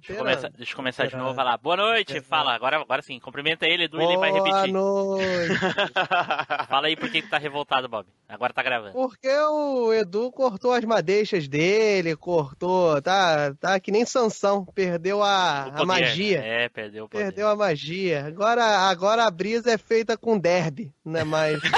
Deixa 0.00 0.12
eu, 0.12 0.18
começar, 0.18 0.50
deixa 0.50 0.72
eu 0.72 0.76
começar 0.76 1.06
de 1.06 1.16
novo, 1.16 1.34
vai 1.34 1.44
lá. 1.44 1.56
Boa 1.56 1.76
noite, 1.76 2.20
fala. 2.20 2.54
Agora, 2.54 2.80
agora 2.80 3.00
sim, 3.02 3.20
cumprimenta 3.20 3.66
ele, 3.66 3.84
Edu, 3.84 4.00
e 4.00 4.04
ele 4.04 4.16
vai 4.16 4.32
repetir. 4.32 4.72
Boa 4.72 5.18
noite. 5.18 5.54
fala 6.68 6.86
aí 6.88 6.96
por 6.96 7.10
que 7.10 7.22
tá 7.22 7.38
revoltado, 7.38 7.88
Bob. 7.88 8.06
Agora 8.28 8.52
tá 8.52 8.62
gravando. 8.62 8.92
Porque 8.92 9.28
o 9.28 9.92
Edu 9.92 10.32
cortou 10.32 10.72
as 10.72 10.84
madeixas 10.84 11.46
dele, 11.46 12.16
cortou, 12.16 13.00
tá, 13.00 13.54
tá 13.54 13.78
que 13.78 13.92
nem 13.92 14.04
Sansão, 14.04 14.64
perdeu 14.64 15.22
a, 15.22 15.64
a 15.64 15.84
magia. 15.84 16.40
É, 16.40 16.68
perdeu 16.68 17.04
o 17.04 17.08
poder. 17.08 17.24
Perdeu 17.24 17.48
a 17.48 17.54
magia. 17.54 18.26
Agora, 18.26 18.64
agora 18.64 19.24
a 19.24 19.30
brisa 19.30 19.70
é 19.70 19.78
feita 19.78 20.16
com 20.16 20.38
derby, 20.38 20.92
não 21.04 21.20
é 21.20 21.24
mais... 21.24 21.60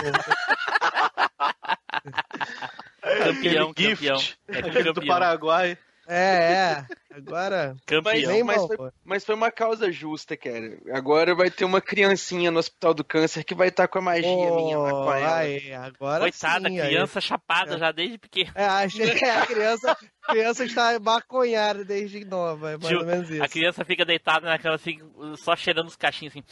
campeão, 3.24 3.74
campeão. 3.74 4.20
É 4.48 4.62
campeão. 4.62 4.92
do 4.94 5.06
Paraguai. 5.06 5.76
É, 6.08 6.84
é. 6.86 6.86
Agora. 7.16 7.74
Campeão. 7.86 8.44
Mas, 8.44 8.44
mas, 8.44 8.66
foi, 8.66 8.90
mas, 9.02 9.24
foi, 9.24 9.34
uma 9.34 9.50
causa 9.50 9.90
justa, 9.90 10.36
cara. 10.36 10.78
Agora 10.92 11.34
vai 11.34 11.50
ter 11.50 11.64
uma 11.64 11.80
criancinha 11.80 12.50
no 12.50 12.58
Hospital 12.58 12.92
do 12.92 13.02
Câncer 13.02 13.42
que 13.42 13.54
vai 13.54 13.68
estar 13.68 13.88
com 13.88 13.98
a 13.98 14.02
magia 14.02 14.28
oh, 14.28 14.56
minha 14.56 14.78
lá 14.78 14.90
com 14.90 15.14
ela. 15.14 15.36
Aí, 15.38 15.72
agora 15.72 16.20
Coitada, 16.20 16.68
sim, 16.68 16.76
criança 16.78 17.18
aí. 17.18 17.22
chapada 17.22 17.74
é. 17.76 17.78
já 17.78 17.90
desde 17.90 18.18
pequena. 18.18 18.52
É, 18.54 18.66
achei 18.66 19.14
que 19.14 19.24
a 19.24 19.46
criança, 19.46 19.96
criança 20.28 20.64
está 20.64 21.00
maconhada 21.00 21.86
desde 21.86 22.22
nova, 22.22 22.72
é 22.72 22.76
mais 22.76 22.88
Ju, 22.90 22.98
ou 22.98 23.06
menos 23.06 23.30
isso. 23.30 23.42
A 23.42 23.48
criança 23.48 23.82
fica 23.82 24.04
deitada 24.04 24.46
na 24.46 24.58
cama 24.58 24.74
assim, 24.74 25.00
só 25.38 25.56
cheirando 25.56 25.86
os 25.86 25.96
cachinhos 25.96 26.34
assim. 26.34 26.44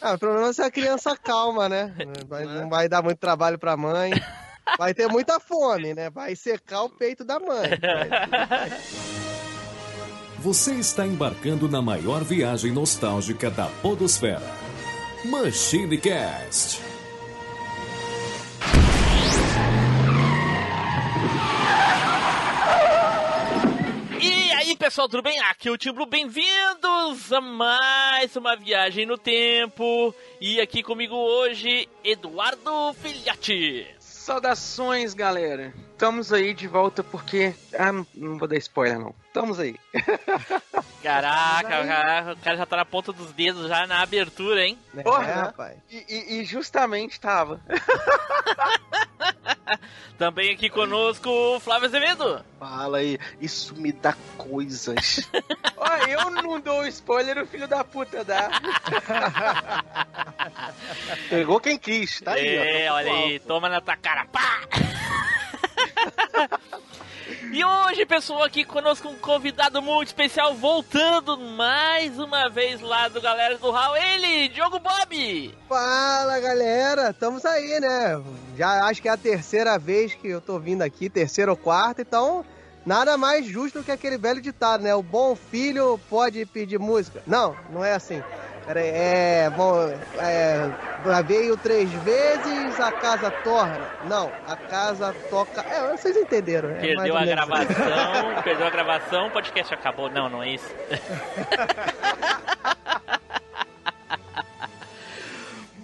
Ah, 0.00 0.12
o 0.12 0.18
problema 0.18 0.48
é 0.48 0.52
se 0.52 0.62
a 0.62 0.70
criança 0.70 1.16
calma, 1.16 1.70
né? 1.70 1.94
Vai, 2.28 2.44
não 2.44 2.68
vai 2.68 2.86
dar 2.86 3.02
muito 3.02 3.18
trabalho 3.18 3.58
pra 3.58 3.78
mãe. 3.78 4.12
Vai 4.76 4.92
ter 4.92 5.08
muita 5.08 5.40
fome, 5.40 5.94
né? 5.94 6.10
Vai 6.10 6.36
secar 6.36 6.82
o 6.82 6.90
peito 6.90 7.24
da 7.24 7.40
mãe. 7.40 7.70
Você 10.48 10.76
está 10.76 11.06
embarcando 11.06 11.68
na 11.68 11.82
maior 11.82 12.24
viagem 12.24 12.72
nostálgica 12.72 13.50
da 13.50 13.66
Podosfera. 13.82 14.50
Machine 15.26 15.98
Cast. 15.98 16.80
E 24.18 24.52
aí, 24.52 24.74
pessoal, 24.74 25.06
tudo 25.06 25.22
bem? 25.22 25.38
Aqui 25.40 25.68
é 25.68 25.70
o 25.70 25.76
Timbro, 25.76 26.06
bem-vindos 26.06 27.30
a 27.30 27.42
mais 27.42 28.34
uma 28.34 28.56
viagem 28.56 29.04
no 29.04 29.18
tempo. 29.18 30.14
E 30.40 30.62
aqui 30.62 30.82
comigo 30.82 31.14
hoje, 31.14 31.86
Eduardo 32.02 32.94
Filhote. 32.94 33.86
Saudações, 33.98 35.12
galera. 35.12 35.74
Estamos 35.98 36.32
aí 36.32 36.54
de 36.54 36.68
volta 36.68 37.02
porque. 37.02 37.52
Ah, 37.76 37.90
não, 37.90 38.06
não 38.14 38.38
vou 38.38 38.46
dar 38.46 38.56
spoiler, 38.58 39.00
não. 39.00 39.12
Estamos 39.26 39.58
aí. 39.58 39.74
Caraca, 41.02 41.86
caraca, 41.86 42.32
o 42.34 42.36
cara 42.36 42.56
já 42.56 42.66
tá 42.66 42.76
na 42.76 42.84
ponta 42.84 43.12
dos 43.12 43.32
dedos 43.32 43.68
já 43.68 43.84
na 43.84 44.00
abertura, 44.00 44.64
hein? 44.64 44.78
É, 44.96 45.02
Porra, 45.02 45.34
rapaz. 45.34 45.76
E, 45.90 46.04
e, 46.08 46.40
e 46.40 46.44
justamente 46.44 47.18
tava. 47.18 47.60
Também 50.16 50.52
aqui 50.52 50.70
conosco 50.70 51.28
o 51.28 51.60
Flávio 51.60 51.88
Azevedo. 51.88 52.44
Fala 52.60 52.98
aí, 52.98 53.18
isso 53.40 53.74
me 53.74 53.90
dá 53.90 54.14
coisas. 54.36 55.28
Ó, 55.76 55.96
eu 56.06 56.30
não 56.30 56.60
dou 56.60 56.86
spoiler, 56.86 57.42
o 57.42 57.46
filho 57.46 57.66
da 57.66 57.82
puta 57.82 58.22
dá. 58.24 58.50
Pegou 61.28 61.58
quem 61.58 61.76
quis, 61.76 62.20
tá 62.20 62.34
aí. 62.34 62.56
É, 62.56 62.90
ó, 62.90 62.94
olha 62.94 63.12
aí, 63.12 63.38
toma 63.40 63.68
na 63.68 63.80
tua 63.80 63.96
cara, 63.96 64.26
pá! 64.26 64.60
E 67.50 67.64
hoje, 67.64 68.04
pessoal, 68.04 68.42
aqui 68.42 68.64
conosco 68.64 69.08
um 69.08 69.16
convidado 69.16 69.80
muito 69.80 70.08
especial, 70.08 70.54
voltando 70.54 71.38
mais 71.38 72.18
uma 72.18 72.48
vez 72.48 72.80
lá 72.80 73.08
do 73.08 73.20
Galera 73.20 73.56
do 73.56 73.70
Hall, 73.70 73.96
ele, 73.96 74.48
Diogo 74.48 74.78
Bob! 74.78 75.54
Fala, 75.66 76.38
galera! 76.40 77.10
Estamos 77.10 77.44
aí, 77.46 77.80
né? 77.80 78.22
Já 78.56 78.84
acho 78.84 79.00
que 79.00 79.08
é 79.08 79.12
a 79.12 79.16
terceira 79.16 79.78
vez 79.78 80.14
que 80.14 80.28
eu 80.28 80.40
tô 80.40 80.58
vindo 80.58 80.82
aqui, 80.82 81.08
terceira 81.08 81.50
ou 81.50 81.56
quarta, 81.56 82.02
então 82.02 82.44
nada 82.84 83.16
mais 83.16 83.46
justo 83.46 83.82
que 83.82 83.92
aquele 83.92 84.18
velho 84.18 84.42
ditado, 84.42 84.82
né? 84.82 84.94
O 84.94 85.02
bom 85.02 85.34
filho 85.34 85.98
pode 86.10 86.44
pedir 86.46 86.78
música. 86.78 87.22
Não, 87.26 87.56
não 87.70 87.84
é 87.84 87.94
assim. 87.94 88.22
Pera 88.68 88.80
aí, 88.80 88.90
é. 88.90 89.50
Bom. 89.56 89.98
É, 90.18 90.70
veio 91.24 91.56
três 91.56 91.90
vezes, 91.90 92.78
a 92.78 92.92
casa 92.92 93.30
torna. 93.30 93.80
Não, 94.04 94.30
a 94.46 94.56
casa 94.56 95.16
toca. 95.30 95.62
É, 95.62 95.96
vocês 95.96 96.14
entenderam, 96.14 96.68
né? 96.68 96.78
Perdeu 96.78 97.16
a 97.16 97.24
gravação, 97.24 98.42
perdeu 98.44 98.66
a 98.66 98.70
gravação, 98.70 99.28
o 99.28 99.30
podcast 99.30 99.72
acabou. 99.72 100.10
Não, 100.10 100.28
não 100.28 100.42
é 100.42 100.50
isso. 100.50 100.68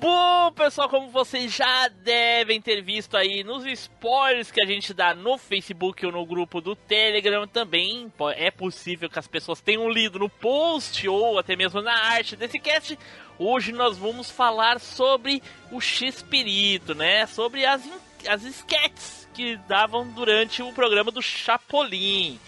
Bom, 0.05 0.53
pessoal, 0.53 0.87
como 0.87 1.09
vocês 1.09 1.51
já 1.51 1.89
devem 1.89 2.61
ter 2.61 2.83
visto 2.83 3.17
aí 3.17 3.43
nos 3.43 3.65
spoilers 3.65 4.51
que 4.51 4.61
a 4.61 4.67
gente 4.67 4.93
dá 4.93 5.15
no 5.15 5.39
Facebook 5.39 6.05
ou 6.05 6.13
no 6.13 6.27
grupo 6.27 6.61
do 6.61 6.77
Telegram, 6.77 7.49
também 7.49 8.13
é 8.37 8.51
possível 8.51 9.09
que 9.09 9.19
as 9.19 9.27
pessoas 9.27 9.63
tenham 9.63 9.89
lido 9.89 10.19
no 10.19 10.29
post 10.29 11.09
ou 11.09 11.39
até 11.39 11.57
mesmo 11.57 11.81
na 11.81 11.95
arte 11.95 12.37
desse 12.37 12.59
cast. 12.59 12.99
Hoje 13.39 13.73
nós 13.73 13.97
vamos 13.97 14.31
falar 14.31 14.79
sobre 14.79 15.43
o 15.73 15.81
X-Pirito, 15.81 16.95
né? 16.95 17.25
Sobre 17.25 17.65
as, 17.65 17.89
as 18.29 18.43
sketches 18.43 19.27
que 19.33 19.57
davam 19.67 20.07
durante 20.09 20.63
o 20.63 20.71
programa 20.75 21.11
do 21.11 21.23
Chapolin 21.23 22.39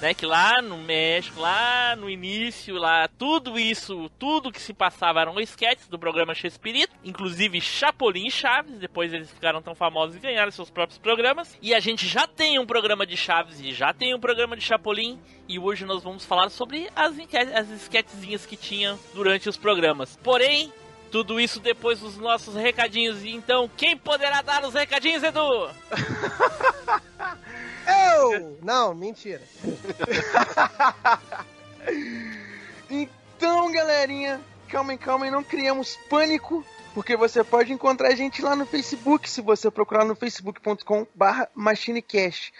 né? 0.00 0.14
Que 0.14 0.26
lá 0.26 0.60
no 0.62 0.78
México, 0.78 1.40
lá 1.40 1.96
no 1.96 2.08
início, 2.08 2.76
lá 2.76 3.08
tudo 3.18 3.58
isso, 3.58 4.10
tudo 4.18 4.52
que 4.52 4.60
se 4.60 4.72
passava 4.72 5.20
eram 5.20 5.38
sketches 5.40 5.88
do 5.88 5.98
programa 5.98 6.34
Chespirito, 6.34 6.94
inclusive 7.04 7.60
Chapolin 7.60 8.26
e 8.26 8.30
Chaves. 8.30 8.78
Depois 8.78 9.12
eles 9.12 9.30
ficaram 9.30 9.60
tão 9.62 9.74
famosos 9.74 10.16
e 10.16 10.20
ganharam 10.20 10.50
seus 10.50 10.70
próprios 10.70 10.98
programas. 10.98 11.56
E 11.60 11.74
a 11.74 11.80
gente 11.80 12.06
já 12.06 12.26
tem 12.26 12.58
um 12.58 12.66
programa 12.66 13.06
de 13.06 13.16
Chaves 13.16 13.60
e 13.60 13.72
já 13.72 13.92
tem 13.92 14.14
um 14.14 14.20
programa 14.20 14.56
de 14.56 14.64
Chapolin. 14.64 15.18
E 15.48 15.58
hoje 15.58 15.84
nós 15.84 16.02
vamos 16.02 16.24
falar 16.24 16.50
sobre 16.50 16.88
as, 16.94 17.14
as 17.54 17.70
sketchzinhas 17.82 18.46
que 18.46 18.56
tinham 18.56 18.98
durante 19.14 19.48
os 19.48 19.56
programas. 19.56 20.18
Porém, 20.22 20.72
tudo 21.10 21.40
isso 21.40 21.58
depois 21.60 22.00
dos 22.00 22.16
nossos 22.18 22.54
recadinhos. 22.54 23.24
Então, 23.24 23.68
quem 23.76 23.96
poderá 23.96 24.42
dar 24.42 24.64
os 24.64 24.74
recadinhos, 24.74 25.22
Edu? 25.22 25.70
Eu! 27.88 28.58
Não, 28.62 28.94
mentira. 28.94 29.40
então, 32.90 33.72
galerinha, 33.72 34.40
calma, 34.68 34.96
calma, 34.96 35.30
não 35.30 35.42
criamos 35.42 35.96
pânico, 36.08 36.64
porque 36.94 37.16
você 37.16 37.44
pode 37.44 37.72
encontrar 37.72 38.08
a 38.08 38.14
gente 38.14 38.42
lá 38.42 38.56
no 38.56 38.66
Facebook, 38.66 39.28
se 39.28 39.40
você 39.40 39.70
procurar 39.70 40.04
no 40.04 40.14
facebook.com/barra 40.14 41.48
machinecast. 41.54 42.52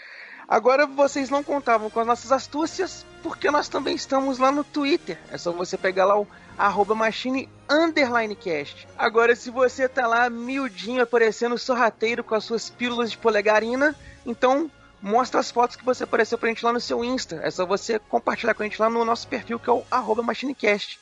Agora 0.47 0.87
vocês 0.87 1.29
não 1.29 1.43
contavam 1.43 1.91
com 1.91 1.99
as 1.99 2.07
nossas 2.07 2.31
astúcias, 2.31 3.05
porque 3.21 3.51
nós 3.51 3.69
também 3.69 3.95
estamos 3.95 4.39
lá 4.39 4.51
no 4.51 4.63
Twitter. 4.63 5.17
É 5.31 5.37
só 5.37 5.51
você 5.51 5.77
pegar 5.77 6.05
lá 6.05 6.19
o 6.19 6.27
arroba 6.57 6.95
machine 6.95 7.47
underline 7.69 8.35
cast. 8.35 8.87
Agora, 8.97 9.35
se 9.35 9.51
você 9.51 9.87
tá 9.87 10.07
lá 10.07 10.29
miudinho 10.29 11.03
aparecendo 11.03 11.57
sorrateiro 11.57 12.23
com 12.23 12.33
as 12.33 12.43
suas 12.43 12.69
pílulas 12.69 13.11
de 13.11 13.17
polegarina, 13.17 13.95
então 14.25 14.71
mostra 15.01 15.39
as 15.39 15.51
fotos 15.51 15.75
que 15.75 15.85
você 15.85 16.03
apareceu 16.03 16.37
pra 16.37 16.49
gente 16.49 16.63
lá 16.63 16.73
no 16.73 16.79
seu 16.79 17.03
Insta. 17.03 17.39
É 17.43 17.51
só 17.51 17.65
você 17.65 17.99
compartilhar 17.99 18.53
com 18.53 18.63
a 18.63 18.65
gente 18.65 18.81
lá 18.81 18.89
no 18.89 19.05
nosso 19.05 19.27
perfil, 19.27 19.59
que 19.59 19.69
é 19.69 19.73
o 19.73 19.83
arroba 19.89 20.21
machinecast. 20.21 20.99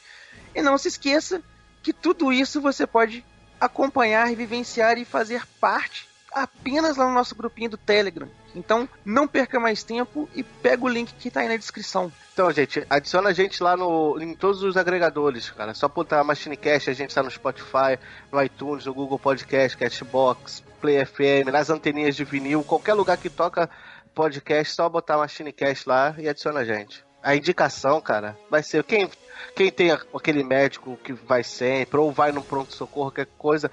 E 0.54 0.62
não 0.62 0.78
se 0.78 0.88
esqueça 0.88 1.42
que 1.82 1.94
tudo 1.94 2.32
isso 2.32 2.62
você 2.62 2.86
pode 2.86 3.26
acompanhar, 3.60 4.34
vivenciar 4.36 4.98
e 4.98 5.06
fazer 5.06 5.46
parte 5.60 6.08
apenas 6.32 6.98
lá 6.98 7.08
no 7.08 7.14
nosso 7.14 7.36
grupinho 7.36 7.72
do 7.72 7.78
Telegram. 7.78 8.28
Então, 8.56 8.88
não 9.06 9.28
perca 9.28 9.60
mais 9.60 9.84
tempo 9.84 10.30
e 10.36 10.44
pega 10.44 10.84
o 10.84 10.88
link 10.88 11.14
que 11.14 11.30
tá 11.30 11.42
aí 11.42 11.48
na 11.48 11.58
descrição. 11.58 12.12
Então, 12.34 12.52
gente, 12.52 12.86
adiciona 12.90 13.30
a 13.30 13.34
gente 13.34 13.62
lá 13.62 13.76
no, 13.76 14.20
em 14.22 14.34
todos 14.36 14.64
os 14.64 14.78
agregadores, 14.78 15.50
cara. 15.50 15.74
Só 15.74 15.88
botar 15.88 16.24
Machinecast, 16.24 16.90
a 16.90 16.94
gente 16.94 17.14
tá 17.14 17.24
no 17.24 17.32
Spotify, 17.32 17.98
no 18.32 18.42
iTunes, 18.42 18.86
no 18.86 18.94
Google 18.94 19.20
Podcast, 19.20 19.78
Cashbox, 19.78 20.64
Play 20.82 21.06
FM, 21.06 21.52
nas 21.52 21.70
anteninhas 21.70 22.16
de 22.16 22.24
vinil, 22.24 22.64
qualquer 22.64 22.94
lugar 22.94 23.18
que 23.18 23.30
toca 23.30 23.70
podcast, 24.18 24.74
só 24.74 24.90
botar 24.90 25.16
Machinecast 25.16 25.88
lá 25.88 26.16
e 26.18 26.28
adiciona 26.28 26.62
a 26.62 26.66
gente. 26.66 27.06
A 27.22 27.36
indicação, 27.36 28.02
cara, 28.02 28.36
vai 28.50 28.64
ser 28.64 28.84
quem, 28.84 29.08
quem 29.56 29.72
tem 29.72 29.92
aquele 29.92 30.44
médico 30.44 30.98
que 31.04 31.14
vai 31.14 31.44
sempre, 31.44 32.00
ou 32.00 32.12
vai 32.12 32.32
no 32.32 32.42
pronto-socorro, 32.42 33.12
qualquer 33.12 33.28
coisa, 33.38 33.70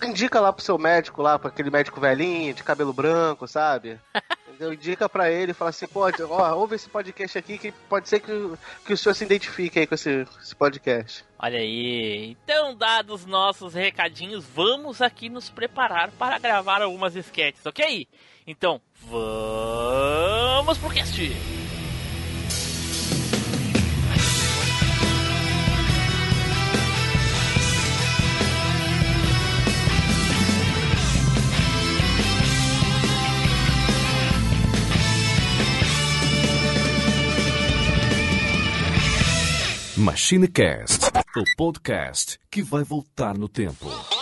indica 0.00 0.38
lá 0.38 0.52
pro 0.52 0.64
seu 0.64 0.78
médico, 0.78 1.20
lá, 1.20 1.36
para 1.36 1.48
aquele 1.48 1.70
médico 1.70 2.00
velhinho, 2.00 2.54
de 2.54 2.62
cabelo 2.62 2.92
branco, 2.92 3.48
sabe? 3.48 3.98
Entendeu? 4.46 4.72
Indica 4.72 5.08
para 5.08 5.30
ele, 5.32 5.52
fala 5.52 5.70
assim, 5.70 5.88
pode, 5.88 6.22
ó, 6.22 6.54
ouve 6.54 6.76
esse 6.76 6.88
podcast 6.88 7.36
aqui 7.36 7.58
que 7.58 7.72
pode 7.88 8.08
ser 8.08 8.20
que, 8.20 8.52
que 8.84 8.92
o 8.92 8.96
senhor 8.96 9.14
se 9.14 9.24
identifique 9.24 9.80
aí 9.80 9.86
com 9.86 9.96
esse, 9.96 10.24
esse 10.40 10.54
podcast. 10.54 11.24
Olha 11.40 11.58
aí, 11.58 12.36
então 12.44 12.76
dados 12.76 13.26
nossos 13.26 13.74
recadinhos, 13.74 14.44
vamos 14.44 15.02
aqui 15.02 15.28
nos 15.28 15.50
preparar 15.50 16.12
para 16.12 16.38
gravar 16.38 16.82
algumas 16.82 17.16
sketches, 17.16 17.66
ok? 17.66 18.06
Então, 18.50 18.80
vamos 19.02 20.78
pro 20.78 20.88
cast! 20.88 21.20
MachineCast, 39.98 41.04
o 41.36 41.44
podcast 41.54 42.38
que 42.50 42.62
vai 42.62 42.82
voltar 42.82 43.36
no 43.36 43.46
tempo. 43.46 44.17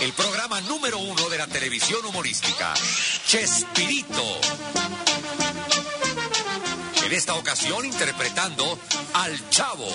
El 0.00 0.12
programa 0.12 0.60
número 0.62 0.98
uno 0.98 1.28
de 1.28 1.38
la 1.38 1.46
televisión 1.46 2.04
humorística, 2.04 2.72
Chespirito. 3.26 4.40
En 7.04 7.12
esta 7.12 7.34
ocasión 7.34 7.84
interpretando 7.84 8.78
al 9.14 9.50
Chavo. 9.50 9.88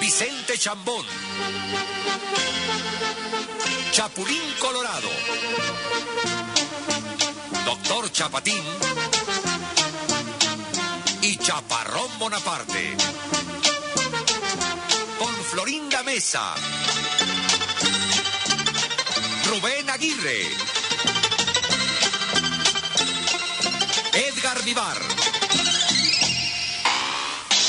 Vicente 0.00 0.58
Chambón. 0.58 1.06
Chapulín 3.92 4.42
Colorado. 4.58 5.08
Doctor 7.64 8.10
Chapatín. 8.12 8.62
Y 11.22 11.36
Chaparrón 11.36 12.18
Bonaparte. 12.18 12.96
Con 15.20 15.34
Florinda 15.44 16.02
Mesa. 16.02 16.54
Rubén 19.44 19.90
Aguirre. 19.90 20.48
Edgar 24.14 24.64
Vivar. 24.64 24.96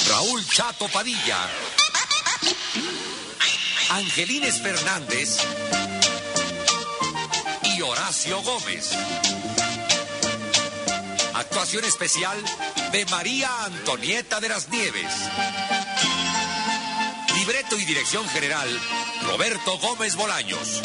Raúl 0.07 0.47
Chato 0.47 0.87
Padilla. 0.87 1.39
Angelines 3.89 4.61
Fernández 4.61 5.39
y 7.63 7.81
Horacio 7.81 8.41
Gómez. 8.43 8.91
Actuación 11.33 11.83
especial 11.83 12.41
de 12.93 13.05
María 13.07 13.65
Antonieta 13.65 14.39
de 14.39 14.47
las 14.47 14.69
Nieves. 14.69 15.11
Libreto 17.41 17.75
y 17.75 17.85
dirección 17.85 18.23
general, 18.29 18.69
Roberto 19.25 19.75
Gómez 19.79 20.15
Bolaños. 20.15 20.79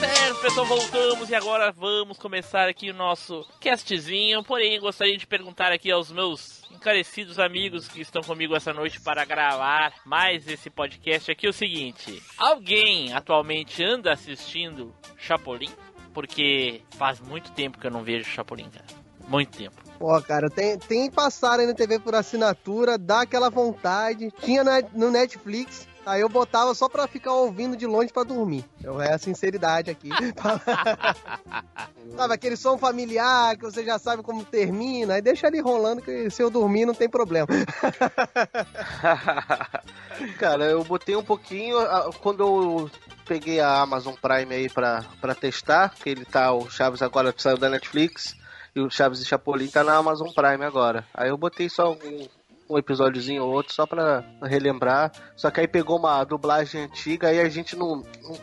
Certo, 0.00 0.40
pessoal, 0.40 0.66
voltamos 0.66 1.28
e 1.28 1.34
agora 1.34 1.70
vamos 1.70 2.16
começar 2.16 2.66
aqui 2.66 2.88
o 2.88 2.94
nosso 2.94 3.46
castzinho. 3.60 4.42
Porém, 4.42 4.80
gostaria 4.80 5.18
de 5.18 5.26
perguntar 5.26 5.70
aqui 5.70 5.90
aos 5.90 6.10
meus 6.10 6.62
encarecidos 6.70 7.38
amigos 7.38 7.86
que 7.86 8.00
estão 8.00 8.22
comigo 8.22 8.56
essa 8.56 8.72
noite 8.72 8.98
para 9.02 9.22
gravar 9.26 9.92
mais 10.06 10.48
esse 10.48 10.70
podcast 10.70 11.30
aqui 11.30 11.46
o 11.46 11.52
seguinte: 11.52 12.22
alguém 12.38 13.12
atualmente 13.12 13.84
anda 13.84 14.14
assistindo 14.14 14.94
Chapolin? 15.18 15.70
Porque 16.14 16.80
faz 16.96 17.20
muito 17.20 17.52
tempo 17.52 17.78
que 17.78 17.86
eu 17.86 17.90
não 17.90 18.02
vejo 18.02 18.24
Chapolin, 18.30 18.70
cara. 18.70 18.86
Muito 19.28 19.58
tempo. 19.58 19.83
Pô, 19.98 20.20
cara, 20.22 20.50
tem, 20.50 20.78
tem 20.78 21.10
passar 21.10 21.60
aí 21.60 21.66
na 21.66 21.74
TV 21.74 21.98
por 21.98 22.14
assinatura, 22.14 22.98
dá 22.98 23.22
aquela 23.22 23.48
vontade. 23.48 24.30
Tinha 24.42 24.62
na- 24.64 24.82
no 24.92 25.10
Netflix, 25.10 25.86
aí 26.04 26.20
eu 26.20 26.28
botava 26.28 26.74
só 26.74 26.88
pra 26.88 27.06
ficar 27.06 27.32
ouvindo 27.32 27.76
de 27.76 27.86
longe 27.86 28.12
pra 28.12 28.24
dormir. 28.24 28.64
Eu 28.82 29.00
é 29.00 29.14
a 29.14 29.18
sinceridade 29.18 29.90
aqui. 29.90 30.10
Sabe, 32.16 32.34
aquele 32.34 32.56
som 32.56 32.76
familiar 32.76 33.56
que 33.56 33.62
você 33.64 33.84
já 33.84 33.98
sabe 33.98 34.22
como 34.22 34.44
termina, 34.44 35.14
aí 35.14 35.22
deixa 35.22 35.46
ali 35.46 35.60
rolando 35.60 36.02
que 36.02 36.28
se 36.30 36.42
eu 36.42 36.50
dormir 36.50 36.84
não 36.86 36.94
tem 36.94 37.08
problema. 37.08 37.46
Cara, 40.38 40.64
eu 40.64 40.84
botei 40.84 41.16
um 41.16 41.24
pouquinho 41.24 41.76
quando 42.20 42.42
eu 42.42 42.90
peguei 43.26 43.60
a 43.60 43.80
Amazon 43.80 44.14
Prime 44.20 44.54
aí 44.54 44.68
pra, 44.68 45.04
pra 45.20 45.34
testar, 45.34 45.94
que 45.94 46.10
ele 46.10 46.24
tá, 46.24 46.52
o 46.52 46.68
Chaves 46.70 47.02
agora 47.02 47.34
saiu 47.36 47.56
da 47.56 47.68
Netflix 47.70 48.36
e 48.74 48.80
o 48.80 48.90
Chaves 48.90 49.20
e 49.20 49.24
Chapolin 49.24 49.68
tá 49.68 49.84
na 49.84 49.96
Amazon 49.96 50.28
Prime 50.32 50.64
agora. 50.64 51.06
Aí 51.14 51.28
eu 51.28 51.36
botei 51.36 51.68
só 51.68 51.92
um, 51.92 52.28
um 52.68 52.78
episódiozinho 52.78 53.44
ou 53.44 53.52
outro 53.52 53.72
só 53.72 53.86
pra 53.86 54.24
relembrar. 54.42 55.12
Só 55.36 55.50
que 55.50 55.60
aí 55.60 55.68
pegou 55.68 55.98
uma 55.98 56.24
dublagem 56.24 56.82
antiga 56.82 57.32
e 57.32 57.40
a 57.40 57.48
gente 57.48 57.76
não, 57.76 58.02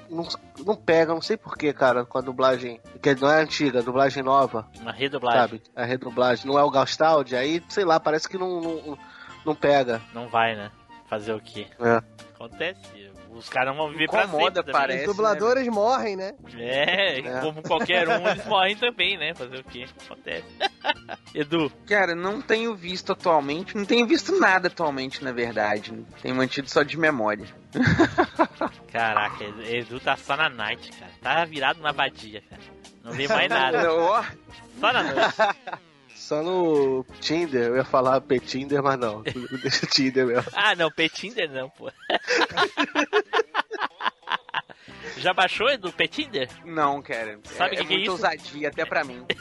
não, 0.10 0.28
não, 0.66 0.76
pega, 0.76 1.14
não 1.14 1.22
sei 1.22 1.38
porquê, 1.38 1.74
cara, 1.74 2.06
com 2.06 2.18
a 2.18 2.22
dublagem, 2.22 2.80
que 3.02 3.16
não 3.16 3.32
é 3.32 3.42
antiga, 3.42 3.80
a 3.80 3.84
dublagem 3.84 4.24
nova, 4.24 4.68
Uma 4.80 4.92
redublagem. 4.92 5.42
sabe? 5.42 5.62
A 5.76 5.84
redublagem, 5.84 6.46
não 6.46 6.58
é 6.58 6.64
o 6.64 6.72
Gastaldi, 6.72 7.36
aí, 7.36 7.62
sei 7.68 7.84
lá, 7.84 8.00
parece 8.00 8.30
que 8.30 8.38
não, 8.38 8.62
não, 8.62 8.98
não 9.46 9.56
pega. 9.56 10.02
Não 10.14 10.30
vai, 10.30 10.56
né? 10.56 10.72
Fazer 11.10 11.34
o 11.34 11.42
quê? 11.42 11.68
É. 11.80 12.02
Acontece. 12.34 13.01
Os 13.42 13.50
caras 13.50 13.76
vão 13.76 13.90
viver 13.90 14.08
pra 14.10 14.24
Incomoda, 14.24 14.44
sempre 14.46 14.72
também. 14.72 14.74
parece. 14.74 15.02
Os 15.10 15.16
dubladores 15.16 15.68
morrem, 15.68 16.16
né? 16.16 16.34
É, 16.58 17.20
É. 17.20 17.40
como 17.42 17.62
qualquer 17.64 18.08
um, 18.08 18.28
eles 18.28 18.46
morrem 18.46 18.76
também, 18.76 19.18
né? 19.18 19.34
Fazer 19.34 19.58
o 19.60 19.64
quê? 19.64 19.86
Acontece. 20.06 20.46
Edu, 21.34 21.72
Cara, 21.88 22.14
não 22.16 22.42
tenho 22.42 22.76
visto 22.76 23.12
atualmente, 23.14 23.76
não 23.76 23.86
tenho 23.86 24.06
visto 24.06 24.40
nada 24.40 24.68
atualmente, 24.68 25.24
na 25.24 25.32
verdade. 25.32 25.92
Tenho 26.22 26.36
mantido 26.36 26.70
só 26.70 26.84
de 26.84 26.98
memória. 26.98 27.46
caraca, 28.92 29.44
Edu 29.68 30.00
tá 30.00 30.16
só 30.16 30.36
na 30.38 30.50
night, 30.50 30.92
cara. 30.92 31.12
Tá 31.22 31.46
virado 31.46 31.82
na 31.82 31.92
vadia, 31.92 32.42
cara. 32.50 32.62
Não 33.04 33.12
vê 33.14 33.28
mais 33.28 33.50
nada. 33.50 33.82
Só 34.80 34.92
na 34.94 35.04
noite. 35.04 35.36
Só 36.32 36.42
no 36.42 37.04
Tinder, 37.20 37.64
eu 37.64 37.76
ia 37.76 37.84
falar 37.84 38.22
Petinder, 38.22 38.82
mas 38.82 38.98
não. 38.98 39.22
Deixa 39.62 39.86
o 39.86 39.90
Tinder 39.90 40.26
mesmo. 40.26 40.50
Ah, 40.56 40.74
não, 40.78 40.90
Petinder 40.90 41.52
não, 41.52 41.70
pô. 41.70 41.92
Já 45.18 45.34
baixou, 45.34 45.70
Edu, 45.70 45.92
Petinder? 45.92 46.48
não, 46.64 47.02
cara. 47.02 47.38
Sabe 47.44 47.72
o 47.72 47.74
é, 47.74 47.78
que 47.80 47.86
que 47.86 47.94
é 47.94 47.98
muito 47.98 48.04
isso? 48.04 48.12
ousadia, 48.14 48.70
até 48.70 48.86
pra 48.86 49.04
mim. 49.04 49.26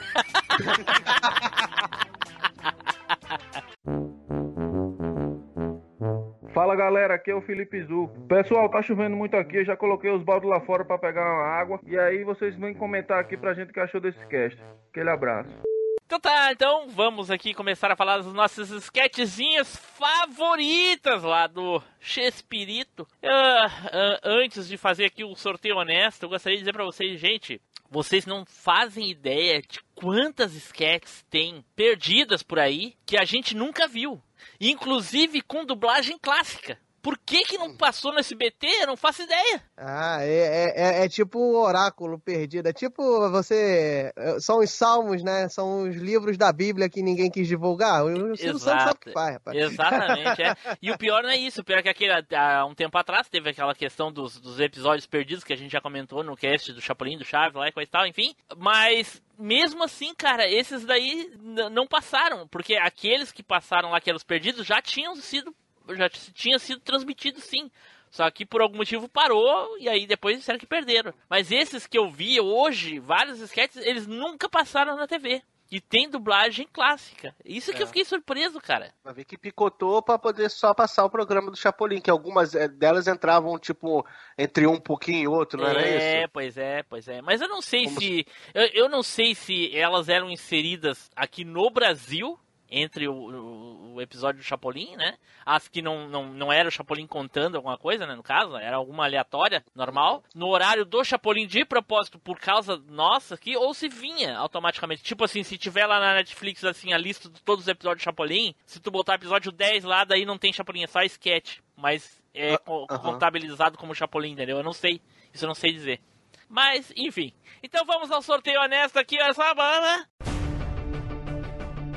Fala 6.53 6.75
galera, 6.75 7.15
aqui 7.15 7.31
é 7.31 7.35
o 7.37 7.43
Felipe 7.43 7.85
Zu. 7.85 8.11
Pessoal, 8.29 8.69
tá 8.69 8.83
chovendo 8.83 9.17
muito 9.17 9.37
aqui, 9.37 9.59
eu 9.59 9.65
já 9.65 9.77
coloquei 9.77 10.11
os 10.11 10.25
baldos 10.25 10.51
lá 10.51 10.61
fora 10.63 10.85
pra 10.85 10.99
pegar 10.99 11.23
uma 11.23 11.47
água. 11.47 11.79
E 11.87 11.97
aí 11.97 12.25
vocês 12.25 12.57
vêm 12.57 12.75
comentar 12.75 13.21
aqui 13.21 13.37
pra 13.37 13.55
gente 13.55 13.71
o 13.71 13.73
que 13.73 13.79
achou 13.79 14.01
desse 14.01 14.27
cast. 14.27 14.61
Aquele 14.91 15.11
abraço. 15.11 15.71
Então 16.11 16.19
tá, 16.19 16.51
então 16.51 16.89
vamos 16.89 17.31
aqui 17.31 17.55
começar 17.55 17.93
a 17.93 17.95
falar 17.95 18.17
das 18.17 18.33
nossas 18.33 18.69
sketchzinhas 18.69 19.77
favoritas 19.77 21.23
lá 21.23 21.47
do 21.47 21.81
Chespirito. 22.01 23.07
Ah, 23.23 23.67
ah, 23.93 24.21
antes 24.25 24.67
de 24.67 24.77
fazer 24.77 25.05
aqui 25.05 25.23
o 25.23 25.37
sorteio 25.37 25.77
honesto, 25.77 26.25
eu 26.25 26.29
gostaria 26.29 26.57
de 26.57 26.63
dizer 26.63 26.73
pra 26.73 26.85
vocês, 26.85 27.21
gente, 27.21 27.61
vocês 27.89 28.27
não 28.27 28.45
fazem 28.45 29.09
ideia 29.09 29.63
de 29.63 29.79
quantas 29.95 30.53
sketches 30.57 31.25
tem 31.31 31.65
perdidas 31.77 32.43
por 32.43 32.59
aí 32.59 32.97
que 33.07 33.17
a 33.17 33.25
gente 33.25 33.55
nunca 33.55 33.87
viu. 33.87 34.21
Inclusive 34.61 35.41
com 35.43 35.65
dublagem 35.65 36.19
clássica. 36.19 36.77
Por 37.03 37.17
que 37.19 37.45
que 37.45 37.57
não 37.59 37.75
passou 37.77 38.13
no 38.13 38.19
SBT? 38.19 38.67
Eu 38.83 38.87
não 38.89 38.97
faço 38.97 39.23
ideia. 39.23 39.63
Ah, 39.77 40.19
é, 40.21 40.27
é, 40.27 40.73
é- 41.01 41.05
é 41.05 41.09
tipo 41.09 41.39
o 41.39 41.61
oráculo 41.63 42.19
perdido. 42.19 42.69
É 42.69 42.73
tipo 42.73 43.03
você. 43.31 44.13
é, 44.17 44.39
São 44.41 44.59
os 44.59 44.71
salmos, 44.71 45.23
né? 45.23 45.49
São 45.49 45.89
os 45.89 45.97
livros 45.97 46.37
da 46.37 46.53
Bíblia 46.53 46.89
que 46.91 47.03
ninguém 47.03 47.31
quis 47.31 47.49
divulgar. 47.49 48.05
O 48.05 48.37
Silvio 48.37 48.59
Santos 48.59 48.63
sabe 48.85 48.91
o 48.91 48.95
que 48.99 49.13
faz, 49.13 49.33
rapaz. 49.35 49.57
Exatamente, 49.57 50.43
é. 50.43 50.55
E 50.83 50.91
o 50.91 50.99
pior 50.99 51.23
não 51.23 51.31
é 51.31 51.37
isso. 51.37 51.61
O 51.61 51.65
pior 51.65 51.79
é 51.79 51.83
que 51.83 51.89
aquele, 51.89 52.13
há 52.37 52.65
um 52.67 52.75
tempo 52.75 52.97
atrás 52.99 53.29
teve 53.29 53.51
aquela 53.51 53.75
questão 53.75 54.13
dos, 54.13 54.39
dos 54.39 54.61
episódios 54.61 55.07
perdidos 55.07 55.43
que 55.45 55.53
a 55.53 55.57
gente 55.57 55.73
já 55.73 55.81
comentou 55.81 56.23
no 56.23 56.37
cast 56.37 56.73
do 56.73 56.81
Chapolin, 56.81 57.17
do 57.19 57.25
Chaves 57.25 57.55
lá 57.57 57.69
e 57.69 57.73
coisa 57.73 57.89
e 57.89 57.91
tal, 57.91 58.07
enfim. 58.07 58.35
Mas 58.57 59.23
mesmo 59.39 59.83
assim, 59.85 60.15
cara, 60.15 60.47
esses 60.51 60.85
daí 60.85 61.33
não 61.73 61.87
passaram. 61.87 62.47
Porque 62.49 62.75
aqueles 62.77 63.33
que 63.33 63.43
passaram 63.43 63.91
lá, 63.91 64.01
que 64.01 64.11
eram 64.11 64.17
os 64.19 64.25
perdidos, 64.25 64.67
já 64.67 64.83
tinham 64.83 65.17
sido. 65.17 65.55
Já 65.91 66.09
tinha 66.09 66.59
sido 66.59 66.81
transmitido 66.81 67.41
sim. 67.41 67.71
Só 68.11 68.29
que 68.31 68.45
por 68.45 68.61
algum 68.61 68.79
motivo 68.79 69.09
parou 69.09 69.79
e 69.79 69.89
aí 69.89 70.07
depois 70.07 70.37
disseram 70.37 70.59
que 70.59 70.67
perderam. 70.67 71.15
Mas 71.29 71.53
esses 71.53 71.87
que 71.87 71.97
eu 71.97 72.11
vi 72.11 72.41
hoje, 72.41 72.99
vários 72.99 73.41
sketches, 73.41 73.85
eles 73.87 74.07
nunca 74.07 74.49
passaram 74.49 74.97
na 74.97 75.07
TV. 75.07 75.43
E 75.71 75.81
tem 75.81 76.11
dublagem 76.11 76.67
clássica. 76.73 77.33
Isso 77.45 77.73
que 77.73 77.81
eu 77.81 77.87
fiquei 77.87 78.05
surpreso, 78.05 78.61
cara. 78.61 78.93
Vai 79.05 79.15
ver 79.15 79.25
que 79.25 79.39
picotou 79.39 80.03
pra 80.03 80.19
poder 80.19 80.51
só 80.51 80.75
passar 80.75 81.05
o 81.05 81.11
programa 81.11 81.49
do 81.49 81.57
Chapolin, 81.57 82.01
que 82.01 82.11
algumas 82.11 82.57
eh, 82.57 82.67
delas 82.67 83.07
entravam, 83.07 83.57
tipo, 83.57 84.05
entre 84.37 84.67
um 84.67 84.81
pouquinho 84.81 85.23
e 85.23 85.29
outro, 85.29 85.61
não 85.61 85.69
era 85.69 85.81
é, 85.81 86.23
isso? 86.23 86.31
pois 86.33 86.57
é, 86.57 86.83
pois 86.83 87.07
é. 87.07 87.23
Mas 87.23 87.41
eu 87.41 87.49
não 87.49 87.63
sei 87.63 87.85
Como 87.85 88.01
se. 88.01 88.27
Eu, 88.53 88.67
eu 88.75 88.89
não 88.89 89.01
sei 89.01 89.33
se 89.33 89.77
elas 89.77 90.09
eram 90.09 90.29
inseridas 90.29 91.09
aqui 91.15 91.45
no 91.45 91.71
Brasil. 91.71 92.37
Entre 92.71 93.09
o, 93.09 93.13
o- 93.13 93.95
o 93.95 94.01
episódio 94.01 94.41
do 94.41 94.45
Chapolin, 94.47 94.95
né? 94.97 95.17
As 95.45 95.67
que 95.67 95.83
não, 95.83 96.09
não, 96.09 96.27
não 96.33 96.53
era 96.53 96.69
o 96.69 96.73
Chapolin 96.73 97.07
contando 97.07 97.57
alguma 97.57 97.77
coisa, 97.77 98.07
né? 98.07 98.15
No 98.15 98.23
caso, 98.23 98.57
era 98.57 98.77
alguma 98.77 99.05
aleatória, 99.05 99.65
normal. 99.75 100.23
No 100.35 100.47
horário 100.49 100.85
do 100.85 101.03
Chapolin 101.05 101.47
de 101.47 101.65
propósito, 101.65 102.19
por 102.19 102.39
causa 102.39 102.77
nossa 102.89 103.35
aqui, 103.35 103.57
ou 103.57 103.75
se 103.75 103.89
vinha 103.89 104.37
automaticamente. 104.39 105.03
Tipo 105.03 105.25
assim, 105.25 105.43
se 105.43 105.59
tiver 105.59 105.85
lá 105.87 105.99
na 105.99 106.15
Netflix, 106.15 106.65
assim, 106.65 106.93
a 106.93 106.99
lista 106.99 107.29
de 107.29 107.43
todos 107.43 107.65
os 107.65 107.69
episódios 107.69 108.03
do 108.03 108.05
Chapolin, 108.05 108.55
se 108.65 108.79
tu 108.81 108.91
botar 108.91 109.15
episódio 109.17 109.51
10 109.51 109.83
lá, 109.85 110.05
daí 110.05 110.25
não 110.25 110.39
tem 110.39 110.53
Chapolin, 110.53 110.85
é 110.85 110.87
só 110.87 111.03
sketch. 111.03 111.59
Mas 111.77 112.23
é 112.33 112.57
co- 112.59 112.87
aham. 112.89 113.01
contabilizado 113.13 113.77
como 113.77 113.95
Chapolin, 113.95 114.31
entendeu? 114.33 114.59
Eu 114.59 114.63
não 114.65 114.73
sei. 114.73 115.01
Isso 115.35 115.45
eu 115.45 115.49
não 115.49 115.55
sei 115.57 115.73
dizer. 115.73 116.01
Mas, 116.49 116.93
enfim. 116.97 117.33
Então 117.63 117.85
vamos 117.85 118.11
ao 118.13 118.23
sorteio 118.23 118.61
honesto 118.61 118.97
aqui 118.99 119.19
essa 119.19 119.53
banda. 119.55 120.07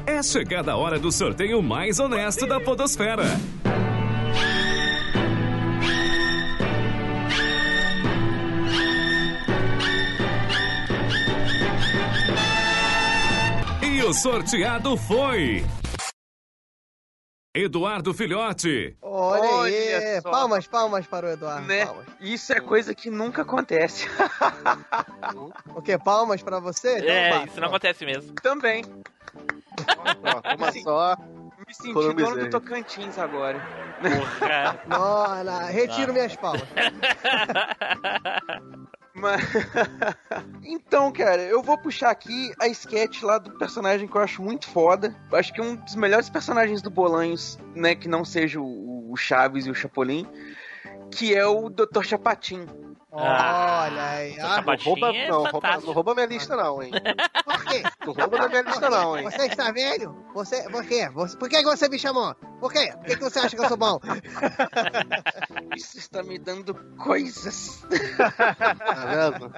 É 0.05 0.21
chegada 0.21 0.73
a 0.73 0.77
hora 0.77 0.99
do 0.99 1.11
sorteio 1.11 1.61
mais 1.61 1.99
honesto 1.99 2.45
da 2.45 2.59
Podosfera. 2.59 3.23
E 13.81 14.03
o 14.03 14.13
sorteado 14.13 14.97
foi. 14.97 15.63
Eduardo 17.55 18.13
Filhote. 18.13 18.97
Olha, 19.01 19.41
Olha 19.43 19.97
aí. 19.97 20.21
só. 20.21 20.31
Palmas, 20.31 20.67
palmas 20.67 21.05
para 21.05 21.27
o 21.27 21.29
Eduardo. 21.29 21.67
Né? 21.67 21.85
Palmas. 21.85 22.05
Isso 22.19 22.51
é 22.51 22.59
coisa 22.59 22.95
que 22.95 23.09
nunca 23.11 23.43
acontece. 23.43 24.07
O 25.75 25.81
quê? 25.81 25.97
Palmas 25.97 26.41
pra 26.41 26.59
você? 26.59 26.97
Então 26.97 27.09
é, 27.09 27.29
bate, 27.29 27.49
isso 27.49 27.59
não 27.59 27.67
ó. 27.67 27.69
acontece 27.69 28.05
mesmo. 28.05 28.33
Também. 28.41 28.83
Toma 29.75 30.71
só. 30.83 31.17
Me 31.67 31.73
senti 31.73 32.13
dono 32.13 32.37
do 32.37 32.49
Tocantins 32.49 33.17
agora. 33.17 33.59
Nossa, 34.87 35.65
retiro 35.65 36.11
Ah. 36.11 36.13
minhas 36.13 36.35
palmas. 36.35 36.63
Mas... 39.13 39.41
então, 40.65 41.11
cara, 41.11 41.41
eu 41.41 41.61
vou 41.61 41.77
puxar 41.77 42.09
aqui 42.09 42.51
a 42.59 42.67
sketch 42.67 43.21
lá 43.21 43.37
do 43.37 43.51
personagem 43.51 44.07
que 44.07 44.15
eu 44.15 44.21
acho 44.21 44.41
muito 44.41 44.67
foda. 44.67 45.15
Eu 45.31 45.37
acho 45.37 45.53
que 45.53 45.61
é 45.61 45.63
um 45.63 45.75
dos 45.75 45.95
melhores 45.95 46.29
personagens 46.29 46.81
do 46.81 46.89
Bolanhos, 46.89 47.59
né? 47.75 47.95
Que 47.95 48.07
não 48.07 48.25
seja 48.25 48.59
o, 48.59 49.11
o 49.11 49.15
Chaves 49.15 49.65
e 49.65 49.71
o 49.71 49.75
Chapolin. 49.75 50.27
Que 51.11 51.35
é 51.35 51.45
o 51.45 51.69
Dr. 51.69 52.03
Chapatin. 52.03 52.65
Ah. 53.15 53.83
Olha 53.91 54.03
aí. 54.09 54.33
Essa 54.33 54.47
Ah, 54.47 54.61
Não 54.61 54.75
rouba, 54.83 55.15
é 55.15 55.27
não, 55.29 55.43
rouba, 55.43 55.77
não 55.85 55.93
rouba 55.93 56.13
minha 56.15 56.25
lista, 56.25 56.55
não, 56.55 56.81
hein? 56.81 56.91
por 57.45 57.65
quê? 57.65 57.83
Não 58.05 58.13
rouba 58.13 58.37
da 58.39 58.49
minha 58.49 58.61
lista, 58.63 58.89
não, 58.89 59.17
hein? 59.17 59.23
Você 59.25 59.45
está 59.45 59.71
velho? 59.71 60.15
Você, 60.33 60.69
por 60.69 60.83
quê? 60.85 61.09
Você, 61.09 61.37
por 61.37 61.47
que 61.49 61.61
você 61.63 61.87
me 61.89 61.99
chamou? 61.99 62.33
Por 62.59 62.71
quê? 62.73 62.91
Por 62.97 63.05
que, 63.05 63.15
que 63.17 63.23
você 63.23 63.39
acha 63.39 63.55
que 63.55 63.61
eu 63.61 63.67
sou 63.67 63.77
bom? 63.77 63.99
Isso 65.75 65.97
está 65.99 66.23
me 66.23 66.39
dando 66.39 66.73
coisas. 66.97 67.85
Tá 68.17 69.31
vendo? 69.31 69.53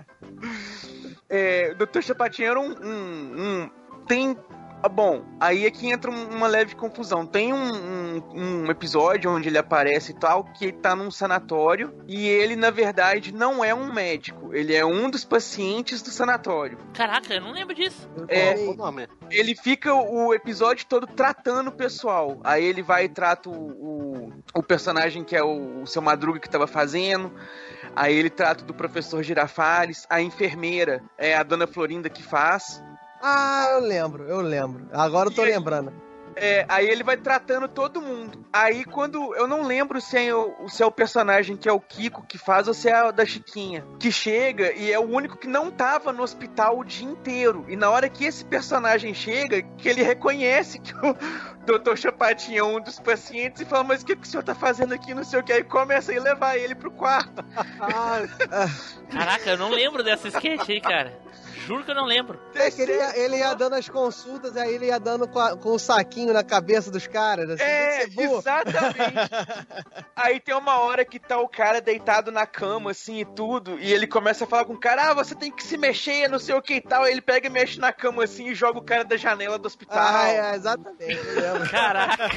É, 1.30 1.74
Dr. 1.76 2.02
Chapatin 2.02 2.44
era 2.44 2.60
um, 2.60 2.72
um- 2.72 3.42
um- 3.64 3.72
Tem. 4.08 4.38
Ah, 4.84 4.90
Bom, 4.90 5.24
aí 5.40 5.66
aqui 5.66 5.88
entra 5.92 6.10
um- 6.12 6.30
uma 6.30 6.48
leve 6.48 6.76
confusão. 6.76 7.26
Tem 7.26 7.52
um, 7.54 7.58
um- 7.58 8.64
um 8.66 8.72
episódio 8.72 9.30
onde 9.32 9.50
ele 9.50 9.58
aparece 9.58 10.12
e 10.12 10.16
tal, 10.16 10.44
que 10.46 10.66
ele 10.66 10.74
tá 10.78 10.96
num 10.96 11.10
sanatório 11.12 11.94
e 12.08 12.28
ele, 12.28 12.56
na 12.56 12.70
verdade, 12.70 13.34
não 13.34 13.64
é 13.64 13.74
um 13.74 13.92
médico. 13.94 14.54
Ele 14.54 14.74
é 14.76 14.86
um 14.86 15.10
dos 15.10 15.26
pacientes 15.26 16.02
do 16.02 16.10
sanatório. 16.10 16.78
Caraca, 16.94 17.34
eu 17.34 17.42
não 17.42 17.52
lembro 17.52 17.74
disso. 17.76 18.10
É, 18.28 18.56
O 18.56 18.74
nome. 18.76 19.08
Ele 19.30 19.56
fica 19.56 19.94
o 19.94 20.34
episódio 20.34 20.86
todo 20.86 21.08
tratando 21.08 21.68
o 21.70 21.72
pessoal. 21.74 22.40
Aí 22.44 22.64
ele 22.64 22.82
vai 22.82 23.06
e 23.06 23.10
trata 23.10 23.50
o, 23.50 23.54
o, 23.54 24.34
o 24.54 24.64
personagem 24.64 25.24
que 25.24 25.36
é 25.36 25.44
o, 25.44 25.82
o 25.82 25.88
seu 25.88 26.02
Madruga 26.02 26.40
que 26.40 26.50
tava 26.50 26.68
fazendo. 26.68 27.34
Aí 27.96 28.16
ele 28.16 28.30
trata 28.30 28.64
do 28.64 28.74
professor 28.74 29.24
Girafales. 29.24 30.06
A 30.10 30.22
enfermeira 30.22 31.02
é 31.18 31.36
a 31.36 31.44
dona 31.44 31.66
Florinda 31.68 32.10
que 32.10 32.22
faz. 32.24 32.84
Ah, 33.28 33.70
eu 33.72 33.80
lembro, 33.80 34.24
eu 34.26 34.40
lembro. 34.40 34.88
Agora 34.94 35.30
eu 35.30 35.34
tô 35.34 35.42
E 35.44 35.46
aí? 35.48 35.52
lembrando. 35.54 35.92
É, 36.38 36.66
aí 36.68 36.86
ele 36.90 37.02
vai 37.02 37.16
tratando 37.16 37.66
todo 37.68 38.02
mundo. 38.02 38.46
Aí 38.52 38.84
quando. 38.84 39.34
Eu 39.36 39.48
não 39.48 39.64
lembro 39.64 40.02
se 40.02 40.18
é, 40.18 40.36
o, 40.36 40.68
se 40.68 40.84
é 40.84 40.86
o 40.86 40.92
personagem 40.92 41.56
que 41.56 41.68
é 41.68 41.72
o 41.72 41.80
Kiko 41.80 42.26
que 42.28 42.38
faz 42.38 42.68
ou 42.68 42.74
se 42.74 42.90
é 42.90 43.04
o 43.04 43.12
da 43.14 43.26
Chiquinha. 43.26 43.86
Que 43.98 44.12
chega 44.12 44.74
e 44.74 44.92
é 44.92 45.00
o 45.00 45.04
único 45.10 45.38
que 45.38 45.48
não 45.48 45.72
tava 45.72 46.12
no 46.12 46.22
hospital 46.22 46.78
o 46.78 46.84
dia 46.84 47.08
inteiro. 47.08 47.66
E 47.70 47.76
na 47.78 47.90
hora 47.90 48.10
que 48.10 48.26
esse 48.26 48.44
personagem 48.44 49.14
chega, 49.14 49.62
que 49.78 49.88
ele 49.88 50.04
reconhece 50.04 50.78
que 50.80 50.94
o 50.94 51.16
Dr. 51.66 51.96
Chapatinho 51.96 52.60
é 52.60 52.64
um 52.64 52.82
dos 52.82 53.00
pacientes 53.00 53.62
e 53.62 53.66
fala, 53.66 53.86
mas 53.86 54.02
o 54.02 54.06
que, 54.06 54.16
que 54.18 54.28
o 54.28 54.30
senhor 54.30 54.44
tá 54.44 54.54
fazendo 54.54 54.94
aqui? 54.94 55.14
Não 55.14 55.24
sei 55.24 55.40
o 55.40 55.44
que. 55.44 55.54
Aí 55.54 55.64
começa 55.64 56.12
a 56.12 56.16
ir 56.16 56.20
levar 56.20 56.58
ele 56.58 56.76
pro 56.76 56.92
quarto. 56.92 57.44
Caraca, 59.10 59.50
eu 59.52 59.58
não 59.58 59.70
lembro 59.70 60.04
dessa 60.04 60.28
sketch 60.28 60.70
aí, 60.70 60.82
cara. 60.82 61.18
Juro 61.66 61.84
que 61.84 61.92
eu 61.92 61.96
não 61.96 62.06
lembro. 62.06 62.40
É 62.54 62.70
que 62.70 62.82
ele 62.82 62.94
ia, 62.94 63.18
ele 63.20 63.38
ia 63.38 63.54
dando 63.54 63.74
as 63.76 63.90
consultas, 63.90 64.56
aí 64.56 64.74
ele 64.76 64.86
ia 64.88 65.00
dando 65.00 65.28
com, 65.28 65.40
a- 65.40 65.58
com 65.58 65.70
o 65.72 65.80
saquinho 65.80 66.32
na 66.34 66.44
cabeça 66.44 66.92
dos 66.92 67.08
caras. 67.08 67.50
Assim, 67.50 67.64
É, 67.64 68.04
exatamente. 68.04 69.16
Aí 70.16 70.40
tem 70.40 70.56
uma 70.56 70.80
hora 70.80 71.04
que 71.04 71.20
tá 71.20 71.38
o 71.40 71.48
cara 71.48 71.82
deitado 71.82 72.32
na 72.32 72.46
cama, 72.46 72.92
assim, 72.92 73.20
e 73.20 73.26
tudo, 73.26 73.78
e 73.80 73.92
ele 73.92 74.08
começa 74.08 74.44
a 74.46 74.48
falar 74.48 74.66
com 74.66 74.74
o 74.74 74.80
cara, 74.80 75.10
ah, 75.10 75.14
você 75.14 75.36
tem 75.36 75.52
que 75.52 75.62
se 75.64 75.78
mexer, 75.78 76.28
não 76.30 76.40
sei 76.40 76.56
o 76.56 76.62
que 76.62 76.76
e 76.76 76.82
tal. 76.82 77.04
Aí 77.04 77.12
ele 77.12 77.22
pega 77.22 77.48
e 77.48 77.50
mexe 77.50 77.80
na 77.80 77.92
cama, 77.92 78.24
assim, 78.24 78.48
e 78.50 78.56
joga 78.56 78.80
o 78.80 78.84
cara 78.84 79.04
da 79.04 79.18
janela 79.18 79.58
do 79.58 79.66
hospital. 79.66 79.98
Ah, 80.00 80.30
é, 80.30 80.56
exatamente, 80.56 81.14
eu 81.28 81.54
lembro. 81.54 81.70
Caraca, 81.70 82.30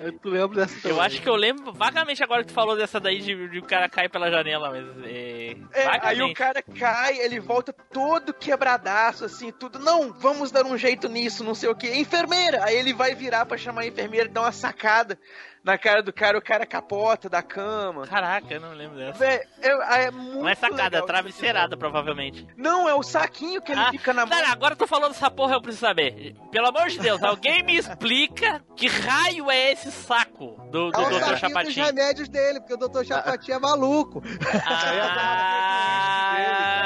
Eu 0.00 0.12
tu 0.18 0.28
lembro 0.28 0.56
dessa 0.56 0.74
eu 0.78 0.82
também. 0.82 1.00
acho 1.00 1.22
que 1.22 1.28
eu 1.28 1.36
lembro 1.36 1.72
vagamente 1.72 2.22
agora 2.22 2.42
que 2.42 2.48
tu 2.48 2.54
falou 2.54 2.76
dessa 2.76 2.98
daí 2.98 3.20
de, 3.20 3.48
de 3.48 3.58
o 3.58 3.64
cara 3.64 3.88
cair 3.88 4.08
pela 4.10 4.30
janela, 4.30 4.70
mas. 4.70 4.84
É, 5.06 5.56
É, 5.72 5.98
aí 6.02 6.22
o 6.22 6.34
cara 6.34 6.62
cai, 6.62 7.18
ele 7.18 7.38
volta 7.40 7.72
todo 7.72 8.32
quebradaço, 8.46 9.24
assim, 9.24 9.52
tudo. 9.52 9.78
Não, 9.78 10.12
vamos 10.12 10.50
dar 10.50 10.64
um 10.64 10.78
jeito 10.78 11.08
nisso, 11.08 11.44
não 11.44 11.54
sei 11.54 11.68
o 11.68 11.74
que. 11.74 11.88
Enfermeira! 11.98 12.64
Aí 12.64 12.76
ele 12.76 12.94
vai 12.94 13.14
virar 13.14 13.44
pra 13.44 13.58
chamar 13.58 13.82
a 13.82 13.86
enfermeira 13.86 14.26
e 14.28 14.32
dar 14.32 14.42
uma 14.42 14.52
sacada 14.52 15.18
na 15.64 15.76
cara 15.76 16.00
do 16.00 16.12
cara, 16.12 16.38
o 16.38 16.42
cara 16.42 16.64
capota 16.64 17.28
da 17.28 17.42
cama. 17.42 18.06
Caraca, 18.06 18.54
eu 18.54 18.60
não 18.60 18.72
lembro 18.72 18.96
dessa. 18.96 19.18
Véi, 19.18 19.40
é, 19.60 20.04
é 20.04 20.10
muito 20.12 20.38
Não 20.38 20.48
é 20.48 20.54
sacada, 20.54 20.98
é 20.98 21.02
travesseirada, 21.02 21.76
provavelmente. 21.76 22.46
Não, 22.56 22.88
é 22.88 22.94
o 22.94 23.02
saquinho 23.02 23.60
que 23.60 23.72
ele 23.72 23.80
Ah, 23.80 23.90
fica 23.90 24.14
na 24.14 24.24
mão. 24.24 24.38
Cara, 24.38 24.52
agora 24.52 24.76
tu 24.76 24.86
falou 24.86 25.08
dessa 25.08 25.28
porra, 25.28 25.54
eu 25.54 25.60
preciso 25.60 25.84
saber. 25.84 26.36
Pelo 26.52 26.68
amor 26.68 26.86
de 26.88 27.00
Deus, 27.00 27.20
alguém 27.20 27.64
me 27.64 27.76
explica 27.76 28.62
que 28.76 28.86
raio 28.86 29.50
é 29.50 29.72
esse 29.72 29.90
saco 29.90 30.56
do, 30.70 30.92
do 30.92 31.00
É 31.00 31.04
o 31.04 31.08
Dr. 31.10 31.18
saquinho 31.18 31.30
dos 31.32 31.40
Chapatinho. 31.40 31.86
remédios 31.86 32.28
dele, 32.28 32.60
porque 32.60 32.74
o 32.74 32.88
Dr. 32.88 33.04
Chapatinho 33.04 33.56
é 33.56 33.58
maluco. 33.58 34.22
Ah, 34.64 36.82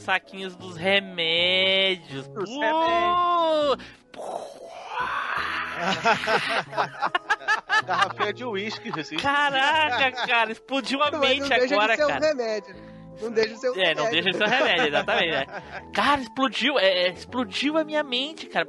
saquinhos 0.00 0.56
dos 0.56 0.76
remédios. 0.76 2.26
Dos 2.28 2.50
Uh, 2.50 3.76
Garrafinha 7.86 8.32
de 8.32 8.44
uísque, 8.44 9.00
assim. 9.00 9.16
Caraca, 9.16 10.26
cara, 10.26 10.52
explodiu 10.52 11.02
a 11.02 11.10
não 11.10 11.20
mente 11.20 11.48
deixa 11.48 11.74
agora, 11.74 11.92
de 11.96 11.98
ser 11.98 12.04
um 12.04 12.08
cara. 12.08 12.26
remédio. 12.26 12.76
Não 13.20 13.30
deixa 13.30 13.54
de 13.54 13.60
ser 13.60 13.70
um 13.70 13.74
É, 13.80 13.94
não 13.94 14.04
remédio. 14.04 14.10
deixa 14.10 14.30
de 14.30 14.36
ser 14.36 14.44
um 14.44 14.48
remédio, 14.48 14.86
exatamente. 14.88 15.30
né? 15.30 15.46
Cara, 15.94 16.20
explodiu, 16.20 16.78
é, 16.78 16.86
é, 16.86 17.08
explodiu 17.10 17.78
a 17.78 17.84
minha 17.84 18.02
mente, 18.02 18.46
cara. 18.46 18.68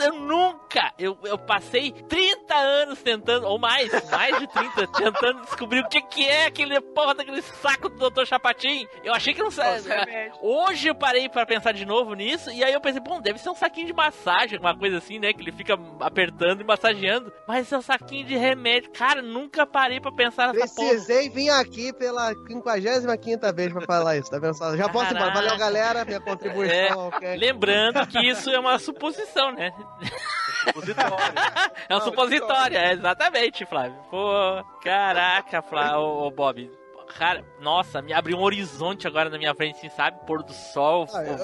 Eu 0.00 0.14
nunca, 0.14 0.92
eu, 0.98 1.16
eu 1.24 1.38
passei 1.38 1.92
30 1.92 2.54
anos 2.54 3.02
tentando, 3.02 3.46
ou 3.46 3.58
mais, 3.58 3.90
mais 4.10 4.38
de 4.38 4.46
30, 4.48 4.86
tentando 4.92 5.40
descobrir 5.42 5.80
o 5.80 5.88
que 5.88 6.00
que 6.02 6.26
é 6.26 6.46
aquele 6.46 6.80
porra 6.80 7.14
daquele 7.14 7.42
saco 7.42 7.88
do 7.88 8.10
Dr. 8.10 8.24
Chapatin. 8.24 8.86
Eu 9.02 9.14
achei 9.14 9.34
que 9.34 9.42
não 9.42 9.50
remédios. 9.50 10.38
Hoje 10.42 10.88
eu 10.88 10.94
parei 10.94 11.28
pra 11.28 11.46
pensar 11.46 11.72
de 11.72 11.84
novo 11.84 12.14
nisso, 12.14 12.50
e 12.50 12.62
aí 12.64 12.72
eu 12.72 12.80
pensei, 12.80 13.00
bom, 13.00 13.20
deve 13.20 13.38
ser 13.38 13.50
um 13.50 13.54
saquinho 13.54 13.86
de 13.86 13.92
massagem, 13.92 14.58
uma 14.58 14.76
coisa 14.76 14.98
assim, 14.98 15.18
né? 15.18 15.32
Que 15.32 15.40
ele 15.40 15.52
fica 15.52 15.78
apertando 16.00 16.60
e 16.60 16.64
massageando. 16.64 17.32
Mas 17.46 17.70
é 17.72 17.78
um 17.78 17.82
saquinho 17.82 18.26
de 18.26 18.36
remédio. 18.36 18.90
Cara, 18.90 19.22
nunca 19.22 19.66
parei 19.66 20.00
pra 20.00 20.12
pensar 20.12 20.52
nessa 20.52 20.74
porra. 20.74 20.88
Precisei 20.88 21.28
vir 21.28 21.50
aqui 21.50 21.92
pela 21.92 22.32
55 22.46 23.54
vez 23.54 23.72
pra 23.72 23.82
falar 23.82 24.16
isso, 24.16 24.30
tá 24.30 24.38
vendo 24.38 24.54
só? 24.54 24.76
Já 24.76 24.88
posso 24.88 25.12
ir 25.12 25.16
embora. 25.16 25.32
Valeu, 25.34 25.50
Caraca. 25.50 25.64
galera, 25.64 26.04
minha 26.04 26.20
contribuição 26.20 27.08
É, 27.08 27.20
cast. 27.20 27.38
Lembrando 27.38 28.06
que 28.06 28.18
isso 28.18 28.50
é 28.50 28.58
uma 28.58 28.78
suposição, 28.78 29.52
né? 29.52 29.72
É 31.88 31.94
um 31.94 31.98
Não, 31.98 32.04
supositório, 32.04 32.76
é, 32.76 32.92
exatamente, 32.92 33.64
Flávio. 33.66 33.96
Pô, 34.10 34.62
caraca, 34.82 35.62
Flávio, 35.62 35.98
ô, 36.00 36.26
ô, 36.26 36.30
Bob. 36.30 36.70
Cara, 37.18 37.44
nossa, 37.60 38.00
me 38.02 38.12
abriu 38.12 38.36
um 38.38 38.42
horizonte 38.42 39.06
agora 39.06 39.28
na 39.30 39.38
minha 39.38 39.54
frente, 39.54 39.76
assim, 39.76 39.88
sabe? 39.90 40.18
Pôr 40.26 40.42
do 40.42 40.52
sol, 40.52 41.06
Ah, 41.12 41.22
eu- 41.22 41.32
eu 41.32 41.38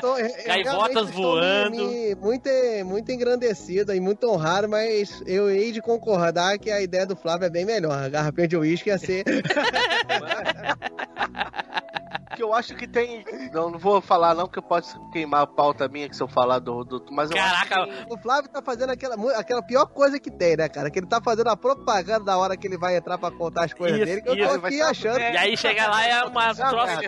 tô- 0.00 0.02
tô- 0.16 0.16
gaivotas 0.46 1.10
voando. 1.10 1.76
me- 1.76 1.86
me- 1.86 2.14
muito, 2.16 2.48
muito 2.84 3.12
engrandecido 3.12 3.94
e 3.94 4.00
muito 4.00 4.28
honrado, 4.28 4.68
mas 4.68 5.22
eu 5.26 5.48
hei 5.50 5.70
de 5.70 5.80
concordar 5.82 6.58
que 6.58 6.70
a 6.70 6.80
ideia 6.80 7.06
do 7.06 7.14
Flávio 7.14 7.46
é 7.46 7.50
bem 7.50 7.64
melhor. 7.66 7.92
A 7.92 8.08
garrafinha 8.08 8.48
de 8.48 8.56
uísque 8.56 8.88
ia 8.88 8.98
ser. 8.98 9.22
Que 12.36 12.42
eu 12.42 12.52
acho 12.52 12.74
que 12.76 12.86
tem. 12.86 13.24
Não, 13.52 13.70
não 13.70 13.78
vou 13.78 14.00
falar 14.00 14.34
não, 14.34 14.44
porque 14.46 14.60
pode 14.60 14.86
queimar 15.10 15.42
a 15.42 15.46
pauta 15.46 15.88
minha 15.88 16.08
que 16.08 16.14
se 16.14 16.22
eu 16.22 16.28
falar 16.28 16.58
do. 16.58 16.84
do 16.84 17.02
mas 17.10 17.30
eu 17.30 17.36
Caraca, 17.36 17.86
que- 17.86 18.12
O 18.12 18.18
Flávio 18.18 18.50
tá 18.50 18.60
fazendo 18.60 18.90
aquela, 18.90 19.14
aquela 19.38 19.62
pior 19.62 19.86
coisa 19.86 20.20
que 20.20 20.30
tem, 20.30 20.56
né, 20.56 20.68
cara? 20.68 20.90
Que 20.90 20.98
ele 20.98 21.06
tá 21.06 21.20
fazendo 21.20 21.48
a 21.48 21.56
propaganda 21.56 22.24
da 22.26 22.36
hora 22.36 22.56
que 22.56 22.66
ele 22.66 22.76
vai 22.76 22.96
entrar 22.96 23.16
pra 23.16 23.30
contar 23.30 23.64
as 23.64 23.72
coisas 23.72 23.96
Isso, 23.98 24.06
dele, 24.06 24.20
que 24.22 24.28
eu 24.28 24.34
isso. 24.34 24.52
tô 24.54 24.60
Vai 24.60 24.70
aqui 24.70 24.82
achando. 24.82 25.18
e 25.18 25.22
aí 25.36 25.56
chega 25.56 25.86
lá 25.88 26.06
é 26.06 26.24
uma 26.24 26.54
troça, 26.54 27.00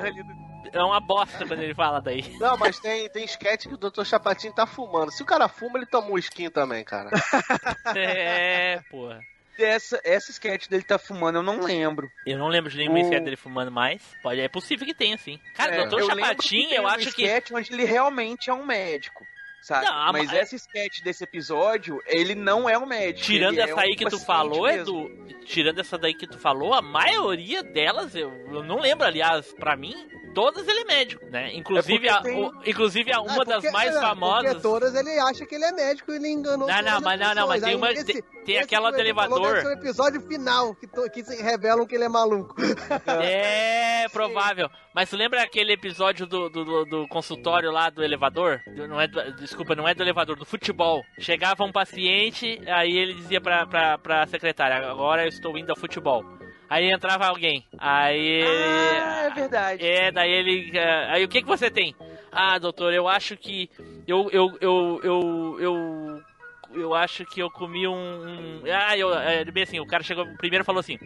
é 0.73 0.82
uma 0.82 1.00
bosta 1.00 1.47
quando 1.47 1.61
ele 1.62 1.75
fala 1.75 2.00
daí. 2.00 2.25
Não, 2.40 2.56
mas 2.56 2.78
tem, 2.78 3.08
tem 3.11 3.25
sketch 3.25 3.66
que 3.66 3.75
o 3.75 3.78
Dr. 3.78 4.04
Chapatinho 4.04 4.52
tá 4.54 4.66
fumando. 4.66 5.11
Se 5.12 5.23
o 5.23 5.26
cara 5.26 5.47
fuma, 5.49 5.78
ele 5.78 5.87
toma 5.87 6.08
um 6.11 6.18
skin 6.18 6.49
também, 6.50 6.85
cara. 6.85 7.11
É, 7.97 8.80
porra. 8.90 9.20
Dessa 9.58 10.00
essa 10.04 10.30
sketch 10.30 10.68
dele 10.68 10.84
tá 10.84 10.98
fumando, 10.98 11.36
eu 11.36 11.42
não 11.42 11.60
lembro. 11.60 12.10
Eu 12.24 12.38
não 12.38 12.48
lembro 12.48 12.70
de 12.70 12.78
nenhuma 12.78 12.98
O- 12.98 13.02
sketch 13.02 13.22
dele 13.24 13.36
fumando 13.36 13.70
mais. 13.70 14.00
Pode, 14.22 14.40
é 14.40 14.48
possível 14.48 14.86
que 14.86 14.94
tenha, 14.94 15.18
sim. 15.18 15.38
Cara, 15.54 15.74
É, 15.74 15.78
Doutor 15.80 16.00
eu 16.00 16.06
lembro 16.06 16.22
Chapatin, 16.24 16.48
que 16.62 16.68
tem 16.68 16.74
eu 16.74 16.86
acho 16.86 17.12
que. 17.12 17.22
sketch 17.24 17.50
onde 17.52 17.72
ele 17.74 17.84
realmente 17.84 18.48
é 18.48 18.54
um 18.54 18.64
médico. 18.64 19.26
Sabe? 19.60 19.84
Não, 19.84 19.92
a- 19.92 20.12
Mas 20.12 20.32
essa 20.32 20.54
sketch 20.54 21.02
desse 21.02 21.24
episódio, 21.24 22.00
ele 22.06 22.34
não 22.34 22.68
é 22.70 22.78
um 22.78 22.86
médico. 22.86 23.26
Tirando 23.26 23.58
é 23.58 23.62
essa 23.64 23.74
um 23.74 23.78
aí 23.80 23.96
que 23.96 24.06
tu 24.06 24.18
falou, 24.18 24.62
mesmo. 24.62 24.80
Edu, 25.10 25.34
tirando 25.44 25.80
essa 25.80 25.98
daí 25.98 26.14
que 26.14 26.26
tu 26.28 26.38
falou, 26.38 26.72
a 26.72 26.80
maioria 26.80 27.62
delas, 27.62 28.14
eu, 28.14 28.30
eu 28.52 28.62
não 28.62 28.78
lembro, 28.80 29.04
aliás, 29.04 29.52
pra 29.54 29.76
mim, 29.76 30.08
todas 30.40 30.68
ele 30.68 30.80
é 30.80 30.85
médico, 30.85 31.25
né? 31.26 31.52
Inclusive, 31.54 32.07
É 32.07 32.11
a, 32.11 32.14
porque 32.16 32.28
tem- 32.30 32.45
o- 32.45 32.52
inclusive 32.64 33.12
a, 33.12 33.21
uma 33.21 33.42
Ah, 33.42 33.45
das 33.45 33.54
porque- 33.57 33.71
mais 33.71 33.97
é, 33.97 34.00
famosas. 34.00 34.50
Porque 34.50 34.62
todas 34.62 34.95
ele 34.95 35.18
acha 35.18 35.45
que 35.45 35.54
ele 35.54 35.64
é 35.64 35.73
médico 35.73 36.12
e 36.12 36.16
ele 36.16 36.28
enganou 36.28 36.68
Não, 36.68 36.83
não, 36.83 37.00
mas 37.00 37.21
não, 37.21 37.35
não, 37.35 37.49
mas 37.49 37.61
tem 37.61 37.71
Aí 37.71 37.76
uma- 37.76 37.90
esse- 37.92 38.04
tem- 38.04 38.23
tem 38.45 38.54
esse 38.54 38.64
aquela 38.64 38.90
que 38.90 38.97
do 38.97 39.00
elevador. 39.02 39.40
deve 39.54 39.61
ser 39.62 39.66
o 39.66 39.73
episódio 39.73 40.21
final, 40.21 40.75
que, 40.75 40.87
to- 40.87 41.11
que 41.11 41.23
revelam 41.42 41.87
que 41.87 41.95
ele 41.97 42.04
é 42.04 42.09
maluco. 42.09 42.54
É 43.21 44.09
provável. 44.11 44.68
Mas 44.95 45.11
lembra 45.12 45.42
aquele 45.42 45.73
episódio 45.73 46.26
do, 46.26 46.49
do, 46.49 46.64
do- 46.64 46.85
do 46.85 47.09
consultório 47.09 47.71
lá 47.71 47.90
do 47.90 48.02
elevador? 48.02 48.61
Do- 48.75 48.87
Não 48.88 49.00
é 49.00 49.07
do- 49.07 49.33
desculpa, 49.37 49.75
não 49.75 49.87
é 49.88 49.95
do 49.95 50.02
elevador, 50.02 50.37
do 50.37 50.45
futebol. 50.45 51.02
Chegava 51.18 51.64
um 51.64 51.73
paciente, 51.73 52.61
aí 52.66 52.97
ele 52.97 53.14
dizia 53.14 53.40
pra, 53.40 53.66
pra, 53.66 53.99
pra 53.99 54.26
secretária, 54.26 54.76
agora 54.88 55.25
eu 55.25 55.28
estou 55.28 55.57
indo 55.59 55.71
ao 55.71 55.76
futebol. 55.76 56.25
Aí 56.68 56.90
entrava 56.90 57.26
alguém. 57.26 57.64
Aí. 57.78 58.42
Ah, 58.44 59.22
é 59.25 59.30
verdade. 59.30 59.87
É, 59.87 60.10
daí 60.12 60.30
ele. 60.30 60.70
eh, 60.76 61.06
Aí 61.10 61.25
o 61.25 61.28
que, 61.28 61.40
que 61.42 61.48
você 61.48 61.70
tem? 61.70 61.94
Ah, 62.30 62.58
doutor, 62.58 62.92
eu 62.92 63.08
acho 63.08 63.37
que. 63.37 63.70
Eu. 64.06 64.28
Eu. 64.30 64.58
Eu. 64.60 65.00
Eu. 65.02 65.56
eu 65.60 66.22
eu 66.70 66.92
acho 66.94 67.25
que 67.25 67.40
eu 67.40 67.50
comi 67.50 67.88
um. 67.88 67.94
um- 67.94 68.62
Ah, 68.70 68.94
eu. 68.96 69.12
É, 69.14 69.42
bem 69.46 69.62
assim, 69.62 69.80
o 69.80 69.87
cara 69.87 70.02
chegou 70.02 70.26
primeiro 70.37 70.62
e 70.62 70.66
falou 70.66 70.80
assim. 70.80 70.98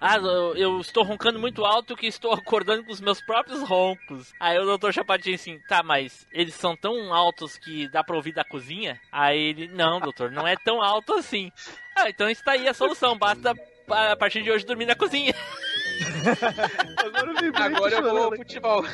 Ah, 0.00 0.16
eu, 0.16 0.56
eu 0.56 0.80
estou 0.80 1.04
roncando 1.04 1.38
muito 1.38 1.64
alto 1.64 1.96
que 1.96 2.06
estou 2.08 2.32
acordando 2.34 2.82
com 2.84 2.92
os 2.92 3.00
meus 3.00 3.20
próprios 3.20 3.62
roncos. 3.62 4.34
Aí 4.40 4.58
o 4.58 4.64
doutor 4.64 4.92
Chapatinho 4.92 5.36
assim, 5.36 5.58
tá, 5.68 5.82
mas 5.82 6.26
eles 6.32 6.54
são 6.54 6.76
tão 6.76 7.14
altos 7.14 7.56
que 7.56 7.88
dá 7.88 8.02
pra 8.04 8.16
ouvir 8.16 8.32
da 8.32 8.44
cozinha? 8.44 9.00
Aí 9.12 9.38
ele, 9.40 9.68
não, 9.68 10.00
doutor, 10.00 10.30
não 10.32 10.46
é 10.46 10.56
tão 10.56 10.82
alto 10.82 11.14
assim. 11.14 11.50
Ah, 11.96 12.10
então 12.10 12.28
está 12.28 12.52
aí 12.52 12.68
a 12.68 12.74
solução, 12.74 13.16
basta 13.16 13.54
a 13.90 14.16
partir 14.16 14.42
de 14.42 14.50
hoje 14.50 14.64
dormir 14.66 14.86
na 14.86 14.94
cozinha. 14.94 15.34
Agora 16.98 17.32
eu 17.42 17.52
Agora 17.56 17.94
eu 17.94 18.02
vou 18.02 18.24
ao 18.24 18.36
futebol. 18.36 18.84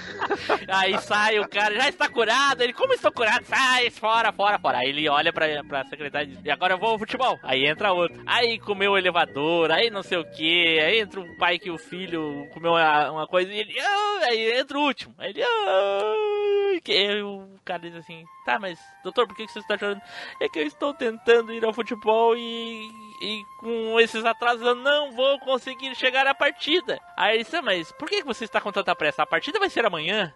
Aí 0.69 0.99
sai 1.01 1.39
o 1.39 1.49
cara, 1.49 1.75
já 1.75 1.89
está 1.89 2.09
curado. 2.09 2.63
Ele, 2.63 2.73
como 2.73 2.93
estou 2.93 3.11
curado? 3.11 3.45
Sai, 3.45 3.91
fora, 3.91 4.33
fora, 4.33 4.59
fora. 4.59 4.79
Aí 4.79 4.89
ele 4.89 5.09
olha 5.09 5.33
pra, 5.33 5.47
pra 5.65 5.85
secretária 5.87 6.27
e 6.27 6.29
diz, 6.29 6.45
e 6.45 6.51
agora 6.51 6.75
eu 6.75 6.79
vou 6.79 6.91
ao 6.91 6.99
futebol. 6.99 7.39
Aí 7.43 7.67
entra 7.67 7.93
outro. 7.93 8.23
Aí 8.27 8.59
comeu 8.59 8.93
o 8.93 8.99
elevador, 8.99 9.71
aí 9.73 9.91
não 9.91 10.03
sei 10.03 10.19
o 10.19 10.25
que. 10.25 10.79
Aí 10.81 11.01
entra 11.01 11.21
o 11.21 11.37
pai 11.39 11.59
que 11.59 11.71
o 11.71 11.79
filho 11.79 12.49
comeu 12.53 12.73
uma, 12.73 13.11
uma 13.11 13.27
coisa 13.27 13.53
e 13.53 13.59
ele. 13.59 13.75
"Ah", 13.81 14.21
aí 14.29 14.59
entra 14.61 14.79
o 14.79 14.83
último. 14.83 15.15
Aí 15.19 15.31
ele. 15.31 16.81
Que 16.85 16.93
aí 16.93 17.23
o 17.23 17.49
cara 17.65 17.81
diz 17.81 17.95
assim: 17.97 18.25
Tá, 18.45 18.59
mas 18.59 18.79
doutor, 19.03 19.27
por 19.27 19.37
que 19.37 19.47
que 19.47 19.53
você 19.53 19.61
está 19.61 19.77
chorando? 19.79 20.01
É 20.41 20.49
que 20.49 20.59
eu 20.59 20.67
estou 20.67 20.93
tentando 20.95 21.53
ir 21.53 21.65
ao 21.65 21.73
futebol 21.73 22.37
e. 22.37 22.89
E 23.23 23.45
com 23.59 24.01
esses 24.01 24.25
atrasos 24.25 24.67
eu 24.67 24.75
não 24.75 25.13
vou 25.13 25.39
conseguir 25.39 25.95
chegar 25.95 26.27
à 26.27 26.35
partida. 26.35 26.99
Aí 27.17 27.37
ele 27.37 27.45
disse, 27.45 27.55
"Ah, 27.57 27.63
mas 27.63 27.93
por 27.93 28.09
que 28.09 28.17
que 28.23 28.27
você 28.27 28.45
está 28.45 28.61
com 28.61 28.73
tanta 28.73 28.97
pressa? 28.97 29.23
A 29.23 29.27
partida 29.27 29.61
vai 29.61 29.71
ser 29.71 29.87
amanhã. 29.87 30.35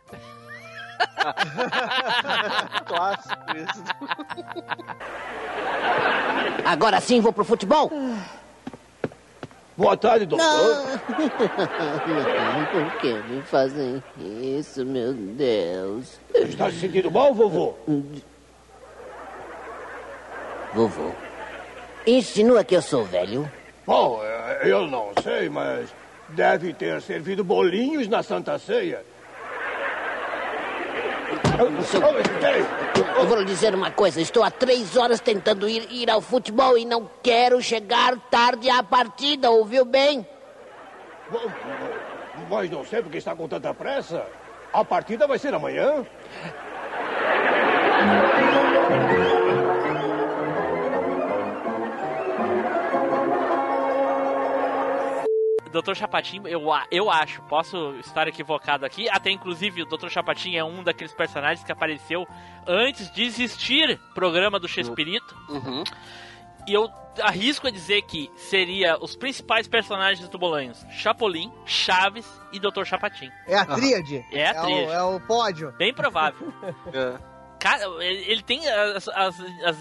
Clássico 2.87 3.35
isso. 3.57 3.83
Agora 6.65 7.00
sim 7.00 7.21
vou 7.21 7.32
pro 7.32 7.45
futebol? 7.45 7.91
Boa 9.76 9.97
tarde, 9.97 10.25
doutor. 10.25 10.47
Não, 10.47 10.87
por 12.73 12.99
que 13.00 13.13
me 13.13 13.43
fazem 13.43 14.02
isso, 14.19 14.87
meu 14.87 15.13
Deus? 15.13 16.19
Está 16.34 16.71
se 16.71 16.80
sentindo 16.80 17.10
mal, 17.10 17.34
vovô? 17.34 17.75
Vovô, 20.73 21.13
insinua 22.06 22.64
que 22.64 22.76
eu 22.76 22.82
sou 22.82 23.04
velho? 23.04 23.50
Bom, 23.86 24.21
eh, 24.25 24.60
eu 24.64 24.86
não 24.86 25.10
sei, 25.23 25.49
mas 25.49 25.88
deve 26.28 26.73
ter 26.73 27.00
servido 27.02 27.45
bolinhos 27.45 28.08
na 28.08 28.23
Santa 28.23 28.58
Ceia. 28.58 29.04
Seu- 31.84 32.02
Eu 32.02 33.26
vou 33.26 33.38
lhe 33.38 33.45
dizer 33.47 33.75
uma 33.75 33.90
coisa, 33.90 34.21
estou 34.21 34.42
há 34.45 34.50
três 34.50 34.97
horas 34.97 35.21
tentando 35.21 35.69
ir, 35.69 35.86
ir 35.90 36.10
ao 36.10 36.21
futebol 36.21 36.76
e 36.76 36.84
não 36.84 37.08
quero 37.23 37.60
chegar 37.62 38.16
tarde 38.30 38.69
à 38.69 38.82
partida, 38.82 39.50
ouviu 39.50 39.84
bem? 39.84 40.26
Mas 42.50 42.71
não 42.71 42.84
sei 42.84 43.02
porque 43.02 43.19
está 43.19 43.34
com 43.34 43.49
tanta 43.49 43.73
pressa. 43.73 44.25
A 44.73 44.84
partida 44.84 45.26
vai 45.26 45.38
ser 45.38 45.54
amanhã. 45.54 46.04
Dr. 55.80 55.95
Chapatin, 55.95 56.43
eu, 56.47 56.62
eu 56.91 57.10
acho, 57.10 57.43
posso 57.43 57.95
estar 58.00 58.28
equivocado 58.28 58.84
aqui, 58.84 59.08
até 59.08 59.30
inclusive 59.30 59.82
o 59.82 59.86
Dr. 59.86 60.08
Chapatin 60.08 60.56
é 60.56 60.65
um 60.65 60.82
daqueles 60.82 61.12
personagens 61.12 61.65
que 61.65 61.73
apareceu 61.73 62.26
antes 62.67 63.10
de 63.10 63.25
existir 63.25 63.99
programa 64.15 64.58
do 64.58 64.69
Chespirito. 64.69 65.36
Uhum. 65.49 65.84
E 66.67 66.75
eu 66.75 66.91
arrisco 67.23 67.69
a 67.69 67.71
dizer 67.71 68.02
que 68.02 68.30
seria 68.36 68.99
os 69.00 69.15
principais 69.15 69.69
personagens 69.69 70.28
do 70.28 70.39
Bolanhos: 70.39 70.84
Chapolin, 70.91 71.52
Chaves 71.65 72.26
e 72.52 72.58
Dr. 72.58 72.84
Chapatin. 72.84 73.30
É 73.47 73.56
a 73.56 73.67
tríade. 73.67 74.25
É 74.32 74.49
a 74.49 74.62
tríade. 74.62 74.89
o, 74.89 74.93
é 74.93 75.02
o 75.02 75.21
pódio. 75.21 75.73
Bem 75.73 75.95
provável. 75.95 76.52
É. 76.93 77.36
Cara, 77.58 77.84
ele, 78.04 78.43
tem 78.43 78.69
as, 78.69 79.08
as, 79.08 79.41
as 79.65 79.76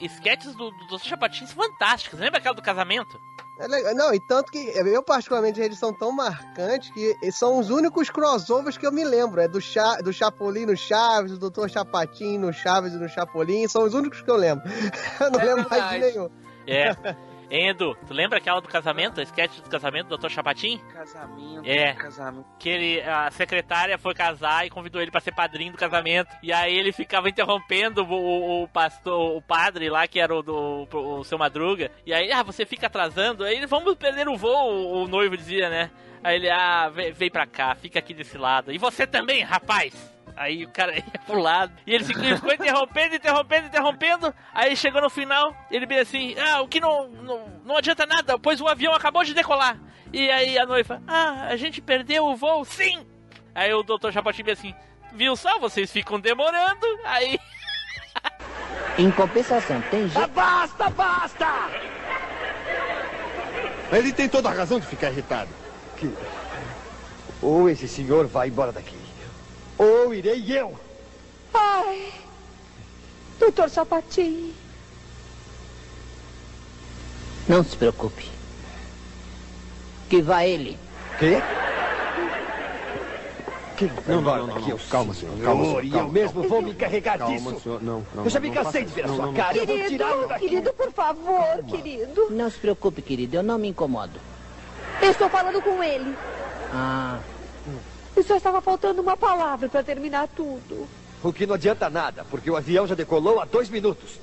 sketches 0.00 0.54
do, 0.54 0.70
do 0.70 0.98
Dr. 0.98 1.04
Chapatin 1.04 1.46
fantásticas. 1.46 2.18
Lembra 2.18 2.38
aquela 2.38 2.54
do 2.54 2.60
casamento? 2.60 3.18
É 3.62 3.68
legal. 3.68 3.94
Não, 3.94 4.12
e 4.12 4.18
tanto 4.18 4.50
que 4.50 4.58
eu, 4.58 5.02
particularmente, 5.02 5.60
eles 5.60 5.78
são 5.78 5.92
tão 5.92 6.10
marcantes 6.10 6.90
que 6.90 7.16
são 7.30 7.58
os 7.58 7.70
únicos 7.70 8.10
crossovers 8.10 8.76
que 8.76 8.84
eu 8.86 8.90
me 8.92 9.04
lembro. 9.04 9.40
É 9.40 9.46
do, 9.46 9.60
Cha, 9.60 9.96
do 9.98 10.12
Chapolin 10.12 10.66
no 10.66 10.76
Chaves, 10.76 11.38
do 11.38 11.48
Dr. 11.48 11.68
Chapatin 11.68 12.38
no 12.38 12.52
Chaves 12.52 12.92
e 12.92 12.96
no 12.96 13.08
Chapolin. 13.08 13.68
São 13.68 13.84
os 13.84 13.94
únicos 13.94 14.20
que 14.20 14.30
eu 14.30 14.36
lembro. 14.36 14.64
Eu 15.20 15.30
não 15.30 15.40
É 15.40 15.44
lembro 15.44 15.66
mais 15.70 15.90
de 15.90 15.98
verdade. 15.98 16.18
nenhum. 16.18 16.30
É. 16.66 17.16
Hein, 17.54 17.68
Edu, 17.68 17.94
tu 18.06 18.14
lembra 18.14 18.38
aquela 18.38 18.60
do 18.62 18.66
casamento, 18.68 19.20
a 19.20 19.22
sketch 19.24 19.58
do 19.60 19.68
casamento 19.68 20.08
do 20.08 20.16
Dr. 20.16 20.30
Chapatin? 20.30 20.78
Casamento, 20.90 21.62
É. 21.68 21.92
casamento. 21.92 22.46
Que 22.58 22.68
ele, 22.70 23.00
a 23.02 23.30
secretária 23.30 23.98
foi 23.98 24.14
casar 24.14 24.66
e 24.66 24.70
convidou 24.70 25.02
ele 25.02 25.10
pra 25.10 25.20
ser 25.20 25.32
padrinho 25.34 25.70
do 25.72 25.76
casamento. 25.76 26.34
E 26.42 26.50
aí 26.50 26.74
ele 26.74 26.92
ficava 26.92 27.28
interrompendo 27.28 28.04
o, 28.06 28.62
o- 28.62 28.68
pastor, 28.68 29.36
o 29.36 29.42
padre 29.42 29.90
lá, 29.90 30.08
que 30.08 30.18
era 30.18 30.34
o 30.34 30.42
do 30.42 30.88
o 30.90 31.24
seu 31.24 31.36
Madruga. 31.36 31.90
E 32.06 32.14
aí, 32.14 32.32
ah, 32.32 32.42
você 32.42 32.64
fica 32.64 32.86
atrasando. 32.86 33.44
Aí 33.44 33.56
ele, 33.56 33.66
vamos 33.66 33.96
perder 33.96 34.28
o 34.30 34.36
voo, 34.38 34.72
o, 34.72 35.02
o 35.04 35.06
noivo 35.08 35.36
dizia, 35.36 35.68
né? 35.68 35.90
Aí 36.24 36.36
ele, 36.36 36.48
ah, 36.48 36.88
vem, 36.88 37.12
vem 37.12 37.30
pra 37.30 37.46
cá, 37.46 37.74
fica 37.74 37.98
aqui 37.98 38.14
desse 38.14 38.38
lado. 38.38 38.72
E 38.72 38.78
você 38.78 39.06
também, 39.06 39.42
rapaz! 39.42 40.11
Aí 40.36 40.64
o 40.64 40.68
cara 40.68 40.94
ia 40.96 41.20
pro 41.26 41.40
lado. 41.40 41.72
E 41.86 41.94
ele 41.94 42.04
ficou, 42.04 42.24
ele 42.24 42.36
ficou 42.36 42.52
interrompendo, 42.52 43.16
interrompendo, 43.16 43.66
interrompendo. 43.66 44.34
Aí 44.52 44.76
chegou 44.76 45.00
no 45.00 45.10
final, 45.10 45.54
ele 45.70 45.86
bem 45.86 46.00
assim: 46.00 46.34
Ah, 46.38 46.60
o 46.60 46.68
que 46.68 46.80
não, 46.80 47.08
não, 47.08 47.48
não 47.64 47.76
adianta 47.76 48.06
nada, 48.06 48.38
pois 48.38 48.60
o 48.60 48.68
avião 48.68 48.94
acabou 48.94 49.24
de 49.24 49.34
decolar. 49.34 49.78
E 50.12 50.30
aí 50.30 50.58
a 50.58 50.66
noiva: 50.66 51.02
Ah, 51.06 51.46
a 51.48 51.56
gente 51.56 51.80
perdeu 51.80 52.26
o 52.26 52.36
voo? 52.36 52.64
Sim! 52.64 53.06
Aí 53.54 53.72
o 53.72 53.82
doutor 53.82 54.12
Chapatin 54.12 54.42
bem 54.42 54.52
assim: 54.52 54.74
Viu 55.12 55.36
só, 55.36 55.58
vocês 55.58 55.90
ficam 55.92 56.18
demorando. 56.18 56.86
Aí. 57.04 57.38
Em 58.98 59.10
compensação, 59.10 59.80
tem 59.90 60.08
gente... 60.08 60.26
Basta, 60.28 60.90
basta! 60.90 61.46
Ele 63.90 64.12
tem 64.12 64.28
toda 64.28 64.48
a 64.48 64.52
razão 64.52 64.78
de 64.80 64.86
ficar 64.86 65.10
irritado. 65.10 65.50
Que... 65.96 66.12
Ou 67.40 67.68
esse 67.68 67.88
senhor 67.88 68.26
vai 68.26 68.48
embora 68.48 68.72
daqui, 68.72 68.96
ou 69.82 70.14
irei 70.14 70.44
eu. 70.48 70.74
Ai, 71.54 72.12
doutor 73.38 73.68
Sapatinho. 73.68 74.54
Não 77.48 77.64
se 77.64 77.76
preocupe. 77.76 78.28
Que 80.08 80.22
vá 80.22 80.44
ele. 80.46 80.78
Quê? 81.18 81.42
Que 83.76 83.90
não, 84.06 84.20
não, 84.20 84.46
não, 84.46 84.46
não, 84.46 84.78
calma, 84.88 85.14
senhor, 85.14 85.38
calma, 85.42 85.64
senhor, 85.64 85.84
E 85.84 85.90
calma, 85.90 86.06
eu 86.06 86.12
mesmo 86.12 86.32
calma. 86.34 86.48
vou 86.48 86.62
me 86.62 86.70
encarregar 86.70 87.18
Calma, 87.18 87.34
disso. 87.36 87.60
senhor, 87.60 87.82
não, 87.82 88.06
não, 88.14 88.24
Eu 88.24 88.30
já 88.30 88.38
me 88.38 88.48
não, 88.48 88.54
não 88.54 88.62
cansei 88.64 88.84
de 88.84 88.92
ver 88.92 89.04
a 89.04 89.08
sua 89.08 89.16
Não, 89.16 89.26
não, 89.26 89.34
cara. 89.34 89.56
Eu 89.56 89.66
vou 89.66 89.76
tirá-lo 89.88 90.12
Querido, 90.12 90.28
daqui. 90.28 90.48
querido, 90.48 90.72
por 90.74 90.92
favor, 90.92 91.64
querido. 91.66 92.26
Não 92.30 92.50
se 92.50 92.58
preocupe, 92.58 93.02
querido, 93.02 93.36
eu 93.36 93.42
não 93.42 93.58
me 93.58 93.68
incomodo. 93.68 94.20
Eu 95.00 95.10
estou 95.10 95.28
falando 95.28 95.60
com 95.62 95.82
ele. 95.82 96.14
Ah, 96.72 97.18
E 98.16 98.22
só 98.22 98.36
estava 98.36 98.60
faltando 98.60 99.00
uma 99.00 99.16
palavra 99.16 99.68
para 99.68 99.82
terminar 99.82 100.28
tudo. 100.28 100.86
O 101.22 101.32
que 101.32 101.46
não 101.46 101.54
adianta 101.54 101.88
nada, 101.88 102.24
porque 102.30 102.50
o 102.50 102.56
avião 102.56 102.86
já 102.86 102.94
decolou 102.94 103.40
há 103.40 103.44
dois 103.44 103.68
minutos. 103.68 104.18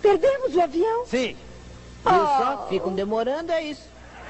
Perdemos 0.00 0.54
o 0.54 0.60
avião? 0.60 1.06
Sim, 1.06 1.36
Viu 2.06 2.26
só? 2.26 2.66
Ficam 2.68 2.94
demorando, 2.94 3.50
é 3.50 3.62
isso. 3.64 3.82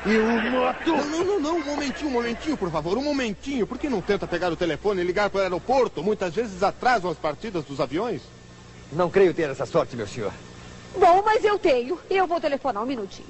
E 0.04 0.16
o 0.16 0.50
moto? 0.50 0.90
Não, 0.90 1.04
não, 1.04 1.24
não, 1.24 1.40
não, 1.40 1.56
um 1.56 1.64
momentinho, 1.64 2.08
um 2.10 2.12
momentinho, 2.12 2.56
por 2.56 2.70
favor, 2.70 2.96
um 2.96 3.02
momentinho. 3.02 3.66
Por 3.66 3.78
que 3.78 3.88
não 3.88 4.00
tenta 4.00 4.26
pegar 4.26 4.52
o 4.52 4.56
telefone 4.56 5.00
e 5.00 5.04
ligar 5.04 5.28
para 5.30 5.40
o 5.40 5.42
aeroporto? 5.42 6.02
Muitas 6.02 6.34
vezes 6.34 6.62
atrasam 6.62 7.10
as 7.10 7.18
partidas 7.18 7.64
dos 7.64 7.80
aviões. 7.80 8.22
Não 8.92 9.10
creio 9.10 9.34
ter 9.34 9.50
essa 9.50 9.66
sorte, 9.66 9.96
meu 9.96 10.06
senhor. 10.06 10.32
Bom, 10.96 11.22
mas 11.24 11.44
eu 11.44 11.58
tenho. 11.58 11.98
Eu 12.08 12.26
vou 12.26 12.40
telefonar 12.40 12.82
um 12.82 12.86
minutinho. 12.86 13.28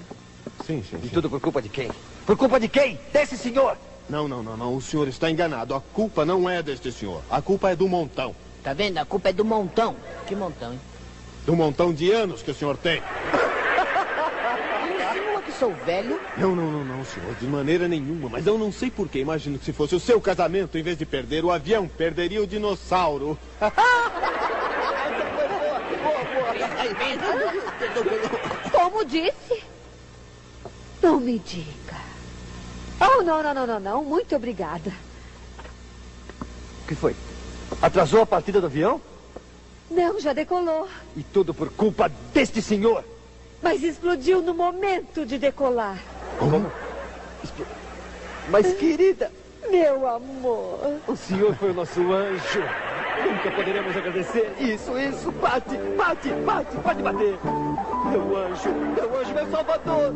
Sim, 0.66 0.84
sim, 0.88 1.00
E 1.02 1.08
tudo 1.08 1.30
por 1.30 1.40
culpa 1.40 1.62
de 1.62 1.68
quem? 1.68 1.90
Por 2.24 2.36
culpa 2.36 2.60
de 2.60 2.68
quem? 2.68 3.00
Desse 3.12 3.36
senhor! 3.36 3.76
Não, 4.08 4.28
não, 4.28 4.42
não, 4.42 4.56
não. 4.56 4.76
O 4.76 4.80
senhor 4.80 5.08
está 5.08 5.30
enganado. 5.30 5.74
A 5.74 5.80
culpa 5.80 6.24
não 6.24 6.48
é 6.48 6.62
deste 6.62 6.92
senhor. 6.92 7.22
A 7.30 7.42
culpa 7.42 7.70
é 7.70 7.76
do 7.76 7.88
montão. 7.88 8.34
Tá 8.62 8.72
vendo? 8.72 8.98
A 8.98 9.04
culpa 9.04 9.30
é 9.30 9.32
do 9.32 9.44
montão. 9.44 9.96
Que 10.26 10.34
montão, 10.34 10.72
hein? 10.72 10.80
Do 11.44 11.54
montão 11.54 11.92
de 11.92 12.10
anos 12.10 12.42
que 12.42 12.50
o 12.50 12.54
senhor 12.54 12.76
tem. 12.76 13.02
Insinua 15.10 15.42
que 15.42 15.52
sou 15.52 15.72
velho? 15.84 16.20
Não, 16.36 16.54
não, 16.56 16.70
não, 16.70 16.84
não, 16.84 17.04
senhor. 17.04 17.34
De 17.34 17.46
maneira 17.46 17.86
nenhuma. 17.88 18.28
Mas 18.28 18.46
eu 18.46 18.58
não 18.58 18.72
sei 18.72 18.90
porquê. 18.90 19.20
Imagino 19.20 19.58
que 19.58 19.64
se 19.64 19.72
fosse 19.72 19.94
o 19.94 20.00
seu 20.00 20.20
casamento, 20.20 20.76
em 20.78 20.82
vez 20.82 20.98
de 20.98 21.06
perder 21.06 21.44
o 21.44 21.50
avião, 21.50 21.88
perderia 21.88 22.42
o 22.42 22.46
dinossauro. 22.46 23.38
Como 28.72 29.04
disse? 29.04 29.62
Não 31.02 31.20
me 31.20 31.38
diga. 31.38 31.85
Oh, 33.06 33.22
não, 33.22 33.42
não, 33.42 33.54
não, 33.54 33.66
não, 33.66 33.80
não. 33.80 34.04
Muito 34.04 34.34
obrigada. 34.34 34.92
O 36.82 36.88
que 36.88 36.94
foi? 36.94 37.14
Atrasou 37.80 38.22
a 38.22 38.26
partida 38.26 38.60
do 38.60 38.66
avião? 38.66 39.00
Não, 39.90 40.18
já 40.20 40.32
decolou. 40.32 40.88
E 41.16 41.22
tudo 41.22 41.54
por 41.54 41.70
culpa 41.70 42.10
deste 42.32 42.60
senhor! 42.60 43.04
Mas 43.62 43.82
explodiu 43.82 44.42
no 44.42 44.54
momento 44.54 45.24
de 45.24 45.38
decolar. 45.38 45.98
Como? 46.38 46.70
Mas, 48.50 48.72
querida, 48.74 49.30
Meu 49.70 50.06
amor. 50.08 51.00
o 51.08 51.16
senhor 51.16 51.54
foi 51.56 51.70
o 51.70 51.74
nosso 51.74 52.00
anjo. 52.12 52.62
Nunca 53.24 53.50
poderemos 53.50 53.96
agradecer. 53.96 54.54
Isso, 54.60 54.96
isso, 54.98 55.32
bate, 55.32 55.76
bate, 55.96 56.28
bate, 56.44 56.76
pode 56.76 57.02
bater. 57.02 57.38
Meu 58.10 58.36
anjo, 58.36 58.68
meu 58.94 59.18
anjo, 59.18 59.34
meu 59.34 59.50
salvador. 59.50 60.14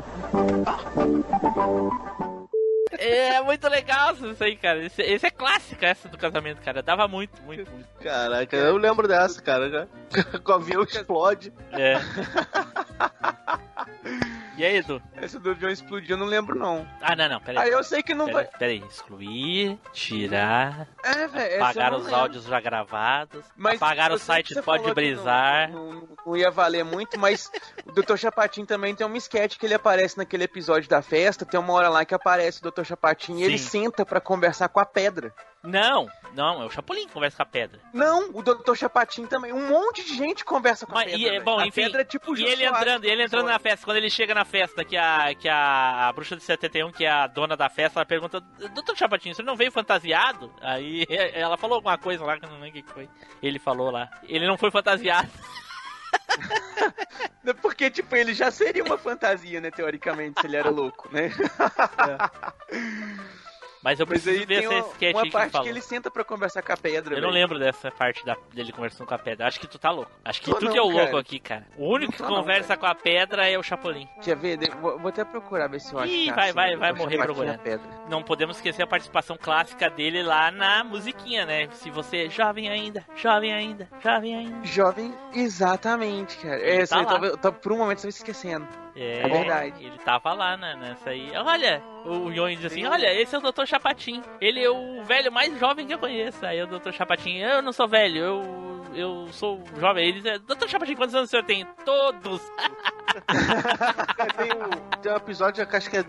É 2.93 3.41
muito 3.43 3.69
legal 3.69 4.15
isso 4.15 4.43
aí, 4.43 4.57
cara. 4.57 4.85
Esse, 4.85 5.03
esse 5.03 5.27
é 5.27 5.31
clássico, 5.31 5.85
essa 5.85 6.09
do 6.09 6.19
casamento, 6.19 6.61
cara. 6.61 6.83
Dava 6.83 7.07
muito, 7.07 7.41
muito, 7.43 7.71
muito. 7.71 7.87
Caraca, 8.03 8.57
eu 8.57 8.77
lembro 8.77 9.07
dessa, 9.07 9.41
cara. 9.41 9.89
Com 10.43 10.53
o 10.53 10.55
avião 10.55 10.83
explode. 10.83 11.53
É. 11.73 12.01
E 14.61 14.65
aí, 14.65 14.77
Edu? 14.77 15.01
Esse 15.23 15.39
do 15.39 15.53
avião 15.53 15.71
explodiu, 15.71 16.11
eu 16.17 16.19
não 16.19 16.27
lembro, 16.27 16.55
não. 16.59 16.87
Ah, 17.01 17.17
não, 17.17 17.29
não, 17.31 17.41
peraí. 17.41 17.57
Ah, 17.65 17.67
eu 17.69 17.83
sei 17.83 18.03
que 18.03 18.15
não 18.15 18.27
Peraí, 18.27 18.45
vai. 18.45 18.59
peraí, 18.59 18.85
excluir, 18.91 19.79
tirar, 19.91 20.87
É, 21.03 21.27
velho. 21.27 21.57
apagar 21.65 21.95
os 21.95 22.05
lembro. 22.05 22.21
áudios 22.21 22.45
já 22.45 22.61
gravados, 22.61 23.43
Mas 23.57 23.77
apagar 23.77 24.13
o 24.13 24.19
site 24.19 24.61
Pode 24.61 24.93
Brisar. 24.93 25.71
Não, 25.71 25.93
não- 25.95 26.09
não 26.27 26.37
ia 26.37 26.51
valer 26.51 26.85
muito, 26.85 27.19
mas 27.19 27.51
o 27.87 27.93
Dr. 27.93 28.17
Chapatin 28.19 28.67
também 28.67 28.95
tem 28.95 29.07
um 29.07 29.17
sketch 29.17 29.57
que 29.57 29.65
ele 29.65 29.73
aparece 29.73 30.19
naquele 30.19 30.45
episódio 30.45 30.91
da 30.91 31.01
festa. 31.01 31.47
Tem 31.47 31.59
uma 31.59 31.73
hora 31.73 31.89
lá 31.89 32.05
que 32.05 32.15
aparece 32.15 32.61
o 32.63 32.71
Dr. 32.71 32.85
Chapatin 32.85 33.37
e 33.39 33.43
ele 33.45 33.57
senta 33.57 34.05
pra 34.05 34.21
conversar 34.21 34.69
com 34.69 34.79
a 34.79 34.85
pedra. 34.85 35.33
Não, 35.63 36.09
não, 36.33 36.63
é 36.63 36.67
o 36.67 36.71
Chapolin 36.71 37.07
que 37.07 37.13
conversa 37.13 37.37
com 37.37 37.43
a 37.43 37.47
pedra. 37.47 37.79
Não, 37.93 38.31
o 38.33 38.43
Dr. 38.43 38.75
Chapatin 38.75 39.27
também. 39.27 39.53
Um 39.53 39.69
monte 39.69 40.03
de 40.03 40.15
gente 40.15 40.43
conversa 40.43 40.87
com 40.87 40.93
a 40.93 40.95
Mas, 40.97 41.13
pedra. 41.13 41.21
e, 41.21 41.29
é 41.37 41.41
bom, 41.41 41.59
a 41.59 41.67
enfim, 41.67 41.83
pedra 41.83 42.01
é 42.01 42.05
tipo 42.05 42.35
e 42.37 42.45
ele 42.45 42.65
entrando, 42.65 43.03
do 43.03 43.07
ele 43.07 43.25
entrando 43.25 43.47
na 43.47 43.59
festa, 43.59 43.85
quando 43.85 43.99
ele 43.99 44.09
chega 44.09 44.35
na 44.35 44.47
festa, 44.47 44.83
que 44.85 44.97
a, 44.97 45.35
que 45.35 45.49
a, 45.49 46.09
a 46.09 46.13
bruxa 46.13 46.37
de 46.37 46.43
71, 46.43 46.91
que 46.93 47.05
é 47.05 47.11
a 47.11 47.27
dona 47.27 47.59
da 47.59 47.69
festa, 47.69 47.99
ela 47.99 48.07
pergunta, 48.07 48.41
Doutor 48.41 48.97
Chapatinho, 48.97 49.35
você 49.35 49.43
não 49.43 49.55
veio 49.55 49.71
fantasiado? 49.71 50.51
Aí 50.63 51.05
ela 51.35 51.59
falou 51.59 51.77
alguma 51.77 51.99
coisa 51.99 52.25
lá, 52.25 52.39
que 52.39 52.47
eu 52.47 52.51
não 52.51 52.61
lembro 52.61 52.71
o 52.71 52.83
que 52.83 52.83
que 52.83 52.95
foi. 52.95 53.09
Ele 53.43 53.59
falou 53.59 53.91
lá. 53.91 54.09
Ele 54.23 54.47
não 54.47 54.57
foi 54.57 54.71
fantasiado. 54.71 55.29
Porque, 57.61 57.91
tipo, 57.91 58.17
ele 58.17 58.33
já 58.33 58.51
seria 58.51 58.83
uma 58.85 58.97
fantasia, 58.97 59.61
né, 59.61 59.71
teoricamente, 59.71 60.41
se 60.41 60.47
ele 60.47 60.57
era 60.57 60.71
louco, 60.71 61.09
né? 61.13 61.31
Mas 63.83 63.99
eu 63.99 64.07
Mas 64.07 64.23
preciso 64.23 64.41
aí 64.41 64.47
ver 64.47 64.65
essa 64.65 64.75
uma, 64.75 64.93
sketch 64.93 65.15
uma 65.17 65.23
que 65.23 65.31
parte 65.31 65.53
falou. 65.53 65.65
que 65.65 65.71
ele 65.71 65.81
senta 65.81 66.11
pra 66.11 66.23
conversar 66.23 66.63
com 66.63 66.73
a 66.73 66.77
pedra, 66.77 67.15
Eu 67.15 67.23
não 67.23 67.29
velho. 67.31 67.41
lembro 67.41 67.59
dessa 67.59 67.91
parte 67.91 68.25
da- 68.27 68.37
dele 68.53 68.73
conversando 68.73 69.07
com 69.07 69.15
a 69.15 69.19
pedra. 69.19 69.47
Acho 69.47 69.59
que 69.59 69.67
tu 69.67 69.79
tá 69.79 69.91
louco. 69.91 70.11
Acho 70.25 70.41
que 70.43 70.51
Tô 70.51 70.59
tu 70.59 70.65
não, 70.67 70.73
que 70.73 70.79
é 70.79 70.83
o 70.83 70.85
louco 70.91 71.07
cara. 71.07 71.19
aqui, 71.21 71.41
cara. 71.41 71.67
O 71.79 71.89
único 71.95 72.13
Não 72.13 72.17
que 72.19 72.23
tô 72.23 72.29
não, 72.29 72.37
conversa 72.41 72.77
com 72.77 72.87
a 72.87 72.95
pedra 72.95 73.49
é 73.49 73.59
o 73.59 73.63
Chapolin. 73.63 74.07
Quer 74.23 74.37
ver? 74.37 74.59
Vou, 74.81 74.99
vou 74.99 75.09
até 75.09 75.25
procurar, 75.25 75.69
ver 75.69 75.81
se 75.81 75.93
eu 75.95 75.99
acho 75.99 76.13
Ih, 76.13 76.25
que 76.25 76.31
é 76.31 76.35
vai, 76.35 76.45
assim, 76.47 76.55
vai, 76.55 76.77
vai 76.77 76.93
morrer 76.93 77.17
procurando. 77.19 77.61
Não 78.09 78.23
podemos 78.23 78.57
esquecer 78.57 78.83
a 78.83 78.87
participação 78.87 79.39
clássica 79.41 79.89
dele 79.89 80.23
lá 80.23 80.51
na 80.51 80.85
musiquinha, 80.85 81.47
né? 81.47 81.69
Se 81.73 81.91
você 81.91 82.27
é 82.27 82.29
jovem 82.31 82.69
ainda, 82.69 83.03
jovem 83.17 83.53
ainda, 83.53 83.89
jovem 84.03 84.37
ainda. 84.37 84.67
Jovem, 84.67 85.15
exatamente, 85.33 86.37
cara. 86.39 86.59
Ele 86.61 86.71
É, 86.71 86.81
tá 86.81 86.87
você 86.87 86.95
lá. 86.97 87.05
tava, 87.05 87.37
tá- 87.37 87.53
por 87.53 87.73
um 87.73 87.79
momento 87.79 87.99
você 88.01 88.09
estava 88.09 88.31
esquecendo. 88.31 88.69
É, 88.95 89.23
É 89.23 89.29
verdade. 89.29 89.85
Ele 89.85 89.99
tava 89.99 90.33
lá 90.33 90.57
né, 90.57 90.77
nessa 90.77 91.11
aí. 91.11 91.31
Olha, 91.37 91.83
o 92.05 92.31
Yon 92.31 92.51
diz 92.51 92.67
assim: 92.67 92.87
Olha, 92.87 93.13
esse 93.13 93.35
é 93.35 93.39
o 93.39 93.43
Dr. 93.43 93.67
Chapatin. 93.67 94.23
Ele 94.41 94.63
é 94.63 94.71
o 94.71 95.03
velho 95.05 95.33
mais 95.33 95.59
jovem 95.59 95.87
que 95.87 95.95
eu 95.95 95.99
conheço. 95.99 96.45
Aí 96.45 96.63
o 96.63 96.67
Dr. 96.67 96.93
Chapatin, 96.93 97.39
eu 97.39 97.63
não 97.63 97.73
sou 97.73 97.89
velho, 97.89 98.19
eu, 98.19 98.85
eu 98.95 99.29
sou 99.33 99.63
jovem. 99.79 100.09
Ele 100.09 100.21
diz: 100.21 100.41
Dr. 100.41 100.69
Chapatin, 100.69 100.97
quantos 100.97 101.15
anos 101.15 101.29
o 101.29 101.31
senhor 101.31 101.45
tem? 101.45 101.67
Todos! 101.85 102.41
tem, 104.37 104.53
um, 104.53 105.01
tem 105.01 105.13
um 105.13 105.17
episódio 105.17 105.67
que 105.67 105.77
acho 105.77 105.91
que 105.91 105.97
é 105.99 106.05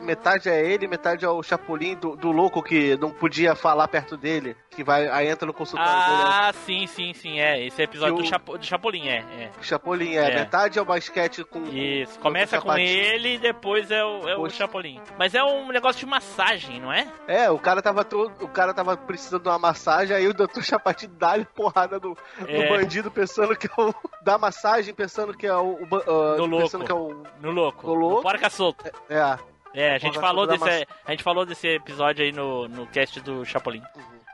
metade 0.00 0.48
é 0.48 0.64
ele, 0.64 0.86
metade 0.86 1.24
é 1.24 1.28
o 1.28 1.42
Chapolin 1.42 1.94
do, 1.96 2.16
do 2.16 2.30
louco 2.32 2.62
que 2.62 2.96
não 2.96 3.10
podia 3.10 3.54
falar 3.54 3.88
perto 3.88 4.16
dele, 4.16 4.56
que 4.70 4.82
vai 4.84 5.08
aí 5.08 5.28
entra 5.28 5.46
no 5.46 5.52
consultório 5.52 5.90
dele. 5.92 6.22
Ah, 6.26 6.52
sim, 6.64 6.86
sim, 6.86 7.12
sim, 7.14 7.40
é. 7.40 7.64
Esse 7.66 7.80
é 7.80 7.84
episódio 7.84 8.16
do, 8.16 8.24
Chapo, 8.26 8.58
do 8.58 8.64
Chapolin, 8.64 9.08
é. 9.08 9.18
é. 9.38 9.50
Chapolin 9.60 10.14
é, 10.16 10.30
É. 10.30 10.34
metade 10.34 10.78
é 10.78 10.82
o 10.82 10.84
basquete 10.84 11.44
com. 11.44 11.64
Isso, 11.64 12.18
começa 12.20 12.56
com 12.60 12.68
Chapatin. 12.68 12.82
ele 12.84 13.34
e 13.34 13.38
depois 13.38 13.90
é 13.90 14.04
o, 14.04 14.28
é 14.28 14.36
o 14.36 14.48
Chapolin. 14.48 15.00
Mas 15.18 15.34
é 15.34 15.42
um 15.42 15.68
negócio 15.68 16.00
de 16.00 16.06
massagem, 16.06 16.80
não 16.80 16.92
é? 16.92 17.06
É, 17.26 17.50
o 17.50 17.58
cara 17.58 17.82
tava 17.82 18.04
todo, 18.04 18.32
o 18.44 18.48
cara 18.48 18.72
tava 18.74 18.96
precisando 18.96 19.42
de 19.42 19.48
uma 19.48 19.58
massagem, 19.58 20.16
aí 20.16 20.26
o 20.28 20.34
Dr. 20.34 20.62
Chapatin 20.62 21.08
dá-lhe 21.18 21.44
porrada 21.44 21.98
no, 21.98 22.16
no 22.40 22.46
É. 22.48 22.68
bandido 22.68 23.10
pensando 23.10 23.56
que 23.56 23.66
é 23.66 23.80
o 23.80 23.94
dá 24.22 24.36
massagem 24.38 24.92
pensando 24.94 25.34
que 25.36 25.46
é 25.46 25.54
o, 25.54 25.78
ah, 25.92 26.36
No 26.36 26.46
louco. 26.46 26.64
pensando 26.64 26.84
que 26.84 26.92
é 26.92 26.94
o 26.94 27.22
No 27.40 27.50
louco. 27.50 27.86
No 27.86 27.94
louco. 27.94 28.22
porca 28.22 28.50
solta. 28.50 28.92
é. 29.08 29.38
É, 29.76 29.94
a 29.94 29.98
gente 29.98 30.18
falou 30.18 30.46
desse, 30.46 30.86
a 31.04 31.10
gente 31.10 31.22
falou 31.22 31.44
desse 31.44 31.68
episódio 31.68 32.24
aí 32.24 32.32
no, 32.32 32.66
no 32.66 32.86
cast 32.86 33.20
do 33.20 33.44
Chapolin. 33.44 33.82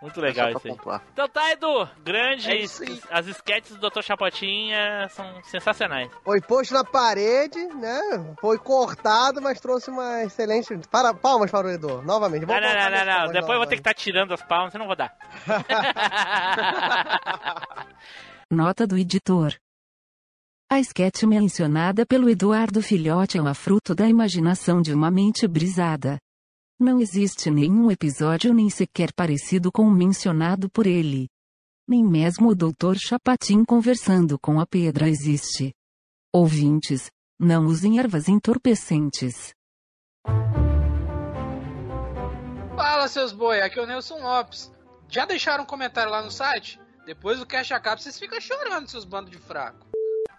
Muito 0.01 0.21
legal 0.21 0.51
Uhum. 0.51 0.57
Isso 0.57 0.69
aí. 0.69 0.77
pontuar. 0.77 1.03
Então 1.13 1.29
tá, 1.29 1.51
Edu. 1.53 1.89
Grande. 2.03 2.51
É 2.51 2.63
as 3.11 3.27
sketches 3.27 3.77
do 3.77 3.91
Dr. 3.91 4.03
Chapotin 4.03 4.71
é, 4.73 5.09
são 5.09 5.27
sensacionais. 5.45 6.11
Foi 6.25 6.41
posto 6.41 6.73
na 6.75 6.85
parede, 6.85 7.59
né? 7.75 8.01
Foi 8.41 8.57
cortado, 8.59 9.43
mas 9.43 9.61
trouxe 9.61 9.91
uma 9.91 10.23
excelente. 10.23 10.77
Para, 10.89 11.13
palmas 11.13 11.51
para 11.51 11.67
o 11.67 11.71
Edu, 11.71 12.03
novamente. 12.03 12.47
Não, 12.47 12.55
Vamos 12.55 12.63
não, 12.63 12.75
não, 12.75 12.91
não, 12.91 12.91
não. 12.91 13.05
palmas 13.07 13.33
Depois 13.33 13.53
eu 13.53 13.59
vou 13.59 13.67
ter 13.67 13.77
que 13.77 13.81
novamente. 13.81 13.81
estar 13.81 13.95
tirando 13.95 14.33
as 14.35 14.43
palmas, 14.43 14.75
eu 14.75 14.79
não 14.79 14.87
vou 14.87 14.97
dar. 14.97 15.13
Nota 18.51 18.87
do 18.87 18.97
editor. 18.97 19.55
A 20.73 20.81
sketch 20.81 21.25
mencionada 21.25 22.07
pelo 22.07 22.31
Eduardo 22.31 22.81
Filhote 22.81 23.37
é 23.37 23.43
uma 23.43 23.53
fruto 23.53 23.95
da 23.95 24.09
imaginação 24.09 24.81
de 24.81 24.95
uma 24.95 25.11
mente 25.11 25.47
brisada. 25.47 26.17
Não 26.81 26.99
existe 26.99 27.51
nenhum 27.51 27.91
episódio 27.91 28.55
nem 28.55 28.71
sequer 28.71 29.13
parecido 29.13 29.71
com 29.71 29.83
o 29.83 29.91
mencionado 29.91 30.71
por 30.71 30.87
ele. 30.87 31.29
Nem 31.87 32.03
mesmo 32.03 32.49
o 32.49 32.55
Dr. 32.55 32.97
Chapatin 32.97 33.67
conversando 33.67 34.39
com 34.39 34.59
a 34.59 34.67
pedra 34.67 35.11
existe. 35.11 35.75
Ouvintes, 36.33 37.11
não 37.39 37.67
usem 37.67 37.99
ervas 37.99 38.27
entorpecentes. 38.27 39.53
Fala, 42.75 43.09
seus 43.09 43.31
boi, 43.31 43.61
aqui 43.61 43.79
é 43.79 43.83
o 43.83 43.87
Nelson 43.87 44.23
Lopes. 44.23 44.73
Já 45.07 45.27
deixaram 45.27 45.65
um 45.65 45.67
comentário 45.67 46.11
lá 46.11 46.23
no 46.23 46.31
site? 46.31 46.81
Depois 47.05 47.39
do 47.39 47.45
cash 47.45 47.73
acaba, 47.73 48.01
vocês 48.01 48.19
ficam 48.19 48.41
chorando, 48.41 48.89
seus 48.89 49.05
bandos 49.05 49.31
de 49.31 49.37
fraco. 49.37 49.92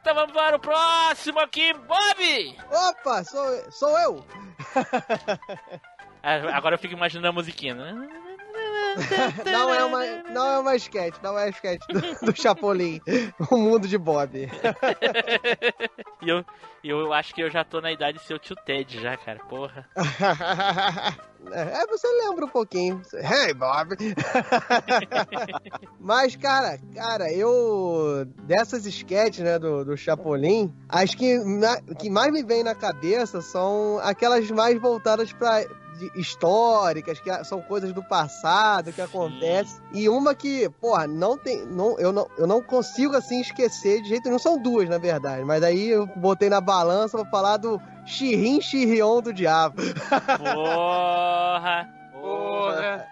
Então 0.04 0.16
vamos 0.16 0.34
para 0.34 0.58
o 0.58 0.60
próximo 0.60 1.40
aqui, 1.40 1.72
Bob! 1.72 2.58
Opa, 2.90 3.24
sou, 3.24 3.72
sou 3.72 3.98
eu! 4.00 4.26
Ah, 6.22 6.36
Agora 6.58 6.76
eu 6.76 6.80
fico 6.80 6.94
imaginando 6.94 7.30
a 7.30 7.32
musiquinha. 7.32 7.74
Não 9.50 9.74
é 9.74 9.84
uma, 9.86 10.06
não 10.30 10.46
é 10.46 10.60
uma 10.60 10.76
sketch, 10.76 11.16
não 11.24 11.40
é 11.40 11.50
sketch 11.50 11.82
do, 11.88 12.26
do 12.26 12.36
Chapolin. 12.40 13.00
O 13.50 13.58
mundo 13.58 13.88
de 13.88 13.98
Bob. 13.98 14.38
E 16.22 16.30
eu, 16.30 16.46
eu 16.84 17.14
acho 17.14 17.34
que 17.34 17.42
eu 17.42 17.50
já 17.50 17.64
tô 17.64 17.80
na 17.82 17.92
idade 17.92 18.18
de 18.18 18.24
ser 18.24 18.34
o 18.34 18.40
tio 18.40 18.56
Ted 18.66 19.00
já, 19.02 19.16
cara. 19.18 19.40
Porra. 19.50 19.88
É, 21.52 21.86
você 21.88 22.08
lembra 22.26 22.46
um 22.46 22.50
pouquinho. 22.50 23.02
Hey, 23.16 23.54
Bob! 23.54 23.98
Mas, 26.00 26.38
cara, 26.38 26.80
cara, 26.96 27.30
eu. 27.34 28.26
Dessas 28.44 28.86
sketches, 28.86 29.44
né, 29.44 29.60
do, 29.60 29.84
do 29.84 29.98
Chapolin, 29.98 30.74
as 30.88 31.14
que, 31.14 31.38
na- 31.40 31.82
que 32.00 32.10
mais 32.10 32.32
me 32.32 32.44
vem 32.44 32.64
na 32.64 32.74
cabeça 32.74 33.42
são 33.42 34.00
aquelas 34.04 34.50
mais 34.52 34.80
voltadas 34.82 35.34
pra. 35.34 35.66
históricas, 36.16 37.20
que 37.20 37.44
são 37.44 37.62
coisas 37.62 37.94
do 37.94 38.04
passado 38.04 38.92
que 38.92 39.02
acontecem. 39.02 39.80
E 39.94 40.10
uma 40.10 40.34
que, 40.34 40.70
porra, 40.82 41.08
não 41.08 41.38
tem. 41.38 41.66
Não, 41.66 41.98
eu, 42.00 42.12
não, 42.12 42.28
eu 42.38 42.48
não 42.48 42.62
consigo 42.62 43.16
assim 43.16 43.42
esquecer 43.42 44.02
de 44.02 44.10
jeito 44.10 44.26
nenhum. 44.26 44.40
São 44.40 44.58
duas, 44.62 44.90
na 44.90 44.98
verdade. 44.98 45.44
Mas 45.44 45.62
aí 45.64 45.90
eu 45.90 46.06
botei 46.08 46.50
na 46.50 46.60
balança, 46.74 47.18
vou 47.18 47.26
falar 47.26 47.58
do 47.58 47.80
Chirin 48.06 48.60
Chirion 48.60 49.22
do 49.22 49.34
Diabo. 49.34 49.82
Porra. 50.54 51.88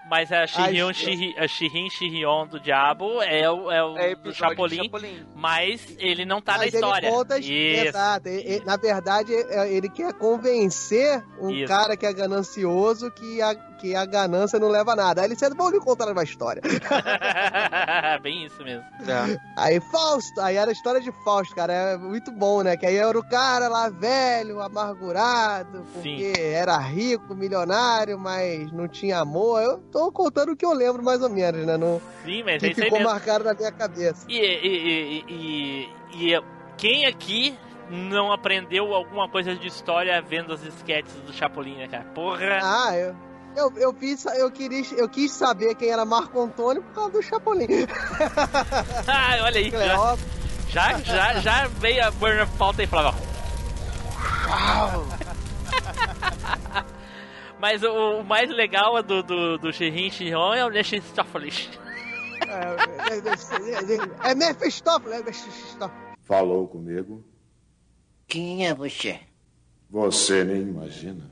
Mas 0.10 0.32
a 0.32 0.46
Shirion, 0.46 0.92
Shiri, 0.94 1.36
a 1.38 1.48
Shirin 1.48 1.90
Shirion 1.90 2.48
do 2.48 2.60
Diabo 2.60 3.22
é 3.22 3.50
o, 3.50 3.72
é 3.72 3.84
o 3.84 3.98
É 3.98 4.16
do 4.16 4.34
Chapolin, 4.34 4.84
Chapolin. 4.84 5.26
mas 5.36 5.96
ele 5.98 6.26
não 6.26 6.42
tá 6.42 6.58
Mas 6.58 6.74
na 6.74 6.80
história. 6.80 7.08
Ele 7.08 7.16
conta, 7.16 7.38
Isso. 7.40 7.52
exato. 7.88 8.28
Ele- 8.28 8.42
ele- 8.56 8.66
na 8.66 8.76
verdade, 8.78 9.34
é- 9.34 9.72
ele 9.72 9.90
quer 9.90 10.14
convencer 10.14 11.24
um 11.40 11.50
Isso. 11.52 11.68
cara 11.68 11.96
que 11.96 12.06
é 12.06 12.14
ganancioso 12.14 13.10
que 13.12 13.42
a, 13.42 13.56
que 13.56 13.96
a 13.96 14.06
ganância 14.06 14.60
não 14.60 14.68
leva 14.68 14.92
a 14.92 14.96
nada. 14.96 15.22
Aí 15.22 15.28
ele 15.28 15.36
disse, 15.36 15.50
vamos 15.50 15.72
lhe 15.74 15.80
contar 15.80 16.12
uma 16.12 16.24
história. 16.24 16.62
Bem 18.22 18.46
isso 18.46 18.64
mesmo. 18.64 18.84
Aí 19.58 19.80
Fausto, 19.80 20.40
aí 20.42 20.56
era 20.56 20.70
a 20.70 20.74
história 20.74 21.02
de 21.02 21.12
Fausto, 21.24 21.56
cara, 21.56 21.74
é 21.74 21.98
muito 21.98 22.32
bom, 22.32 22.62
né? 22.62 22.76
Que 22.78 22.86
aí 22.86 22.96
era 22.98 23.18
o 23.18 23.24
cara 23.28 23.68
lá 23.68 23.90
velho, 23.90 24.62
amargurado, 24.62 25.84
porque 25.94 26.34
era 26.38 26.78
rico, 26.78 27.34
milionário, 27.34 28.20
mas 28.20 28.72
não 28.72 28.88
tinha 28.88 29.11
amor. 29.14 29.62
Eu 29.62 29.78
tô 29.92 30.12
contando 30.12 30.52
o 30.52 30.56
que 30.56 30.66
eu 30.66 30.74
lembro 30.74 31.04
mais 31.04 31.22
ou 31.22 31.30
menos, 31.30 31.66
né? 31.66 31.78
No, 31.78 32.02
Sim, 32.24 32.44
mas 32.44 32.56
é 32.56 32.60
que 32.60 32.66
aí 32.68 32.74
ficou 32.74 33.00
marcado 33.02 33.44
na 33.44 33.54
minha 33.54 33.72
cabeça. 33.72 34.26
E, 34.28 34.38
e, 34.38 35.24
e, 35.28 35.90
e, 36.14 36.44
quem 36.78 37.06
aqui 37.06 37.58
não 37.90 38.32
aprendeu 38.32 38.94
alguma 38.94 39.30
coisa 39.30 39.56
de 39.56 39.68
história 39.68 40.22
vendo 40.22 40.54
as 40.54 40.64
sketches 40.64 41.14
do 41.26 41.34
Chapolin, 41.34 41.76
né, 41.76 41.88
cara? 41.88 42.06
Porra! 42.16 42.60
Ah, 42.62 42.98
eu. 42.98 43.16
Eu, 43.56 43.72
eu, 43.76 43.94
fiz, 43.94 44.26
eu, 44.26 44.50
queria, 44.50 44.82
eu 44.96 45.10
quis 45.10 45.34
saber 45.34 45.76
quem 45.76 45.90
era 45.90 46.06
Marco 46.06 46.42
Antônio 46.42 46.82
por 46.84 46.94
causa 46.94 47.12
do 47.12 47.22
Chapolin. 47.22 47.68
Ah, 49.08 49.38
olha 49.42 49.60
aí. 49.60 49.68
É 49.68 49.72
Já, 50.70 50.98
já, 51.00 51.34
já, 51.34 51.68
veio 51.68 52.06
a 52.06 52.12
burner 52.12 52.48
pauta 52.58 52.82
e 52.82 52.88
falava. 52.88 53.18
Mas 57.62 57.84
o, 57.84 58.22
o 58.22 58.24
mais 58.24 58.50
legal 58.50 59.04
do, 59.04 59.22
do, 59.22 59.60
do 59.60 59.72
Shirin 59.72 60.10
Shiron 60.10 60.56
é 60.56 60.66
o 60.66 60.70
Nechistopheles. 60.70 61.70
É, 62.42 64.32
é 64.32 64.36
Mephistófeles, 64.36 65.20
é 65.20 65.24
Mephistófeles. 65.24 66.02
Falou 66.24 66.68
comigo? 66.68 67.24
Quem 68.28 68.66
é 68.66 68.74
você? 68.74 69.20
Você 69.92 70.44
nem 70.44 70.64
imagina. 70.64 71.30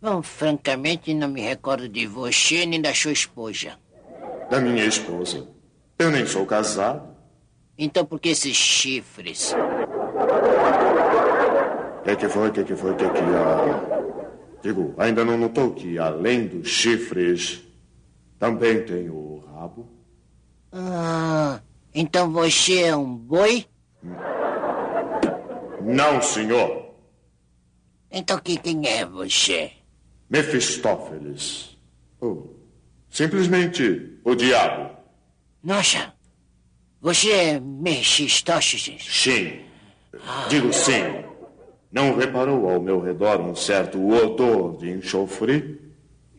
Bom, 0.00 0.22
francamente, 0.22 1.12
não 1.12 1.28
me 1.28 1.42
recordo 1.42 1.86
de 1.86 2.06
você 2.06 2.64
nem 2.64 2.80
da 2.80 2.94
sua 2.94 3.12
esposa. 3.12 3.78
Da 4.48 4.58
minha 4.58 4.86
esposa. 4.86 5.46
Eu 5.98 6.10
nem 6.10 6.24
sou 6.24 6.46
casado. 6.46 7.14
Então 7.76 8.06
por 8.06 8.18
que 8.18 8.30
esses 8.30 8.56
chifres? 8.56 9.52
O 12.00 12.02
que, 12.04 12.16
que 12.16 12.26
foi? 12.26 12.48
O 12.48 12.52
que, 12.52 12.64
que 12.64 12.74
foi? 12.74 12.92
O 12.92 12.96
que, 12.96 13.04
que 13.10 13.20
há? 13.20 13.95
Digo, 14.62 14.94
ainda 14.98 15.24
não 15.24 15.36
notou 15.36 15.72
que 15.72 15.98
além 15.98 16.46
dos 16.46 16.68
chifres, 16.68 17.62
também 18.38 18.84
tem 18.84 19.08
o 19.08 19.42
rabo? 19.46 19.88
Ah, 20.72 21.60
então 21.94 22.32
você 22.32 22.82
é 22.82 22.96
um 22.96 23.14
boi? 23.16 23.66
Não, 25.82 26.20
senhor. 26.20 26.94
Então 28.10 28.38
que, 28.38 28.56
quem 28.56 28.86
é 28.86 29.04
você? 29.04 29.72
Mefistófeles. 30.28 31.76
Oh, 32.20 32.48
simplesmente 33.08 34.18
o 34.24 34.34
diabo. 34.34 34.96
Nossa, 35.62 36.12
você 37.00 37.30
é 37.30 37.60
Mephistófeles? 37.60 39.04
Sim. 39.04 39.60
Digo 40.48 40.72
sim. 40.72 41.25
Não 41.90 42.16
reparou 42.16 42.68
ao 42.68 42.80
meu 42.80 43.00
redor 43.00 43.40
um 43.40 43.54
certo 43.54 44.06
odor 44.12 44.76
de 44.76 44.90
enxofre? 44.90 45.80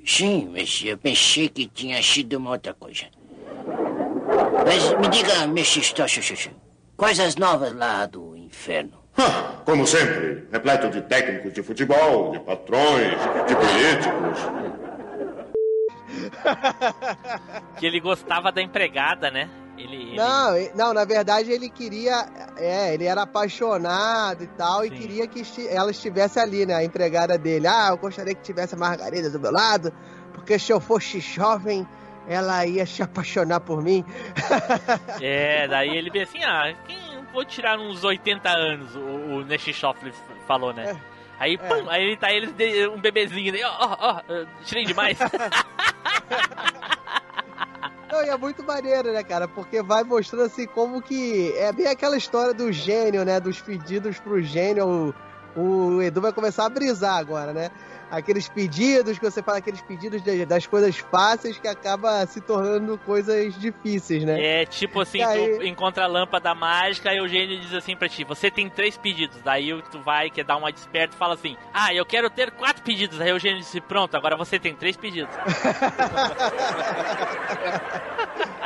Sim, 0.06 0.50
mas 0.52 0.82
eu 0.86 0.98
pensei 0.98 1.50
que 1.50 1.68
tinha 1.68 2.02
sido 2.02 2.38
uma 2.38 2.52
outra 2.52 2.74
coisa. 2.74 3.06
Mas 4.66 4.94
me 5.00 5.08
diga, 5.10 5.48
Mephistófeles, 5.48 6.50
quais 6.96 7.20
as 7.20 7.36
novas 7.36 7.74
lá 7.74 8.06
do 8.06 8.36
inferno? 8.36 8.98
Ah, 9.18 9.62
Como 9.66 9.88
sempre, 9.88 10.46
repleto 10.52 10.90
de 10.90 11.02
técnicos 11.02 11.52
de 11.54 11.64
futebol, 11.64 12.32
de 12.32 12.40
patrões, 12.40 13.18
de 13.48 13.56
políticos. 13.56 14.40
Que 17.78 17.86
ele 17.86 18.00
gostava 18.00 18.52
da 18.52 18.62
empregada, 18.62 19.30
né? 19.30 19.50
Ele, 19.78 19.96
ele- 19.96 20.16
Não, 20.16 20.58
e- 20.58 20.72
não, 20.74 20.94
na 20.94 21.06
verdade 21.06 21.52
ele 21.52 21.70
queria. 21.70 22.28
É, 22.58 22.94
ele 22.94 23.06
era 23.06 23.22
apaixonado 23.22 24.44
e 24.44 24.48
tal, 24.48 24.86
e 24.86 24.90
queria 24.90 25.28
que 25.28 25.44
ela 25.70 25.92
estivesse 25.92 26.40
ali, 26.40 26.66
né? 26.66 26.74
A 26.76 26.84
empregada 26.84 27.38
dele. 27.38 27.68
Ah, 27.68 27.90
eu 27.92 27.98
gostaria 27.98 28.34
que 28.34 28.42
tivesse 28.42 28.74
a 28.76 28.78
Margarida 28.78 29.30
do 29.30 29.40
meu 29.40 29.52
lado, 29.52 29.94
porque 30.34 30.58
se 30.58 30.72
eu 30.74 30.80
fosse 30.80 31.20
jovem, 31.20 31.88
ela 32.28 32.66
ia 32.66 32.86
se 32.86 33.04
apaixonar 33.04 33.60
por 33.62 33.82
mim. 33.84 34.04
É, 35.22 35.68
daí 35.68 35.96
ele 35.96 36.10
vê 36.10 36.22
assim, 36.22 36.44
ah, 36.44 36.74
quem 36.86 36.98
vou 37.32 37.46
tirar 37.46 37.80
uns 37.80 38.04
80 38.04 38.50
anos, 38.50 38.96
o, 38.96 39.00
o 39.00 39.46
falou, 40.48 40.74
né? 40.74 41.00
Aí, 41.40 41.56
pum, 41.58 41.88
aí 41.90 42.04
ele 42.04 42.18
tá 42.18 42.32
ele 42.32 42.88
um 42.88 43.00
bebezinho, 43.00 43.54
né? 43.54 43.60
ó, 43.64 43.70
ó, 43.80 44.22
ó, 44.28 44.46
tirei 44.66 44.86
demais. 44.86 45.18
Não, 48.10 48.24
e 48.24 48.30
é 48.30 48.38
muito 48.38 48.64
maneiro, 48.64 49.12
né, 49.12 49.24
cara? 49.24 49.48
Porque 49.48 49.82
vai 49.82 50.04
mostrando 50.04 50.46
assim 50.46 50.66
como 50.66 51.02
que. 51.02 51.54
É 51.58 51.72
bem 51.74 51.88
aquela 51.88 52.16
história 52.16 52.54
do 52.54 52.72
gênio, 52.72 53.26
né? 53.26 53.40
Dos 53.40 53.60
pedidos 53.62 54.18
pro 54.20 54.42
gênio. 54.42 55.14
O, 55.56 55.62
o 55.62 56.02
Edu 56.02 56.22
vai 56.22 56.32
começar 56.32 56.66
a 56.66 56.70
brisar 56.70 57.18
agora, 57.18 57.52
né? 57.52 57.72
Aqueles 58.10 58.48
pedidos 58.48 59.20
que 59.20 59.26
você 59.26 59.44
fala, 59.44 59.58
aqueles 59.58 59.82
pedidos 59.82 60.22
das 60.48 60.66
coisas 60.66 60.98
fáceis 60.98 61.60
que 61.60 61.68
acaba 61.68 62.26
se 62.26 62.40
tornando 62.40 62.98
coisas 63.00 63.54
difíceis, 63.60 64.24
né? 64.24 64.62
É 64.62 64.66
tipo 64.66 65.02
assim, 65.02 65.22
aí- 65.22 65.58
tu 65.58 65.64
encontra 65.64 66.06
a 66.06 66.08
lâmpada 66.08 66.56
mágica 66.56 67.14
e 67.14 67.20
o 67.20 67.28
gênio 67.28 67.60
diz 67.60 67.74
assim 67.74 67.98
pra 67.98 68.08
ti, 68.08 68.24
você 68.24 68.50
tem 68.50 68.70
três 68.70 68.98
pedidos. 68.98 69.38
Daí 69.44 69.82
tu 69.92 70.00
vai, 70.02 70.30
quer 70.30 70.46
dar 70.46 70.56
uma 70.58 70.72
desperta 70.72 71.16
e 71.16 71.18
fala 71.18 71.34
assim, 71.34 71.58
ah, 71.74 71.94
eu 71.94 72.06
quero 72.06 72.30
ter 72.30 72.52
quatro 72.52 72.82
pedidos. 72.82 73.20
Aí 73.20 73.34
o 73.34 73.40
gênio 73.40 73.60
diz, 73.60 73.78
pronto, 73.88 74.16
agora 74.16 74.38
você 74.38 74.58
tem 74.58 74.74
três 74.74 74.96
pedidos. 74.96 75.36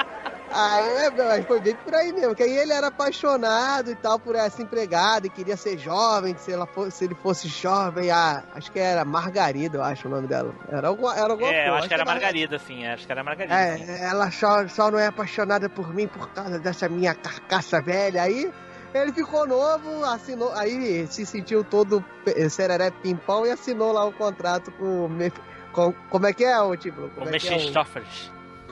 Ah, 0.54 0.80
é, 0.82 1.12
mas 1.12 1.46
foi 1.46 1.60
bem 1.62 1.76
por 1.76 1.94
aí 1.96 2.12
mesmo. 2.12 2.36
Que 2.36 2.44
aí 2.44 2.58
ele 2.58 2.74
era 2.74 2.88
apaixonado 2.88 3.90
e 3.92 3.96
tal 3.96 4.20
por 4.20 4.36
essa 4.36 4.62
empregada 4.62 5.28
e 5.28 5.30
queria 5.30 5.56
ser 5.56 5.78
jovem, 5.78 6.34
que 6.34 6.42
se, 6.42 6.52
ela 6.52 6.66
fosse, 6.68 6.92
se 6.98 7.06
ele 7.06 7.16
fosse 7.16 7.48
jovem, 7.48 8.12
a, 8.12 8.44
acho 8.56 8.72
que 8.72 8.80
era 8.80 9.06
Margarida, 9.06 9.78
eu 9.78 9.84
acho 9.84 10.08
o 10.08 10.12
nome 10.12 10.28
dela. 10.28 10.54
Era 10.70 10.88
alguma, 10.90 11.14
era 11.16 11.32
alguma 11.32 11.50
é, 11.52 11.60
eu 11.68 11.72
coisa, 11.72 11.78
acho 11.80 11.88
que 11.88 11.94
era 11.94 12.04
era- 12.04 12.12
Margarida, 12.12 12.60
sim, 12.60 12.86
acho 12.88 13.06
que 13.06 13.12
era 13.12 13.24
Margarida. 13.24 13.78
sim. 13.78 13.92
É, 13.92 14.04
ela 14.06 14.30
só, 14.32 14.68
só 14.68 14.92
não 14.92 15.00
é 15.00 15.08
apaixonada 15.08 15.70
por 15.70 15.94
mim 15.94 16.08
por 16.08 16.28
causa 16.30 16.60
dessa 16.60 16.90
minha 16.90 17.16
carcaça 17.16 17.82
velha. 17.82 18.22
Aí 18.24 18.52
ele 18.94 19.14
ficou 19.14 19.48
novo, 19.48 20.04
assinou, 20.06 20.52
aí 20.54 21.08
se 21.08 21.26
sentiu 21.26 21.64
todo 21.64 22.04
sereré 22.50 22.92
pimpão 22.92 23.46
e 23.46 23.52
assinou 23.52 23.94
lá 23.94 24.04
o 24.06 24.12
contrato 24.12 24.70
com, 24.74 25.06
o 25.06 25.32
com 25.72 25.94
como 26.10 26.26
é 26.28 26.34
que 26.34 26.44
é 26.44 26.60
o 26.60 26.76
tipo? 26.76 27.04
O 27.06 27.10
Como 27.12 27.30
é 27.30 27.38
é 27.48 27.56
o- 27.56 27.72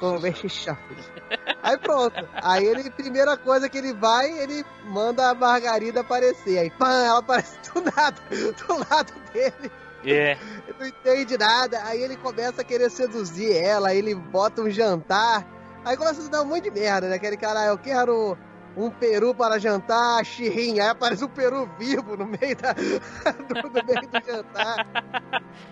O 0.01 0.19
Mephistófeles. 0.19 1.11
Aí 1.61 1.77
pronto. 1.77 2.27
Aí 2.35 2.65
ele, 2.65 2.89
primeira 2.89 3.35
coisa 3.37 3.69
que 3.69 3.77
ele 3.77 3.93
vai, 3.93 4.31
ele 4.39 4.65
manda 4.85 5.29
a 5.29 5.33
Margarida 5.33 6.01
aparecer. 6.01 6.57
Aí, 6.57 6.69
pã, 6.71 6.89
ela 6.89 7.19
aparece 7.19 7.57
do 7.73 7.81
nada, 7.81 8.21
do 8.29 8.73
lado 8.89 9.13
dele. 9.33 9.71
É. 10.05 10.37
Não 10.79 10.87
entende 10.87 11.37
nada. 11.37 11.83
Aí 11.85 12.01
ele 12.01 12.15
começa 12.15 12.61
a 12.61 12.63
querer 12.63 12.89
seduzir 12.89 13.55
ela, 13.55 13.89
aí 13.89 13.97
ele 13.97 14.15
bota 14.15 14.61
um 14.61 14.69
jantar. 14.69 15.45
Aí 15.83 15.95
começa 15.97 16.25
a 16.25 16.29
dar 16.29 16.41
um 16.41 16.45
monte 16.45 16.63
de 16.63 16.71
merda, 16.71 17.07
né? 17.07 17.15
Aquele 17.15 17.37
cara, 17.37 17.61
ah, 17.61 17.67
eu 17.67 17.77
quero 17.77 18.37
um 18.77 18.89
peru 18.89 19.33
para 19.33 19.59
jantar, 19.59 20.23
chirrinha. 20.25 20.83
Aí 20.83 20.89
aparece 20.89 21.23
um 21.23 21.27
peru 21.29 21.69
vivo 21.77 22.15
no 22.15 22.25
meio, 22.25 22.55
da, 22.55 22.73
do, 22.73 23.69
no 23.69 23.85
meio 23.85 24.07
do 24.09 24.25
jantar. 24.25 24.87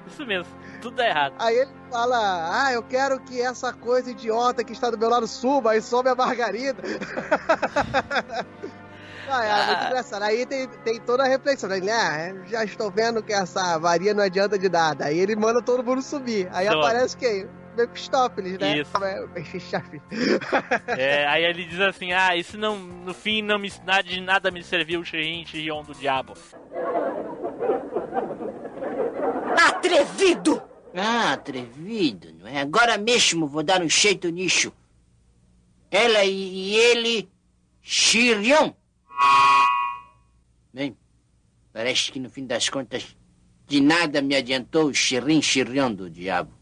Isso 0.08 0.26
mesmo, 0.26 0.54
tudo 0.82 1.02
errado. 1.02 1.34
Aí 1.40 1.56
ele 1.56 1.72
fala, 1.92 2.64
ah, 2.66 2.74
eu 2.74 2.84
quero 2.84 3.20
que 3.20 3.42
essa 3.42 3.72
coisa 3.74 4.12
idiota 4.12 4.64
que 4.64 4.74
está 4.74 4.90
do 4.90 4.98
meu 4.98 5.10
lado 5.10 5.28
suba, 5.28 5.72
aí 5.72 5.82
sobe 5.82 6.10
a 6.10 6.16
margarida. 6.16 6.82
Ah, 9.30 9.44
é 9.44 9.66
muito 9.68 9.82
Ah. 9.84 9.86
engraçado. 9.88 10.24
Aí 10.24 10.46
tem, 10.46 10.68
tem 10.86 11.00
toda 11.02 11.24
a 11.24 11.28
reflexão. 11.28 11.70
Ele, 11.74 11.92
ah, 11.92 12.34
já 12.46 12.64
estou 12.64 12.90
vendo 12.90 13.22
que 13.22 13.34
essa 13.34 13.78
varia 13.78 14.14
não 14.14 14.24
adianta 14.24 14.58
de 14.58 14.70
nada. 14.70 15.06
Aí 15.06 15.20
ele 15.20 15.36
manda 15.36 15.62
todo 15.62 15.84
mundo 15.84 16.02
subir. 16.02 16.48
Aí 16.54 16.66
aparece 16.68 17.18
quem? 17.18 17.48
Mephistófeles, 17.78 18.58
né? 18.58 18.80
Isso. 18.80 18.92
Mephistófeles. 19.34 20.02
É, 20.88 21.28
aí 21.28 21.44
ele 21.44 21.66
diz 21.66 21.80
assim: 21.80 22.12
Ah, 22.12 22.36
isso 22.36 22.58
não, 22.58 22.78
no 22.78 23.14
fim 23.14 23.42
não 23.42 23.60
me, 23.60 23.72
nada, 23.86 24.04
de 24.04 24.20
nada 24.20 24.52
me 24.52 24.64
serviu 24.64 25.02
o 25.02 25.06
Shirin 25.06 25.46
Shirion 25.46 25.84
do 25.84 25.94
diabo. 25.94 26.34
Atrevido! 29.68 30.62
Ah, 30.96 31.34
atrevido, 31.34 32.34
não 32.34 32.48
é? 32.48 32.60
Agora 32.62 32.98
mesmo 32.98 33.48
vou 33.48 33.62
dar 33.62 33.82
um 33.82 33.90
jeito 33.90 34.30
nisso. 34.30 34.74
Ela 35.92 36.26
e, 36.26 36.32
e 36.32 36.76
ele, 36.76 37.30
Chirion. 37.82 38.74
Bem, 40.74 40.98
parece 41.72 42.12
que 42.12 42.20
no 42.20 42.30
fim 42.30 42.46
das 42.46 42.70
contas, 42.70 43.16
de 43.68 43.82
nada 43.82 44.22
me 44.22 44.36
adiantou 44.36 44.88
o 44.88 44.94
Chirin 44.94 45.42
Chirion 45.42 45.94
do 45.94 46.10
diabo. 46.10 46.57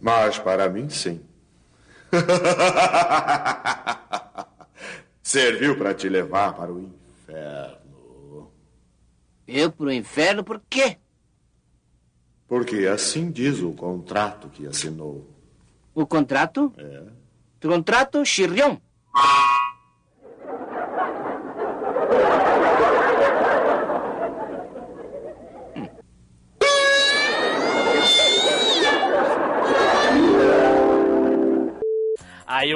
Mas 0.00 0.38
para 0.38 0.68
mim, 0.68 0.88
sim. 0.88 1.20
Serviu 5.22 5.76
para 5.76 5.94
te 5.94 6.08
levar 6.08 6.54
para 6.54 6.72
o 6.72 6.80
inferno. 6.80 8.50
Eu 9.46 9.70
pro 9.70 9.92
inferno 9.92 10.42
por 10.44 10.62
quê? 10.70 10.96
Porque 12.46 12.86
assim 12.86 13.30
diz 13.30 13.60
o 13.60 13.72
contrato 13.72 14.48
que 14.48 14.66
assinou. 14.66 15.28
O 15.94 16.06
contrato? 16.06 16.72
É. 16.78 17.02
Contrato 17.60 18.24
Chirion. 18.24 18.78
Aí 32.46 32.74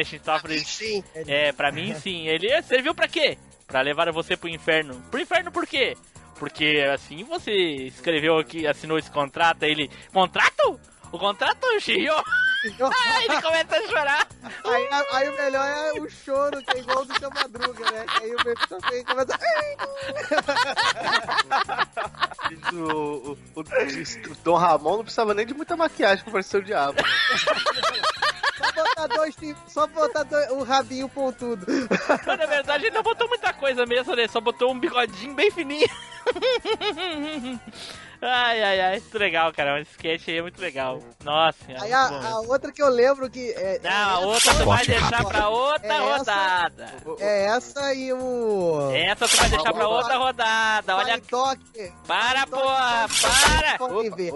o, 0.00 0.02
o 0.02 0.48
Mephistófeles. 0.48 0.80
É, 1.26 1.52
pra 1.52 1.70
mim 1.72 1.94
sim. 1.94 2.26
Ele 2.28 2.48
"É, 2.48 2.62
serviu 2.62 2.94
pra 2.94 3.08
quê? 3.08 3.36
Pra 3.66 3.80
levar 3.80 4.10
você 4.12 4.36
pro 4.36 4.48
inferno. 4.48 5.00
Pro 5.10 5.20
inferno 5.20 5.50
por 5.52 5.66
quê? 5.66 5.96
Porque 6.38 6.84
assim 6.92 7.22
você 7.24 7.52
escreveu 7.52 8.38
aqui, 8.38 8.66
assinou 8.66 8.98
esse 8.98 9.10
contrato, 9.10 9.62
aí 9.64 9.70
ele. 9.72 9.90
Contrato? 10.12 10.80
O 11.12 11.18
contrato, 11.18 11.66
Shiryu? 11.80 12.14
Aí 12.62 13.24
ele 13.24 13.40
começa 13.40 13.74
a 13.74 13.88
chorar. 13.88 14.28
Aí, 14.66 14.88
aí 15.12 15.28
o 15.30 15.36
melhor 15.36 15.66
é 15.66 15.92
o 15.98 16.10
choro, 16.10 16.62
que 16.62 16.76
é 16.76 16.80
igual 16.80 17.06
do 17.06 17.18
seu 17.18 17.30
Madruga, 17.30 17.90
né? 17.90 18.04
Que 18.06 18.24
aí 18.24 18.34
o 18.34 18.44
Mephistófeles 18.44 19.04
começa... 19.06 19.38
O, 22.72 22.76
o, 22.76 23.38
o, 23.56 23.60
o 23.60 24.34
Dom 24.44 24.56
Ramon 24.56 24.96
não 24.98 25.04
precisava 25.04 25.32
nem 25.32 25.46
de 25.46 25.54
muita 25.54 25.74
maquiagem 25.74 26.22
pra 26.22 26.32
parecer 26.34 26.58
o 26.58 26.62
diabo. 26.62 26.98
né? 27.00 27.08
Só 28.80 29.06
botar 29.06 29.06
dois, 29.16 29.36
só 29.68 29.86
botar 29.86 30.22
dois, 30.24 30.50
um 30.52 30.62
rabinho 30.62 31.08
pontudo. 31.08 31.66
Mas 32.26 32.38
na 32.38 32.46
verdade 32.46 32.86
ele 32.86 32.94
não 32.94 33.02
botou 33.02 33.28
muita 33.28 33.52
coisa 33.52 33.84
mesmo, 33.86 34.14
né? 34.16 34.26
Só 34.28 34.40
botou 34.40 34.70
um 34.72 34.78
bigodinho 34.78 35.34
bem 35.34 35.50
fininho. 35.50 35.88
Ai, 38.22 38.62
ai, 38.62 38.80
ai, 38.80 39.00
muito 39.00 39.18
legal, 39.18 39.50
cara. 39.50 39.80
Esse 39.80 39.92
sketch 39.92 40.28
aí 40.28 40.36
é 40.36 40.42
muito 40.42 40.60
legal. 40.60 41.00
Nossa, 41.24 41.56
senhora, 41.64 41.84
Aí 41.84 41.92
a, 41.92 42.06
a 42.32 42.40
outra 42.40 42.70
que 42.70 42.82
eu 42.82 42.88
lembro 42.90 43.30
que. 43.30 43.50
É, 43.52 43.80
Não, 43.82 44.10
a 44.10 44.18
outra 44.20 44.54
tu 44.56 44.66
vai 44.66 44.84
deixar 44.84 45.24
pra 45.24 45.48
outra 45.48 45.86
É 45.86 45.96
essa- 45.96 46.16
rodada. 46.18 46.92
É 47.18 47.46
essa 47.46 47.94
e 47.94 48.12
o. 48.12 48.90
Essa 48.94 49.26
tu 49.26 49.36
vai 49.38 49.48
deixar 49.48 49.72
pra 49.72 49.88
outra 49.88 50.18
rodada. 50.18 50.96
Olha. 50.96 51.18
Toque. 51.22 51.92
Para, 52.06 52.46
porra! 52.46 53.06
Para! 53.08 53.78
Podem 53.78 54.10
ver. 54.10 54.32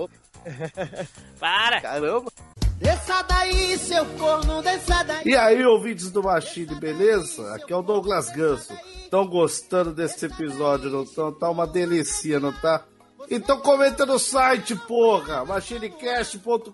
Para! 1.38 1.80
Caramba! 1.82 2.32
Desça 2.78 3.22
daí, 3.22 3.78
seu 3.78 4.04
corno, 4.18 4.60
desça 4.62 5.02
daí. 5.04 5.22
E 5.24 5.36
aí, 5.36 5.64
ouvintes 5.64 6.10
do 6.10 6.22
Machine, 6.22 6.74
beleza? 6.74 7.54
Aqui 7.54 7.72
é 7.72 7.76
o 7.76 7.82
Douglas 7.82 8.30
Ganso. 8.30 8.72
Estão 9.02 9.26
gostando 9.26 9.92
desse 9.92 10.26
episódio, 10.26 10.90
não 10.90 11.04
estão? 11.04 11.32
Tá 11.32 11.48
uma 11.48 11.66
delícia, 11.66 12.40
não 12.40 12.52
tá? 12.52 12.84
Então 13.30 13.58
comenta 13.60 14.04
no 14.04 14.18
site, 14.18 14.76
porra! 14.76 15.44
machinecast.com.br 15.44 16.70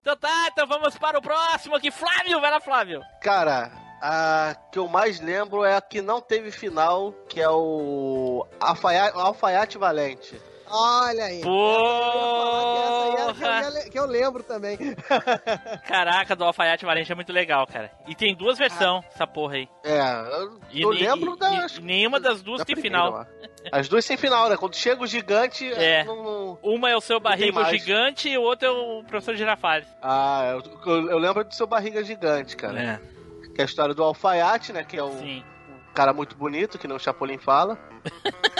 Então 0.00 0.16
tá, 0.16 0.48
então 0.52 0.66
vamos 0.68 0.96
para 0.96 1.18
o 1.18 1.22
próximo 1.22 1.74
aqui. 1.74 1.90
Flávio, 1.90 2.40
vai 2.40 2.50
lá, 2.50 2.60
Flávio. 2.60 3.00
Cara, 3.20 3.72
a 4.00 4.54
que 4.70 4.78
eu 4.78 4.86
mais 4.86 5.18
lembro 5.20 5.64
é 5.64 5.76
a 5.76 5.80
que 5.80 6.00
não 6.00 6.20
teve 6.20 6.50
final, 6.52 7.12
que 7.28 7.40
é 7.40 7.48
o 7.50 8.46
Alfaiate, 8.60 9.16
Alfaiate 9.18 9.78
Valente. 9.78 10.40
Olha 10.68 11.24
aí. 11.24 11.40
Porra! 11.42 12.76
Essa 12.76 13.04
aí 13.04 13.16
é 13.16 13.30
a 13.30 13.34
que 13.34 13.66
eu, 13.66 13.70
le- 13.84 13.90
que 13.90 13.98
eu 13.98 14.06
lembro 14.06 14.42
também. 14.42 14.76
Caraca, 15.86 16.34
do 16.34 16.44
Alfaiate 16.44 16.84
Valente 16.84 17.10
é 17.10 17.14
muito 17.14 17.32
legal, 17.32 17.66
cara. 17.66 17.90
E 18.06 18.14
tem 18.14 18.34
duas 18.34 18.58
versões, 18.58 19.04
essa 19.14 19.26
porra 19.26 19.54
aí. 19.56 19.68
É, 19.84 20.00
eu, 20.72 20.92
E, 20.92 20.98
lembro 20.98 21.34
e- 21.34 21.38
da. 21.38 21.66
e 21.66 21.80
nenhuma 21.82 22.18
das 22.20 22.42
duas 22.42 22.58
da 22.60 22.64
tem 22.64 22.76
final. 22.76 23.10
lá. 23.12 23.26
As 23.72 23.88
duas 23.88 24.04
sem 24.04 24.16
final, 24.16 24.48
né? 24.48 24.56
Quando 24.56 24.74
chega 24.76 25.02
o 25.02 25.06
gigante. 25.06 25.72
É. 25.72 26.04
não- 26.04 26.22
não- 26.22 26.58
Uma 26.62 26.90
é 26.90 26.96
o 26.96 27.00
seu 27.00 27.18
barriga 27.20 27.64
gigante 27.64 28.28
e 28.28 28.38
o 28.38 28.42
outro 28.42 28.68
é 28.68 28.70
o 28.70 29.02
professor 29.04 29.34
Girafales. 29.36 29.86
Ah, 30.02 30.56
eu, 30.84 31.08
eu- 31.10 31.18
lembro 31.18 31.44
do 31.44 31.54
seu 31.54 31.66
barriga 31.66 32.02
gigante, 32.04 32.56
cara. 32.56 32.80
É. 32.80 33.00
Que 33.54 33.60
é 33.60 33.62
a 33.62 33.66
história 33.66 33.94
do 33.94 34.02
alfaiate, 34.02 34.72
né? 34.72 34.84
Que 34.84 34.96
é 34.98 35.02
o 35.02 35.08
um 35.08 35.42
cara 35.94 36.12
muito 36.12 36.36
bonito, 36.36 36.78
que 36.78 36.86
nem 36.86 36.96
o 36.96 37.00
Chapolin 37.00 37.38
fala. 37.38 37.78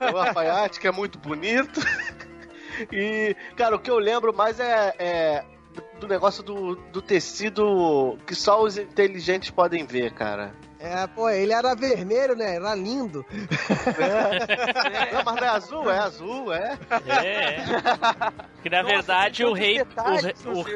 é 0.00 0.10
o 0.12 0.16
alfaiate, 0.18 0.78
que 0.80 0.86
é 0.88 0.92
muito 0.92 1.18
bonito. 1.18 1.80
e, 2.92 3.34
cara, 3.56 3.76
o 3.76 3.78
que 3.78 3.90
eu 3.90 3.98
lembro 3.98 4.34
mais 4.34 4.58
é, 4.60 4.94
é 4.98 5.44
do 6.00 6.06
negócio 6.08 6.42
do, 6.42 6.76
do 6.92 7.00
tecido 7.02 8.18
que 8.26 8.34
só 8.34 8.62
os 8.62 8.76
inteligentes 8.78 9.50
podem 9.50 9.84
ver, 9.86 10.12
cara. 10.12 10.52
É, 10.78 11.06
pô, 11.06 11.28
ele 11.30 11.52
era 11.54 11.74
vermelho, 11.74 12.36
né? 12.36 12.56
Era 12.56 12.74
lindo. 12.74 13.24
Não, 15.12 15.24
mas 15.24 15.34
não 15.36 15.42
é 15.44 15.48
azul, 15.48 15.90
é 15.90 15.98
azul, 15.98 16.52
é. 16.52 16.78
É. 17.24 17.56
Que 18.62 18.68
na 18.70 18.82
verdade 18.82 19.44
o 19.44 19.52
rei. 19.54 19.78
detalhes, 19.78 20.44
o 20.44 20.60
o- 20.60 20.66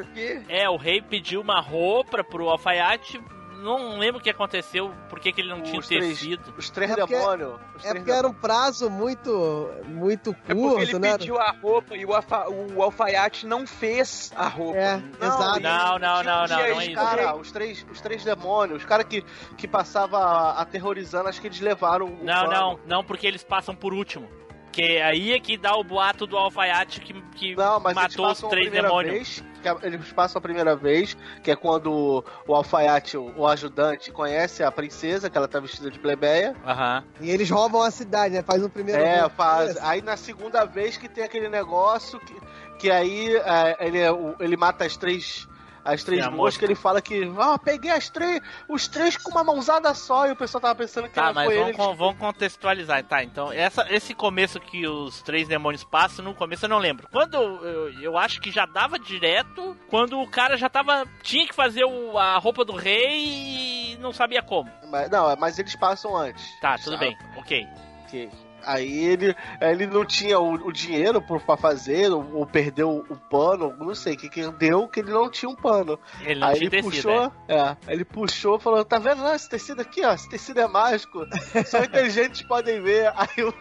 é, 0.49 0.69
o 0.71 0.77
rei 0.77 1.03
pediu 1.03 1.41
uma 1.43 1.61
roupa 1.61 2.25
pro 2.25 2.49
alfaiate. 2.49 3.21
Não 3.61 3.99
lembro 3.99 4.21
o 4.21 4.23
que 4.23 4.31
aconteceu, 4.31 4.93
por 5.09 5.21
que 5.21 5.33
que 5.33 5.41
ele 5.41 5.51
não 5.51 5.61
tinha 5.63 5.79
Os 5.79 5.87
três- 5.87 6.19
tecido. 6.19 6.55
Os 6.57 6.71
três 6.71 6.91
É 6.91 6.97
porque- 6.97 7.15
demônios. 7.15 7.61
os 7.77 7.85
É 7.85 7.89
três 7.91 8.05
porque 8.05 8.11
era 8.19 8.27
um 8.29 8.33
prazo 8.33 8.89
muito, 8.91 9.71
muito 9.87 10.31
É 10.31 10.33
porque 10.33 10.55
curto, 10.55 10.83
ele 10.83 10.99
né? 10.99 11.19
pediu 11.19 11.39
a 11.39 11.51
roupa 11.51 11.97
e 11.97 12.05
o, 12.05 12.15
alfa- 12.15 12.49
o 12.49 12.83
alfaiate 12.83 13.47
não 13.47 13.67
fez 13.67 14.33
a 14.37 14.49
roupa. 14.49 14.79
É, 14.79 15.03
exato. 15.21 15.61
Não, 15.61 15.99
não, 15.99 15.99
não, 15.99 16.23
não, 16.23 16.47
Tinha 16.47 16.59
não 16.75 16.81
é 16.81 16.87
isso. 16.87 16.95
cara, 16.95 17.37
os 17.37 17.53
três, 17.53 17.87
os 17.91 18.01
três 18.01 18.25
demônios, 18.25 18.79
os 18.79 18.85
caras 18.85 19.07
que, 19.07 19.23
que 19.57 19.69
passava 19.69 20.53
aterrorizando, 20.61 21.29
acho 21.29 21.41
que 21.41 21.47
eles 21.49 21.61
levaram 21.61 22.07
o 22.07 22.25
Não, 22.25 22.47
pano. 22.47 22.51
não, 22.53 22.81
não, 22.87 23.05
porque 23.05 23.27
eles 23.27 23.43
passam 23.43 23.75
por 23.75 23.93
último. 23.93 24.29
Que 24.73 24.99
aí 25.01 25.33
é 25.33 25.41
que 25.41 25.57
dá 25.57 25.75
o 25.75 25.83
boato 25.83 26.29
do 26.29 26.37
alfaiate 26.37 27.01
que, 27.01 27.13
que 27.35 27.57
Não, 27.57 27.81
mas 27.81 27.93
matou 27.93 28.31
os 28.31 28.39
três 28.43 28.71
demônios. 28.71 29.13
Vez, 29.13 29.45
eles 29.83 30.13
passam 30.13 30.39
a 30.39 30.43
primeira 30.43 30.75
vez, 30.77 31.17
que 31.43 31.51
é 31.51 31.57
quando 31.57 32.25
o 32.47 32.55
alfaiate, 32.55 33.17
o, 33.17 33.33
o 33.37 33.47
ajudante, 33.47 34.11
conhece 34.11 34.63
a 34.63 34.71
princesa, 34.71 35.29
que 35.29 35.37
ela 35.37 35.49
tá 35.49 35.61
vestida 35.61 35.91
de 35.91 35.99
plebeia. 35.99 36.55
Aham. 36.67 37.05
E 37.21 37.31
eles 37.31 37.51
roubam 37.51 37.83
a 37.83 37.91
cidade, 37.91 38.35
né? 38.35 38.43
Faz 38.43 38.63
o 38.63 38.71
primeiro. 38.71 39.03
É, 39.03 39.21
gol. 39.21 39.31
faz. 39.31 39.77
Aí 39.79 40.03
na 40.03 40.17
segunda 40.17 40.65
vez 40.65 40.97
que 40.97 41.09
tem 41.09 41.25
aquele 41.25 41.49
negócio 41.49 42.21
que, 42.21 42.37
que 42.79 42.91
aí 42.91 43.37
é, 43.37 43.77
ele, 43.87 43.99
é 43.99 44.11
ele 44.41 44.57
mata 44.57 44.85
as 44.85 44.97
três. 44.97 45.49
As 45.85 46.05
três 46.05 46.25
a 46.25 46.31
moscas, 46.31 46.63
ele 46.63 46.75
fala 46.75 47.01
que, 47.01 47.33
ah, 47.39 47.59
peguei 47.59 47.91
as 47.91 48.09
três, 48.09 48.41
os 48.69 48.87
três 48.89 49.17
com 49.17 49.31
uma 49.31 49.43
mãozada 49.43 49.93
só, 49.95 50.27
e 50.27 50.33
o 50.33 50.37
pessoal 50.37 50.61
tava 50.61 50.75
pensando 50.75 51.09
que 51.09 51.15
Tá, 51.15 51.25
era 51.25 51.33
mas 51.33 51.47
foi 51.47 51.57
vamos, 51.59 51.79
ele. 51.79 51.97
vamos 51.97 52.17
contextualizar, 52.19 53.03
tá? 53.05 53.23
Então, 53.23 53.53
essa, 53.53 53.87
esse 53.91 54.15
começo 54.15 54.61
que 54.61 54.87
os 54.87 55.23
três 55.23 55.49
demônios 55.49 55.85
passam, 55.85 56.25
no 56.25 56.35
começo 56.35 56.65
eu 56.65 56.69
não 56.69 56.79
lembro. 56.79 57.09
Quando 57.11 57.35
eu, 57.37 57.93
eu 58.01 58.19
acho 58.19 58.41
que 58.41 58.51
já 58.51 58.67
dava 58.67 58.99
direto, 58.99 59.77
quando 59.89 60.21
o 60.21 60.27
cara 60.29 60.57
já 60.57 60.69
tava. 60.69 61.05
tinha 61.23 61.47
que 61.47 61.55
fazer 61.55 61.85
o- 61.85 62.19
a 62.19 62.37
roupa 62.39 62.65
do 62.65 62.75
rei 62.75 63.93
e 63.93 63.97
não 64.01 64.13
sabia 64.13 64.43
como. 64.43 64.71
Mas- 64.91 65.11
não, 65.11 65.35
mas 65.37 65.59
eles 65.59 65.75
passam 65.77 66.17
antes. 66.17 66.45
Tá, 66.61 66.77
tudo 66.77 66.93
Sabe? 66.93 67.07
bem, 67.07 67.19
ok. 67.37 67.67
Ok. 68.05 68.31
Aí 68.65 69.07
ele, 69.07 69.35
ele 69.61 69.87
não 69.87 70.05
tinha 70.05 70.39
o, 70.39 70.55
o 70.69 70.73
dinheiro 70.73 71.21
pra 71.23 71.57
fazer, 71.57 72.11
ou, 72.11 72.35
ou 72.35 72.47
perdeu 72.47 73.05
o 73.09 73.17
pano, 73.17 73.75
não 73.79 73.95
sei 73.95 74.15
o 74.15 74.17
que, 74.17 74.29
que 74.29 74.51
deu, 74.53 74.89
que 74.89 75.01
ele 75.01 75.11
não 75.11 75.31
tinha 75.31 75.49
um 75.49 75.55
pano. 75.57 75.99
Ele 76.23 76.41
não 76.41 76.49
aí 76.49 76.55
tinha 76.55 76.65
ele 76.65 76.71
tecido, 76.71 76.91
puxou, 76.91 77.33
é. 77.49 77.61
Aí 77.61 77.77
ele 77.89 78.05
puxou 78.05 78.57
e 78.57 78.61
falou: 78.61 78.85
tá 78.85 78.99
vendo 78.99 79.23
não, 79.23 79.35
esse 79.35 79.49
tecido 79.49 79.81
aqui, 79.81 80.05
ó? 80.05 80.13
Esse 80.13 80.29
tecido 80.29 80.61
é 80.61 80.67
mágico. 80.67 81.27
Só 81.67 81.79
inteligentes 81.85 82.43
podem 82.43 82.81
ver. 82.81 83.13
Aí 83.17 83.43
o, 83.45 83.55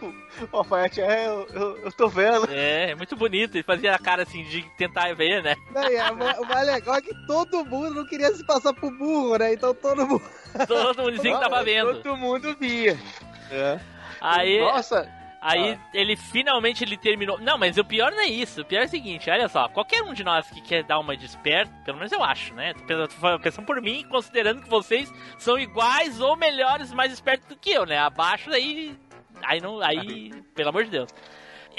o 0.52 0.56
alfaiate, 0.56 1.00
é, 1.00 1.26
eu, 1.26 1.46
eu, 1.52 1.78
eu 1.84 1.92
tô 1.92 2.08
vendo. 2.08 2.48
É, 2.50 2.90
é 2.90 2.94
muito 2.94 3.16
bonito. 3.16 3.54
Ele 3.56 3.64
fazia 3.64 3.94
a 3.94 3.98
cara 3.98 4.22
assim 4.22 4.42
de 4.44 4.62
tentar 4.76 5.14
ver, 5.14 5.42
né? 5.42 5.54
Não, 5.74 5.90
e 5.90 5.96
a- 5.98 6.12
o 6.12 6.46
mais 6.46 6.66
legal 6.66 6.96
é 6.96 7.00
que 7.00 7.14
todo 7.26 7.64
mundo 7.64 7.94
não 7.94 8.06
queria 8.06 8.32
se 8.34 8.44
passar 8.44 8.72
por 8.74 8.90
burro, 8.96 9.36
né? 9.38 9.52
Então 9.54 9.74
todo 9.74 10.06
mundo. 10.06 10.22
Todo 10.66 10.98
mundo 11.02 11.12
dizia 11.12 11.34
que 11.34 11.40
tava 11.40 11.62
vendo. 11.64 12.02
Todo 12.02 12.16
mundo 12.16 12.56
via. 12.58 12.98
É. 13.50 13.80
Aí. 14.20 14.60
Nossa. 14.60 15.20
Aí 15.42 15.78
ele 15.94 16.16
finalmente 16.16 16.84
ele 16.84 16.98
terminou. 16.98 17.40
Não, 17.40 17.56
mas 17.56 17.78
o 17.78 17.84
pior 17.84 18.12
não 18.12 18.20
é 18.20 18.26
isso. 18.26 18.60
O 18.60 18.64
pior 18.64 18.82
é 18.82 18.84
o 18.84 18.88
seguinte, 18.88 19.30
olha 19.30 19.48
só, 19.48 19.68
qualquer 19.70 20.02
um 20.02 20.12
de 20.12 20.22
nós 20.22 20.50
que 20.50 20.60
quer 20.60 20.84
dar 20.84 20.98
uma 20.98 21.16
desperta, 21.16 21.72
pelo 21.82 21.96
menos 21.96 22.12
eu 22.12 22.22
acho, 22.22 22.52
né? 22.54 22.74
Tô 22.74 23.38
pensando 23.38 23.64
por 23.64 23.80
mim, 23.80 24.04
considerando 24.06 24.60
que 24.60 24.68
vocês 24.68 25.10
são 25.38 25.58
iguais 25.58 26.20
ou 26.20 26.36
melhores, 26.36 26.92
mais 26.92 27.10
espertos 27.10 27.48
do 27.48 27.56
que 27.56 27.70
eu, 27.70 27.86
né? 27.86 27.98
Abaixo 27.98 28.50
daí. 28.50 28.94
Aí 29.42 29.62
não. 29.62 29.80
Aí. 29.80 30.30
Pelo 30.54 30.68
amor 30.68 30.84
de 30.84 30.90
Deus. 30.90 31.08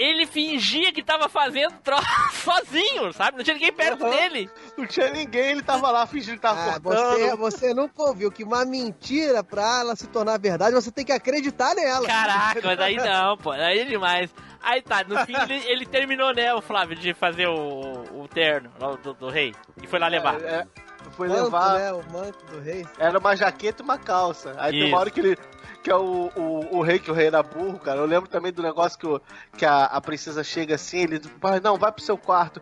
Ele 0.02 0.26
fingia 0.26 0.91
que 0.91 1.04
tava 1.04 1.30
fazendo 1.30 1.74
troço 1.84 2.06
sozinho, 2.43 3.14
sabe? 3.14 3.38
Não 3.38 3.43
tinha 3.43 3.54
ninguém 3.54 3.72
perto 3.72 4.10
dele. 4.10 4.49
Não 4.78 4.86
tinha 4.88 5.10
ninguém, 5.12 5.52
ele 5.52 5.62
tava 5.62 5.91
lá 5.91 6.08
fingindo 6.08 6.38
que 6.38 6.41
tava 6.41 6.60
Ah, 6.76 6.80
cortando. 6.80 7.12
você, 7.12 7.36
você 7.36 7.74
nunca 7.74 8.02
ouviu 8.04 8.32
que 8.32 8.43
uma 8.43 8.66
mentira, 8.66 9.43
pra 9.43 9.80
ela 9.82 9.95
se 9.95 10.08
tornar 10.08 10.39
verdade, 10.39 10.74
você 10.74 10.91
tem 10.91 11.06
que 11.06 11.12
acreditar 11.12 11.76
nela. 11.76 12.08
Caraca, 12.08 12.62
mas 12.64 12.80
aí 12.80 12.95
não, 12.97 13.38
pô. 13.38 13.52
Aí 13.52 13.80
é 13.80 13.86
demais. 13.86 14.34
Aí 14.64 14.82
tá, 14.82 15.04
no 15.04 15.18
fim 15.26 15.34
ele, 15.36 15.64
ele 15.68 15.86
terminou, 15.86 16.34
né, 16.34 16.54
o 16.54 16.62
Flávio, 16.62 16.95
de 16.95 17.14
fazer 17.14 17.47
o, 17.47 18.04
o 18.14 18.28
terno 18.28 18.70
do, 19.04 19.14
do 19.14 19.30
rei. 19.30 19.54
E 19.82 19.88
foi 19.88 19.97
lá 19.99 20.08
levar. 20.08 20.39
É, 20.41 20.66
foi 21.12 21.28
Manto, 21.28 21.43
levar. 21.45 21.74
né? 21.80 21.91
O 21.93 22.04
manto 22.12 22.45
do 22.45 22.60
rei. 22.60 22.86
Era 22.99 23.18
uma 23.18 23.36
jaqueta 23.36 23.82
e 23.82 23.84
uma 23.84 23.97
calça. 23.97 24.54
Aí 24.58 24.72
tem 24.72 24.80
Isso. 24.82 24.89
uma 24.89 24.99
hora 24.99 25.10
que 25.10 25.20
ele. 25.20 25.38
Que 25.84 25.89
é 25.89 25.95
o, 25.95 26.32
o, 26.36 26.77
o 26.77 26.82
rei, 26.82 26.99
que 26.99 27.09
o 27.09 27.13
rei 27.13 27.27
era 27.27 27.41
burro, 27.41 27.79
cara. 27.79 27.99
Eu 27.99 28.05
lembro 28.05 28.29
também 28.29 28.51
do 28.51 28.61
negócio 28.61 28.99
que, 28.99 29.07
o, 29.07 29.19
que 29.57 29.65
a, 29.65 29.86
a 29.86 29.99
princesa 29.99 30.43
chega 30.43 30.75
assim, 30.75 30.99
ele. 30.99 31.19
Vai, 31.39 31.59
não, 31.59 31.77
vai 31.77 31.91
pro 31.91 32.03
seu 32.03 32.17
quarto. 32.17 32.61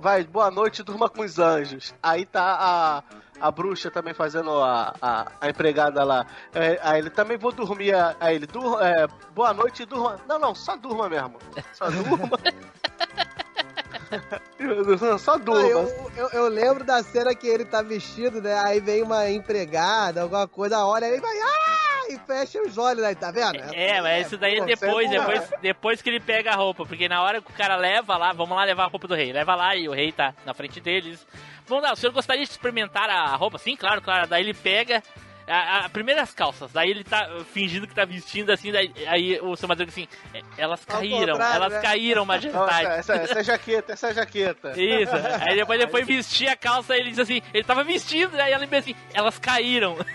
Vai, 0.00 0.24
boa 0.24 0.50
noite, 0.50 0.82
durma 0.82 1.08
com 1.08 1.22
os 1.22 1.38
anjos. 1.38 1.94
Aí 2.02 2.24
tá 2.24 2.56
a. 2.60 3.02
A 3.40 3.50
bruxa 3.50 3.90
também 3.90 4.14
fazendo 4.14 4.62
a, 4.62 4.94
a, 5.02 5.32
a 5.40 5.50
empregada 5.50 6.04
lá. 6.04 6.24
É, 6.54 6.78
aí 6.80 7.00
ele 7.00 7.10
também 7.10 7.36
vou 7.36 7.50
dormir. 7.50 7.92
Aí 8.20 8.36
ele, 8.36 8.46
dur, 8.46 8.80
é, 8.80 9.08
boa 9.34 9.52
noite 9.52 9.84
durma. 9.84 10.20
Não, 10.28 10.38
não, 10.38 10.54
só 10.54 10.76
durma 10.76 11.08
mesmo. 11.08 11.34
Só 11.72 11.90
durma. 11.90 12.38
só 15.18 15.36
durma. 15.36 15.68
eu, 15.68 16.12
eu, 16.16 16.28
eu 16.28 16.48
lembro 16.48 16.84
da 16.84 17.02
cena 17.02 17.34
que 17.34 17.48
ele 17.48 17.64
tá 17.64 17.82
vestido, 17.82 18.40
né? 18.40 18.62
Aí 18.64 18.80
vem 18.80 19.02
uma 19.02 19.28
empregada, 19.28 20.22
alguma 20.22 20.46
coisa, 20.46 20.84
olha 20.84 21.08
aí, 21.08 21.20
vai, 21.20 21.38
ah! 21.40 21.73
E 22.08 22.18
fecha 22.18 22.60
os 22.62 22.76
olhos 22.78 23.02
aí, 23.02 23.14
tá 23.14 23.30
vendo? 23.30 23.56
É, 23.74 24.00
mas 24.00 24.26
isso 24.26 24.36
daí 24.36 24.58
é 24.58 24.64
depois, 24.64 25.10
é 25.10 25.18
depois, 25.18 25.50
depois 25.60 26.02
que 26.02 26.10
ele 26.10 26.20
pega 26.20 26.52
a 26.52 26.54
roupa. 26.54 26.84
Porque 26.84 27.08
na 27.08 27.22
hora 27.22 27.40
que 27.40 27.50
o 27.50 27.54
cara 27.54 27.76
leva 27.76 28.16
lá, 28.16 28.32
vamos 28.32 28.56
lá 28.56 28.64
levar 28.64 28.84
a 28.84 28.88
roupa 28.88 29.08
do 29.08 29.14
rei. 29.14 29.32
Leva 29.32 29.54
lá 29.54 29.74
e 29.76 29.88
o 29.88 29.92
rei 29.92 30.12
tá 30.12 30.34
na 30.44 30.54
frente 30.54 30.80
deles. 30.80 31.26
Vamos 31.66 31.84
lá, 31.84 31.92
o 31.92 31.96
senhor 31.96 32.12
gostaria 32.12 32.44
de 32.44 32.50
experimentar 32.50 33.08
a 33.08 33.34
roupa? 33.36 33.58
Sim, 33.58 33.76
claro, 33.76 34.02
claro. 34.02 34.26
Daí 34.26 34.42
ele 34.42 34.54
pega. 34.54 35.02
A, 35.46 35.84
a, 35.84 35.88
primeiro 35.90 36.20
as 36.20 36.32
calças, 36.32 36.72
daí 36.72 36.90
ele 36.90 37.04
tá 37.04 37.28
fingindo 37.52 37.86
que 37.86 37.94
tá 37.94 38.06
vestindo 38.06 38.50
assim, 38.50 38.72
daí 38.72 38.92
aí 39.06 39.38
o 39.40 39.54
seu 39.56 39.68
Madruga 39.68 39.90
assim, 39.90 40.08
"É, 40.32 40.40
elas 40.56 40.84
caíram, 40.84 41.40
elas 41.40 41.72
né? 41.72 41.80
caíram, 41.80 42.24
majestade. 42.24 42.86
essa, 42.98 43.14
essa, 43.14 43.14
essa 43.14 43.40
é 43.40 43.44
jaqueta, 43.44 43.92
essa 43.92 44.08
é 44.08 44.14
jaqueta. 44.14 44.80
Isso, 44.80 45.12
aí 45.42 45.56
depois 45.56 45.80
ele 45.80 45.90
foi 45.90 46.02
vestir 46.02 46.48
a 46.48 46.56
calça 46.56 46.96
ele 46.96 47.10
diz 47.10 47.18
assim, 47.18 47.42
ele 47.52 47.64
tava 47.64 47.84
vestindo, 47.84 48.34
aí 48.40 48.52
ela 48.52 48.64
assim, 48.76 48.94
elas 49.12 49.38
caíram. 49.38 49.96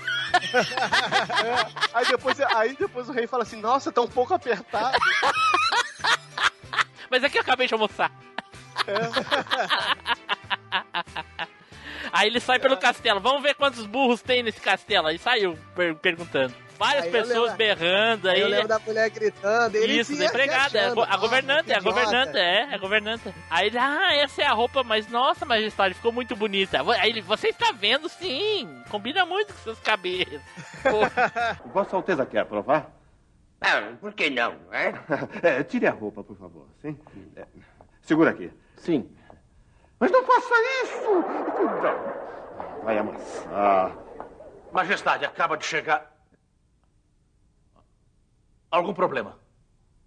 Aí 1.91 2.05
depois, 2.05 2.39
aí 2.39 2.75
depois 2.75 3.09
o 3.09 3.11
rei 3.11 3.25
fala 3.25 3.41
assim, 3.41 3.59
nossa, 3.59 3.91
tá 3.91 3.99
um 3.99 4.07
pouco 4.07 4.31
apertado. 4.31 4.95
Mas 7.09 7.23
é 7.23 7.29
que 7.29 7.39
eu 7.39 7.41
acabei 7.41 7.67
de 7.67 7.73
almoçar. 7.73 8.11
Aí 12.11 12.27
ele 12.27 12.39
sai 12.39 12.59
pelo 12.59 12.77
castelo. 12.77 13.19
Vamos 13.19 13.41
ver 13.41 13.55
quantos 13.55 13.85
burros 13.85 14.21
tem 14.21 14.43
nesse 14.43 14.59
castelo. 14.61 15.07
Aí 15.07 15.17
saiu 15.17 15.57
per- 15.75 15.95
perguntando. 15.95 16.53
Várias 16.77 17.03
Aí 17.05 17.11
pessoas 17.11 17.51
lembro- 17.51 17.57
berrando 17.57 18.29
aí. 18.29 18.39
Eu 18.39 18.47
lembro 18.47 18.67
da 18.69 18.79
mulher 18.79 19.09
gritando. 19.09 19.75
Ele 19.75 19.99
Isso, 19.99 20.13
empregada. 20.13 20.77
é 20.77 20.85
achando. 20.85 21.03
A, 21.03 21.17
governanta, 21.17 21.73
é 21.73 21.75
a 21.75 21.81
governanta, 21.81 22.39
é, 22.39 22.61
é 22.71 22.73
a 22.73 22.77
governanta. 22.77 23.33
Aí 23.49 23.67
ele, 23.67 23.77
ah, 23.77 24.13
essa 24.15 24.41
é 24.41 24.45
a 24.45 24.53
roupa, 24.53 24.81
mas 24.81 25.05
nossa, 25.09 25.45
majestade, 25.45 25.93
ficou 25.95 26.13
muito 26.13 26.37
bonita. 26.37 26.79
Aí 27.01 27.09
ele, 27.09 27.19
você 27.21 27.49
está 27.49 27.73
vendo 27.73 28.07
sim, 28.07 28.81
combina 28.89 29.25
muito 29.25 29.53
com 29.53 29.59
seus 29.59 29.79
cabelos. 29.79 30.41
Vossa 31.73 31.97
Alteza 31.97 32.25
quer 32.25 32.45
provar? 32.45 32.89
Ah, 33.59 33.91
por 33.99 34.13
que 34.13 34.29
não, 34.29 34.55
é? 34.71 34.93
É, 35.43 35.63
tire 35.63 35.85
a 35.85 35.91
roupa, 35.91 36.23
por 36.23 36.37
favor. 36.37 36.65
Sim? 36.81 36.97
É, 37.35 37.45
segura 38.03 38.29
aqui. 38.31 38.49
Sim. 38.77 39.09
Mas 39.99 40.11
não 40.11 40.23
faça 40.23 40.55
isso! 40.83 41.11
Não. 41.81 42.83
Vai 42.83 42.97
amassar. 42.97 43.97
Majestade, 44.71 45.25
acaba 45.25 45.57
de 45.57 45.65
chegar. 45.65 46.15
Algum 48.71 48.93
problema? 48.93 49.37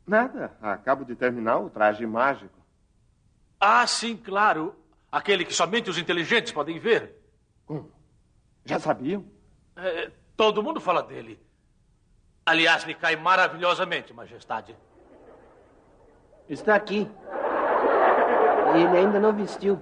Nada. 0.06 0.56
Acabo 0.62 1.04
de 1.04 1.14
terminar 1.14 1.58
o 1.58 1.68
traje 1.68 2.06
mágico. 2.06 2.58
Ah, 3.60 3.86
sim, 3.86 4.16
claro. 4.16 4.74
Aquele 5.10 5.44
que 5.44 5.52
somente 5.52 5.90
os 5.90 5.98
inteligentes 5.98 6.52
podem 6.52 6.78
ver. 6.78 7.20
Já 8.64 8.78
sabiam? 8.78 9.24
É, 9.76 10.10
todo 10.36 10.62
mundo 10.62 10.80
fala 10.80 11.02
dele. 11.02 11.40
Aliás, 12.46 12.84
lhe 12.84 12.94
cai 12.94 13.14
maravilhosamente, 13.16 14.12
Majestade. 14.12 14.76
Está 16.48 16.74
aqui. 16.74 17.08
Ele 18.74 18.96
ainda 18.96 19.20
não 19.20 19.32
vestiu. 19.32 19.80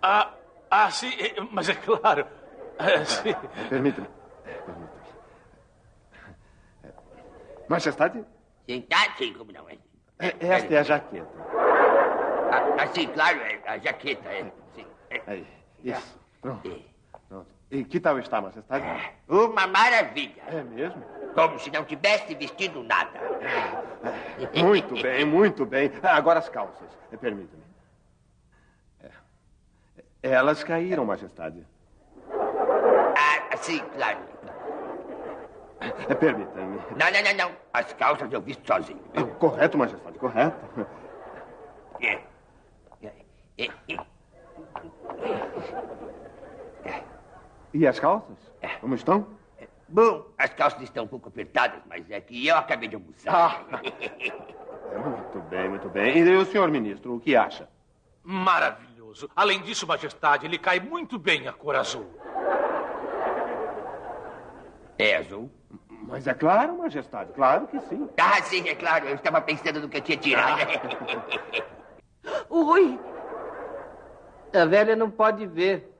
Ah, 0.00 0.30
ah 0.70 0.90
sim, 0.90 1.12
eh, 1.18 1.34
mas 1.50 1.68
é 1.68 1.74
claro. 1.74 2.26
É. 2.78 3.04
Permita-me. 3.68 4.08
Permita-me. 4.44 4.88
É, 6.82 6.88
Majestade, 7.68 8.24
Sim, 8.66 8.80
tá, 8.82 9.14
sim, 9.18 9.32
como 9.34 9.52
não 9.52 9.68
é? 9.68 9.74
é- 10.18 10.34
esta 10.40 10.74
é 10.74 10.78
a 10.78 10.82
jaqueta. 10.82 11.28
Ah, 12.50 12.62
ah, 12.78 12.86
sim, 12.88 13.06
claro, 13.08 13.38
é 13.40 13.60
a 13.66 13.78
jaqueta, 13.78 14.28
é. 14.28 14.52
Sim. 14.74 14.86
é. 15.10 15.22
Aí, 15.26 15.46
isso. 15.84 16.18
Pronto. 16.40 16.82
Pronto. 17.28 17.46
E 17.70 17.84
que 17.84 18.00
tal 18.00 18.18
está, 18.18 18.40
Majestade? 18.40 18.84
Uma 19.28 19.66
maravilha. 19.66 20.42
É 20.48 20.62
mesmo? 20.62 21.02
Como 21.34 21.58
se 21.58 21.70
não 21.70 21.84
tivesse 21.84 22.34
vestido 22.34 22.82
nada. 22.82 23.20
Muito 24.54 24.94
bem, 25.00 25.24
muito 25.24 25.66
bem. 25.66 25.90
Agora 26.02 26.38
as 26.38 26.48
calças. 26.48 26.88
Permita-me. 27.20 27.61
É. 30.22 30.30
Elas 30.30 30.62
caíram, 30.62 31.04
Majestade. 31.04 31.66
Ah, 32.30 33.56
sim, 33.56 33.80
claro. 33.96 34.18
Eh, 35.80 36.14
Permita-me. 36.14 36.76
Não, 36.76 37.10
não, 37.10 37.22
não, 37.24 37.34
não. 37.48 37.56
As 37.72 37.92
calças 37.94 38.32
eu 38.32 38.40
visto 38.40 38.64
sozinho. 38.66 39.00
Correto, 39.38 39.76
Majestade, 39.76 40.18
correto. 40.18 40.86
É. 42.00 42.20
É, 43.02 43.12
é. 43.58 43.68
E 47.74 47.86
as 47.86 47.98
calças? 47.98 48.36
Como 48.80 48.94
estão? 48.94 49.26
Bom, 49.88 50.26
as 50.38 50.50
calças 50.54 50.82
estão 50.82 51.04
um 51.04 51.08
pouco 51.08 51.28
apertadas, 51.28 51.80
mas 51.86 52.10
é 52.10 52.20
que 52.20 52.46
eu 52.46 52.56
acabei 52.56 52.88
de 52.88 52.94
almoçar. 52.96 53.64
É, 54.92 54.98
Muito 54.98 55.40
bem, 55.48 55.68
muito 55.70 55.88
bem. 55.88 56.18
E 56.18 56.36
o 56.36 56.44
senhor 56.44 56.70
ministro, 56.70 57.14
o 57.16 57.20
que 57.20 57.34
acha? 57.34 57.66
Maravilhoso. 59.12 59.30
Além 59.36 59.60
disso, 59.60 59.86
Majestade, 59.86 60.48
lhe 60.48 60.58
cai 60.58 60.80
muito 60.80 61.18
bem 61.18 61.46
a 61.46 61.52
cor 61.52 61.76
azul. 61.76 62.06
É 64.98 65.16
azul? 65.16 65.50
Mas 66.08 66.26
é 66.26 66.34
claro, 66.34 66.78
Majestade, 66.78 67.32
claro 67.32 67.66
que 67.68 67.78
sim. 67.80 68.08
Ah, 68.18 68.42
sim, 68.42 68.68
é 68.68 68.74
claro. 68.74 69.06
Eu 69.06 69.16
estava 69.16 69.40
pensando 69.40 69.80
no 69.80 69.88
que 69.88 69.98
eu 69.98 70.00
tinha 70.00 70.16
tirado. 70.16 70.60
Oi! 72.48 72.98
A 74.52 74.64
velha 74.64 74.96
não 74.96 75.10
pode 75.10 75.46
ver. 75.46 75.90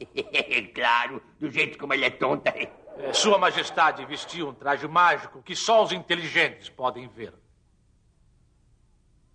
claro, 0.74 1.22
do 1.38 1.50
jeito 1.50 1.76
como 1.78 1.92
ela 1.92 2.06
é 2.06 2.10
tonta. 2.10 2.50
É, 2.50 3.12
Sua 3.12 3.38
Majestade 3.38 4.04
vestiu 4.06 4.48
um 4.48 4.54
traje 4.54 4.86
mágico 4.86 5.42
que 5.42 5.56
só 5.56 5.82
os 5.82 5.92
inteligentes 5.92 6.68
podem 6.68 7.08
ver. 7.08 7.34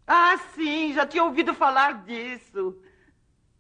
Ah, 0.08 0.38
sim, 0.56 0.94
já 0.94 1.06
tinha 1.06 1.24
ouvido 1.24 1.54
falar 1.54 2.04
disso. 2.04 2.78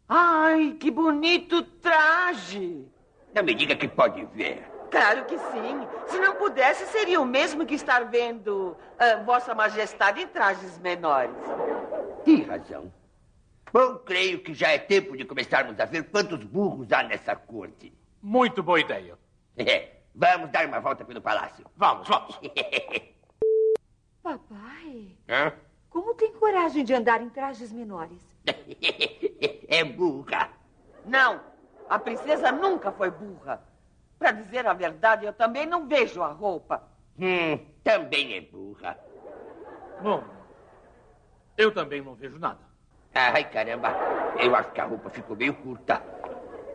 Ai, 0.08 0.76
que 0.80 0.91
bonito 0.91 1.64
traje. 1.64 2.86
Não 3.34 3.43
me 3.43 3.54
diga 3.54 3.76
que 3.76 3.88
pode 3.88 4.26
ver. 4.28 4.64
Claro 4.91 5.26
que 5.26 5.38
sim. 5.38 5.88
Se 6.08 6.20
não 6.20 6.36
pudesse, 6.36 6.86
seria 6.88 7.20
o 7.20 7.26
mesmo 7.26 7.66
que 7.66 7.74
estar 7.74 8.01
vendo 8.06 8.78
ah, 8.99 9.16
Vossa 9.24 9.56
Majestade 9.56 10.22
em 10.22 10.28
trajes 10.28 10.78
menores. 10.78 11.36
Tem 12.24 12.43
razão. 12.43 12.93
Bom, 13.72 13.95
creio 14.06 14.39
que 14.43 14.54
já 14.54 14.70
é 14.70 14.78
tempo 14.78 15.18
de 15.18 15.26
começarmos 15.26 15.80
a 15.80 15.86
ver 15.86 16.04
quantos 16.12 16.43
burros 16.43 16.91
há 16.91 17.01
nessa 17.01 17.36
corte. 17.36 17.91
Muito 18.22 18.62
boa 18.64 18.80
ideia. 18.80 19.18
É, 19.56 19.97
vamos 20.16 20.49
dar 20.51 20.66
uma 20.66 20.80
volta 20.80 21.06
pelo 21.06 21.22
palácio. 21.22 21.64
Vamos, 21.78 22.08
vamos. 22.08 22.39
Papai, 24.24 25.16
Hã? 25.30 25.54
como 25.91 26.16
tem 26.16 26.34
coragem 26.34 26.84
de 26.84 26.91
andar 26.91 27.22
em 27.22 27.30
trajes 27.30 27.72
menores? 27.72 28.20
É 29.68 29.84
burra. 29.84 30.50
Não, 31.06 31.41
a 31.89 31.98
princesa 32.00 32.52
nunca 32.52 32.91
foi 32.91 33.10
burra. 33.10 33.62
Para 34.20 34.32
dizer 34.32 34.66
a 34.68 34.74
verdade, 34.74 35.26
eu 35.26 35.34
também 35.34 35.66
não 35.66 35.88
vejo 35.88 36.22
a 36.22 36.28
roupa. 36.28 36.84
Hum, 37.20 37.58
também 37.84 38.36
é 38.38 38.41
burra. 38.41 38.98
Bom, 40.02 40.24
eu 41.58 41.74
também 41.74 42.02
não 42.02 42.16
vejo 42.16 42.39
nada. 42.39 42.60
Ai, 43.14 43.50
caramba, 43.50 43.89
eu 44.39 44.56
acho 44.56 44.72
que 44.72 44.82
a 44.82 44.86
roupa 44.86 45.10
ficou 45.10 45.36
meio 45.36 45.54
curta. 45.56 46.02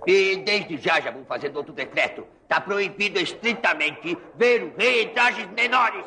E 0.06 0.36
desde 0.36 0.76
já 0.78 1.00
já 1.00 1.10
vou 1.10 1.24
fazendo 1.24 1.56
outro 1.56 1.72
decreto. 1.72 2.26
Tá 2.46 2.60
proibido 2.60 3.18
estritamente 3.18 4.16
ver 4.34 4.62
o 4.62 4.76
rei 4.76 5.02
em 5.04 5.08
trajes 5.12 5.46
menores. 5.50 6.04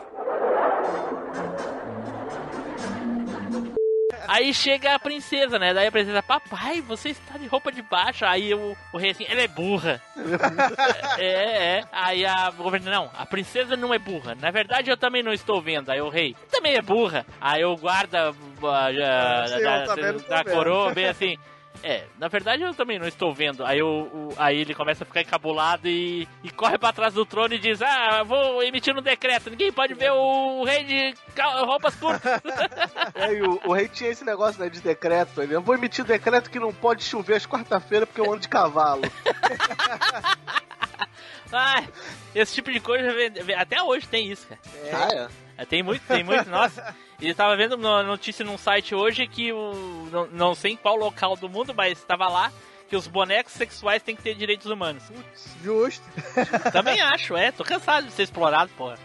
Aí 4.33 4.53
chega 4.53 4.95
a 4.95 4.99
princesa, 4.99 5.59
né? 5.59 5.73
Daí 5.73 5.87
a 5.87 5.91
princesa, 5.91 6.23
papai, 6.23 6.79
você 6.79 7.09
está 7.09 7.37
de 7.37 7.47
roupa 7.47 7.69
de 7.69 7.81
baixo. 7.81 8.23
Aí 8.23 8.53
o, 8.53 8.77
o 8.93 8.97
rei 8.97 9.11
assim, 9.11 9.25
ela 9.27 9.41
é 9.41 9.47
burra. 9.47 10.01
é, 11.19 11.79
é. 11.79 11.83
Aí 11.91 12.25
a 12.25 12.49
governanta, 12.51 12.91
não, 12.97 13.11
a 13.13 13.25
princesa 13.25 13.75
não 13.75 13.93
é 13.93 13.99
burra. 13.99 14.33
Na 14.35 14.49
verdade, 14.49 14.89
eu 14.89 14.95
também 14.95 15.21
não 15.21 15.33
estou 15.33 15.61
vendo. 15.61 15.89
Aí 15.91 15.99
o 15.99 16.07
rei, 16.07 16.33
também 16.49 16.75
é 16.75 16.81
burra. 16.81 17.25
Aí 17.41 17.65
o 17.65 17.75
guarda 17.75 18.29
ah, 18.63 19.45
Sim, 19.47 19.53
eu 19.55 19.63
da, 19.63 19.85
da 19.85 19.95
vendo. 20.43 20.53
coroa, 20.55 20.93
bem 20.93 21.07
assim. 21.09 21.37
É, 21.83 22.03
na 22.19 22.27
verdade 22.27 22.61
eu 22.61 22.75
também 22.75 22.99
não 22.99 23.07
estou 23.07 23.33
vendo. 23.33 23.65
Aí, 23.65 23.81
o, 23.81 23.87
o- 23.87 24.33
aí 24.37 24.59
ele 24.59 24.75
começa 24.75 25.03
a 25.03 25.07
ficar 25.07 25.21
encabulado 25.21 25.87
e, 25.87 26.27
e 26.43 26.51
corre 26.51 26.77
pra 26.77 26.93
trás 26.93 27.11
do 27.15 27.25
trono 27.25 27.55
e 27.55 27.57
diz: 27.57 27.81
Ah, 27.81 28.21
vou 28.23 28.61
emitir 28.61 28.95
um 28.95 29.01
decreto. 29.01 29.49
Ninguém 29.49 29.71
pode 29.71 29.95
ver 29.95 30.11
o 30.11 30.63
rei 30.63 30.83
de 30.83 31.15
roupas 31.65 31.95
curtas. 31.95 32.39
É, 33.21 33.33
e 33.33 33.41
o, 33.41 33.61
o 33.65 33.73
rei 33.73 33.87
tinha 33.87 34.09
esse 34.09 34.23
negócio 34.25 34.61
né, 34.61 34.69
de 34.69 34.79
decreto. 34.81 35.41
Ele, 35.41 35.55
eu 35.55 35.61
vou 35.61 35.75
emitir 35.75 36.03
decreto 36.03 36.49
que 36.49 36.59
não 36.59 36.73
pode 36.73 37.03
chover 37.03 37.35
às 37.35 37.45
quarta-feira 37.45 38.05
porque 38.07 38.19
eu 38.21 38.31
ando 38.31 38.39
de 38.41 38.49
cavalo. 38.49 39.01
Ai, 41.51 41.87
esse 42.33 42.53
tipo 42.55 42.71
de 42.71 42.79
coisa 42.79 43.09
até 43.57 43.83
hoje 43.83 44.07
tem 44.07 44.31
isso, 44.31 44.47
cara. 44.47 44.61
Ah, 44.93 45.29
É, 45.57 45.65
Tem 45.65 45.83
muito, 45.83 46.01
tem 46.07 46.23
muito, 46.23 46.49
nossa. 46.49 46.95
E 47.19 47.33
tava 47.33 47.55
vendo 47.55 47.75
uma 47.75 48.01
notícia 48.01 48.43
num 48.43 48.57
site 48.57 48.95
hoje 48.95 49.27
que 49.27 49.51
o. 49.53 50.07
Não, 50.11 50.27
não 50.27 50.55
sei 50.55 50.71
em 50.71 50.77
qual 50.77 50.95
local 50.95 51.35
do 51.35 51.49
mundo, 51.49 51.73
mas 51.75 52.01
tava 52.03 52.27
lá 52.27 52.51
que 52.89 52.95
os 52.95 53.07
bonecos 53.07 53.53
sexuais 53.53 54.01
têm 54.01 54.15
que 54.15 54.23
ter 54.23 54.33
direitos 54.33 54.65
humanos. 54.67 55.03
Justo. 55.63 56.03
Também 56.73 56.99
acho, 56.99 57.37
é. 57.37 57.51
Tô 57.51 57.63
cansado 57.63 58.07
de 58.07 58.11
ser 58.13 58.23
explorado, 58.23 58.71
porra. 58.75 58.97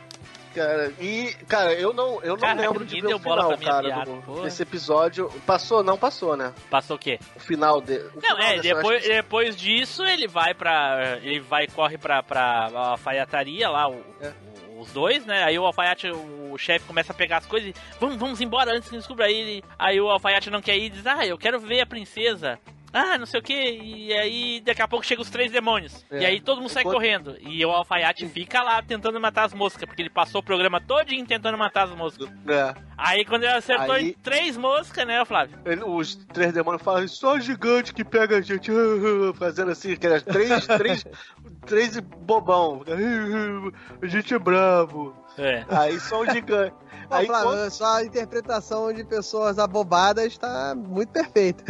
Cara, 0.57 0.93
e, 1.01 1.35
cara, 1.47 1.73
eu 1.75 1.93
não, 1.93 2.21
eu 2.23 2.31
não 2.31 2.39
Caraca, 2.39 2.63
lembro 2.63 2.85
de 2.85 3.01
ver 3.01 3.09
deu 3.09 3.17
o 3.17 3.21
bola 3.21 3.43
final, 3.57 3.59
cara, 3.59 3.89
piada, 3.89 4.11
do- 4.11 4.43
desse 4.43 4.63
episódio. 4.63 5.29
Passou? 5.47 5.83
Não 5.83 5.99
passou, 5.99 6.37
né? 6.37 6.53
Passou 6.71 6.97
o 6.97 6.99
quê? 6.99 7.19
O 7.37 7.41
final 7.41 7.81
de. 7.81 7.99
o 7.99 8.11
Não, 8.23 8.39
é, 8.39 8.59
depois, 8.59 9.03
que- 9.03 9.09
depois 9.09 9.57
disso 9.57 10.03
ele 10.05 10.27
vai 10.27 10.55
pra. 10.55 11.19
Ele 11.23 11.41
vai 11.41 11.67
corre 11.67 11.99
pra, 11.99 12.23
pra 12.23 12.71
alfaiataria 12.75 13.69
lá, 13.69 13.89
o- 13.89 14.03
É. 14.21 14.33
os 14.79 14.91
dois, 14.93 15.25
né? 15.27 15.45
Aí 15.45 15.59
o 15.59 15.65
alfaiate, 15.67 16.09
o 16.11 16.57
chefe 16.59 16.87
começa 16.87 17.13
a 17.13 17.15
pegar 17.17 17.39
as 17.39 17.47
coisas 17.47 17.69
e. 17.71 17.75
Vamos, 18.01 18.17
vamos 18.17 18.41
embora 18.41 18.73
antes 18.75 18.89
que 18.89 18.97
descubra 18.97 19.31
ele. 19.31 19.63
Aí 19.79 20.01
o 20.01 20.09
alfaiate 20.09 20.51
não 20.51 20.63
quer 20.63 20.77
ir 20.77 20.87
e 20.87 20.91
diz, 20.91 21.07
ah, 21.07 21.27
eu 21.27 21.37
quero 21.39 21.61
ver 21.61 21.83
a 21.83 21.87
princesa. 21.87 22.59
Ah, 22.99 23.19
não 23.19 23.27
sei 23.27 23.41
o 23.41 23.43
que, 23.43 23.53
e 23.53 24.13
aí 24.15 24.61
daqui 24.65 24.81
a 24.81 24.89
pouco 24.89 25.05
chegam 25.05 25.23
os 25.23 25.29
três 25.31 25.53
demônios. 25.53 26.05
É. 26.11 26.21
E 26.23 26.25
aí 26.27 26.41
todo 26.41 26.61
mundo 26.63 26.71
sai 26.71 26.83
Enquanto- 26.83 26.95
correndo. 26.95 27.37
E 27.41 27.65
o 27.65 27.71
alfaiate 27.71 28.27
fica 28.29 28.63
lá 28.63 28.81
tentando 28.83 29.21
matar 29.21 29.45
as 29.45 29.53
moscas, 29.53 29.85
porque 29.85 30.01
ele 30.01 30.09
passou 30.11 30.41
o 30.41 30.45
programa 30.45 30.81
todinho 30.81 31.27
tentando 31.27 31.59
matar 31.59 31.85
as 31.85 31.95
moscas. 31.95 32.29
É. 32.49 32.75
Aí 32.97 33.25
quando 33.27 33.43
ele 33.45 33.53
acertou 33.53 33.95
Aí- 33.95 34.11
em 34.11 34.13
três 34.15 34.57
moscas, 34.57 35.07
né, 35.07 35.23
Flávio? 35.27 35.59
Ele- 35.67 35.85
os 35.85 36.17
três 36.33 36.53
demônios 36.53 36.83
falam, 36.83 37.07
só 37.07 37.39
gigante 37.39 37.93
que 37.93 38.03
pega 38.05 38.39
a 38.39 38.41
gente, 38.41 38.71
fazendo 39.39 39.71
assim, 39.73 39.93
aquelas 39.93 40.23
três, 40.23 40.67
três, 40.67 41.05
três 41.67 41.99
bobão. 42.01 42.83
A 44.01 44.07
gente 44.07 44.33
é 44.35 44.39
bravo. 44.39 45.15
É. 45.39 45.65
Aí 45.69 46.01
só 46.01 46.21
o 46.21 46.27
gigante. 46.31 46.75
Aí 47.11 47.27
Flávio, 47.27 47.51
quando... 47.51 47.71
sua 47.71 48.05
interpretação 48.05 48.93
de 48.93 49.05
pessoas 49.05 49.59
abobadas 49.59 50.37
tá 50.39 50.75
muito 50.75 51.13
perfeita. 51.13 51.65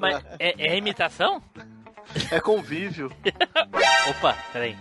Mas 0.00 0.24
é, 0.38 0.72
é 0.72 0.76
imitação? 0.76 1.42
É 2.30 2.40
convívio. 2.40 3.12
Opa, 4.08 4.36
peraí. 4.52 4.76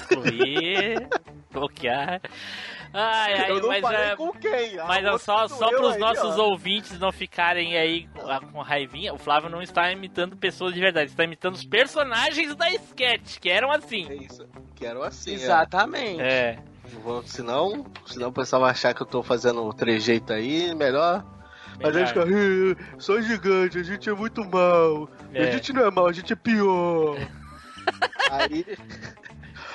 Excluir. 0.00 1.08
bloquear. 1.52 2.20
Ai, 2.94 3.34
ai, 3.34 3.50
Eu 3.50 3.60
não 3.60 3.68
mas 3.68 3.80
falei 3.80 4.00
é. 4.00 4.16
com 4.16 4.32
quem. 4.32 4.78
A 4.78 4.84
Mas 4.84 5.04
é 5.04 5.18
só, 5.18 5.48
só 5.48 5.68
pros 5.68 5.94
aí, 5.94 5.98
nossos 5.98 6.38
ó. 6.38 6.48
ouvintes 6.48 6.98
não 6.98 7.10
ficarem 7.10 7.76
aí 7.76 8.06
com, 8.52 8.60
raivinha, 8.60 9.14
o 9.14 9.18
Flávio 9.18 9.48
não 9.48 9.62
está 9.62 9.90
imitando 9.90 10.36
pessoas 10.36 10.74
de 10.74 10.80
verdade, 10.80 11.10
está 11.10 11.24
imitando 11.24 11.54
os 11.54 11.64
personagens 11.64 12.54
da 12.54 12.68
sketch, 12.70 13.38
que 13.38 13.48
eram 13.48 13.70
assim. 13.70 14.06
É 14.10 14.14
isso. 14.14 14.46
Que 14.74 14.84
eram 14.84 15.02
assim. 15.02 15.32
Exatamente. 15.32 16.20
É. 16.20 16.58
Vou- 17.02 17.22
Senão, 17.24 17.86
senão 18.06 18.28
o 18.28 18.32
pessoal 18.32 18.62
vai 18.62 18.70
achar 18.72 18.94
que 18.94 19.02
eu 19.02 19.06
tô 19.06 19.22
fazendo 19.22 19.72
trejeito 19.72 20.32
aí, 20.32 20.74
melhor. 20.74 21.24
Mas 21.82 21.96
a 21.96 21.98
gente 21.98 22.08
fica, 22.08 22.26
"Ih, 22.28 22.76
só 22.98 23.20
gigante, 23.20 23.78
a 23.78 23.82
gente 23.82 24.08
é 24.08 24.12
muito 24.12 24.44
mal. 24.44 25.08
É. 25.32 25.44
A 25.48 25.50
gente 25.50 25.72
não 25.72 25.84
é 25.86 25.90
mal, 25.90 26.06
a 26.06 26.12
gente 26.12 26.32
é 26.32 26.36
pior. 26.36 27.16
aí 28.30 28.64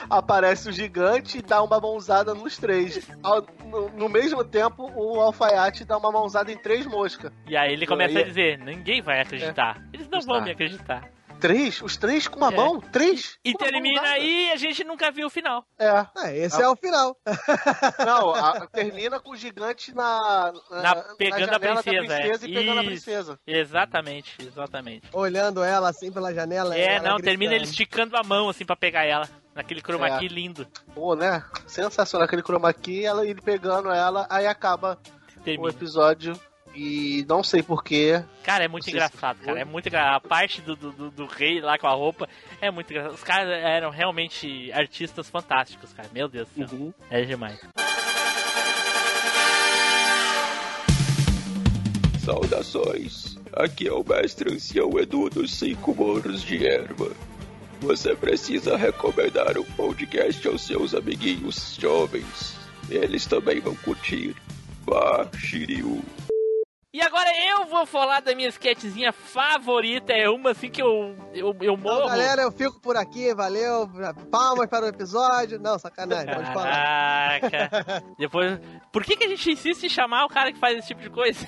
aparece 0.09 0.69
o 0.69 0.71
gigante 0.71 1.39
e 1.39 1.41
dá 1.41 1.61
uma 1.61 1.79
mãozada 1.79 2.33
nos 2.33 2.57
três. 2.57 3.05
Ao- 3.23 3.45
no, 3.65 3.89
no 3.89 4.09
mesmo 4.09 4.43
tempo, 4.43 4.89
o 4.95 5.19
alfaiate 5.19 5.83
dá 5.83 5.97
uma 5.97 6.11
mãozada 6.11 6.51
em 6.51 6.57
três 6.57 6.85
moscas. 6.85 7.31
E 7.47 7.57
aí 7.57 7.73
ele 7.73 7.85
começa 7.85 8.17
Aí- 8.17 8.23
a 8.23 8.27
dizer: 8.27 8.57
ninguém 8.59 9.01
vai 9.01 9.19
acreditar. 9.21 9.81
Eles 9.91 10.07
não 10.07 10.21
vão 10.21 10.41
me 10.43 10.51
acreditar. 10.51 11.09
Três? 11.39 11.81
Os 11.81 11.95
três 11.97 12.27
com 12.27 12.37
uma 12.37 12.51
É. 12.51 12.55
mão? 12.55 12.79
Três? 12.79 13.37
E 13.45 13.53
termina 13.53 14.01
aí 14.01 14.47
e 14.47 14.51
a 14.51 14.55
gente 14.55 14.83
nunca 14.83 15.11
viu 15.11 15.27
o 15.27 15.29
final. 15.29 15.63
É. 15.77 16.05
esse 16.37 16.61
é 16.61 16.67
o 16.67 16.75
final. 16.75 17.15
Não, 18.05 18.33
a- 18.33 18.67
termina 18.67 19.19
com 19.19 19.31
o 19.31 19.35
gigante 19.35 19.93
na. 19.93 20.51
Na, 20.69 20.95
pegando 21.17 21.43
a 21.49 21.53
janela 21.59 21.81
da 21.81 21.81
princesa, 21.81 22.45
é. 22.45 22.49
e 22.49 22.53
pegando 22.53 22.79
a 22.79 22.83
Isso. 22.83 22.91
princesa. 22.91 23.39
Exatamente, 23.45 24.35
exatamente. 24.41 25.07
Olhando 25.13 25.63
ela 25.63 25.89
assim 25.89 26.11
pela 26.11 26.33
janela. 26.33 26.75
É, 26.75 26.95
ela 26.95 27.09
não, 27.09 27.17
termina 27.17 27.51
ele 27.53 27.59
gritando. 27.65 27.71
esticando 27.71 28.17
a 28.17 28.23
mão 28.23 28.49
assim 28.49 28.65
pra 28.65 28.75
pegar 28.75 29.05
ela. 29.05 29.29
Naquele 29.53 29.81
chroma 29.81 30.07
É. 30.07 30.19
key 30.19 30.27
lindo. 30.27 30.67
Pô, 30.93 31.15
né? 31.15 31.43
Sensacional 31.65 32.25
aquele 32.25 32.43
chroma 32.43 32.71
key, 32.73 33.05
ela, 33.05 33.25
ele 33.25 33.41
pegando 33.41 33.89
ela, 33.91 34.27
aí 34.29 34.45
acaba 34.47 34.99
Termina. 35.43 35.63
o 35.65 35.69
episódio. 35.69 36.39
E 36.79 37.25
não 37.27 37.43
sei 37.43 37.63
porquê. 37.63 38.23
Cara, 38.43 38.63
é 38.65 38.67
muito 38.67 38.87
engraçado, 38.87 39.39
se 39.39 39.45
cara. 39.45 39.59
É 39.59 39.65
muito 39.65 39.87
engraçado. 39.87 40.15
A 40.15 40.19
parte 40.19 40.61
do, 40.61 40.75
do, 40.75 40.91
do- 40.91 41.09
do 41.09 41.25
rei 41.25 41.59
lá 41.59 41.75
com 41.79 41.87
a 41.87 41.91
roupa 41.93 42.29
é 42.61 42.69
muito 42.69 42.91
engraçado. 42.91 43.15
Os 43.15 43.23
caras 43.23 43.49
eram 43.49 43.89
realmente 43.89 44.71
artistas 44.71 45.27
fantásticos, 45.27 45.91
cara. 45.91 46.07
Meu 46.13 46.27
Deus 46.27 46.47
do 46.49 46.67
céu. 46.67 46.77
Uhum. 46.79 46.93
É 47.09 47.23
demais. 47.23 47.59
Saudações! 52.23 53.37
Aqui 53.53 53.87
é 53.87 53.91
o 53.93 54.03
mestre 54.07 54.53
ancião 54.53 54.99
Edu 54.99 55.29
dos 55.29 55.53
Cinco 55.55 55.95
Morros 55.95 56.41
de 56.43 56.67
Erva. 56.67 57.11
Você 57.81 58.15
precisa 58.15 58.75
recomendar 58.77 59.57
um 59.57 59.63
podcast 59.63 60.47
aos 60.47 60.61
seus 60.61 60.93
amiguinhos 60.93 61.75
jovens. 61.79 62.55
Eles 62.89 63.25
também 63.25 63.59
vão 63.59 63.75
curtir. 63.77 64.35
Vá, 64.85 65.27
Shiryu. 65.37 66.01
E 66.97 67.01
agora 67.03 67.29
eu 67.51 67.65
vou 67.67 67.85
falar 67.85 68.21
da 68.21 68.33
minha 68.33 68.49
sketchzinha 68.49 69.11
favorita. 69.13 70.13
É 70.13 70.27
uma 70.31 70.49
assim 70.49 70.67
que 70.67 70.81
eu, 70.81 71.15
eu, 71.31 71.55
eu 71.61 71.77
morro. 71.77 71.97
Então, 71.97 72.07
galera, 72.07 72.41
eu 72.41 72.51
fico 72.51 72.81
por 72.81 72.97
aqui, 72.97 73.35
valeu. 73.35 73.87
Palmas 74.31 74.67
para 74.67 74.85
o 74.85 74.89
episódio. 74.89 75.59
Não, 75.59 75.77
sacanagem, 75.77 76.33
pode 76.33 76.51
falar. 76.51 77.39
Caraca. 77.39 78.03
Depois. 78.17 78.59
Por 78.91 79.03
que, 79.03 79.15
que 79.15 79.25
a 79.25 79.27
gente 79.27 79.51
insiste 79.51 79.83
em 79.83 79.89
chamar 79.89 80.25
o 80.25 80.27
cara 80.27 80.51
que 80.51 80.57
faz 80.59 80.75
esse 80.75 80.87
tipo 80.87 81.01
de 81.01 81.11
coisa? 81.11 81.47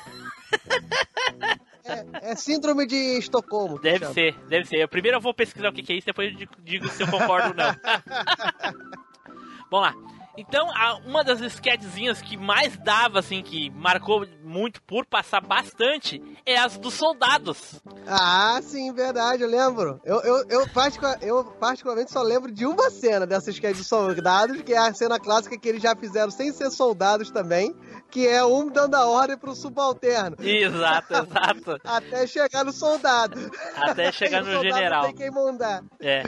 É 2.22 2.36
síndrome 2.36 2.86
de 2.86 3.18
Estocolmo. 3.18 3.80
Deve 3.80 4.00
chama. 4.02 4.14
ser, 4.14 4.36
deve 4.48 4.66
ser. 4.66 4.76
Eu, 4.78 4.88
primeiro 4.88 5.18
eu 5.18 5.22
vou 5.22 5.34
pesquisar 5.34 5.70
o 5.70 5.74
que, 5.74 5.82
que 5.82 5.94
é 5.94 5.96
isso, 5.96 6.06
depois 6.06 6.32
eu 6.32 6.38
digo- 6.38 6.54
digo 6.60 6.88
se 6.90 7.02
eu 7.02 7.08
concordo 7.08 7.50
ou 7.50 7.56
não. 7.56 7.74
Vamos 9.72 9.88
lá. 9.88 10.19
Então, 10.40 10.68
uma 11.06 11.22
das 11.22 11.42
sketchzinhas 11.42 12.22
que 12.22 12.38
mais 12.38 12.78
dava, 12.78 13.20
assim, 13.20 13.42
que 13.44 13.70
marcou 13.72 14.26
muito 14.42 14.82
por 14.84 15.06
passar 15.06 15.42
bastante, 15.42 16.22
é 16.46 16.58
as 16.58 16.78
dos 16.78 16.94
soldados. 16.94 17.82
Ah, 18.08 18.58
sim, 18.64 18.94
verdade, 18.94 19.44
eu 19.44 19.50
lembro. 19.50 20.00
Eu, 20.06 20.22
eu, 20.22 20.46
eu, 20.50 20.70
particu- 20.70 21.06
eu 21.22 21.44
particularmente 21.44 22.12
só 22.12 22.22
lembro 22.22 22.52
de 22.52 22.66
uma 22.66 22.90
cena 22.90 23.28
dessas 23.28 23.60
que 23.60 23.68
é 23.68 23.74
de 23.74 23.84
soldados, 23.84 24.62
que 24.62 24.74
é 24.74 24.78
a 24.78 24.94
cena 24.94 25.20
clássica 25.20 25.58
que 25.58 25.68
eles 25.68 25.82
já 25.82 25.94
fizeram 25.96 26.32
sem 26.32 26.54
ser 26.54 26.72
soldados 26.72 27.30
também, 27.32 27.76
que 28.10 28.26
é 28.26 28.44
um 28.44 28.70
dando 28.70 28.96
a 28.96 29.06
ordem 29.08 29.38
pro 29.38 29.54
subalterno. 29.54 30.38
Exato, 30.40 31.14
exato. 31.20 31.78
Até 31.84 32.26
chegar 32.26 32.64
no 32.64 32.72
soldado. 32.72 33.52
Até 33.76 34.10
chegar 34.12 34.42
no 34.46 34.62
general. 34.62 35.04
Tem 35.04 35.16
quem 35.16 35.32
mandar. 35.32 35.84
É. 36.00 36.24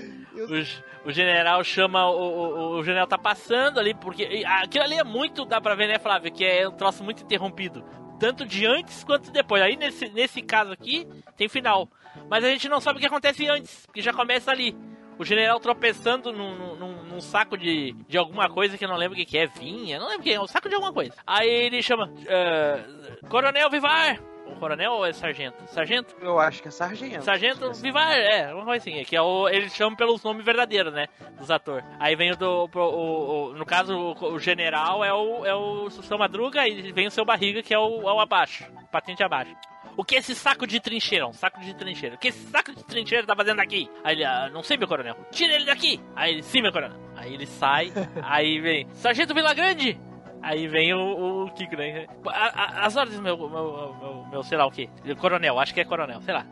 O, 1.06 1.12
general 1.12 1.64
chama. 1.64 2.10
O, 2.10 2.16
o, 2.16 2.80
o 2.80 2.84
general 2.84 3.08
tá 3.08 3.18
passando 3.18 3.80
ali, 3.80 3.94
porque. 3.94 4.44
Aquilo 4.46 4.84
ali 4.84 4.96
é 4.98 5.04
muito, 5.04 5.46
dá 5.46 5.60
pra 5.60 5.76
ver, 5.76 5.88
né, 5.88 6.00
Flávio? 6.00 6.32
Que 6.32 6.46
é 6.46 6.68
um 6.68 6.72
troço 6.72 7.04
muito 7.04 7.24
interrompido. 7.24 7.84
Tanto 8.20 8.46
de 8.46 8.66
antes 8.66 9.04
quanto 9.04 9.32
depois. 9.32 9.62
Aí 9.62 9.76
nesse, 9.76 10.10
nesse 10.10 10.42
caso 10.42 10.72
aqui, 10.72 11.08
tem 11.36 11.50
final. 11.50 11.90
Mas 12.30 12.44
a 12.44 12.48
gente 12.50 12.70
não 12.70 12.80
sabe 12.80 12.98
o 12.98 13.00
que 13.00 13.08
acontece 13.08 13.48
antes, 13.48 13.86
porque 13.86 14.02
já 14.02 14.14
começa 14.14 14.52
ali. 14.52 14.76
O 15.18 15.26
general 15.26 15.60
tropeçando 15.60 16.32
num, 16.32 16.76
num- 16.76 17.04
num, 17.04 17.22
saco 17.22 17.56
de, 17.56 17.94
de 18.08 18.18
alguma 18.18 18.50
coisa 18.50 18.78
que 18.78 18.84
eu 18.86 18.90
não 18.90 18.96
lembro 18.96 19.14
o 19.14 19.18
que, 19.18 19.26
que 19.26 19.38
é, 19.38 19.46
vinha, 19.46 20.00
não 20.00 20.08
lembro 20.08 20.22
o 20.22 20.24
que 20.24 20.34
é, 20.34 20.42
um 20.42 20.48
saco 20.48 20.68
de 20.68 20.74
alguma 20.74 20.92
coisa. 20.94 21.14
Aí 21.28 21.48
ele 21.48 21.82
chama, 21.84 22.12
eh, 22.26 22.84
Coronel 23.30 23.70
Vivar! 23.70 24.20
O 24.52 24.56
coronel 24.62 24.92
ou 24.94 25.06
é 25.06 25.14
sargento? 25.14 25.58
Sargento? 25.68 26.16
Eu 26.22 26.40
acho 26.40 26.62
que 26.62 26.68
é 26.68 26.72
sargento. 26.72 27.24
Sargento 27.24 27.74
Vivar, 27.74 28.12
é, 28.16 28.54
uma 28.54 28.66
coisa 28.66 28.78
assim. 28.90 29.00
É 29.00 29.04
que 29.06 29.16
é 29.16 29.22
o, 29.22 29.48
eles 29.50 29.74
chamam 29.76 29.96
pelos 29.96 30.24
nomes 30.24 30.46
verdadeiros, 30.46 30.94
né? 30.94 31.08
Dos 31.40 31.50
atores. 31.50 31.86
Aí 32.00 32.16
vem 32.16 32.32
o 32.32 32.36
do. 32.38 32.70
pro- 32.70 32.84
o- 32.90 33.50
o- 33.50 33.54
no 33.54 33.66
caso, 33.66 33.96
o, 33.98 34.34
o 34.34 34.40
general 34.40 35.04
é 35.04 35.14
o, 35.14 35.46
é 35.46 35.56
o 35.56 35.90
seu 35.90 36.18
Madruga 36.18 36.68
e 36.68 36.92
vem 36.92 37.08
o 37.08 37.12
seu 37.12 37.26
barriga, 37.26 37.64
que 37.64 37.74
é 37.74 37.80
o, 37.80 38.08
é 38.08 38.14
o 38.14 38.20
abaixo. 38.20 38.66
Patente 38.92 39.24
abaixo. 39.24 39.56
O 39.98 40.06
que 40.06 40.16
é 40.16 40.20
esse 40.20 40.34
saco 40.34 40.66
de 40.66 40.80
trincheira? 40.80 41.28
Um 41.28 41.34
saco 41.34 41.60
de 41.60 41.74
trincheira. 41.76 42.16
O 42.16 42.18
que 42.18 42.30
esse 42.30 42.48
saco 42.50 42.74
de 42.74 42.84
trincheira 42.86 43.26
tá 43.28 43.36
fazendo 43.36 43.60
aqui? 43.60 43.90
Aí 44.04 44.16
ele, 44.16 44.24
ah, 44.24 44.50
não 44.52 44.64
sei, 44.64 44.78
meu 44.78 44.88
coronel. 44.88 45.16
Tira 45.32 45.54
ele 45.54 45.66
daqui! 45.66 46.00
Aí 46.16 46.32
ele, 46.34 46.44
sim, 46.44 46.62
meu 46.62 46.72
coronel. 46.72 46.98
Aí 47.18 47.34
ele 47.34 47.46
sai, 47.46 47.92
aí 48.24 48.60
vem, 48.62 48.88
Sargento 48.94 49.34
Vilagrande! 49.34 50.00
Aí 50.42 50.68
vem 50.68 50.94
o, 50.94 51.46
o 51.46 51.52
Kiko, 51.52 51.76
né? 51.76 52.08
A- 52.28 52.64
a- 52.64 52.86
as 52.86 52.96
ordens, 52.96 53.20
meu, 53.20 53.38
meu, 53.38 53.50
meu, 53.50 54.26
meu, 54.32 54.44
sei 54.44 54.58
lá 54.58 54.66
o 54.66 54.72
que. 54.72 54.90
Coronel, 55.20 55.60
acho 55.60 55.74
que 55.74 55.82
é 55.82 55.86
coronel, 55.86 56.22
sei 56.22 56.34
lá. 56.34 56.46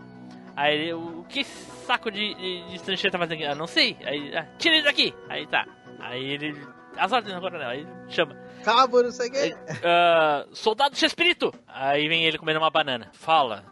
Aí 0.55 0.75
ele, 0.77 0.93
o 0.93 1.25
que 1.27 1.43
saco 1.43 2.11
de, 2.11 2.33
de, 2.35 2.63
de 2.69 2.75
estrangeiro 2.75 3.11
tá 3.11 3.17
fazendo 3.17 3.33
aqui? 3.35 3.45
Ah, 3.45 3.55
não 3.55 3.65
sei. 3.67 3.97
Aí, 4.05 4.35
ah, 4.35 4.45
tira 4.57 4.75
ele 4.75 4.83
daqui! 4.83 5.13
Aí 5.29 5.47
tá. 5.47 5.65
Aí 5.99 6.23
ele. 6.23 6.67
As 6.97 7.11
ordens 7.11 7.33
do 7.33 7.41
coronel, 7.41 7.69
aí 7.69 7.87
chama. 8.09 8.35
Cabo, 8.63 9.01
não 9.01 9.11
sei 9.11 9.29
o 9.29 9.31
quê. 9.31 9.55
Ah, 9.83 10.45
soldado 10.51 10.95
Chespirito! 10.97 11.53
Aí 11.67 12.07
vem 12.09 12.25
ele 12.25 12.37
comendo 12.37 12.59
uma 12.59 12.69
banana. 12.69 13.09
Fala. 13.13 13.63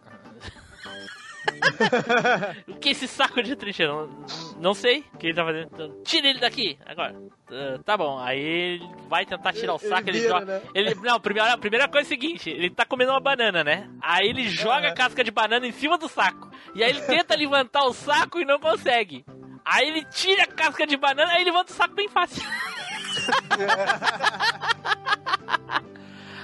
O 2.68 2.76
que 2.80 2.90
é 2.90 2.92
esse 2.92 3.08
saco 3.08 3.42
de 3.42 3.56
trincheira? 3.56 3.92
Não, 3.94 4.26
não 4.60 4.74
sei 4.74 5.04
o 5.14 5.18
que 5.18 5.28
ele 5.28 5.34
tá 5.36 5.46
fazendo. 5.46 5.70
Então, 5.74 6.04
Tira 6.04 6.28
ele 6.28 6.40
daqui! 6.40 6.78
Agora. 6.86 7.16
Ah, 7.50 7.80
tá 7.84 7.96
bom. 7.98 8.20
Aí 8.20 8.40
ele 8.40 8.90
vai 9.08 9.26
tentar 9.26 9.54
tirar 9.54 9.74
o 9.76 9.80
saco, 9.80 10.10
ele, 10.10 10.20
vira, 10.20 10.30
joga. 10.30 10.46
né? 10.46 10.62
Ele, 10.74 10.96
não, 10.96 11.16
a 11.16 11.20
primeira, 11.20 11.54
a 11.54 11.58
primeira 11.58 11.88
coisa 11.88 12.06
é 12.06 12.08
a 12.08 12.10
seguinte: 12.10 12.50
ele 12.50 12.70
tá 12.70 12.86
comendo 12.86 13.12
uma 13.12 13.20
banana, 13.22 13.64
né? 13.64 13.90
Aí 14.02 14.28
ele 14.28 14.50
joga 14.50 14.90
a 14.90 14.94
casca 14.94 15.24
de 15.24 15.32
banana 15.32 15.66
em 15.66 15.72
cima 15.72 15.98
do 15.98 16.08
saco. 16.10 16.52
E 16.76 16.84
aí 16.84 16.90
ele 16.90 17.02
tenta 17.02 17.36
levantar 17.36 17.84
o 17.86 17.94
saco 17.94 18.40
e 18.40 18.46
não 18.46 18.60
consegue. 18.60 19.26
Aí 19.64 19.88
ele 19.88 20.06
tira 20.06 20.44
a 20.44 20.48
casca 20.48 20.86
de 20.88 20.96
banana 20.98 21.40
e 21.40 21.44
levanta 21.44 21.72
o 21.72 21.76
saco 21.76 21.94
bem 21.96 22.08
fácil. 22.08 22.42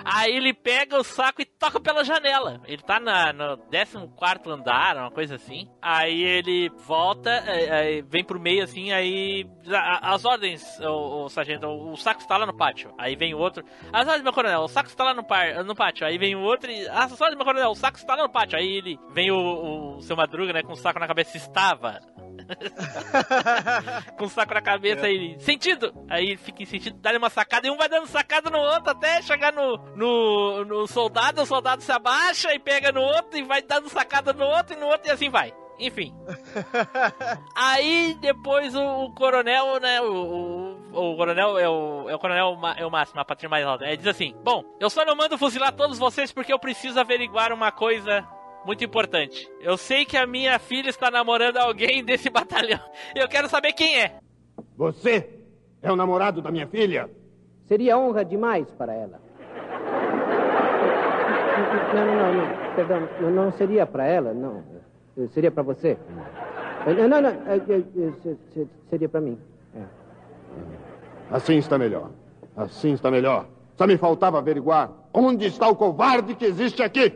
Aí 0.05 0.35
ele 0.35 0.53
pega 0.53 0.99
o 0.99 1.03
saco 1.03 1.41
e 1.41 1.45
toca 1.45 1.79
pela 1.79 2.03
janela. 2.03 2.61
Ele 2.65 2.81
tá 2.81 2.99
na, 2.99 3.33
no 3.33 3.57
14 4.19 4.49
andar, 4.49 4.97
uma 4.97 5.11
coisa 5.11 5.35
assim. 5.35 5.69
Aí 5.81 6.21
ele 6.21 6.69
volta, 6.85 7.29
é, 7.29 7.97
é, 7.97 8.01
vem 8.01 8.23
pro 8.23 8.39
meio 8.39 8.63
assim, 8.63 8.91
aí. 8.91 9.45
As 10.01 10.25
ordens, 10.25 10.79
o, 10.79 11.25
o 11.25 11.29
sargento, 11.29 11.67
o 11.67 11.95
saco 11.95 12.21
está 12.21 12.37
lá 12.37 12.45
no 12.45 12.55
pátio. 12.55 12.93
Aí 12.97 13.15
vem 13.15 13.33
o 13.33 13.37
outro. 13.37 13.63
As 13.91 14.07
ordens, 14.07 14.23
meu 14.23 14.33
coronel, 14.33 14.61
o 14.61 14.67
saco 14.67 14.89
está 14.89 15.03
lá 15.03 15.13
no, 15.13 15.23
par, 15.23 15.63
no 15.63 15.75
pátio. 15.75 16.05
Aí 16.05 16.17
vem 16.17 16.35
o 16.35 16.41
outro 16.41 16.71
e. 16.71 16.87
As 16.87 17.19
ordens, 17.19 17.35
meu 17.35 17.45
coronel, 17.45 17.71
o 17.71 17.75
saco 17.75 17.97
está 17.97 18.15
lá 18.15 18.23
no 18.23 18.31
pátio. 18.31 18.57
Aí 18.57 18.77
ele 18.77 18.99
vem 19.11 19.31
o, 19.31 19.95
o 19.97 20.01
seu 20.01 20.15
madruga, 20.15 20.53
né, 20.53 20.63
com 20.63 20.73
o 20.73 20.77
saco 20.77 20.99
na 20.99 21.07
cabeça. 21.07 21.37
Estava. 21.37 21.99
com 24.17 24.25
o 24.25 24.29
saco 24.29 24.53
na 24.53 24.61
cabeça 24.61 25.05
aí 25.05 25.39
sentido! 25.39 25.93
Aí 26.09 26.37
fica 26.37 26.63
em 26.63 26.65
sentido, 26.65 26.97
dá-lhe 26.99 27.17
uma 27.17 27.29
sacada 27.29 27.67
e 27.67 27.71
um 27.71 27.77
vai 27.77 27.89
dando 27.89 28.07
sacada 28.07 28.49
no 28.49 28.59
outro 28.59 28.91
até 28.91 29.21
chegar 29.21 29.51
no, 29.53 29.77
no, 29.95 30.65
no 30.65 30.87
soldado, 30.87 31.41
o 31.41 31.45
soldado 31.45 31.81
se 31.81 31.91
abaixa 31.91 32.53
e 32.53 32.59
pega 32.59 32.91
no 32.91 33.01
outro 33.01 33.37
e 33.37 33.43
vai 33.43 33.61
dando 33.61 33.89
sacada 33.89 34.33
no 34.33 34.45
outro 34.45 34.75
e 34.75 34.79
no 34.79 34.87
outro 34.87 35.07
e 35.07 35.11
assim 35.11 35.29
vai. 35.29 35.53
Enfim. 35.79 36.13
Aí 37.55 38.15
depois 38.21 38.75
o, 38.75 39.05
o 39.05 39.13
coronel, 39.13 39.79
né? 39.79 40.01
O, 40.01 40.77
o, 40.93 41.13
o 41.13 41.17
coronel 41.17 41.57
é 41.57 41.67
o, 41.67 42.09
é 42.09 42.15
o 42.15 42.19
coronel 42.19 42.59
é 42.77 42.85
o 42.85 42.91
máximo, 42.91 43.19
a 43.19 43.25
patrinha 43.25 43.49
mais 43.49 43.65
alta. 43.65 43.85
Ele 43.85 43.97
diz 43.97 44.07
assim: 44.07 44.35
Bom, 44.43 44.63
eu 44.79 44.89
só 44.89 45.03
não 45.03 45.15
mando 45.15 45.37
fuzilar 45.37 45.73
todos 45.73 45.97
vocês 45.97 46.31
porque 46.31 46.53
eu 46.53 46.59
preciso 46.59 46.99
averiguar 46.99 47.51
uma 47.51 47.71
coisa 47.71 48.25
muito 48.65 48.83
importante. 48.83 49.49
Eu 49.61 49.77
sei 49.77 50.05
que 50.05 50.17
a 50.17 50.25
minha 50.27 50.57
filha 50.59 50.89
está 50.89 51.09
namorando 51.11 51.57
alguém 51.57 52.03
desse 52.03 52.29
batalhão. 52.31 52.79
Eu 53.15 53.27
quero 53.27 53.49
saber 53.49 53.73
quem 53.73 53.99
é. 54.01 54.15
Você 54.77 55.29
é 55.81 55.91
o 55.91 55.95
namorado 55.95 56.41
da 56.41 56.51
minha 56.51 56.67
filha? 56.67 57.09
Seria 57.67 57.97
honra 57.97 58.23
demais 58.25 58.69
para 58.71 58.93
ela. 58.93 59.21
Não, 61.93 62.05
não, 62.05 62.15
não, 62.15 62.33
não. 62.33 62.75
Perdão, 62.75 63.09
não, 63.21 63.29
não 63.31 63.51
seria 63.53 63.85
para 63.85 64.05
ela, 64.05 64.33
não. 64.33 64.63
Eh, 65.17 65.27
Seria 65.27 65.51
para 65.51 65.61
você. 65.63 65.97
Eh, 66.87 66.93
Não, 66.93 67.07
não, 67.07 67.21
não. 67.21 67.29
eh, 67.29 67.59
se- 68.21 68.37
se- 68.53 68.67
Seria 68.89 69.07
para 69.07 69.21
mim. 69.21 69.37
É. 69.75 69.81
Assim 71.31 71.57
está 71.57 71.77
melhor. 71.77 72.09
Assim 72.55 72.93
está 72.93 73.09
melhor. 73.11 73.45
Só 73.77 73.85
me 73.87 73.97
faltava 73.97 74.37
averiguar 74.39 74.91
onde 75.13 75.45
está 75.45 75.67
o 75.67 75.75
covarde 75.75 76.35
que 76.35 76.45
existe 76.45 76.81
aqui. 76.81 77.13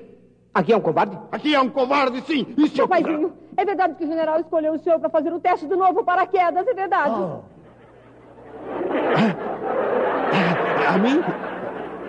Aqui 0.58 0.74
é 0.74 0.78
um 0.78 0.82
covarde? 0.82 1.16
Aqui 1.32 1.54
é 1.54 1.62
um 1.62 1.70
covarde, 1.70 2.20
sim. 2.22 2.48
E 2.58 2.68
se 2.68 2.82
eu 2.82 2.88
Paizinho, 2.88 3.32
é 3.56 3.64
verdade 3.64 3.94
que 3.94 4.04
o 4.04 4.08
general 4.08 4.40
escolheu 4.40 4.74
o 4.74 4.80
senhor 4.80 5.00
para 5.00 5.08
fazer 5.08 5.32
o 5.32 5.40
teste 5.40 5.68
do 5.68 5.78
novo 5.78 6.04
paraquedas, 6.04 6.68
é 6.68 6.74
verdade. 6.74 7.14
A 10.88 10.98
mim? 10.98 11.22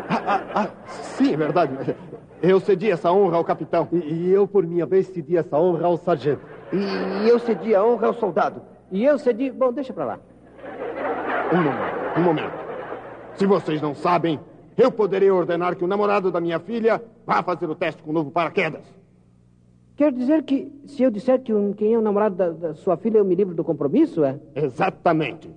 Ah, 0.09 0.23
ah, 0.27 0.43
ah, 0.55 0.67
sim, 0.87 1.35
é 1.35 1.37
verdade. 1.37 1.95
Eu 2.41 2.59
cedi 2.59 2.91
essa 2.91 3.13
honra 3.13 3.37
ao 3.37 3.45
capitão. 3.45 3.87
E 3.93 4.31
eu, 4.31 4.49
por 4.49 4.67
minha 4.67 4.87
vez, 4.87 5.09
cedi 5.09 5.37
essa 5.37 5.59
honra 5.59 5.87
ao 5.87 5.99
sargento. 5.99 6.41
E 6.73 7.29
eu 7.29 7.39
cedi 7.39 7.75
a 7.75 7.85
honra 7.85 8.07
ao 8.07 8.15
soldado. 8.15 8.63
E 8.91 9.05
eu 9.05 9.19
cedi. 9.19 9.51
Bom, 9.51 9.75
deixa 9.75 9.93
pra 9.93 10.07
lá. 10.07 10.19
Um 11.53 11.57
momento, 11.59 12.19
um 12.19 12.23
momento. 12.23 12.69
Se 13.35 13.45
vocês 13.45 13.83
não 13.83 13.95
sabem, 13.95 14.41
eu 14.79 14.93
poderei 14.93 15.31
ordenar 15.31 15.75
que 15.77 15.85
o 15.85 15.89
namorado 15.89 16.31
da 16.31 16.41
minha 16.41 16.61
filha 16.61 17.03
vá 17.27 17.43
fazer 17.43 17.69
o 17.69 17.75
teste 17.75 18.01
com 18.01 18.11
o 18.11 18.13
novo 18.13 18.31
paraquedas. 18.31 18.85
Quer 19.97 20.13
dizer 20.13 20.45
que, 20.45 20.73
se 20.87 21.03
eu 21.03 21.11
disser 21.11 21.43
que 21.43 21.53
um, 21.53 21.73
quem 21.73 21.95
é 21.95 21.99
o 21.99 22.01
namorado 22.01 22.37
da, 22.37 22.51
da 22.51 22.75
sua 22.75 22.97
filha, 22.97 23.19
eu 23.19 23.25
me 23.25 23.35
livro 23.35 23.53
do 23.53 23.65
compromisso, 23.65 24.25
é? 24.25 24.39
Exatamente. 24.55 25.51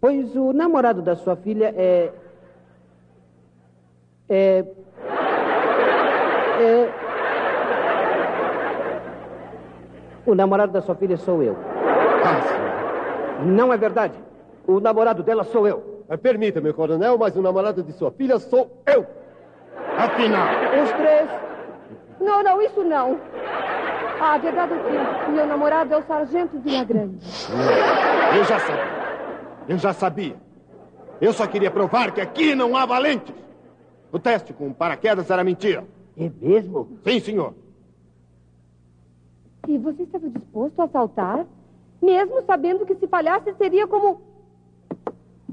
Pois 0.00 0.34
o 0.34 0.52
namorado 0.52 1.00
da 1.00 1.14
sua 1.14 1.36
filha 1.36 1.72
é. 1.76 2.12
É. 4.28 4.64
É. 6.60 6.88
O 10.26 10.34
namorado 10.34 10.72
da 10.72 10.82
sua 10.82 10.96
filha 10.96 11.16
sou 11.16 11.40
eu. 11.40 11.56
Não 13.46 13.72
é 13.72 13.76
verdade. 13.76 14.14
O 14.66 14.80
namorado 14.80 15.22
dela 15.22 15.44
sou 15.44 15.68
eu. 15.68 15.99
Permita-me, 16.16 16.72
coronel, 16.72 17.16
mas 17.18 17.36
o 17.36 17.42
namorado 17.42 17.82
de 17.82 17.92
sua 17.92 18.10
filha 18.10 18.38
sou 18.38 18.82
eu. 18.86 19.06
Afinal. 19.96 20.48
Os 20.82 20.92
três. 20.92 21.28
Não, 22.20 22.42
não, 22.42 22.60
isso 22.60 22.82
não. 22.82 23.18
Ah, 24.20 24.34
a 24.34 24.38
verdade 24.38 24.74
é 24.74 25.24
que 25.24 25.30
meu 25.30 25.46
namorado 25.46 25.94
é 25.94 25.96
o 25.96 26.02
sargento 26.02 26.58
Villagrande. 26.58 27.16
Eu 28.36 28.44
já 28.44 28.58
sabia. 28.58 29.00
Eu 29.68 29.78
já 29.78 29.92
sabia. 29.92 30.36
Eu 31.20 31.32
só 31.32 31.46
queria 31.46 31.70
provar 31.70 32.12
que 32.12 32.20
aqui 32.20 32.54
não 32.54 32.76
há 32.76 32.84
valentes. 32.84 33.34
O 34.12 34.18
teste 34.18 34.52
com 34.52 34.72
paraquedas 34.72 35.30
era 35.30 35.44
mentira. 35.44 35.84
É 36.18 36.30
mesmo? 36.40 36.98
Sim, 37.04 37.20
senhor. 37.20 37.54
E 39.68 39.78
você 39.78 40.02
estava 40.02 40.28
disposto 40.28 40.80
a 40.82 40.88
saltar? 40.88 41.46
Mesmo 42.02 42.42
sabendo 42.42 42.84
que 42.84 42.94
se 42.96 43.06
falhasse 43.06 43.54
seria 43.54 43.86
como. 43.86 44.20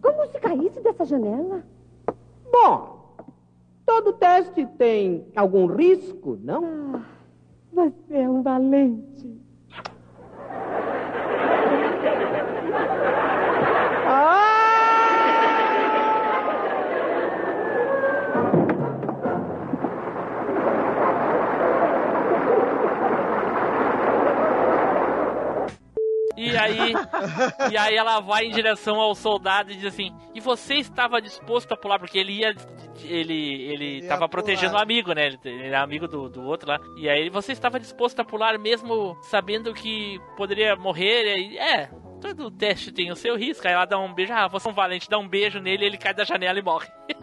Como 0.02 0.28
se 0.28 0.40
caísse 0.40 0.80
dessa 0.82 1.06
janela? 1.06 1.64
Bom, 2.52 3.16
todo 3.86 4.14
teste 4.14 4.66
tem 4.78 5.28
algum 5.36 5.66
risco, 5.66 6.38
não? 6.42 7.04
Você 7.74 8.18
é 8.18 8.30
um 8.30 8.42
valente. 8.42 9.47
E 27.72 27.78
aí 27.78 27.96
ela 27.96 28.20
vai 28.20 28.46
em 28.46 28.52
direção 28.52 29.00
ao 29.00 29.14
soldado 29.16 29.72
e 29.72 29.76
diz 29.76 29.86
assim: 29.86 30.12
E 30.34 30.40
você 30.40 30.76
estava 30.76 31.22
disposto 31.22 31.72
a 31.74 31.78
pular? 31.78 32.00
Porque 32.00 32.18
ele 32.18 32.34
ia. 32.34 32.56
Ele, 33.04 33.64
ele 33.72 34.00
Ia 34.02 34.08
tava 34.08 34.28
protegendo 34.28 34.68
o 34.68 34.72
pular. 34.72 34.84
amigo, 34.84 35.14
né? 35.14 35.28
Ele, 35.28 35.40
ele 35.44 35.68
era 35.68 35.82
amigo 35.82 36.08
do, 36.08 36.28
do 36.30 36.42
outro 36.44 36.68
lá. 36.70 36.80
E 36.98 37.08
aí 37.08 37.30
você 37.30 37.52
estava 37.52 37.80
disposto 37.80 38.20
a 38.20 38.26
pular 38.26 38.58
mesmo 38.58 39.16
sabendo 39.24 39.74
que 39.74 40.20
poderia 40.36 40.76
morrer? 40.76 41.26
E 41.26 41.30
aí, 41.30 41.58
é. 41.58 41.90
Todo 42.20 42.50
teste 42.50 42.92
tem 42.92 43.12
o 43.12 43.16
seu 43.16 43.36
risco. 43.38 43.68
Aí 43.68 43.74
ela 43.76 43.86
dá 43.86 44.00
um 44.00 44.12
beijo. 44.12 44.34
Ah, 44.34 44.48
você 44.48 44.68
é 44.68 44.72
um 44.72 44.74
valente, 44.74 45.08
dá 45.08 45.20
um 45.20 45.28
beijo 45.28 45.60
nele, 45.60 45.86
ele 45.86 45.98
cai 45.98 46.14
da 46.16 46.24
janela 46.24 46.58
e 46.58 46.64
morre. 46.64 46.88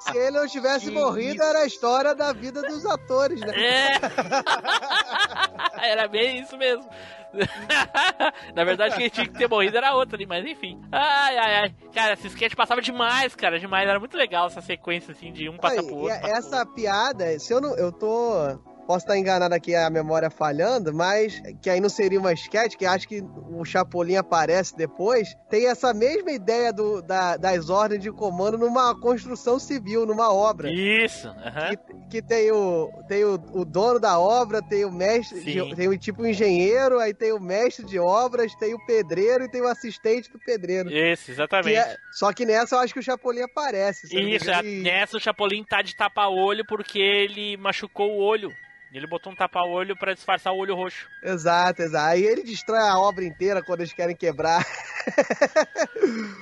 Se 0.00 0.16
ele 0.16 0.38
não 0.38 0.46
tivesse 0.46 0.90
morrido, 0.90 1.42
era 1.42 1.60
a 1.60 1.66
história 1.66 2.14
da 2.14 2.32
vida 2.32 2.62
dos 2.62 2.84
atores, 2.86 3.40
né? 3.40 3.52
É. 3.56 3.92
Era 5.82 6.08
bem 6.08 6.40
isso 6.40 6.56
mesmo. 6.56 6.88
Na 8.54 8.64
verdade, 8.64 8.96
quem 8.96 9.08
tinha 9.08 9.26
que 9.26 9.34
ter 9.36 9.48
morrido 9.48 9.76
era 9.76 9.94
outra 9.94 10.16
ali, 10.16 10.26
mas 10.26 10.44
enfim. 10.44 10.80
Ai, 10.92 11.36
ai, 11.36 11.54
ai. 11.56 11.74
Cara, 11.92 12.14
esse 12.14 12.28
sketch 12.28 12.54
passava 12.54 12.80
demais, 12.80 13.34
cara, 13.34 13.58
demais. 13.58 13.88
Era 13.88 13.98
muito 13.98 14.16
legal 14.16 14.46
essa 14.46 14.60
sequência, 14.60 15.12
assim, 15.12 15.32
de 15.32 15.48
um 15.48 15.56
passar 15.56 15.80
Aí, 15.80 15.86
pro 15.86 15.96
outro. 15.96 16.26
essa 16.26 16.64
piada, 16.64 17.38
se 17.38 17.52
eu 17.52 17.60
não. 17.60 17.76
Eu 17.76 17.90
tô. 17.90 18.58
Posso 18.86 19.04
estar 19.06 19.16
enganado 19.16 19.54
aqui, 19.54 19.74
a 19.74 19.88
memória 19.88 20.28
falhando, 20.28 20.92
mas 20.92 21.40
que 21.62 21.70
aí 21.70 21.80
não 21.80 21.88
seria 21.88 22.20
uma 22.20 22.32
sketch, 22.34 22.76
que 22.76 22.84
acho 22.84 23.08
que 23.08 23.22
o 23.50 23.64
Chapolin 23.64 24.16
aparece 24.16 24.76
depois. 24.76 25.34
Tem 25.48 25.66
essa 25.68 25.94
mesma 25.94 26.30
ideia 26.32 26.70
do, 26.70 27.00
da- 27.00 27.36
das 27.38 27.70
ordens 27.70 28.02
de 28.02 28.12
comando 28.12 28.58
numa 28.58 28.94
construção 29.00 29.58
civil, 29.58 30.04
numa 30.04 30.30
obra. 30.32 30.70
Isso, 30.70 31.28
aham. 31.28 31.70
Que, 31.70 31.94
que 32.10 32.22
tem, 32.22 32.52
o, 32.52 32.90
tem 33.08 33.24
o, 33.24 33.34
o 33.54 33.64
dono 33.64 33.98
da 33.98 34.18
obra, 34.18 34.60
tem 34.60 34.84
o 34.84 34.92
mestre, 34.92 35.40
de- 35.42 35.74
tem 35.74 35.88
o 35.88 35.96
tipo 35.98 36.26
engenheiro, 36.26 36.98
aí 36.98 37.14
tem 37.14 37.32
o 37.32 37.40
mestre 37.40 37.86
de 37.86 37.98
obras, 37.98 38.54
tem 38.56 38.74
o 38.74 38.84
pedreiro 38.84 39.44
e 39.44 39.48
tem 39.50 39.62
o 39.62 39.66
assistente 39.68 40.30
do 40.30 40.38
pedreiro. 40.38 40.90
Isso, 40.92 41.30
exatamente. 41.30 41.70
Que 41.70 41.76
é- 41.78 41.96
só 42.12 42.32
que 42.34 42.44
nessa 42.44 42.76
eu 42.76 42.80
acho 42.80 42.92
que 42.92 43.00
o 43.00 43.02
Chapolin 43.02 43.42
aparece. 43.42 44.06
Isso, 44.14 44.50
a- 44.50 44.62
e- 44.62 44.82
nessa 44.82 45.16
o 45.16 45.20
Chapolin 45.20 45.64
tá 45.64 45.80
de 45.80 45.96
tapa-olho 45.96 46.64
porque 46.66 46.98
ele 46.98 47.56
machucou 47.56 48.10
o 48.10 48.18
olho. 48.18 48.52
Ele 48.94 49.06
botou 49.06 49.32
um 49.32 49.36
tapa-olho 49.36 49.96
pra 49.96 50.14
disfarçar 50.14 50.52
o 50.52 50.58
olho 50.58 50.74
roxo. 50.74 51.08
Exato, 51.22 51.82
exato. 51.82 52.06
Aí 52.06 52.22
ele 52.24 52.42
destrói 52.42 52.78
a 52.78 52.98
obra 52.98 53.24
inteira 53.24 53.62
quando 53.62 53.80
eles 53.80 53.92
querem 53.92 54.14
quebrar. 54.14 54.64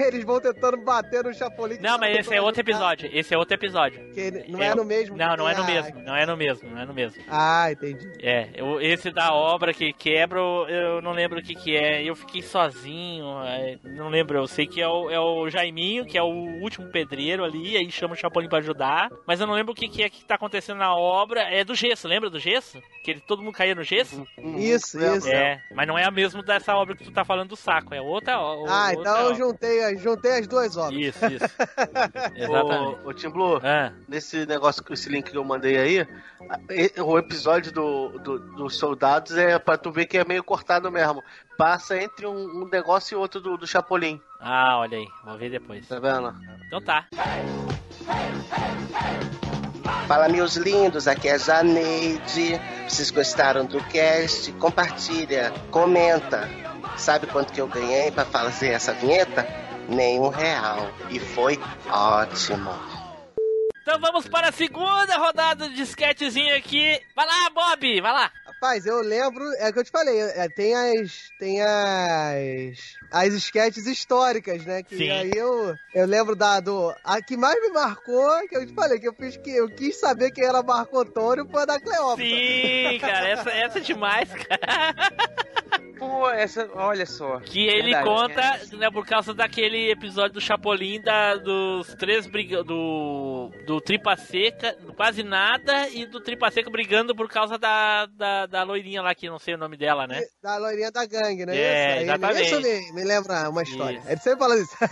eles 0.00 0.24
vão 0.24 0.40
tentando 0.40 0.76
bater 0.78 1.24
no 1.24 1.32
Chapolin. 1.32 1.78
Não, 1.80 1.98
mas 1.98 2.18
esse 2.18 2.34
é 2.34 2.40
outro 2.40 2.60
episódio. 2.60 3.08
Esse 3.12 3.34
é 3.34 3.38
outro 3.38 3.54
episódio. 3.54 4.00
Não 4.48 4.62
é 4.62 4.74
no 4.74 4.84
mesmo 4.84 5.16
Não, 5.16 5.36
não 5.36 5.48
é 5.48 5.54
no 5.54 5.62
Ah, 5.62 5.66
mesmo. 5.66 6.00
Não 6.02 6.16
é 6.16 6.26
no 6.26 6.36
mesmo, 6.36 6.70
não 6.70 6.80
é 6.82 6.86
no 6.86 6.94
mesmo. 6.94 7.22
Ah, 7.28 7.70
entendi. 7.70 8.10
É, 8.20 8.50
eu- 8.54 8.80
esse 8.80 9.10
da 9.10 9.32
obra 9.32 9.72
que 9.72 9.92
quebra, 9.92 10.38
eu- 10.38 11.00
não 11.02 11.12
lembro 11.12 11.38
o 11.38 11.42
que 11.42 11.54
que 11.54 11.76
é. 11.76 12.02
Eu 12.02 12.14
fiquei 12.14 12.42
sozinho, 12.42 13.26
é, 13.44 13.78
não 13.84 14.08
lembro. 14.08 14.38
Eu 14.38 14.46
sei 14.46 14.66
que 14.66 14.80
é 14.80 14.88
o, 14.88 15.10
é 15.10 15.18
o 15.18 15.48
Jaiminho, 15.48 16.04
que 16.04 16.18
é 16.18 16.22
o 16.22 16.60
último 16.62 16.88
pedreiro 16.90 17.44
ali, 17.44 17.76
aí 17.76 17.90
chama 17.90 18.14
o 18.14 18.16
Chapolin 18.16 18.48
pra 18.48 18.58
ajudar. 18.58 19.08
Mas 19.26 19.40
eu 19.40 19.46
não 19.46 19.54
lembro 19.54 19.72
o 19.72 19.76
que 19.76 19.88
que 19.88 20.02
é 20.02 20.10
que 20.10 20.24
tá 20.24 20.34
acontecendo 20.34 20.78
na 20.78 20.94
obra. 20.94 21.42
É 21.42 21.64
do 21.70 21.74
gesso, 21.76 22.08
lembra 22.08 22.28
do 22.28 22.38
gesso? 22.38 22.82
Que 23.04 23.12
ele, 23.12 23.20
todo 23.20 23.42
mundo 23.42 23.54
caía 23.54 23.74
no 23.74 23.82
gesso? 23.82 24.26
Isso, 24.56 24.98
isso. 24.98 25.28
É, 25.28 25.62
mas 25.74 25.86
não 25.86 25.96
é 25.96 26.04
a 26.04 26.10
mesma 26.10 26.42
dessa 26.42 26.74
obra 26.74 26.96
que 26.96 27.04
tu 27.04 27.12
tá 27.12 27.24
falando 27.24 27.50
do 27.50 27.56
saco, 27.56 27.94
é 27.94 28.00
outra. 28.00 28.38
o- 28.40 28.66
Ah, 28.68 28.88
outra 28.88 28.92
então 29.00 29.16
eu 29.18 29.24
obra. 29.26 29.34
juntei, 29.36 29.96
juntei 29.98 30.38
as 30.38 30.46
duas 30.46 30.76
obras. 30.76 31.00
Isso, 31.00 31.24
isso. 31.26 31.44
Exatamente. 32.36 33.04
Ô, 33.04 33.08
ô 33.08 33.14
Tim 33.14 33.28
Blue, 33.30 33.60
Ah. 33.62 33.92
nesse 34.08 34.44
negócio, 34.46 34.82
esse 34.90 35.08
link 35.08 35.30
que 35.30 35.36
eu 35.36 35.44
mandei 35.44 35.78
aí, 35.78 36.06
o 37.02 37.18
episódio 37.18 37.72
do, 37.72 38.08
do- 38.18 38.38
dos 38.56 38.76
soldados 38.78 39.36
é 39.36 39.58
pra 39.58 39.76
tu 39.78 39.90
ver 39.92 40.06
que 40.06 40.18
é 40.18 40.24
meio 40.24 40.42
cortado 40.44 40.90
mesmo. 40.90 41.22
Passa 41.56 41.96
entre 42.02 42.26
um, 42.26 42.62
um 42.62 42.68
negócio 42.68 43.14
e 43.14 43.18
outro 43.18 43.40
do, 43.40 43.56
do 43.56 43.66
Chapolin. 43.66 44.20
Ah, 44.40 44.78
olha 44.78 44.98
aí, 44.98 45.06
vou 45.24 45.36
ver 45.38 45.50
depois. 45.50 45.86
Tá 45.86 45.98
vendo? 45.98 46.34
Então 46.66 46.80
tá. 46.82 47.06
Fala, 50.10 50.28
meus 50.28 50.56
lindos, 50.56 51.06
aqui 51.06 51.28
é 51.28 51.38
Janeide. 51.38 52.60
Vocês 52.88 53.12
gostaram 53.12 53.64
do 53.64 53.80
cast? 53.84 54.50
Compartilha, 54.54 55.52
comenta. 55.70 56.50
Sabe 56.96 57.28
quanto 57.28 57.52
que 57.52 57.60
eu 57.60 57.68
ganhei 57.68 58.10
pra 58.10 58.24
fazer 58.24 58.70
essa 58.70 58.92
vinheta? 58.92 59.46
Nenhum 59.88 60.28
real. 60.28 60.90
E 61.10 61.20
foi 61.20 61.60
ótimo. 61.88 62.72
Então 63.82 64.00
vamos 64.00 64.26
para 64.26 64.48
a 64.48 64.52
segunda 64.52 65.16
rodada 65.16 65.68
de 65.68 65.82
sketchzinho 65.82 66.56
aqui. 66.56 67.00
Vai 67.14 67.26
lá, 67.26 67.48
Bob, 67.50 68.00
vai 68.00 68.12
lá. 68.12 68.32
Rapaz, 68.62 68.84
eu 68.84 69.00
lembro, 69.00 69.42
é 69.54 69.70
o 69.70 69.72
que 69.72 69.78
eu 69.78 69.84
te 69.84 69.90
falei, 69.90 70.20
é, 70.20 70.46
tem 70.50 70.74
as. 70.74 71.30
Tem 71.38 71.62
as. 71.62 72.94
As 73.10 73.32
sketches 73.32 73.86
históricas, 73.86 74.66
né? 74.66 74.82
Que 74.82 74.98
Sim. 74.98 75.10
aí 75.10 75.30
eu, 75.34 75.74
eu 75.94 76.06
lembro 76.06 76.36
da 76.36 76.60
do. 76.60 76.94
A 77.02 77.22
que 77.22 77.38
mais 77.38 77.58
me 77.58 77.70
marcou, 77.70 78.28
que 78.46 78.54
eu 78.54 78.66
te 78.66 78.74
falei, 78.74 79.00
que 79.00 79.08
eu 79.08 79.14
fiz 79.14 79.38
que 79.38 79.50
eu 79.50 79.66
quis 79.74 79.98
saber 79.98 80.30
quem 80.30 80.44
era 80.44 80.62
Marco 80.62 80.98
Antônio 80.98 81.48
foi 81.50 81.62
a 81.62 81.64
da 81.64 81.80
Cleópatra. 81.80 82.22
Sim, 82.22 82.98
cara, 83.00 83.28
essa, 83.28 83.50
essa 83.50 83.78
é 83.78 83.80
demais, 83.80 84.28
cara. 84.28 84.94
Pô, 86.00 86.30
essa, 86.30 86.66
olha 86.76 87.04
só. 87.04 87.38
Que 87.40 87.68
ele 87.68 87.92
Verdade, 87.92 88.06
conta, 88.06 88.76
né, 88.78 88.90
por 88.90 89.06
causa 89.06 89.34
daquele 89.34 89.90
episódio 89.90 90.32
do 90.32 90.40
Chapolin 90.40 90.98
da, 91.02 91.36
dos 91.36 91.94
três 91.94 92.26
briga 92.26 92.64
do 92.64 93.50
do 93.66 93.82
Tripa 93.82 94.16
Seca, 94.16 94.74
do 94.80 94.94
quase 94.94 95.22
nada 95.22 95.90
e 95.90 96.06
do 96.06 96.18
Tripa 96.18 96.50
Seca 96.50 96.70
brigando 96.70 97.14
por 97.14 97.28
causa 97.28 97.58
da, 97.58 98.06
da, 98.06 98.46
da 98.46 98.62
loirinha 98.62 99.02
lá 99.02 99.14
que 99.14 99.28
não 99.28 99.38
sei 99.38 99.54
o 99.54 99.58
nome 99.58 99.76
dela, 99.76 100.06
né? 100.06 100.22
Da 100.42 100.56
loirinha 100.56 100.90
da 100.90 101.04
gangue, 101.04 101.44
né? 101.44 101.54
É, 101.54 101.96
isso? 101.96 102.04
Exatamente. 102.04 102.46
Isso 102.46 102.60
me, 102.62 102.92
me 102.92 103.04
lembra 103.04 103.50
uma 103.50 103.62
história. 103.62 103.98
Isso. 103.98 104.08
Ele 104.08 104.20
sempre 104.20 104.38
fala 104.38 104.58
isso. 104.58 104.76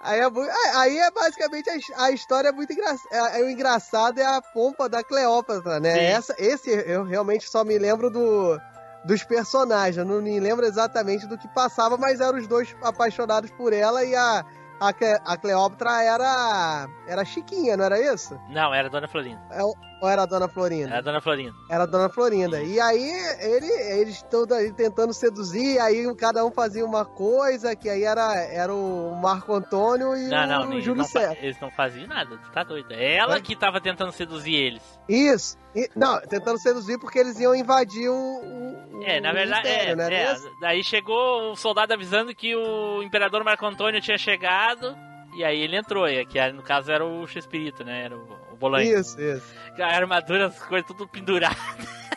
Aí 0.00 0.20
é, 0.20 0.24
é, 0.24 0.76
aí 0.76 0.96
é 0.96 1.10
basicamente 1.10 1.68
a, 1.68 2.04
a 2.04 2.12
história 2.12 2.48
é 2.48 2.52
muito 2.52 2.72
engraçada. 2.72 3.08
É, 3.10 3.40
é 3.40 3.44
o 3.44 3.50
engraçado 3.50 4.20
é 4.20 4.24
a 4.24 4.40
pompa 4.40 4.88
da 4.88 5.02
Cleópatra, 5.02 5.80
né? 5.80 5.92
Sim. 5.92 6.00
Essa, 6.00 6.34
esse 6.38 6.70
eu 6.70 7.02
realmente 7.02 7.50
só 7.50 7.64
me 7.64 7.76
lembro 7.76 8.08
do, 8.08 8.56
dos 9.04 9.22
personagens. 9.24 9.96
Eu 9.96 10.04
não 10.04 10.20
me 10.22 10.38
lembro 10.40 10.64
exatamente 10.66 11.26
do 11.26 11.38
que 11.38 11.48
passava, 11.48 11.96
mas 11.96 12.20
eram 12.20 12.38
os 12.38 12.46
dois 12.46 12.74
apaixonados 12.82 13.50
por 13.52 13.72
ela 13.72 14.04
e 14.04 14.14
a, 14.14 14.44
a, 14.80 14.92
Cle- 14.92 15.20
a 15.24 15.36
Cleópatra 15.36 16.02
era, 16.02 16.86
era 17.06 17.24
Chiquinha, 17.24 17.76
não 17.76 17.84
era 17.84 18.00
isso? 18.12 18.38
Não, 18.48 18.72
era 18.74 18.88
a 18.88 18.90
Dona 18.90 19.08
Florinda. 19.08 19.40
É 19.50 19.62
Ou 20.00 20.08
era 20.08 20.22
a 20.22 20.26
Dona 20.26 20.46
Florinda? 20.48 20.90
Era 20.90 20.98
a 20.98 21.02
Dona 21.02 21.20
Florinda. 21.20 21.54
Era 21.68 21.82
a 21.82 21.86
Dona 21.86 22.08
Florinda. 22.08 22.62
E 22.62 22.80
aí 22.80 23.10
ele, 23.40 23.66
eles 24.00 24.24
aí 24.56 24.72
tentando 24.72 25.12
seduzir, 25.12 25.78
aí 25.80 26.06
cada 26.14 26.44
um 26.44 26.52
fazia 26.52 26.84
uma 26.84 27.04
coisa, 27.04 27.74
que 27.74 27.88
aí 27.88 28.04
era, 28.04 28.34
era 28.52 28.72
o 28.72 29.14
Marco 29.20 29.52
Antônio 29.52 30.16
e 30.16 30.28
Não, 30.28 30.46
não, 30.46 30.62
o 30.62 30.68
nem- 30.68 30.80
Júlio 30.80 30.98
não 31.02 31.04
César. 31.04 31.36
eles 31.42 31.60
não 31.60 31.70
faziam 31.72 32.06
nada, 32.06 32.36
tu 32.38 32.50
tá 32.52 32.62
doido. 32.62 32.92
É 32.92 33.16
ela 33.16 33.40
que 33.40 33.56
tava 33.56 33.80
tentando 33.80 34.12
seduzir 34.12 34.54
eles. 34.54 34.82
Isso. 35.08 35.56
E- 35.74 35.90
não, 35.96 36.20
tentando 36.20 36.58
seduzir 36.60 36.98
porque 37.00 37.18
eles 37.18 37.38
iam 37.40 37.54
invadir 37.54 38.08
o. 38.08 38.14
o 38.14 39.02
É, 39.04 39.20
na 39.20 39.30
o 39.32 39.34
verdade, 39.34 39.68
é, 39.68 39.96
né? 39.96 40.14
é, 40.14 40.32
Isso? 40.32 40.48
daí 40.60 40.84
chegou 40.84 41.50
o 41.52 41.56
soldado 41.56 41.92
avisando 41.92 42.32
que 42.34 42.54
o 42.54 43.02
imperador 43.02 43.42
Marco 43.42 43.66
Antônio 43.66 44.00
tinha 44.00 44.16
chegado, 44.18 44.96
e 45.36 45.42
aí 45.44 45.60
ele 45.60 45.76
entrou, 45.76 46.08
e 46.08 46.24
que 46.24 46.40
no 46.52 46.62
caso 46.62 46.92
era 46.92 47.04
o 47.04 47.26
X-Espírito, 47.26 47.84
né, 47.84 48.04
era 48.04 48.16
o 48.16 48.47
Bolanho. 48.58 48.98
Isso, 48.98 49.20
isso. 49.20 49.54
A 49.78 49.86
armadura, 49.86 50.46
as 50.46 50.58
coisas 50.58 50.86
tudo 50.86 51.06
penduradas. 51.06 51.58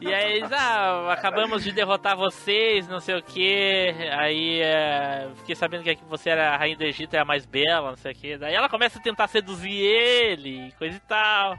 e 0.00 0.12
aí 0.12 0.38
eles, 0.38 0.52
ah, 0.52 1.12
acabamos 1.12 1.64
de 1.64 1.72
derrotar 1.72 2.16
vocês, 2.16 2.88
não 2.88 3.00
sei 3.00 3.16
o 3.16 3.22
que. 3.22 3.94
Aí 4.12 4.60
é, 4.60 5.30
fiquei 5.36 5.54
sabendo 5.54 5.82
que 5.82 5.90
aqui 5.90 6.04
você 6.08 6.30
era 6.30 6.54
a 6.54 6.56
rainha 6.56 6.76
do 6.76 6.84
Egito, 6.84 7.14
é 7.14 7.20
a 7.20 7.24
mais 7.24 7.44
bela, 7.44 7.90
não 7.90 7.96
sei 7.96 8.12
o 8.12 8.14
que. 8.14 8.38
Daí 8.38 8.54
ela 8.54 8.68
começa 8.68 8.98
a 8.98 9.02
tentar 9.02 9.28
seduzir 9.28 9.72
ele, 9.72 10.72
coisa 10.78 10.96
e 10.96 11.00
tal. 11.00 11.58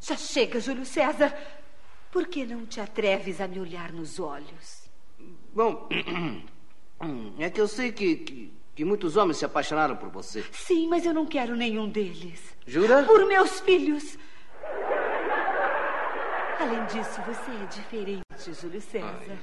Já 0.00 0.16
chega, 0.16 0.60
Júlio 0.60 0.84
César. 0.84 1.34
Por 2.10 2.26
que 2.26 2.44
não 2.44 2.66
te 2.66 2.80
atreves 2.80 3.40
a 3.40 3.48
me 3.48 3.58
olhar 3.58 3.92
nos 3.92 4.18
olhos? 4.18 4.90
Bom, 5.54 5.88
é 7.38 7.50
que 7.50 7.60
eu 7.60 7.68
sei 7.68 7.92
que, 7.92 8.16
que, 8.16 8.52
que 8.74 8.84
muitos 8.84 9.16
homens 9.16 9.38
se 9.38 9.44
apaixonaram 9.44 9.96
por 9.96 10.08
você. 10.08 10.44
Sim, 10.52 10.88
mas 10.88 11.04
eu 11.04 11.12
não 11.12 11.26
quero 11.26 11.54
nenhum 11.54 11.88
deles. 11.88 12.56
Jura? 12.66 13.02
Por 13.02 13.26
meus 13.26 13.60
filhos. 13.60 14.18
Além 16.58 16.84
disso, 16.86 17.20
você 17.22 17.50
é 17.50 17.66
diferente, 17.66 18.60
Júlio 18.60 18.80
César. 18.80 19.38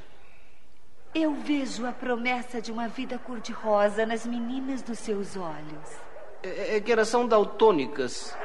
Eu 1.13 1.33
vejo 1.33 1.85
a 1.85 1.91
promessa 1.91 2.61
de 2.61 2.71
uma 2.71 2.87
vida 2.87 3.17
cor-de-rosa 3.19 4.05
nas 4.05 4.25
meninas 4.25 4.81
dos 4.81 4.99
seus 4.99 5.35
olhos. 5.35 5.97
É, 6.43 6.77
é 6.77 6.81
que 6.81 6.91
elas 6.91 7.07
são 7.07 7.27
daltônicas. 7.27 8.35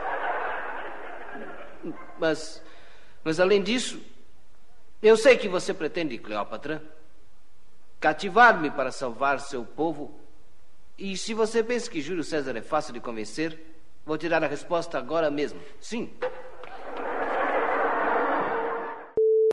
Mas, 2.19 2.63
mas 3.23 3.39
além 3.39 3.63
disso, 3.63 4.01
eu 5.03 5.17
sei 5.17 5.37
que 5.37 5.49
você 5.49 5.75
pretende, 5.75 6.17
Cleópatra, 6.19 6.83
cativar-me 8.01 8.71
para 8.71 8.91
salvar 8.91 9.39
seu 9.41 9.65
povo. 9.65 10.19
E 10.97 11.17
se 11.17 11.35
você 11.35 11.63
pensa 11.63 11.91
que 11.91 12.01
Júlio 12.01 12.23
César 12.23 12.57
é 12.57 12.63
fácil 12.63 12.95
de 12.95 13.01
convencer, 13.01 13.59
vou 14.07 14.17
te 14.17 14.29
dar 14.29 14.43
a 14.45 14.47
resposta 14.47 14.97
agora 14.97 15.31
mesmo. 15.31 15.61
Sim. 15.81 16.11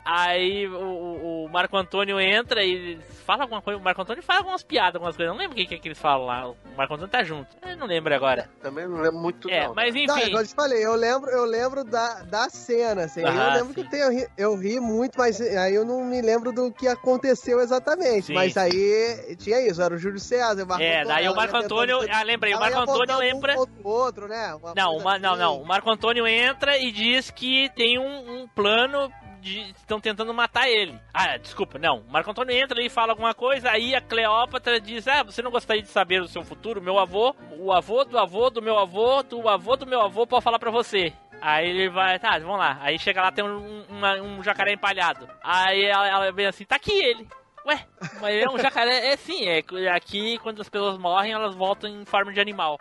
Aí 0.04 0.66
o, 0.66 1.44
o- 1.44 1.48
Marco 1.52 1.76
Antônio 1.76 2.18
entra 2.20 2.64
e 2.64 2.98
fala 3.24 3.42
alguma 3.44 3.62
coisa. 3.62 3.78
O 3.78 3.82
Marco 3.82 4.02
Antônio 4.02 4.22
fala 4.22 4.40
algumas 4.40 4.62
piadas, 4.62 4.96
algumas 4.96 5.16
coisas. 5.16 5.28
Eu 5.30 5.34
não 5.34 5.40
lembro 5.40 5.52
o 5.54 5.56
que, 5.56 5.66
que, 5.66 5.74
é 5.74 5.78
que 5.78 5.88
eles 5.88 5.98
falam 5.98 6.26
lá. 6.26 6.48
O 6.50 6.56
Marco 6.76 6.94
Antônio 6.94 7.10
tá 7.10 7.22
junto. 7.22 7.56
Eu 7.64 7.76
não 7.76 7.86
lembro 7.86 8.12
agora. 8.14 8.48
Também 8.60 8.86
não 8.88 9.00
lembro 9.00 9.20
muito, 9.20 9.48
É, 9.48 9.66
não. 9.68 9.74
mas 9.74 9.94
Não, 9.94 10.00
enfim. 10.18 10.26
igual 10.26 10.42
eu 10.42 10.48
te 10.48 10.54
falei, 10.54 10.84
eu 10.84 10.94
lembro, 10.96 11.30
eu 11.30 11.44
lembro 11.44 11.84
da, 11.84 12.22
da 12.22 12.48
cena, 12.50 13.04
assim. 13.04 13.22
Ah, 13.24 13.50
eu 13.54 13.60
lembro 13.60 13.74
que 13.74 13.88
tem, 13.88 14.00
eu, 14.00 14.10
ri, 14.10 14.26
eu 14.36 14.56
ri 14.56 14.80
muito, 14.80 15.16
mas 15.18 15.40
aí 15.40 15.74
eu 15.74 15.84
não 15.84 16.04
me 16.04 16.20
lembro 16.20 16.50
do 16.52 16.72
que 16.72 16.88
aconteceu 16.88 17.60
exatamente. 17.60 18.26
Sim, 18.26 18.34
mas 18.34 18.54
sim. 18.54 18.58
aí 18.58 19.36
tinha 19.36 19.60
isso, 19.66 19.80
era 19.80 19.94
o 19.94 19.98
Júlio 19.98 20.18
César, 20.18 20.64
o 20.64 20.66
Marco 20.66 20.82
É, 20.82 20.96
Antônio, 21.02 21.08
daí 21.14 21.28
o 21.28 21.36
Marco 21.36 21.52
tentando 21.60 21.64
Antônio. 21.80 22.00
ser- 22.00 22.10
Ah, 22.10 22.22
lembrei, 22.22 22.54
o 22.54 22.58
Marco 22.58 22.78
Antônio 22.80 23.16
lembra. 23.18 23.52
Um 23.52 23.56
contra 23.58 23.74
o 23.84 23.88
outro, 23.88 24.28
né? 24.28 24.54
Uma 24.54 24.74
Não, 24.74 24.96
uma- 24.96 25.18
não, 25.18 25.30
assim. 25.34 25.40
não. 25.42 25.60
O 25.62 25.66
Marco 25.66 25.90
Antônio 25.90 26.26
entra 26.26 26.76
e 26.76 26.90
diz 26.90 27.30
que 27.30 27.70
tem 27.76 27.98
um, 27.98 28.42
um 28.42 28.48
plano 28.48 29.12
estão 29.42 30.00
tentando 30.00 30.32
matar 30.32 30.68
ele. 30.68 30.98
Ah, 31.12 31.36
desculpa, 31.36 31.78
não. 31.78 32.02
Marco 32.08 32.30
Antônio 32.30 32.54
entra 32.56 32.82
e 32.82 32.88
fala 32.88 33.12
alguma 33.12 33.34
coisa, 33.34 33.70
aí 33.70 33.94
a 33.94 34.00
Cleópatra 34.00 34.80
diz: 34.80 35.06
Ah, 35.08 35.22
você 35.22 35.42
não 35.42 35.50
gostaria 35.50 35.82
de 35.82 35.88
saber 35.88 36.20
o 36.22 36.28
seu 36.28 36.42
futuro? 36.44 36.80
Meu 36.80 36.98
avô, 36.98 37.34
o 37.58 37.72
avô 37.72 38.04
do 38.04 38.18
avô 38.18 38.50
do 38.50 38.62
meu 38.62 38.78
avô, 38.78 39.22
do 39.22 39.48
avô 39.48 39.76
do 39.76 39.86
meu 39.86 40.00
avô, 40.00 40.26
pode 40.26 40.44
falar 40.44 40.58
pra 40.58 40.70
você. 40.70 41.12
Aí 41.40 41.68
ele 41.68 41.88
vai, 41.90 42.18
tá, 42.20 42.38
vamos 42.38 42.58
lá. 42.58 42.78
Aí 42.80 42.98
chega 42.98 43.20
lá, 43.20 43.32
tem 43.32 43.44
um, 43.44 43.84
uma- 43.88 44.14
um 44.22 44.42
jacaré 44.44 44.72
empalhado. 44.72 45.28
Aí 45.42 45.84
ela, 45.84 46.06
ela 46.08 46.32
vem 46.32 46.46
assim, 46.46 46.64
tá 46.64 46.76
aqui 46.76 46.92
ele. 46.92 47.26
Ué, 47.66 47.84
mas 48.20 48.34
é 48.42 48.48
um 48.48 48.58
jacaré. 48.58 49.06
É 49.12 49.16
sim, 49.16 49.46
é 49.46 49.62
aqui 49.92 50.38
quando 50.38 50.60
as 50.62 50.68
pessoas 50.68 50.98
morrem, 50.98 51.32
elas 51.32 51.54
voltam 51.54 51.88
em 51.90 52.04
forma 52.04 52.32
de 52.32 52.40
animal. 52.40 52.78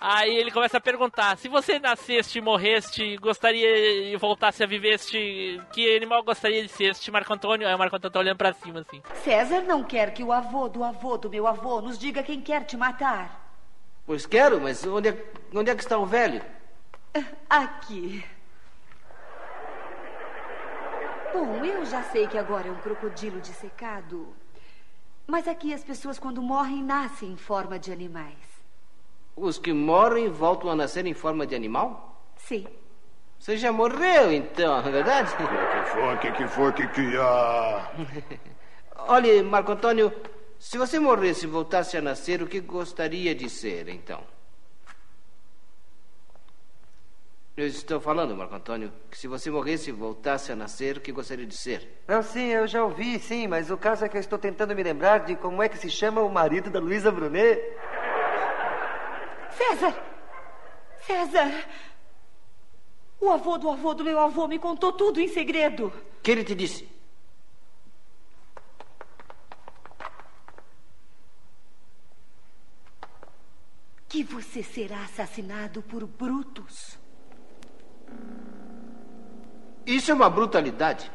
Aí 0.00 0.36
ele 0.36 0.50
começa 0.50 0.76
a 0.76 0.80
perguntar: 0.80 1.36
se 1.38 1.48
você 1.48 1.78
nasceste, 1.78 2.40
morreste, 2.40 3.16
gostaria 3.16 4.12
e 4.12 4.16
voltasse 4.16 4.62
a 4.62 4.66
viveste, 4.66 5.60
que 5.72 5.96
animal 5.96 6.22
gostaria 6.22 6.62
de 6.62 6.68
ser 6.68 6.90
este 6.90 7.10
Marco 7.10 7.32
Antônio? 7.32 7.66
Aí 7.66 7.74
o 7.74 7.78
Marco 7.78 7.96
Antônio 7.96 8.12
tá 8.12 8.20
olhando 8.20 8.36
pra 8.36 8.52
cima 8.52 8.80
assim. 8.80 9.02
César 9.24 9.62
não 9.62 9.82
quer 9.82 10.12
que 10.12 10.22
o 10.22 10.32
avô 10.32 10.68
do 10.68 10.84
avô 10.84 11.16
do 11.16 11.30
meu 11.30 11.46
avô 11.46 11.80
nos 11.80 11.98
diga 11.98 12.22
quem 12.22 12.40
quer 12.40 12.64
te 12.64 12.76
matar. 12.76 13.44
Pois 14.06 14.26
quero, 14.26 14.60
mas 14.60 14.86
onde 14.86 15.08
é, 15.08 15.24
onde 15.54 15.70
é 15.70 15.74
que 15.74 15.82
está 15.82 15.98
o 15.98 16.06
velho? 16.06 16.42
Aqui. 17.48 18.24
Bom, 21.32 21.64
eu 21.64 21.84
já 21.86 22.02
sei 22.04 22.26
que 22.26 22.38
agora 22.38 22.68
é 22.68 22.70
um 22.70 22.78
crocodilo 22.78 23.40
dissecado. 23.40 24.34
Mas 25.26 25.48
aqui 25.48 25.74
as 25.74 25.82
pessoas, 25.82 26.18
quando 26.18 26.40
morrem, 26.40 26.82
nascem 26.82 27.32
em 27.32 27.36
forma 27.36 27.78
de 27.78 27.92
animais. 27.92 28.55
Os 29.36 29.58
que 29.58 29.72
morrem 29.72 30.30
voltam 30.30 30.70
a 30.70 30.74
nascer 30.74 31.04
em 31.06 31.12
forma 31.12 31.46
de 31.46 31.54
animal? 31.54 32.24
Sim. 32.36 32.66
Você 33.38 33.58
já 33.58 33.70
morreu, 33.70 34.32
então, 34.32 34.80
não 34.80 34.88
é 34.88 34.92
verdade? 34.92 35.30
O 35.34 35.36
que 35.36 35.90
foi, 35.90 36.14
o 36.14 36.18
que, 36.18 36.32
que 36.32 36.48
foi, 36.48 36.70
o 36.70 36.72
que 36.72 36.88
que 36.88 37.16
há? 37.18 37.90
Olhe, 39.08 39.42
Marco 39.42 39.72
Antônio, 39.72 40.10
se 40.58 40.78
você 40.78 40.98
morresse 40.98 41.44
e 41.44 41.48
voltasse 41.48 41.98
a 41.98 42.00
nascer, 42.00 42.42
o 42.42 42.46
que 42.46 42.60
gostaria 42.60 43.34
de 43.34 43.50
ser, 43.50 43.88
então? 43.88 44.24
Eu 47.56 47.66
estou 47.66 48.00
falando, 48.00 48.36
Marco 48.36 48.54
Antônio, 48.54 48.92
que 49.10 49.16
se 49.16 49.28
você 49.28 49.50
morresse 49.50 49.90
e 49.90 49.92
voltasse 49.92 50.52
a 50.52 50.56
nascer, 50.56 50.96
o 50.96 51.00
que 51.00 51.12
gostaria 51.12 51.46
de 51.46 51.56
ser? 51.56 52.02
Não, 52.06 52.22
sim, 52.22 52.48
eu 52.48 52.66
já 52.66 52.84
ouvi, 52.84 53.18
sim, 53.18 53.46
mas 53.46 53.70
o 53.70 53.76
caso 53.78 54.04
é 54.04 54.08
que 54.08 54.16
eu 54.16 54.20
estou 54.20 54.38
tentando 54.38 54.74
me 54.74 54.82
lembrar 54.82 55.20
de 55.20 55.36
como 55.36 55.62
é 55.62 55.68
que 55.68 55.78
se 55.78 55.90
chama 55.90 56.20
o 56.20 56.28
marido 56.30 56.68
da 56.68 56.78
Luísa 56.78 57.10
Brunet. 57.10 57.58
César! 59.56 59.94
César! 61.06 61.68
O 63.20 63.30
avô 63.30 63.56
do 63.56 63.70
avô 63.70 63.94
do 63.94 64.04
meu 64.04 64.18
avô 64.20 64.46
me 64.46 64.58
contou 64.58 64.92
tudo 64.92 65.20
em 65.20 65.28
segredo. 65.28 65.86
O 65.86 66.20
que 66.22 66.30
ele 66.30 66.44
te 66.44 66.54
disse? 66.54 66.88
Que 74.08 74.22
você 74.22 74.62
será 74.62 75.02
assassinado 75.02 75.82
por 75.82 76.06
Brutus. 76.06 76.98
Isso 79.86 80.10
é 80.10 80.14
uma 80.14 80.28
brutalidade. 80.28 81.10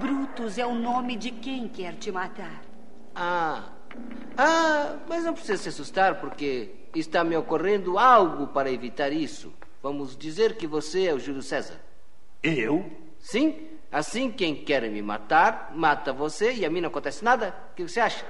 Brutus 0.00 0.58
é 0.58 0.66
o 0.66 0.74
nome 0.74 1.16
de 1.16 1.30
quem 1.30 1.68
quer 1.68 1.94
te 1.96 2.10
matar. 2.10 2.62
Ah. 3.14 3.72
Ah, 4.36 4.96
mas 5.08 5.24
não 5.24 5.34
precisa 5.34 5.62
se 5.62 5.68
assustar, 5.68 6.20
porque 6.20 6.70
está 6.94 7.22
me 7.22 7.36
ocorrendo 7.36 7.98
algo 7.98 8.48
para 8.48 8.70
evitar 8.70 9.12
isso. 9.12 9.52
Vamos 9.82 10.16
dizer 10.16 10.56
que 10.56 10.66
você 10.66 11.06
é 11.06 11.14
o 11.14 11.18
Júlio 11.18 11.42
César. 11.42 11.80
Eu? 12.42 12.90
Sim. 13.18 13.68
Assim, 13.90 14.30
quem 14.30 14.54
quer 14.54 14.88
me 14.90 15.02
matar, 15.02 15.72
mata 15.74 16.12
você 16.12 16.52
e 16.54 16.64
a 16.64 16.70
mim 16.70 16.80
não 16.80 16.88
acontece 16.88 17.22
nada. 17.22 17.54
O 17.72 17.74
que 17.74 17.82
você 17.82 18.00
acha? 18.00 18.24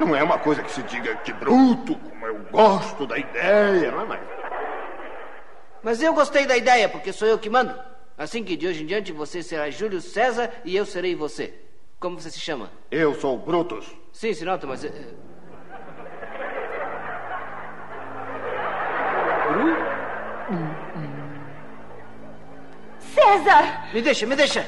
Não 0.00 0.14
é 0.14 0.22
uma 0.22 0.38
coisa 0.38 0.62
que 0.62 0.70
se 0.70 0.82
diga 0.82 1.14
que 1.16 1.32
bruto, 1.32 1.94
como 1.94 2.26
eu 2.26 2.44
gosto 2.50 3.06
da 3.06 3.16
ideia, 3.16 3.90
não 3.92 4.00
é 4.02 4.04
mais? 4.04 4.22
Mas 5.82 6.02
eu 6.02 6.12
gostei 6.12 6.46
da 6.46 6.56
ideia, 6.56 6.88
porque 6.88 7.12
sou 7.12 7.28
eu 7.28 7.38
que 7.38 7.48
mando. 7.48 7.78
Assim 8.18 8.42
que 8.42 8.56
de 8.56 8.66
hoje 8.66 8.82
em 8.82 8.86
diante 8.86 9.12
você 9.12 9.42
será 9.42 9.70
Júlio 9.70 10.00
César 10.00 10.50
e 10.64 10.74
eu 10.74 10.84
serei 10.84 11.14
você. 11.14 11.54
Como 12.00 12.20
você 12.20 12.30
se 12.30 12.40
chama? 12.40 12.70
Eu 12.90 13.14
sou 13.14 13.38
Brutus. 13.38 13.86
Sim, 14.18 14.32
se 14.32 14.44
nota, 14.46 14.66
mas. 14.66 14.82
eh, 14.82 14.90
César! 22.98 23.88
Me 23.92 24.02
deixa, 24.02 24.26
me 24.26 24.36
deixa! 24.36 24.64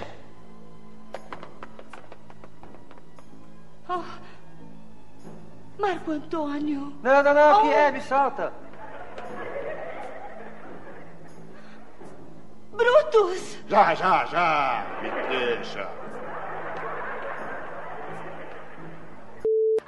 Oh. 3.89 4.03
Marco 5.79 6.11
Antônio. 6.13 6.93
Não, 7.03 7.23
não, 7.23 7.35
não, 7.35 7.63
que 7.63 7.69
Oh. 7.69 7.73
é? 7.73 7.91
Me 7.91 8.01
solta. 8.01 8.53
Brutus! 12.73 13.59
Já, 13.69 13.95
já, 13.95 14.25
já. 14.27 14.85
Me 15.03 15.11
deixa. 15.29 15.89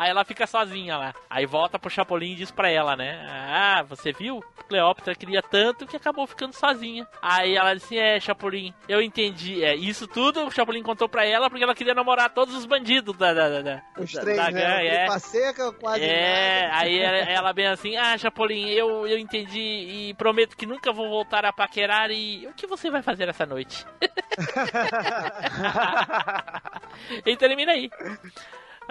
Aí 0.00 0.08
ela 0.08 0.24
fica 0.24 0.46
sozinha 0.46 0.96
lá. 0.96 1.12
Aí 1.28 1.44
volta 1.44 1.78
pro 1.78 1.90
Chapolin 1.90 2.32
e 2.32 2.36
diz 2.36 2.50
pra 2.50 2.70
ela, 2.70 2.96
né? 2.96 3.22
Ah, 3.28 3.82
você 3.86 4.12
viu? 4.12 4.42
Cleópatra 4.66 5.14
queria 5.14 5.42
tanto 5.42 5.86
que 5.86 5.94
acabou 5.96 6.26
ficando 6.26 6.54
sozinha. 6.54 7.06
Aí 7.20 7.54
ela 7.54 7.74
disse: 7.74 7.98
É, 7.98 8.18
Chapolin, 8.18 8.72
eu 8.88 9.02
entendi. 9.02 9.62
É, 9.62 9.74
isso 9.74 10.06
tudo 10.06 10.46
o 10.46 10.50
Chapolin 10.50 10.82
contou 10.82 11.06
pra 11.06 11.26
ela 11.26 11.50
porque 11.50 11.62
ela 11.62 11.74
queria 11.74 11.92
namorar 11.92 12.30
todos 12.30 12.54
os 12.54 12.64
bandidos 12.64 13.14
da. 13.18 13.34
da, 13.34 13.60
da- 13.60 13.82
Os 13.98 14.10
da- 14.12 14.20
três, 14.22 14.38
da 14.38 14.50
né? 14.50 14.86
é. 14.86 14.98
Tripa 15.00 15.18
seca, 15.18 15.70
quase 15.72 16.02
É, 16.02 16.66
nada. 16.68 16.78
aí 16.82 16.98
ela, 16.98 17.16
ela 17.18 17.52
bem 17.52 17.66
assim, 17.66 17.94
ah, 17.98 18.16
Chapolin, 18.16 18.70
eu, 18.70 19.06
eu 19.06 19.18
entendi 19.18 19.60
e 19.60 20.14
prometo 20.14 20.56
que 20.56 20.64
nunca 20.64 20.90
vou 20.92 21.10
voltar 21.10 21.44
a 21.44 21.52
paquerar 21.52 22.10
e 22.10 22.46
o 22.46 22.54
que 22.54 22.66
você 22.66 22.90
vai 22.90 23.02
fazer 23.02 23.28
essa 23.28 23.44
noite? 23.44 23.84
e 27.26 27.36
termina 27.36 27.72
aí. 27.72 27.90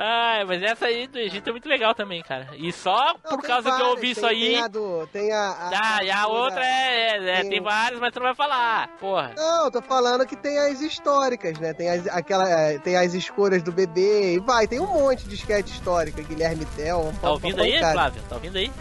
Ah, 0.01 0.45
mas 0.47 0.63
essa 0.63 0.85
aí 0.85 1.07
do 1.07 1.19
Egito 1.19 1.49
é 1.49 1.51
muito 1.51 1.67
legal 1.67 1.93
também, 1.93 2.21
cara. 2.23 2.47
E 2.55 2.71
só 2.71 3.15
por 3.15 3.41
tem 3.41 3.49
causa 3.49 3.63
que 3.63 3.67
eu 3.67 3.71
várias, 3.79 3.89
ouvi 3.89 4.11
isso 4.11 4.21
tem- 4.21 4.29
aí. 4.29 4.47
Tem 4.53 4.61
a 4.63 4.67
do. 4.69 5.07
Tem 5.07 5.33
a. 5.33 5.39
a 5.49 5.69
Ah, 5.97 6.03
e 6.05 6.09
a 6.09 6.25
outra 6.27 6.65
é, 6.65 7.17
é, 7.17 7.29
é, 7.31 7.41
tem 7.41 7.49
tem 7.49 7.61
várias, 7.61 7.99
mas 7.99 8.13
tu 8.13 8.19
não 8.21 8.27
vai 8.27 8.35
falar. 8.35 8.87
Porra. 8.97 9.33
Não, 9.35 9.65
eu 9.65 9.71
tô 9.71 9.81
falando 9.81 10.25
que 10.25 10.37
tem 10.37 10.57
as 10.57 10.79
históricas, 10.79 11.59
né? 11.59 11.73
Tem 11.73 11.89
as, 11.89 12.07
aquela, 12.07 12.47
é, 12.47 12.77
tem 12.79 12.95
as 12.95 13.13
escolhas 13.13 13.61
do 13.61 13.73
bebê 13.73 14.35
e 14.35 14.39
vai, 14.39 14.67
tem 14.67 14.79
um 14.79 14.87
monte 14.87 15.27
de 15.27 15.35
esquete 15.35 15.73
histórica, 15.73 16.21
Guilherme 16.21 16.65
Tel. 16.77 17.11
Tá 17.21 17.31
ouvindo 17.31 17.61
aí, 17.61 17.77
Flávio? 17.79 18.21
Tá 18.29 18.35
ouvindo 18.35 18.57
aí? 18.57 18.71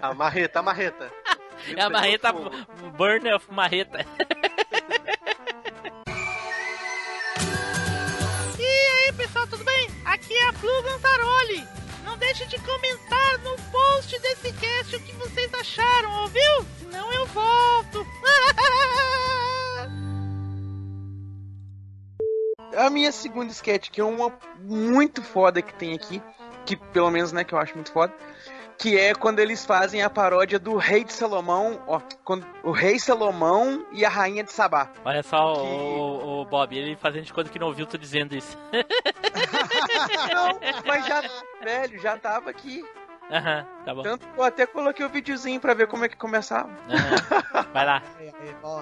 A 0.00 0.14
marreta, 0.14 0.60
a 0.60 0.62
marreta. 0.62 1.12
É 1.76 1.82
a 1.82 1.90
marreta 1.90 2.32
Burner 2.96 3.34
of 3.34 3.52
Marreta. 3.52 4.06
Aqui 10.12 10.34
é 10.34 10.48
a 10.48 10.52
Flu 10.54 10.82
Gantaroli. 10.82 11.66
Não 12.04 12.16
deixe 12.18 12.46
de 12.46 12.58
comentar 12.60 13.38
no 13.40 13.56
post 13.70 14.18
desse 14.20 14.52
cast 14.54 14.96
o 14.96 15.00
que 15.00 15.12
vocês 15.12 15.52
acharam, 15.54 16.22
ouviu? 16.22 16.66
Senão 16.80 17.12
eu 17.12 17.26
volto. 17.26 18.06
A 22.76 22.90
minha 22.90 23.10
segunda 23.10 23.50
sketch, 23.50 23.90
que 23.90 24.00
é 24.00 24.04
uma 24.04 24.32
muito 24.62 25.22
foda 25.22 25.60
que 25.60 25.74
tem 25.74 25.94
aqui, 25.94 26.22
que 26.64 26.76
pelo 26.76 27.10
menos, 27.10 27.32
né, 27.32 27.42
que 27.42 27.52
eu 27.52 27.58
acho 27.58 27.74
muito 27.74 27.90
foda, 27.90 28.12
que 28.78 28.96
é 28.96 29.12
quando 29.14 29.40
eles 29.40 29.66
fazem 29.66 30.02
a 30.02 30.08
paródia 30.10 30.58
do 30.60 30.76
rei 30.76 31.02
de 31.02 31.12
Salomão, 31.12 31.82
ó, 31.88 32.00
quando, 32.24 32.46
o 32.62 32.70
rei 32.70 32.98
Salomão 33.00 33.84
e 33.90 34.04
a 34.04 34.08
rainha 34.08 34.44
de 34.44 34.52
Sabá. 34.52 34.92
Olha 35.04 35.22
só 35.24 35.54
o, 35.54 35.64
o- 35.64 36.40
o 36.42 36.44
Bob, 36.44 36.76
ele 36.76 36.94
fazendo 36.94 37.24
de 37.24 37.32
conta 37.32 37.50
que 37.50 37.58
não 37.58 37.66
ouviu 37.68 37.84
tu 37.86 37.98
dizendo 37.98 38.36
isso. 38.36 38.56
Não, 40.34 40.60
mas 40.86 41.06
já, 41.06 41.22
velho, 41.62 42.00
já 42.00 42.16
tava 42.16 42.50
aqui. 42.50 42.84
Aham, 43.30 43.66
tá 43.84 43.94
bom. 43.94 44.02
Tanto 44.02 44.26
que 44.26 44.38
eu 44.40 44.42
até 44.44 44.66
coloquei 44.66 45.04
o 45.04 45.08
videozinho 45.10 45.60
pra 45.60 45.74
ver 45.74 45.86
como 45.86 46.02
é 46.04 46.08
que 46.08 46.16
começava. 46.16 46.70
Aham, 46.88 47.66
Vai 47.74 47.84
lá. 47.84 48.02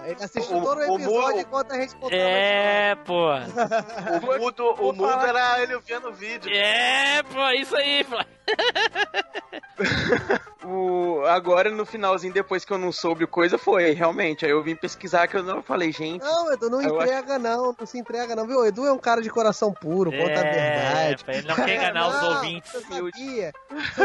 Ele 0.06 0.22
assistiu 0.22 0.58
O- 0.58 0.62
todo 0.62 0.78
o 0.78 0.92
o 0.92 0.94
episódio 0.96 1.10
Muro- 1.12 1.38
enquanto 1.40 1.72
a 1.72 1.80
gente 1.80 1.94
contava 1.96 2.14
É, 2.14 2.94
pô. 2.94 3.30
O 3.34 4.38
mudo, 4.38 4.70
o 4.78 4.92
mudo 4.92 5.26
era 5.26 5.60
ele 5.62 5.76
vendo 5.80 6.08
o 6.10 6.12
vídeo. 6.12 6.48
É, 6.54 7.22
pô, 7.24 7.48
isso 7.50 7.76
aí, 7.76 8.04
pô. 8.04 8.16
O, 10.68 11.22
agora 11.26 11.70
no 11.70 11.86
finalzinho, 11.86 12.32
depois 12.34 12.64
que 12.64 12.72
eu 12.72 12.78
não 12.78 12.90
soube 12.90 13.22
o 13.22 13.28
coisa, 13.28 13.56
foi, 13.56 13.92
realmente. 13.92 14.44
Aí 14.44 14.50
eu 14.50 14.60
vim 14.64 14.74
pesquisar 14.74 15.28
que 15.28 15.36
eu 15.36 15.42
não 15.44 15.62
falei, 15.62 15.92
gente. 15.92 16.24
Não, 16.24 16.52
Edu, 16.52 16.68
não 16.68 16.82
eu 16.82 17.00
acho- 17.00 17.08
entrega 17.12 17.38
não, 17.38 17.74
não 17.78 17.86
se 17.86 17.96
entrega 17.98 18.34
não, 18.34 18.46
viu? 18.48 18.58
O 18.60 18.66
Edu 18.66 18.84
é 18.84 18.92
um 18.92 18.98
cara 18.98 19.22
de 19.22 19.30
coração 19.30 19.72
puro, 19.72 20.10
conta 20.10 20.40
a 20.40 20.44
É, 20.44 21.14
verdade. 21.14 21.24
ele 21.28 21.46
não 21.46 21.54
quer 21.54 21.76
enganar 21.76 22.08
os 22.08 22.22
ouvintes. 22.36 22.72
Você 22.72 22.80
sabia, 22.82 23.52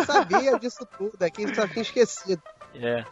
sabia 0.05 0.59
disso 0.59 0.87
tudo, 0.97 1.23
aqui 1.23 1.55
só 1.55 1.67
tinha 1.67 1.81
esquecido. 1.81 2.41
É. 2.75 3.03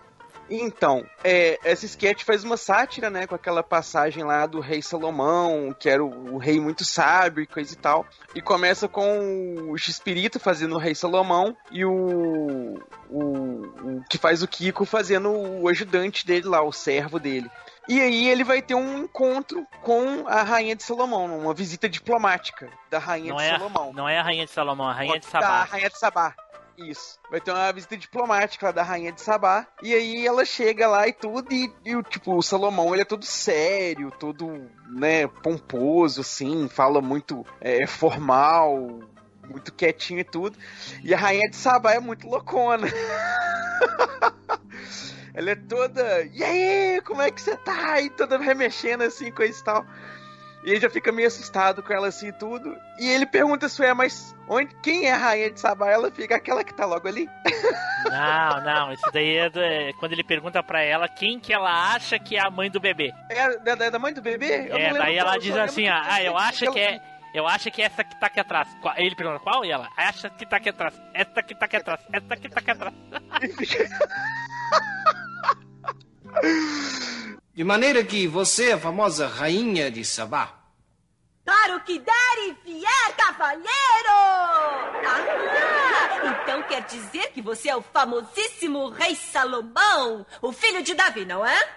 Então, 0.50 1.06
é, 1.24 1.60
essa 1.64 1.86
sketch 1.86 2.24
faz 2.24 2.44
uma 2.44 2.58
sátira, 2.58 3.10
né, 3.10 3.28
com 3.28 3.36
aquela 3.36 3.62
passagem 3.62 4.24
lá 4.24 4.46
do 4.46 4.60
rei 4.60 4.82
Salomão, 4.82 5.76
que 5.78 5.90
era 5.90 6.04
o, 6.04 6.36
o 6.36 6.38
rei 6.38 6.60
muito 6.60 6.84
sábio 6.84 7.44
e 7.44 7.48
coisa 7.48 7.74
e 7.74 7.78
tal. 7.78 8.06
E 8.34 8.42
começa 8.42 8.88
com 8.88 9.70
o 9.70 9.78
X-Pirito 9.78 10.40
fazendo 10.40 10.76
o 10.76 10.80
rei 10.80 10.96
Salomão 10.96 11.56
e 11.72 11.86
o, 11.86 12.80
o, 13.10 13.22
o 13.22 14.04
que 14.10 14.18
faz 14.18 14.42
o 14.42 14.48
Kiko 14.48 14.86
fazendo 14.86 15.30
o 15.32 15.68
ajudante 15.68 16.26
dele 16.26 16.48
lá, 16.48 16.62
o 16.62 16.72
servo 16.72 17.20
dele. 17.20 17.50
E 17.88 18.00
aí 18.00 18.28
ele 18.28 18.44
vai 18.44 18.62
ter 18.62 18.76
um 18.76 19.00
encontro 19.00 19.66
com 19.82 20.28
a 20.28 20.44
rainha 20.44 20.76
de 20.76 20.84
Salomão, 20.84 21.40
uma 21.40 21.56
visita 21.56 21.90
diplomática 21.90 22.70
da 22.88 23.00
rainha 23.00 23.30
Não 23.32 23.38
de 23.38 23.44
é, 23.44 23.50
a, 23.50 23.58
Salomão. 23.58 23.94
não 23.94 24.08
é 24.08 24.20
a 24.20 24.22
rainha 24.22 24.46
de 24.46 24.52
Salomão, 24.52 24.88
é 24.90 24.92
a 24.92 24.96
rainha 24.96 25.20
de 25.20 25.26
Da 25.26 25.32
Sabá. 25.32 25.64
Rainha 25.64 25.90
de 25.90 25.98
Sabá. 25.98 26.36
Isso. 26.88 27.20
Vai 27.30 27.42
ter 27.42 27.52
uma 27.52 27.72
visita 27.74 27.98
diplomática 27.98 28.68
lá 28.68 28.72
da 28.72 28.84
Rainha 28.84 29.12
de 29.12 29.22
Sabá. 29.22 29.68
E 29.84 29.94
aí 29.94 30.26
ela 30.26 30.46
chega 30.46 30.88
lá 30.88 31.08
e 31.08 31.14
tudo. 31.14 31.52
E, 31.52 31.72
e 31.86 31.96
o 31.96 32.04
tipo, 32.04 32.36
o 32.36 32.42
Salomão 32.42 32.94
ele 32.94 33.02
é 33.02 33.06
todo 33.06 33.26
sério, 33.26 34.12
todo, 34.12 34.70
né, 34.88 35.28
pomposo, 35.28 36.22
assim, 36.22 36.70
fala 36.70 37.02
muito 37.02 37.46
é, 37.60 37.86
formal, 37.86 39.00
muito 39.48 39.74
quietinho 39.74 40.22
e 40.22 40.24
tudo. 40.24 40.58
E 41.04 41.14
a 41.14 41.18
Rainha 41.18 41.50
de 41.50 41.56
Sabá 41.56 41.94
é 41.94 42.00
muito 42.00 42.28
loucona. 42.28 42.88
Ela 45.34 45.52
é 45.52 45.56
toda. 45.56 46.24
E 46.34 46.44
aí, 46.44 47.02
como 47.02 47.22
é 47.22 47.32
que 47.32 47.42
você 47.42 47.56
tá? 47.58 48.02
E 48.02 48.10
toda 48.10 48.38
remexendo 48.38 49.04
assim, 49.04 49.32
coisa 49.32 49.60
e 49.60 49.64
tal. 49.64 49.86
E 50.64 50.72
ele 50.72 50.80
já 50.82 50.90
fica 50.90 51.12
meio 51.12 51.28
assustado 51.28 51.82
com 51.82 51.94
ela 51.94 52.08
assim 52.08 52.28
e 52.28 52.32
tudo. 52.34 52.76
E 53.00 53.10
ele 53.10 53.26
pergunta 53.26 53.70
se 53.70 53.84
é, 53.84 53.94
mas 53.94 54.36
onde, 54.48 54.76
quem 54.84 55.06
é 55.08 55.14
a 55.14 55.18
rainha 55.18 55.50
de 55.52 55.60
Sabá? 55.60 55.90
Ela 55.90 56.12
fica 56.12 56.36
aquela 56.36 56.64
que 56.66 56.74
tá 56.74 56.86
logo 56.86 57.08
ali. 57.08 57.30
Não, 58.10 58.62
não, 58.64 58.94
isso 58.94 59.10
daí 59.14 59.38
é, 59.38 59.50
do- 59.50 59.62
é 59.62 59.94
quando 60.00 60.12
ele 60.14 60.24
pergunta 60.24 60.62
pra 60.62 60.82
ela 60.82 61.08
quem 61.08 61.40
que 61.40 61.54
ela 61.54 61.94
acha 61.94 62.20
que 62.20 62.36
é 62.36 62.42
a 62.46 62.50
mãe 62.50 62.70
do 62.70 62.80
bebê. 62.80 63.12
É 63.30 63.58
da, 63.60 63.76
da- 63.76 63.90
da 63.90 64.00
mãe 64.00 64.14
do 64.14 64.22
bebê? 64.22 64.68
Eu 64.70 64.78
É, 64.78 64.94
daí 64.94 65.18
ela 65.18 65.38
diz 65.38 65.56
assim, 65.56 65.88
ah, 65.88 66.04
ah, 66.06 66.24
eu 66.24 66.38
acho 66.38 66.66
ela- 66.66 66.74
que 66.74 66.80
é. 66.80 67.00
Eu 67.32 67.48
acho 67.48 67.70
que 67.70 67.80
é 67.82 67.86
essa 67.86 68.04
que 68.04 68.20
tá 68.20 68.26
aqui 68.26 68.40
atrás. 68.40 68.68
Ele 68.98 69.16
pergunta 69.16 69.40
qual? 69.40 69.64
E 69.64 69.70
ela, 69.72 69.88
acha 69.96 70.32
que 70.32 70.46
tá 70.48 70.58
aqui 70.58 70.70
atrás. 70.70 71.00
Essa 71.14 71.44
que 71.44 71.54
tá 71.54 71.66
aqui 71.66 71.76
atrás. 71.78 72.00
Essa 72.12 72.36
que 72.36 72.50
tá 72.50 72.60
aqui 72.60 72.72
atrás. 72.72 72.94
De 77.60 77.66
maneira 77.66 78.06
que 78.06 78.26
você 78.26 78.70
é 78.70 78.74
a 78.76 78.80
famosa 78.80 79.28
rainha 79.28 79.92
de 79.92 80.06
Sabá. 80.06 80.64
Claro 81.44 81.84
que 81.84 82.00
der 82.00 82.38
e 82.48 82.54
vier, 82.64 83.16
cavalheiro! 83.18 83.68
Ah, 85.06 86.42
então 86.42 86.64
quer 86.70 86.84
dizer 86.84 87.34
que 87.34 87.42
você 87.42 87.68
é 87.68 87.76
o 87.76 87.82
famosíssimo 87.82 88.88
rei 88.88 89.14
Salomão, 89.14 90.26
o 90.42 90.54
filho 90.54 90.82
de 90.82 90.94
Davi, 90.94 91.26
não 91.26 91.46
é? 91.46 91.70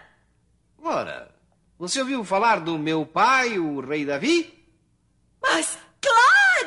Ora, 0.81 1.35
você 1.77 1.99
ouviu 1.99 2.23
falar 2.23 2.61
do 2.61 2.79
meu 2.79 3.05
pai, 3.05 3.59
o 3.59 3.81
rei 3.81 4.05
Davi? 4.05 4.65
Mas 5.43 5.77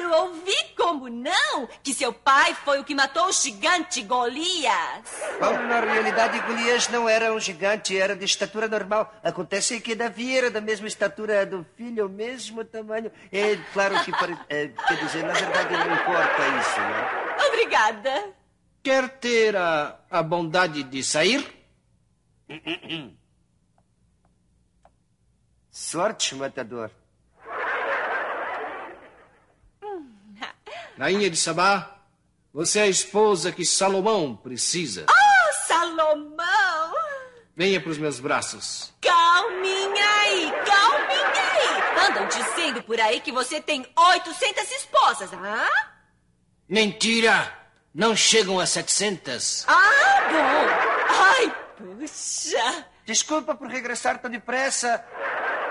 claro, 0.06 0.28
ouvi 0.28 0.56
como 0.76 1.10
não, 1.10 1.68
que 1.84 1.94
seu 1.94 2.14
pai 2.14 2.54
foi 2.54 2.80
o 2.80 2.84
que 2.84 2.96
matou 2.96 3.28
o 3.28 3.32
gigante 3.32 4.02
Golias. 4.04 5.04
Paulo, 5.40 5.68
na 5.68 5.80
realidade, 5.80 6.40
Golias 6.42 6.88
não 6.90 7.10
era 7.10 7.34
um 7.34 7.40
gigante, 7.40 7.98
era 7.98 8.16
de 8.16 8.26
estatura 8.26 8.68
normal. 8.68 9.14
Acontece 9.24 9.80
que 9.82 9.96
Davi 9.96 10.38
era 10.38 10.52
da 10.52 10.62
mesma 10.62 10.88
estatura 10.88 11.46
do 11.46 11.66
filho, 11.76 12.06
o 12.06 12.10
mesmo 12.10 12.64
tamanho. 12.64 13.12
É 13.32 13.56
claro 13.74 14.04
que, 14.04 14.12
pare... 14.12 14.38
é, 14.50 14.68
quer 14.68 14.98
dizer, 15.04 15.24
na 15.24 15.34
verdade 15.34 15.74
não 15.74 15.96
importa 15.96 16.48
isso, 16.60 16.80
né? 16.80 17.48
Obrigada. 17.48 18.34
Quer 18.84 19.10
ter 19.10 19.56
a, 19.56 20.00
a 20.10 20.22
bondade 20.22 20.84
de 20.84 21.04
sair? 21.04 21.46
Sorte, 25.72 26.36
matador. 26.36 26.92
Rainha 30.98 31.30
de 31.30 31.36
Sabá, 31.36 31.98
você 32.54 32.80
é 32.80 32.84
a 32.84 32.88
esposa 32.88 33.52
que 33.52 33.66
Salomão 33.66 34.36
precisa. 34.36 35.06
Oh, 35.10 35.68
Salomão! 35.68 36.94
Venha 37.56 37.82
para 37.82 37.90
os 37.92 37.98
meus 37.98 38.20
braços. 38.20 38.94
Calminha 39.02 40.10
aí, 40.22 40.52
calminha 40.66 41.52
aí. 41.52 42.10
Andam 42.10 42.28
dizendo 42.28 42.82
por 42.84 43.00
aí 43.00 43.20
que 43.20 43.32
você 43.32 43.60
tem 43.62 43.86
800 43.98 44.72
esposas, 44.72 45.34
ah? 45.34 45.92
Mentira! 46.68 47.66
Não 47.94 48.16
chegam 48.16 48.60
a 48.60 48.66
700. 48.66 49.66
Ah, 49.68 49.82
bom. 50.30 51.14
Ai, 51.14 51.56
puxa. 51.78 52.86
Desculpa 53.06 53.56
por 53.56 53.68
regressar 53.68 54.20
tão 54.22 54.30
depressa. 54.30 55.06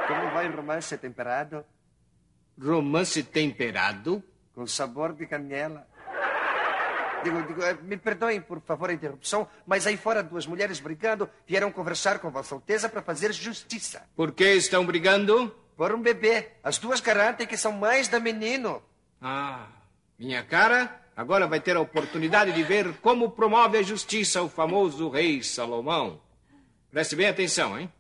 Como 0.07 0.31
vai 0.31 0.49
o 0.49 0.57
romance 0.57 0.97
temperado? 0.97 1.65
Romance 2.59 3.23
temperado? 3.23 4.23
Com 4.55 4.67
sabor 4.67 5.13
de 5.13 5.27
canela. 5.27 5.87
Digo, 7.25 7.43
digo, 7.43 7.63
eh, 7.63 7.79
me 7.83 7.97
perdoem, 7.97 8.41
por 8.41 8.61
favor, 8.61 8.91
a 8.91 8.93
interrupção, 8.93 9.49
mas 9.67 9.87
aí 9.87 9.97
fora 9.97 10.23
duas 10.23 10.47
mulheres 10.47 10.79
brigando 10.79 11.29
vieram 11.47 11.73
conversar 11.73 12.19
com 12.19 12.31
Vossa 12.31 12.55
Alteza 12.55 12.89
para 12.89 13.01
fazer 13.01 13.33
justiça. 13.33 14.07
Por 14.15 14.33
que 14.33 14.45
estão 14.45 14.85
brigando? 14.85 15.49
Por 15.75 15.93
um 15.95 16.03
bebê. 16.03 16.51
As 16.63 16.77
duas 16.79 17.01
garantem 17.01 17.47
que 17.47 17.57
são 17.57 17.73
mães 17.73 18.09
da 18.09 18.21
menino. 18.21 18.83
Ah, 19.21 19.67
minha 20.19 20.45
cara, 20.45 21.01
agora 21.17 21.47
vai 21.47 21.61
ter 21.61 21.77
a 21.77 21.81
oportunidade 21.81 22.53
de 22.53 22.63
ver 22.63 22.93
como 22.99 23.31
promove 23.31 23.79
a 23.79 23.83
justiça 23.83 24.43
o 24.43 24.49
famoso 24.49 25.09
rei 25.09 25.43
Salomão. 25.43 26.21
Preste 26.91 27.17
bem 27.17 27.29
atenção, 27.29 27.79
hein? 27.79 27.91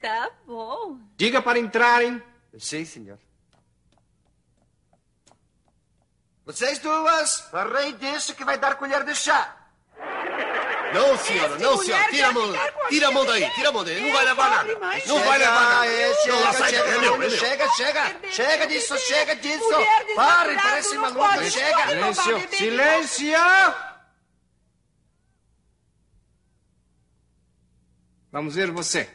Tá 0.00 0.30
bom. 0.44 0.98
Diga 1.16 1.40
para 1.40 1.58
entrarem. 1.58 2.20
Sim, 2.58 2.84
senhor. 2.84 3.18
Vocês 6.48 6.78
duas, 6.78 7.44
o 7.52 7.74
rei 7.74 7.92
disse 7.92 8.32
que 8.32 8.42
vai 8.42 8.56
dar 8.56 8.76
colher 8.76 9.04
de 9.04 9.14
chá. 9.14 9.54
Não, 10.94 11.18
senhora, 11.18 11.58
não, 11.58 11.76
senhora. 11.76 12.10
Tira 12.10 12.28
a 12.28 12.32
mão. 12.32 12.52
Tira 12.88 13.08
a 13.08 13.10
mão 13.10 13.26
daí, 13.26 13.50
tira 13.50 13.68
a 13.68 13.72
mão 13.72 13.84
daí. 13.84 14.00
Não 14.00 14.10
vai 14.10 14.24
levar 14.24 14.48
nada. 14.48 15.00
Não 15.06 15.22
vai 15.22 15.38
levar 15.38 15.68
nada. 15.68 15.86
É, 15.86 16.08
Não, 16.08 16.52
chega, 16.54 16.62
chega, 16.62 17.20
é 17.20 17.26
é 17.26 17.30
chega, 17.30 17.68
chega. 17.72 18.30
Chega 18.30 18.66
disso, 18.66 18.98
chega 19.00 19.36
disso. 19.36 19.68
Pare, 20.16 20.54
parece 20.54 20.96
maluco. 20.96 21.50
Chega. 21.50 21.88
Silêncio! 21.88 22.56
Silêncio! 22.56 23.38
Vamos 28.32 28.54
ver 28.54 28.70
você. 28.70 29.10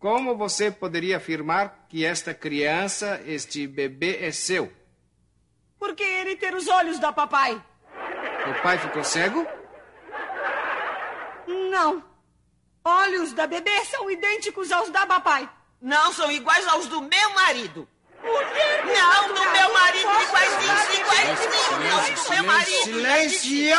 Como 0.00 0.36
você 0.36 0.68
poderia 0.68 1.18
afirmar 1.18 1.86
que 1.88 2.04
esta 2.04 2.34
criança, 2.34 3.22
este 3.24 3.68
bebê, 3.68 4.18
é 4.20 4.32
seu? 4.32 4.72
Porque 5.84 6.02
ele 6.02 6.34
ter 6.34 6.54
os 6.54 6.66
olhos 6.66 6.98
da 6.98 7.12
papai. 7.12 7.62
O 8.48 8.62
pai 8.62 8.78
ficou 8.78 9.04
cego? 9.04 9.46
Não. 11.46 12.02
Olhos 12.82 13.34
da 13.34 13.46
bebê 13.46 13.84
são 13.84 14.10
idênticos 14.10 14.72
aos 14.72 14.88
da 14.88 15.06
papai. 15.06 15.46
Não 15.82 16.10
são 16.14 16.32
iguais 16.32 16.66
aos 16.68 16.86
do 16.86 17.02
meu 17.02 17.30
marido. 17.34 17.86
Mulher 18.22 18.86
Não, 18.86 19.34
do 19.34 19.50
meu 19.52 19.74
marido, 19.74 20.08
iguaizinhos, 20.22 20.98
iguaizinhos. 20.98 21.70
Não, 21.70 22.14
do 22.14 22.30
meu 22.30 22.44
marido. 22.44 22.84
Silêncio! 22.84 23.76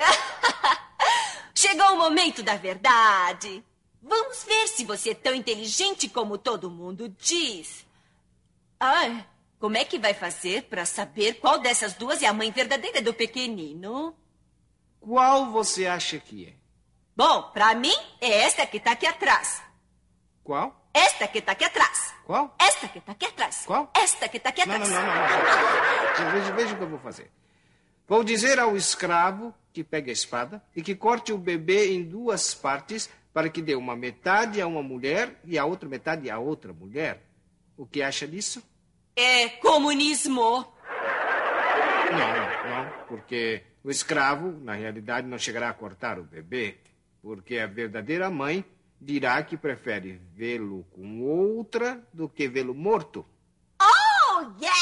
Chegou 1.54 1.92
o 1.92 1.98
momento 1.98 2.42
da 2.42 2.56
verdade. 2.56 3.62
Vamos 4.02 4.42
ver 4.44 4.68
se 4.68 4.86
você 4.86 5.10
é 5.10 5.14
tão 5.14 5.34
inteligente 5.34 6.08
como 6.08 6.38
todo 6.38 6.70
mundo 6.70 7.14
diz. 7.18 7.84
Ah, 8.80 9.24
como 9.64 9.78
é 9.78 9.84
que 9.86 9.98
vai 9.98 10.12
fazer 10.12 10.64
para 10.64 10.84
saber 10.84 11.40
qual 11.40 11.58
dessas 11.58 11.94
duas 11.94 12.22
é 12.22 12.26
a 12.26 12.34
mãe 12.34 12.50
verdadeira 12.50 13.00
do 13.00 13.14
pequenino? 13.14 14.14
Qual 15.00 15.50
você 15.52 15.86
acha 15.86 16.18
que 16.18 16.48
é? 16.48 16.52
Bom, 17.16 17.44
para 17.44 17.74
mim 17.74 17.94
é 18.20 18.42
esta 18.42 18.66
que 18.66 18.78
tá 18.78 18.90
aqui 18.90 19.06
atrás. 19.06 19.62
Qual? 20.42 20.86
Esta 20.92 21.26
que 21.26 21.40
tá 21.40 21.52
aqui 21.52 21.64
atrás. 21.64 22.14
Qual? 22.26 22.54
Esta 22.60 22.88
que 22.88 23.00
tá 23.00 23.12
aqui 23.12 23.24
atrás. 23.24 23.62
Qual? 23.64 23.90
Esta 23.94 24.28
que 24.28 24.38
tá 24.38 24.50
aqui 24.50 24.66
Não, 24.66 24.74
atrás. 24.74 24.90
não, 24.90 25.00
não, 25.00 25.06
não. 25.06 26.24
não. 26.24 26.32
Veja, 26.32 26.52
veja 26.52 26.74
o 26.74 26.76
que 26.76 26.82
eu 26.82 26.90
vou 26.90 26.98
fazer. 26.98 27.30
Vou 28.06 28.22
dizer 28.22 28.58
ao 28.58 28.76
escravo 28.76 29.54
que 29.72 29.82
pegue 29.82 30.10
a 30.10 30.12
espada 30.12 30.62
e 30.76 30.82
que 30.82 30.94
corte 30.94 31.32
o 31.32 31.38
bebê 31.38 31.90
em 31.94 32.04
duas 32.04 32.52
partes 32.52 33.08
para 33.32 33.48
que 33.48 33.62
dê 33.62 33.74
uma 33.74 33.96
metade 33.96 34.60
a 34.60 34.66
uma 34.66 34.82
mulher 34.82 35.40
e 35.42 35.58
a 35.58 35.64
outra 35.64 35.88
metade 35.88 36.28
a 36.28 36.38
outra 36.38 36.70
mulher. 36.74 37.22
O 37.78 37.86
que 37.86 38.02
acha 38.02 38.28
disso? 38.28 38.62
É 39.16 39.48
comunismo. 39.48 40.66
Não, 42.10 42.70
não, 42.70 42.90
porque 43.06 43.62
o 43.84 43.90
escravo, 43.90 44.50
na 44.60 44.74
realidade, 44.74 45.26
não 45.26 45.38
chegará 45.38 45.68
a 45.68 45.74
cortar 45.74 46.18
o 46.18 46.24
bebê, 46.24 46.78
porque 47.22 47.58
a 47.58 47.66
verdadeira 47.66 48.28
mãe 48.28 48.64
dirá 49.00 49.42
que 49.42 49.56
prefere 49.56 50.20
vê-lo 50.34 50.84
com 50.92 51.22
outra 51.22 52.02
do 52.12 52.28
que 52.28 52.48
vê-lo 52.48 52.74
morto. 52.74 53.24
Oh, 53.80 54.40
yeah! 54.60 54.74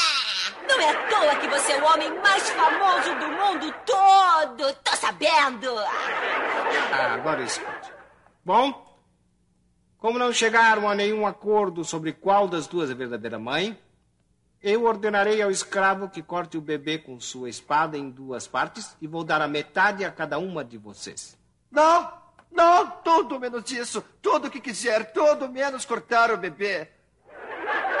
Não 0.67 0.81
é 0.81 0.89
à 0.89 1.07
toa 1.09 1.35
que 1.39 1.47
você 1.47 1.73
é 1.73 1.81
o 1.81 1.85
homem 1.85 2.09
mais 2.21 2.49
famoso 2.49 3.15
do 3.19 3.27
mundo 3.27 3.75
todo. 3.85 4.73
Tô 4.83 4.95
sabendo. 4.95 5.77
Ah, 6.91 7.13
agora 7.13 7.43
escute. 7.43 7.91
Bom, 8.43 8.97
como 9.97 10.17
não 10.17 10.33
chegaram 10.33 10.89
a 10.89 10.95
nenhum 10.95 11.27
acordo 11.27 11.83
sobre 11.83 12.13
qual 12.13 12.47
das 12.47 12.65
duas 12.65 12.89
é 12.89 12.93
a 12.93 12.95
verdadeira 12.95 13.37
mãe, 13.37 13.77
eu 14.63 14.85
ordenarei 14.85 15.41
ao 15.41 15.51
escravo 15.51 16.07
que 16.09 16.23
corte 16.23 16.57
o 16.57 16.61
bebê 16.61 16.97
com 16.97 17.19
sua 17.19 17.49
espada 17.49 17.97
em 17.97 18.09
duas 18.09 18.47
partes 18.47 18.95
e 19.01 19.07
vou 19.07 19.23
dar 19.23 19.41
a 19.41 19.47
metade 19.47 20.05
a 20.05 20.11
cada 20.11 20.39
uma 20.39 20.63
de 20.63 20.77
vocês. 20.77 21.37
Não, 21.69 22.13
não, 22.49 22.87
tudo 23.03 23.39
menos 23.39 23.69
isso. 23.71 24.01
Tudo 24.21 24.47
o 24.47 24.49
que 24.51 24.61
quiser, 24.61 25.11
tudo 25.11 25.49
menos 25.49 25.83
cortar 25.85 26.31
o 26.31 26.37
bebê. 26.37 26.87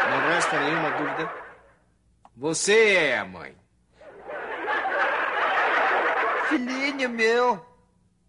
Não 0.09 0.19
resta 0.29 0.59
nenhuma 0.59 0.91
dúvida. 0.91 1.33
Você 2.35 2.93
é 2.95 3.17
a 3.17 3.25
mãe. 3.25 3.55
Filhinho 6.47 7.09
meu. 7.09 7.65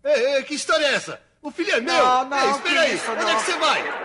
Ei, 0.03 0.37
ei, 0.37 0.43
que 0.45 0.55
história 0.55 0.85
é 0.87 0.95
essa? 0.95 1.21
O 1.41 1.51
filho 1.51 1.73
é 1.73 1.81
meu? 1.81 2.05
Não, 2.05 2.25
não, 2.25 2.39
ei, 2.39 2.51
espera 2.51 2.81
aí. 2.81 2.95
isso, 2.95 3.13
Onde 3.13 3.23
não. 3.23 3.31
é 3.31 3.35
que 3.37 3.41
você 3.43 3.59
vai? 3.59 4.04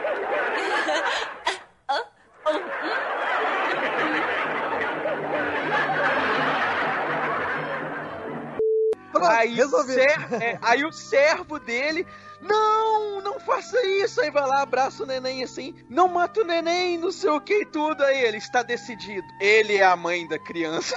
Aí, 9.23 9.57
ser- 9.85 10.33
é, 10.41 10.59
aí 10.61 10.85
o 10.85 10.91
servo 10.91 11.59
dele, 11.59 12.05
não, 12.41 13.21
não 13.21 13.39
faça 13.39 13.81
isso. 13.85 14.21
Aí 14.21 14.31
vai 14.31 14.45
lá, 14.47 14.61
abraça 14.61 15.03
o 15.03 15.05
neném 15.05 15.43
assim, 15.43 15.75
não 15.89 16.07
mata 16.07 16.41
o 16.41 16.45
neném, 16.45 16.97
não 16.97 17.11
sei 17.11 17.29
o 17.29 17.41
que 17.41 17.61
e 17.61 17.65
tudo. 17.65 18.03
Aí 18.03 18.21
ele 18.21 18.37
está 18.37 18.63
decidido. 18.63 19.27
Ele 19.39 19.77
é 19.77 19.83
a 19.83 19.95
mãe 19.95 20.27
da 20.27 20.39
criança. 20.39 20.95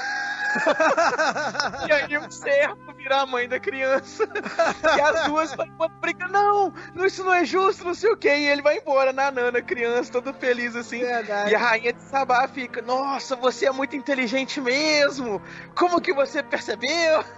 e 1.89 1.93
aí 1.93 2.19
o 2.19 2.31
servo 2.31 2.92
vira 3.03 3.21
a 3.23 3.27
mãe 3.27 3.49
da 3.49 3.59
criança. 3.59 4.29
e 4.97 5.01
as 5.01 5.27
duas 5.27 5.55
vão 5.55 5.67
brincando, 6.01 6.33
não, 6.33 6.73
não, 6.95 7.05
isso 7.07 7.25
não 7.25 7.33
é 7.35 7.45
justo, 7.45 7.85
não 7.85 7.95
sei 7.95 8.11
o 8.13 8.17
que. 8.17 8.29
E 8.29 8.49
ele 8.49 8.63
vai 8.63 8.79
embora, 8.79 9.13
nanando 9.13 9.59
a 9.59 9.63
criança, 9.63 10.13
todo 10.13 10.33
feliz 10.35 10.75
assim. 10.77 11.03
E 11.03 11.55
a 11.55 11.59
rainha 11.59 11.93
de 11.93 12.03
Sabá 12.03 12.47
fica, 12.49 12.81
nossa, 12.83 13.35
você 13.37 13.67
é 13.67 13.73
muito 13.73 13.97
inteligente 13.97 14.61
mesmo. 14.61 15.43
Como 15.75 16.01
que 16.01 16.13
você 16.13 16.43
percebeu? 16.43 17.25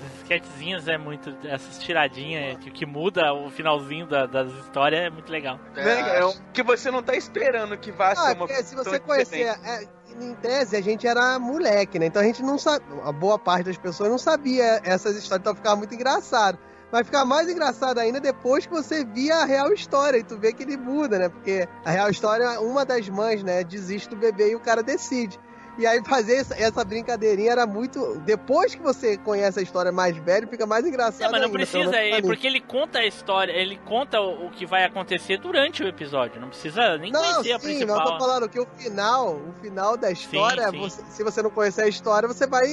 Essas 0.00 0.14
sketchzinhas 0.22 0.86
é 0.88 0.96
muito. 0.96 1.34
Essas 1.44 1.78
tiradinhas 1.78 2.56
que, 2.58 2.70
que 2.70 2.86
muda 2.86 3.32
o 3.34 3.50
finalzinho 3.50 4.06
da- 4.06 4.26
das 4.26 4.48
histórias 4.52 5.00
é 5.02 5.10
muito 5.10 5.30
legal. 5.30 5.58
É, 5.74 6.20
é 6.20 6.32
que 6.52 6.62
você 6.62 6.88
não 6.90 7.02
tá 7.02 7.16
esperando 7.16 7.76
que 7.76 7.90
vá 7.90 8.14
ser 8.14 8.20
Ah, 8.20 8.32
uma 8.34 8.46
porque 8.46 8.62
se 8.62 8.76
você 8.76 9.00
conhecer. 9.00 9.52
diferente. 9.56 9.84
é, 9.84 9.97
em 10.20 10.34
tese, 10.34 10.76
a 10.76 10.80
gente 10.80 11.06
era 11.06 11.38
moleque, 11.38 11.98
né? 11.98 12.06
Então 12.06 12.22
a 12.22 12.24
gente 12.24 12.42
não 12.42 12.58
sabe. 12.58 12.84
A 13.04 13.12
boa 13.12 13.38
parte 13.38 13.66
das 13.66 13.76
pessoas 13.76 14.10
não 14.10 14.18
sabia 14.18 14.80
essas 14.84 15.16
histórias, 15.16 15.40
então 15.40 15.54
ficava 15.54 15.76
muito 15.76 15.94
engraçado. 15.94 16.58
Vai 16.90 17.04
ficar 17.04 17.24
mais 17.24 17.48
engraçado 17.48 17.98
ainda 17.98 18.18
depois 18.18 18.64
que 18.64 18.72
você 18.72 19.04
via 19.04 19.36
a 19.36 19.44
real 19.44 19.72
história 19.72 20.18
e 20.18 20.24
tu 20.24 20.38
vê 20.38 20.54
que 20.54 20.62
ele 20.62 20.76
muda, 20.76 21.18
né? 21.18 21.28
Porque 21.28 21.68
a 21.84 21.90
real 21.90 22.08
história, 22.08 22.60
uma 22.60 22.84
das 22.84 23.08
mães, 23.10 23.42
né, 23.42 23.62
desiste 23.62 24.08
do 24.08 24.16
bebê 24.16 24.52
e 24.52 24.56
o 24.56 24.60
cara 24.60 24.82
decide. 24.82 25.38
E 25.78 25.86
aí 25.86 26.02
fazer 26.04 26.34
essa, 26.34 26.84
brincadeirinha 26.84 27.52
era 27.52 27.64
muito. 27.66 28.18
Depois 28.24 28.74
que 28.74 28.82
você 28.82 29.16
conhece 29.16 29.60
a 29.60 29.62
história 29.62 29.92
mais 29.92 30.16
velho, 30.16 30.48
fica 30.48 30.66
mais 30.66 30.84
engraçado. 30.84 31.22
Não, 31.22 31.30
mas 31.30 31.40
não 31.40 31.46
ainda, 31.46 31.58
precisa, 31.58 31.96
é 31.96 32.20
porque 32.20 32.46
ele 32.48 32.60
conta 32.60 32.98
a 32.98 33.06
história, 33.06 33.52
ele 33.52 33.78
conta 33.86 34.20
o, 34.20 34.50
que 34.50 34.66
vai 34.66 34.84
acontecer 34.84 35.38
durante 35.38 35.84
o 35.84 35.86
episódio. 35.86 36.40
Não 36.40 36.48
precisa 36.48 36.98
nem 36.98 37.12
Não, 37.12 37.20
conhecer 37.22 37.52
a 37.52 37.58
sim, 37.60 37.64
principal. 37.66 37.96
mas 37.96 38.06
eu 38.06 38.12
tô 38.12 38.18
falando 38.18 38.48
que 38.48 38.58
o 38.58 38.66
final, 38.76 39.36
o 39.36 39.52
final 39.62 39.96
da 39.96 40.10
história, 40.10 40.68
sim. 40.70 40.78
você- 40.80 41.02
se 41.10 41.22
você 41.22 41.40
não 41.42 41.50
conhecer 41.50 41.82
a 41.82 41.88
história, 41.88 42.26
você 42.26 42.44
vai, 42.46 42.66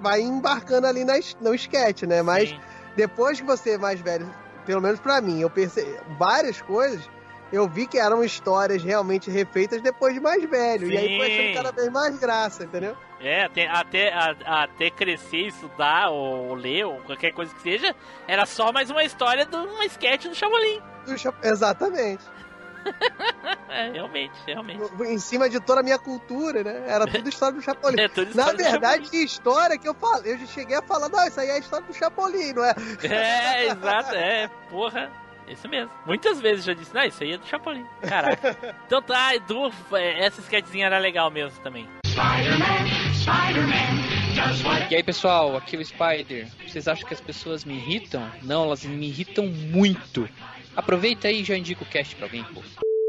vai 0.00 0.22
embarcando 0.22 0.86
ali 0.86 1.04
na, 1.04 1.14
no 1.42 1.54
sketch, 1.54 2.04
né? 2.04 2.22
Mas 2.22 2.56
depois 2.96 3.38
que 3.38 3.46
você 3.46 3.72
é 3.72 3.78
mais 3.78 4.00
velho, 4.00 4.26
pelo 4.64 4.80
menos 4.80 4.98
pra 4.98 5.20
mim, 5.20 5.40
eu 5.40 5.50
percebi 5.50 5.94
várias 6.18 6.62
coisas, 6.62 7.02
eu 7.52 7.68
vi 7.68 7.86
que 7.86 7.98
eram 7.98 8.22
histórias 8.24 8.82
realmente 8.82 9.30
refeitas 9.30 9.80
depois 9.80 10.12
de 10.14 10.20
mais 10.20 10.42
velho. 10.44 10.90
E 10.90 10.96
aí 10.96 11.16
foi 11.16 11.26
achando 11.26 11.46
Sim. 11.48 11.54
cada 11.54 11.72
vez 11.72 11.88
mais 11.92 12.18
graça, 12.18 12.64
entendeu? 12.64 12.96
É, 13.20 13.44
até, 13.44 13.66
até, 13.68 14.12
a- 14.12 14.64
até 14.64 14.90
crescer, 14.90 15.46
estudar, 15.46 16.10
ou, 16.10 16.54
ler, 16.54 16.84
ou 16.84 16.98
qualquer 17.02 17.32
coisa 17.32 17.54
que 17.54 17.62
seja, 17.62 17.94
era 18.28 18.44
só 18.44 18.72
mais 18.72 18.90
uma 18.90 19.02
história 19.04 19.46
de 19.46 19.56
uma 19.56 19.84
sketch 19.86 20.26
do 20.26 20.34
Chapolin. 20.34 20.80
Exatamente. 21.42 22.24
É, 23.68 23.90
realmente, 23.90 24.32
realmente. 24.46 24.80
Em 25.04 25.18
cima 25.18 25.50
de 25.50 25.58
toda 25.58 25.80
a 25.80 25.82
minha 25.82 25.98
cultura, 25.98 26.62
né? 26.62 26.84
Era 26.86 27.04
tudo 27.04 27.28
história 27.28 27.54
do 27.56 27.60
Chapolin. 27.60 27.96
É, 28.00 28.08
tudo 28.08 28.32
Na 28.34 28.52
verdade, 28.52 29.10
tinha 29.10 29.24
história 29.24 29.76
que 29.76 29.88
eu 29.88 29.94
falei, 29.94 30.34
eu 30.34 30.46
cheguei 30.46 30.76
a 30.76 30.82
falar, 30.82 31.08
não, 31.08 31.26
isso 31.26 31.40
aí 31.40 31.48
é 31.48 31.52
a 31.54 31.58
história 31.58 31.84
do 31.84 31.92
Chapolin, 31.92 32.52
não 32.52 32.64
é? 32.64 32.74
É, 33.02 33.66
exato, 33.66 34.14
é, 34.14 34.48
porra. 34.70 35.10
Isso 35.48 35.68
mesmo. 35.68 35.90
Muitas 36.04 36.40
vezes 36.40 36.64
já 36.64 36.72
disse, 36.72 36.94
não, 36.94 37.04
isso 37.04 37.22
aí 37.22 37.32
é 37.32 37.38
do 37.38 37.46
Chapolin. 37.46 37.84
Caraca. 38.02 38.56
então 38.86 39.00
tá, 39.02 39.34
Edu, 39.34 39.70
é, 39.92 40.24
essa 40.24 40.40
sketchzinha 40.40 40.86
era 40.86 40.98
legal 40.98 41.30
mesmo 41.30 41.58
também. 41.60 41.88
E 44.90 44.94
aí 44.94 45.02
pessoal, 45.02 45.56
aqui 45.56 45.76
é 45.76 45.78
o 45.78 45.84
Spider. 45.84 46.48
Vocês 46.66 46.88
acham 46.88 47.06
que 47.06 47.14
as 47.14 47.20
pessoas 47.20 47.64
me 47.64 47.74
irritam? 47.74 48.28
Não, 48.42 48.64
elas 48.64 48.84
me 48.84 49.06
irritam 49.06 49.46
muito. 49.46 50.28
Aproveita 50.74 51.28
aí 51.28 51.40
e 51.40 51.44
já 51.44 51.56
indica 51.56 51.82
o 51.82 51.86
cast 51.86 52.14
pra 52.16 52.26
alguém, 52.26 52.44
pô. 52.44 52.62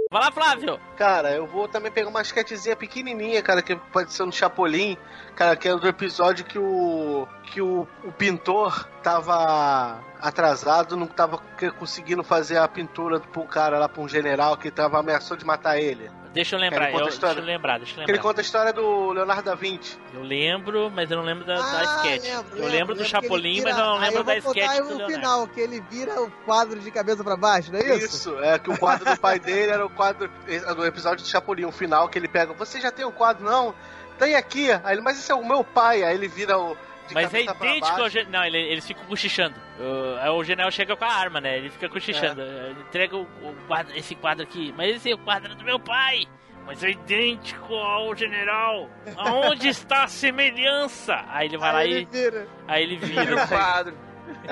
Vai 0.10 0.22
lá, 0.22 0.32
Flávio! 0.32 0.80
Cara, 0.96 1.32
eu 1.32 1.46
vou 1.46 1.68
também 1.68 1.92
pegar 1.92 2.08
uma 2.08 2.22
sketchzinha 2.22 2.78
pequenininha, 2.78 3.42
cara, 3.42 3.62
que 3.62 3.76
pode 3.76 4.14
ser 4.14 4.24
no 4.26 4.32
Chapolin, 4.32 4.98
cara, 5.36 5.56
que 5.56 5.68
é 5.68 5.76
do 5.76 5.88
episódio 5.88 6.46
que 6.46 6.58
o 6.58 7.28
que 7.44 7.62
o, 7.62 7.86
o 8.04 8.12
pintor 8.14 8.88
tava 9.04 10.00
atrasado, 10.22 10.96
não 10.96 11.08
tava 11.08 11.42
conseguindo 11.78 12.24
fazer 12.24 12.58
a 12.58 12.68
pintura 12.68 13.20
pro 13.20 13.44
cara 13.44 13.80
lá, 13.80 13.90
pra 13.90 14.02
um 14.02 14.08
general 14.08 14.56
que 14.56 14.72
tava 14.72 14.98
ameaçou 14.98 15.36
de 15.36 15.46
matar 15.46 15.78
ele. 15.78 16.10
Deixa 16.38 16.56
eu 16.56 16.60
lembrar, 16.60 16.92
eu, 16.92 17.04
deixa 17.04 17.26
eu 17.28 17.44
lembrar, 17.44 17.78
deixa 17.80 17.92
eu 17.94 17.96
Que 17.98 18.02
ele 18.04 18.12
lembrar. 18.14 18.24
conta 18.30 18.42
a 18.42 18.44
história 18.44 18.72
do 18.74 19.12
Leonardo 19.12 19.44
da 19.44 19.56
Vinci. 19.56 19.98
Eu 20.14 20.22
lembro, 20.24 20.90
mas 20.90 21.10
eu 21.12 21.18
não 21.18 21.24
lembro 21.26 21.44
da, 21.46 21.56
da 21.56 21.84
sketch. 21.98 22.32
Ah, 22.32 22.38
lembro, 22.38 22.58
eu 22.58 22.68
lembro 22.68 22.94
do 22.96 22.98
que 22.98 23.04
ele 23.04 23.10
Chapolin, 23.10 23.54
vira- 23.56 23.70
mas 23.72 23.78
eu 23.80 23.86
não 23.86 23.98
lembro 24.00 24.18
eu 24.20 24.24
da 24.24 24.38
sketch 24.38 24.78
do 24.78 24.88
Leonardo. 24.90 25.14
final, 25.14 25.48
que 25.48 25.60
ele 25.60 25.82
vira 25.90 26.22
o 26.22 26.32
quadro 26.46 26.80
de 26.80 26.92
cabeça 26.92 27.24
pra 27.24 27.36
baixo, 27.36 27.72
não 27.72 27.80
é 27.80 27.96
isso? 27.98 28.06
Isso, 28.06 28.40
é 28.44 28.58
que 28.60 28.70
o 28.70 28.78
quadro 28.78 29.06
do 29.06 29.20
pai 29.20 29.40
dele 29.40 29.72
era 29.72 29.86
o 29.86 29.90
quadro 29.90 30.30
do 30.76 30.86
episódio 30.86 31.24
do 31.26 31.28
Chapolin, 31.30 31.66
o 31.66 31.72
final 31.72 32.08
que 32.08 32.18
ele 32.18 32.28
pega, 32.28 32.54
você 32.54 32.80
já 32.80 32.92
tem 32.92 33.06
um 33.06 33.12
quadro? 33.12 33.44
Não, 33.44 33.74
tem 34.20 34.36
aqui. 34.36 34.70
Aí 34.84 34.94
ele, 34.96 35.02
mas 35.02 35.18
esse 35.20 35.32
é 35.32 35.36
o 35.36 35.46
meu 35.46 35.64
pai. 35.64 36.04
Aí 36.04 36.16
ele 36.16 36.28
vira 36.28 36.58
o. 36.58 36.78
Mas 37.14 37.34
é 37.34 37.42
idêntico 37.44 38.02
ao. 38.02 38.10
Não, 38.30 38.44
ele- 38.44 38.58
eles 38.72 38.86
ficam 38.86 39.04
cochichando. 39.06 39.56
O, 39.80 40.18
aí 40.20 40.30
o 40.30 40.44
general 40.44 40.72
chega 40.72 40.96
com 40.96 41.06
a 41.06 41.12
arma, 41.12 41.40
né? 41.42 41.58
Ele 41.58 41.70
fica 41.70 41.88
cochichando. 41.90 42.42
É. 42.42 42.46
Ele 42.46 42.82
Entrega 42.82 43.16
o, 43.18 43.22
o 43.22 43.56
quadro, 43.68 43.96
esse 43.98 44.16
quadro 44.16 44.44
aqui. 44.44 44.74
Mas 44.78 44.96
esse 44.98 45.12
é 45.12 45.16
o 45.16 45.18
quadro 45.18 45.54
do 45.56 45.64
meu 45.64 45.80
pai. 45.80 46.26
Mas 46.66 46.84
é 46.84 46.90
idêntico 46.92 47.74
ao 47.76 48.14
general. 48.16 48.90
Aonde 49.16 49.70
está 49.70 50.04
a 50.04 50.08
semelhança? 50.08 51.24
Aí 51.30 51.48
ele 51.48 51.58
vai 51.58 51.72
lá 51.72 51.80
Aí 51.80 51.90
e. 51.90 51.94
ele 51.96 52.08
vira. 52.12 52.48
Aí 52.68 52.84
ele 52.84 52.98
vira. 52.98 53.24
Vira 53.26 53.44
o 53.44 53.48
quadro. 53.48 53.98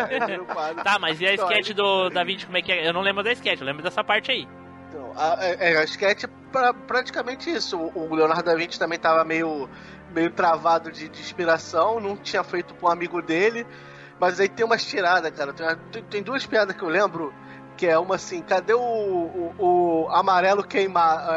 Vira 0.09 0.41
o 0.41 0.45
quadro. 0.45 0.83
Tá, 0.83 0.97
mas 0.99 1.19
e 1.19 1.27
a 1.27 1.33
Então, 1.33 1.49
sketch 1.49 1.71
do 1.75 2.09
Da 2.09 2.23
Vinci, 2.23 2.45
como 2.45 2.57
é 2.57 2.61
que 2.61 2.71
é? 2.71 2.87
Eu 2.87 2.93
não 2.93 3.01
lembro 3.01 3.21
da 3.23 3.31
sketch, 3.33 3.59
eu 3.59 3.65
lembro 3.65 3.83
dessa 3.83 4.03
parte 4.03 4.31
aí. 4.31 4.47
Então, 4.89 5.11
a, 5.17 5.37
é, 5.45 5.73
é, 5.73 5.77
a 5.77 5.83
sketch 5.83 6.23
é 6.23 6.27
pra- 6.51 6.73
praticamente 6.73 7.49
isso. 7.49 7.77
O, 7.77 8.09
o 8.09 8.15
Leonardo 8.15 8.43
da 8.43 8.55
Vinci 8.55 8.79
também 8.79 8.97
tava 8.97 9.23
meio, 9.25 9.69
meio 10.15 10.31
travado 10.31 10.89
de, 10.91 11.09
de 11.09 11.19
inspiração, 11.19 11.99
não 11.99 12.15
tinha 12.15 12.43
feito 12.43 12.73
com 12.75 12.87
um 12.87 12.89
amigo 12.89 13.21
dele. 13.21 13.67
Mas 14.19 14.39
aí 14.39 14.47
tem 14.47 14.65
umas 14.65 14.85
tiradas, 14.85 15.29
cara. 15.31 15.53
Tem, 15.91 16.01
tem- 16.03 16.23
duas 16.23 16.45
piadas 16.45 16.75
que 16.75 16.81
eu 16.81 16.89
lembro. 16.89 17.33
Que 17.75 17.87
é 17.87 17.99
uma 17.99 18.15
assim, 18.15 18.41
cadê 18.41 18.73
o, 18.73 18.79
o, 18.79 20.05
o 20.05 20.09
amarelo 20.09 20.63
queimado? 20.63 21.27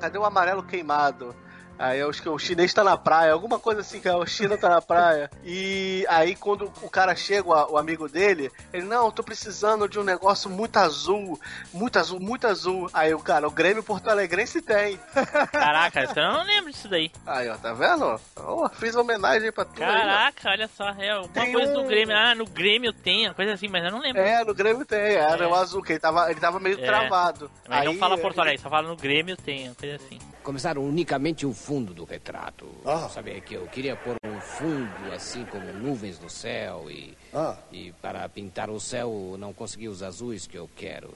cadê 0.00 0.16
o 0.16 0.24
amarelo 0.24 0.62
queimado? 0.62 1.36
Aí 1.82 1.98
eu 1.98 2.08
acho 2.08 2.22
que 2.22 2.28
o 2.28 2.38
chinês 2.38 2.72
tá 2.72 2.84
na 2.84 2.96
praia, 2.96 3.32
alguma 3.32 3.58
coisa 3.58 3.80
assim, 3.80 4.00
que 4.00 4.08
o 4.08 4.24
China 4.24 4.56
tá 4.56 4.68
na 4.68 4.80
praia. 4.80 5.28
E 5.44 6.06
aí 6.08 6.36
quando 6.36 6.72
o 6.80 6.88
cara 6.88 7.16
chega, 7.16 7.48
o, 7.48 7.76
amigo 7.76 8.08
dele, 8.08 8.52
ele, 8.72 8.84
não, 8.86 9.06
eu 9.06 9.10
tô 9.12 9.20
precisando 9.24 9.88
de 9.88 9.98
um 9.98 10.04
negócio 10.04 10.48
muito 10.48 10.76
azul, 10.76 11.40
muito 11.72 11.98
azul, 11.98 12.20
muito 12.20 12.46
azul. 12.46 12.88
Aí 12.94 13.12
o 13.12 13.18
cara, 13.18 13.48
o 13.48 13.50
Grêmio 13.50 13.82
Porto 13.82 14.08
Alegrense 14.08 14.62
tem. 14.62 14.96
Caraca, 15.50 16.04
então 16.04 16.22
eu 16.22 16.32
não 16.34 16.44
lembro 16.44 16.70
disso 16.70 16.88
daí. 16.88 17.10
Aí, 17.26 17.48
ó, 17.48 17.56
tá 17.56 17.72
vendo? 17.72 18.20
Oh, 18.36 18.68
fiz 18.68 18.94
homenagem 18.94 19.50
pra 19.50 19.64
tu. 19.64 19.72
Caraca, 19.80 20.50
olha 20.50 20.68
só, 20.76 20.88
é 20.90 21.10
alguma 21.10 21.32
Tem 21.34 21.52
coisa 21.52 21.72
do 21.72 21.80
um- 21.80 21.86
Grêmio. 21.88 22.16
Ah, 22.16 22.34
no 22.34 22.44
Grêmio 22.46 22.92
tem, 22.92 23.26
uma 23.26 23.34
coisa 23.34 23.54
assim, 23.54 23.66
mas 23.66 23.84
eu 23.84 23.90
não 23.90 23.98
lembro. 24.00 24.22
É, 24.22 24.44
no 24.44 24.54
Grêmio 24.54 24.84
tem, 24.86 25.14
era 25.16 25.48
o 25.48 25.54
azul, 25.56 25.82
que 25.82 25.92
ele 25.94 25.98
tava, 26.00 26.30
ele 26.30 26.38
tava 26.38 26.60
meio 26.60 26.78
É. 26.80 26.86
travado. 26.86 27.50
Mas 27.68 27.84
não 27.84 27.92
Aí, 27.92 27.98
fala 27.98 28.16
Porto 28.18 28.40
Alegre, 28.40 28.62
só 28.62 28.70
fala 28.70 28.86
no 28.86 28.96
Grêmio 28.96 29.36
tem, 29.36 29.66
uma 29.68 29.74
coisa 29.74 29.96
assim. 29.96 30.18
Começaram 30.44 30.82
unicamente 30.82 31.46
o 31.46 31.52
fundo 31.72 31.94
do 31.94 32.04
retrato. 32.04 32.66
Ah. 32.84 33.08
Sabe 33.08 33.40
que 33.40 33.54
eu 33.54 33.66
queria 33.66 33.96
pôr 33.96 34.16
um 34.26 34.38
fundo 34.40 35.10
assim 35.14 35.42
como 35.46 35.72
nuvens 35.72 36.20
no 36.20 36.28
céu 36.28 36.90
e 36.90 37.16
Ah. 37.32 37.56
e 37.72 37.92
para 37.92 38.28
pintar 38.28 38.68
o 38.68 38.78
céu 38.78 39.36
não 39.38 39.54
consegui 39.54 39.88
os 39.88 40.02
azuis 40.02 40.46
que 40.46 40.58
eu 40.58 40.68
quero. 40.76 41.14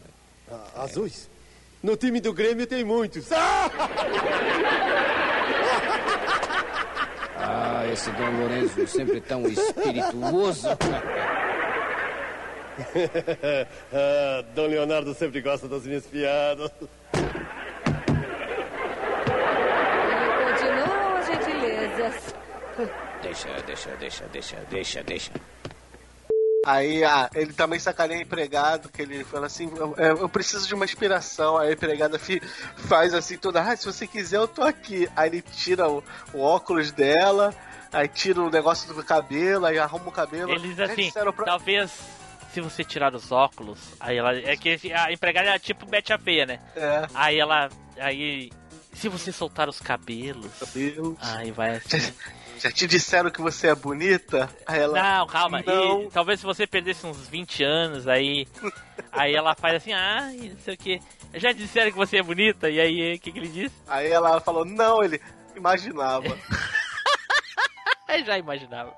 Ah, 0.50 0.84
azuis? 0.84 1.28
No 1.82 1.94
time 1.94 2.22
do 2.22 2.32
Grêmio 2.32 2.66
tem 2.66 2.82
muitos. 2.84 3.30
Ah! 3.32 3.70
Ah, 7.38 7.86
esse 7.92 8.10
Dom 8.12 8.30
Lourenço 8.40 8.86
sempre 8.86 9.20
tão 9.20 9.46
espirituoso. 9.46 10.68
ah, 13.92 14.44
Dom 14.54 14.66
Leonardo 14.68 15.12
sempre 15.12 15.42
gosta 15.42 15.68
das 15.68 15.84
minhas 15.84 16.06
piadas. 16.06 16.70
Deixa, 23.22 23.48
deixa, 23.66 23.90
deixa, 23.96 24.24
deixa, 24.26 24.56
deixa, 24.70 25.02
deixa. 25.02 25.30
Aí 26.64 27.04
ah, 27.04 27.30
ele 27.34 27.52
também 27.52 27.78
sacaneia 27.78 28.20
empregado, 28.22 28.88
que 28.88 29.00
ele 29.00 29.22
fala 29.24 29.46
assim, 29.46 29.70
eu, 29.76 29.94
eu- 29.96 30.16
eu 30.18 30.28
preciso 30.28 30.66
de 30.66 30.74
uma 30.74 30.84
inspiração. 30.84 31.56
Aí 31.56 31.68
a 31.70 31.72
empregada 31.72 32.18
fi- 32.18 32.40
faz 32.76 33.14
assim 33.14 33.38
toda, 33.38 33.60
ah, 33.62 33.76
se 33.76 33.86
você 33.86 34.04
quiser 34.06 34.38
eu 34.38 34.48
tô 34.48 34.62
aqui. 34.62 35.08
Aí 35.14 35.28
ele 35.30 35.42
tira 35.42 35.88
o, 35.88 36.02
o 36.34 36.40
óculos 36.40 36.90
dela, 36.90 37.54
aí 37.92 38.08
tira 38.08 38.40
o 38.42 38.50
negócio 38.50 38.92
do 38.92 39.04
cabelo, 39.04 39.64
aí 39.64 39.78
arruma 39.78 40.08
o 40.08 40.12
cabelo. 40.12 40.50
Ele 40.50 40.68
diz 40.68 40.76
Já 40.76 40.84
assim, 40.86 41.04
disseram 41.06 41.32
pra- 41.32 41.44
talvez 41.44 41.92
se 42.52 42.60
você 42.60 42.82
tirar 42.82 43.14
os 43.14 43.30
óculos, 43.30 43.78
aí 44.00 44.16
ela. 44.16 44.34
É 44.36 44.56
que 44.56 44.92
a 44.92 45.12
empregada 45.12 45.50
é 45.50 45.58
tipo 45.60 45.86
Betty 45.86 46.12
a 46.12 46.18
Feia, 46.18 46.46
né? 46.46 46.58
É. 46.74 47.06
Aí 47.14 47.38
ela. 47.38 47.68
Aí. 47.98 48.50
Se 48.92 49.08
você 49.10 49.30
soltar 49.30 49.68
os 49.68 49.78
cabelos. 49.78 50.50
Cabelos. 50.58 51.16
Aí 51.20 51.52
vai 51.52 51.76
assim. 51.76 51.98
Já 52.60 52.70
te 52.70 52.86
disseram 52.86 53.30
que 53.30 53.40
você 53.40 53.68
é 53.68 53.74
bonita? 53.74 54.48
Aí 54.66 54.80
ela. 54.80 55.00
Não, 55.00 55.26
calma. 55.26 55.62
Não. 55.64 56.02
E 56.04 56.10
talvez 56.10 56.40
se 56.40 56.46
você 56.46 56.66
perdesse 56.66 57.06
uns 57.06 57.28
20 57.28 57.62
anos, 57.62 58.08
aí. 58.08 58.46
aí 59.12 59.34
ela 59.34 59.54
faz 59.54 59.76
assim, 59.76 59.92
ah, 59.92 60.30
não 60.32 60.58
sei 60.58 60.74
o 60.74 60.78
que. 60.78 61.00
Já 61.34 61.52
disseram 61.52 61.90
que 61.90 61.96
você 61.96 62.18
é 62.18 62.22
bonita? 62.22 62.70
E 62.70 62.80
aí, 62.80 63.14
o 63.14 63.20
que, 63.20 63.32
que 63.32 63.38
ele 63.38 63.48
disse? 63.48 63.74
Aí 63.86 64.10
ela 64.10 64.40
falou, 64.40 64.64
não, 64.64 65.02
ele 65.02 65.20
imaginava. 65.54 66.36
Já 68.24 68.38
imaginava. 68.38 68.96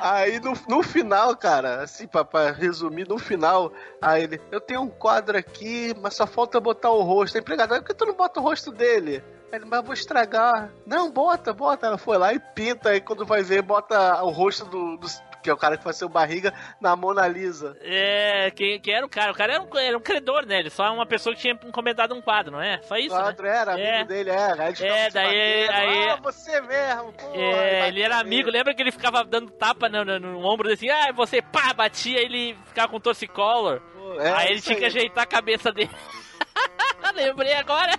Aí 0.00 0.40
no, 0.40 0.54
no 0.68 0.82
final, 0.82 1.36
cara, 1.36 1.82
assim, 1.82 2.06
pra, 2.06 2.24
pra 2.24 2.52
resumir, 2.52 3.06
no 3.06 3.18
final, 3.18 3.72
aí 4.00 4.22
ele, 4.22 4.40
eu 4.50 4.60
tenho 4.60 4.82
um 4.82 4.88
quadro 4.88 5.36
aqui, 5.36 5.94
mas 6.00 6.14
só 6.14 6.26
falta 6.26 6.60
botar 6.60 6.90
o 6.90 7.02
rosto. 7.02 7.36
A 7.36 7.40
empregada, 7.40 7.80
por 7.80 7.88
que 7.88 7.94
tu 7.94 8.06
não 8.06 8.14
bota 8.14 8.40
o 8.40 8.42
rosto 8.42 8.70
dele? 8.70 9.22
Ele, 9.54 9.64
mas 9.64 9.84
vou 9.84 9.94
estragar. 9.94 10.70
Não, 10.86 11.10
bota, 11.10 11.52
bota. 11.52 11.86
Ela 11.86 11.98
foi 11.98 12.18
lá 12.18 12.32
e 12.32 12.38
pinta, 12.38 12.90
aí 12.90 13.00
quando 13.00 13.24
vai 13.26 13.42
ver, 13.42 13.62
bota 13.62 14.22
o 14.22 14.30
rosto 14.30 14.64
do, 14.64 14.96
do- 14.96 15.34
que 15.42 15.50
é 15.50 15.52
o 15.52 15.58
cara 15.58 15.76
que 15.76 15.84
faz 15.84 15.96
seu 15.96 16.08
barriga, 16.08 16.54
na 16.80 16.96
Mona 16.96 17.28
Lisa. 17.28 17.76
É, 17.82 18.50
quem 18.52 18.80
era 18.88 19.04
o 19.04 19.08
cara? 19.10 19.30
O 19.30 19.34
cara 19.34 19.52
era 19.54 19.62
um, 19.62 19.78
era 19.78 19.98
um 19.98 20.00
credor, 20.00 20.46
né? 20.46 20.58
Ele 20.58 20.70
só 20.70 20.86
é 20.86 20.90
uma 20.90 21.04
pessoa 21.04 21.34
que 21.34 21.42
tinha 21.42 21.52
encomendado 21.52 22.14
um 22.14 22.22
quadro, 22.22 22.50
não 22.52 22.62
é? 22.62 22.80
Só 22.82 22.94
O 22.94 22.98
isso, 22.98 23.14
quadro 23.14 23.44
né? 23.44 23.54
era 23.58 23.72
amigo 23.74 23.86
É. 23.88 24.04
dele, 24.04 24.30
é. 24.30 24.48
Ficavam 24.74 24.96
É, 24.96 25.04
se 25.04 25.10
daí- 25.14 25.68
aí- 25.68 26.08
Ah, 26.12 26.16
você 26.22 26.60
mesmo, 26.62 27.12
pô. 27.12 27.34
É, 27.34 27.88
ele 27.88 28.00
era 28.00 28.16
amigo, 28.18 28.48
lembra 28.50 28.74
que 28.74 28.80
ele 28.80 28.90
ficava 28.90 29.22
dando 29.22 29.50
tapa 29.50 29.86
no, 29.86 30.02
no, 30.02 30.18
no 30.18 30.46
ombro 30.46 30.72
assim, 30.72 30.88
ah, 30.88 31.12
você 31.12 31.42
pá, 31.42 31.74
batia, 31.74 32.18
ele 32.22 32.56
ficava 32.64 32.88
com 32.88 32.98
torcicolor. 32.98 33.82
é, 34.20 34.30
aí 34.32 34.46
ele 34.46 34.54
isso 34.54 34.66
tinha 34.68 34.78
que 34.78 34.84
aí. 34.84 34.90
ajeitar 34.90 35.24
a 35.24 35.26
cabeça 35.26 35.70
dele. 35.70 35.90
Lembrei 37.14 37.52
agora. 37.52 37.92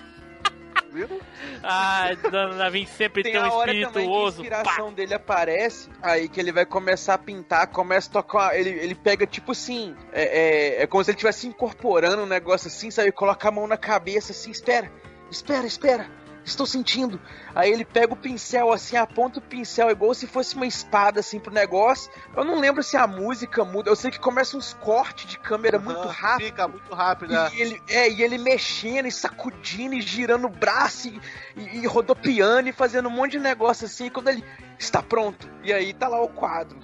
Viu? 0.96 1.22
Ah, 1.62 2.12
Dona 2.32 2.56
Navin 2.56 2.86
sempre 2.86 3.22
Tem 3.22 3.38
hora 3.38 3.68
também 3.68 3.82
que 3.82 3.86
a 3.86 3.88
espirituoso. 3.90 4.42
inspiração 4.42 4.94
dele 4.94 5.14
aparece, 5.14 5.90
aí 6.02 6.30
que 6.30 6.40
ele 6.40 6.54
vai 6.54 6.66
começar 6.66 7.16
a 7.16 7.18
pintar, 7.18 7.68
começa 7.68 8.10
a 8.10 8.14
tocar, 8.14 8.58
ele, 8.58 8.70
ele 8.70 8.96
pega 8.96 9.28
tipo 9.28 9.52
assim, 9.52 9.94
é, 10.14 10.78
é, 10.80 10.84
é 10.84 10.88
como 10.88 11.04
se 11.04 11.12
ele 11.12 11.16
estivesse 11.18 11.48
incorporando 11.48 12.24
um 12.24 12.26
negócio 12.26 12.68
assim, 12.68 12.90
sabe? 12.90 13.12
Coloca 13.12 13.48
a 13.48 13.52
mão 13.52 13.68
na 13.68 13.78
cabeça 13.78 14.32
assim, 14.32 14.52
espera, 14.52 14.90
espera, 15.30 15.68
espera, 15.68 16.08
estou 16.46 16.66
sentindo. 16.66 17.20
Aí 17.54 17.72
ele 17.72 17.84
pega 17.84 18.14
o 18.14 18.16
pincel 18.16 18.72
assim, 18.72 18.96
aponta 18.96 19.40
o 19.40 19.42
pincel 19.42 19.90
igual 19.90 20.14
se 20.14 20.28
fosse 20.28 20.56
uma 20.56 20.66
espada 20.66 21.20
assim 21.20 21.40
pro 21.40 21.54
negócio. 21.54 22.12
Eu 22.36 22.44
não 22.44 22.60
lembro 22.60 22.84
se 22.84 22.96
a 22.96 23.08
música 23.08 23.66
muda, 23.66 23.90
eu 23.90 23.96
sei 23.96 24.12
que 24.12 24.20
começa 24.20 24.56
uns 24.56 24.74
cortes 24.76 25.26
de 25.26 25.40
câmera 25.40 25.80
muito 25.80 26.08
rápido. 26.08 26.46
Fica 26.46 26.68
muito 26.68 26.94
rápido, 26.94 27.34
né? 27.34 27.50
E 27.54 27.62
ele, 27.62 27.82
é, 27.90 28.10
e 28.10 28.22
ele 28.22 28.38
mexendo 28.38 29.08
e 29.08 29.12
sacudindo 29.12 29.96
e 29.96 30.02
girando 30.02 30.46
o 30.46 30.50
braço 30.50 31.08
e, 31.08 31.20
e, 31.56 31.80
e 31.80 31.88
rodopiando 31.88 32.70
e 32.70 32.72
fazendo 32.72 33.08
um 33.08 33.12
monte 33.12 33.32
de 33.32 33.40
negócio 33.40 33.86
assim. 33.86 34.10
Quando 34.10 34.30
ele 34.30 34.44
está 34.78 35.02
pronto, 35.02 35.50
e 35.64 35.74
aí 35.74 35.94
tá 35.94 36.08
lá 36.08 36.22
o 36.22 36.30
quadro. 36.30 36.78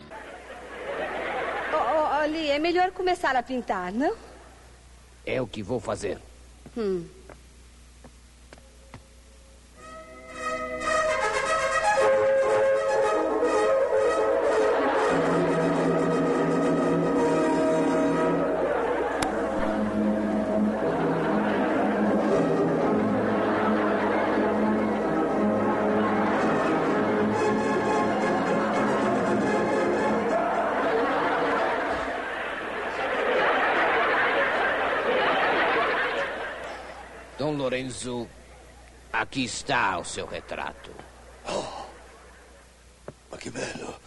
Ô, 1.72 1.76
ô, 1.76 2.24
Oli, 2.24 2.50
é 2.50 2.60
melhor 2.60 2.92
começar 2.92 3.36
a 3.36 3.44
pintar, 3.44 3.92
não? 3.92 4.16
É 5.26 5.42
o 5.42 5.48
que 5.48 5.62
vou 5.62 5.80
fazer. 5.80 6.18
Hum. 6.76 7.06
Lorenzo, 37.92 38.28
aqui 39.12 39.44
está 39.44 39.98
o 39.98 40.06
seu 40.06 40.26
retrato. 40.26 40.92
Ma 43.30 43.38
che 43.38 43.52
bello! 43.52 44.00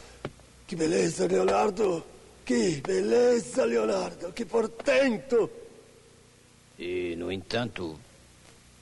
Che 0.65 0.75
bellezza, 0.75 1.27
Leonardo! 1.27 2.07
Che 2.43 2.81
bellezza, 2.81 3.67
Leonardo! 3.67 4.33
Che 4.33 4.47
portento! 4.47 5.51
E, 6.77 7.15
no 7.17 7.31
entanto, 7.31 7.99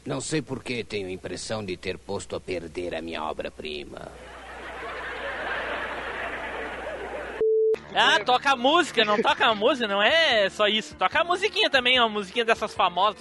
não 0.05 0.20
sei 0.20 0.41
por 0.41 0.62
que 0.62 0.85
tenho 0.85 1.09
a 1.09 1.11
impressão 1.11 1.65
de 1.65 1.77
ter 1.77 1.99
posto 1.99 2.37
a 2.37 2.41
perder 2.41 2.95
a 2.95 3.03
minha 3.03 3.24
obra-prima. 3.24 4.09
Ah, 7.94 8.19
toca 8.24 8.52
a 8.52 8.56
música, 8.56 9.05
não 9.05 9.20
toca 9.20 9.47
a 9.47 9.55
música, 9.55 9.86
não 9.89 10.02
é 10.02 10.48
só 10.51 10.66
isso. 10.69 10.94
Toca 10.97 11.20
a 11.20 11.24
musiquinha 11.24 11.69
também, 11.70 12.01
ó, 12.01 12.05
a 12.06 12.09
musiquinha 12.09 12.44
dessas 12.44 12.74
famosas. 12.74 13.20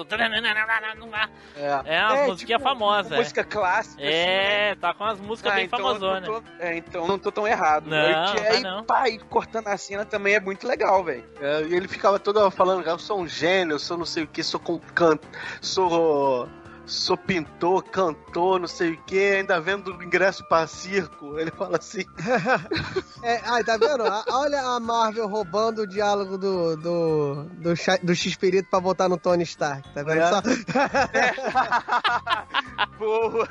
É, 1.86 2.06
uma 2.06 2.18
É, 2.18 2.28
musiquinha 2.28 2.58
tipo, 2.58 2.70
famosa. 2.70 3.16
Música 3.16 3.44
clássica. 3.44 4.02
É, 4.02 4.08
assim, 4.08 4.70
né? 4.70 4.76
toca 4.76 5.04
umas 5.04 5.20
músicas 5.20 5.52
Ah, 5.52 5.56
bem 5.56 5.66
então 5.66 5.80
famosonas. 5.80 6.26
tô- 6.30 6.44
é, 6.60 6.78
então 6.78 7.08
não 7.08 7.20
tô 7.20 7.32
tão 7.32 7.48
errado. 7.48 7.88
Não, 7.88 7.98
E 7.98 8.14
tá 8.14 8.44
aí, 8.50 8.62
não. 8.62 8.84
pá, 8.84 9.10
e 9.10 9.20
cortando 9.20 9.68
a 9.68 9.78
cena 9.78 10.06
também 10.06 10.36
é 10.36 10.40
muito 10.40 10.68
legal, 10.68 11.04
velho. 11.04 11.24
É, 11.42 11.62
e 11.64 11.74
ele 11.76 11.88
ficava 11.88 12.18
todo 12.20 12.50
falando, 12.52 12.86
eu 12.88 13.00
sou 13.00 13.20
um 13.20 13.28
gênio, 13.28 13.76
eu 13.76 13.80
sou 13.80 13.98
não 13.98 14.06
sei 14.06 14.24
o 14.24 14.28
que, 14.28 14.44
sou 14.44 14.60
com 14.60 14.80
canto, 14.80 15.28
sou 15.62 16.48
sou 16.92 17.16
pintor, 17.18 17.84
cantor, 17.84 18.60
não 18.60 18.68
sei 18.68 18.92
o 18.94 18.98
que, 19.04 19.36
ainda 19.36 19.60
vendo 19.62 19.92
ingresso 20.04 20.44
pra 20.48 20.66
circo. 20.68 21.38
Ele 21.40 21.52
fala 21.52 21.78
assim. 21.78 22.04
É, 23.24 23.40
ai, 23.46 23.64
tá 23.64 23.78
vendo? 23.78 24.04
Olha 24.32 24.60
a 24.62 24.80
Marvel 24.80 25.28
roubando 25.28 25.84
o 25.84 25.88
diálogo 25.88 26.40
do, 26.40 26.76
do, 26.76 27.44
do, 27.44 27.74
do 28.02 28.16
X-Perito 28.16 28.68
pra 28.68 28.80
botar 28.80 29.08
no 29.08 29.16
Tony 29.16 29.44
Stark, 29.44 29.88
tá 29.94 30.02
vendo 30.02 30.22
É. 30.22 30.28
só? 30.28 30.42
Boa. 32.98 33.48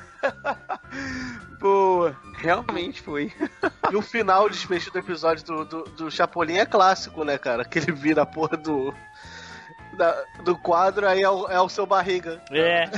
Boa. 1.61 2.17
Realmente 2.39 3.01
foi. 3.03 3.33
E 3.93 3.97
o 3.97 4.03
final, 4.03 4.47
o 4.47 4.51
desfecho 4.51 4.91
do 4.93 4.99
episódio 4.99 5.45
do, 5.45 5.65
do, 5.65 5.83
do 5.85 6.11
Chapolin 6.11 6.57
é 6.57 6.67
clássico, 6.67 7.23
né, 7.25 7.39
cara? 7.39 7.65
Que 7.65 7.79
ele 7.79 7.93
vira 7.93 8.23
a 8.23 8.27
porra 8.27 8.57
do. 8.57 8.93
Da- 9.97 10.25
do 10.45 10.57
quadro, 10.57 11.07
aí 11.07 11.23
é 11.23 11.29
o, 11.31 11.47
é 11.49 11.61
o 11.61 11.69
seu 11.69 11.87
barriga. 11.87 12.43
É, 12.51 12.85
é. 12.85 12.89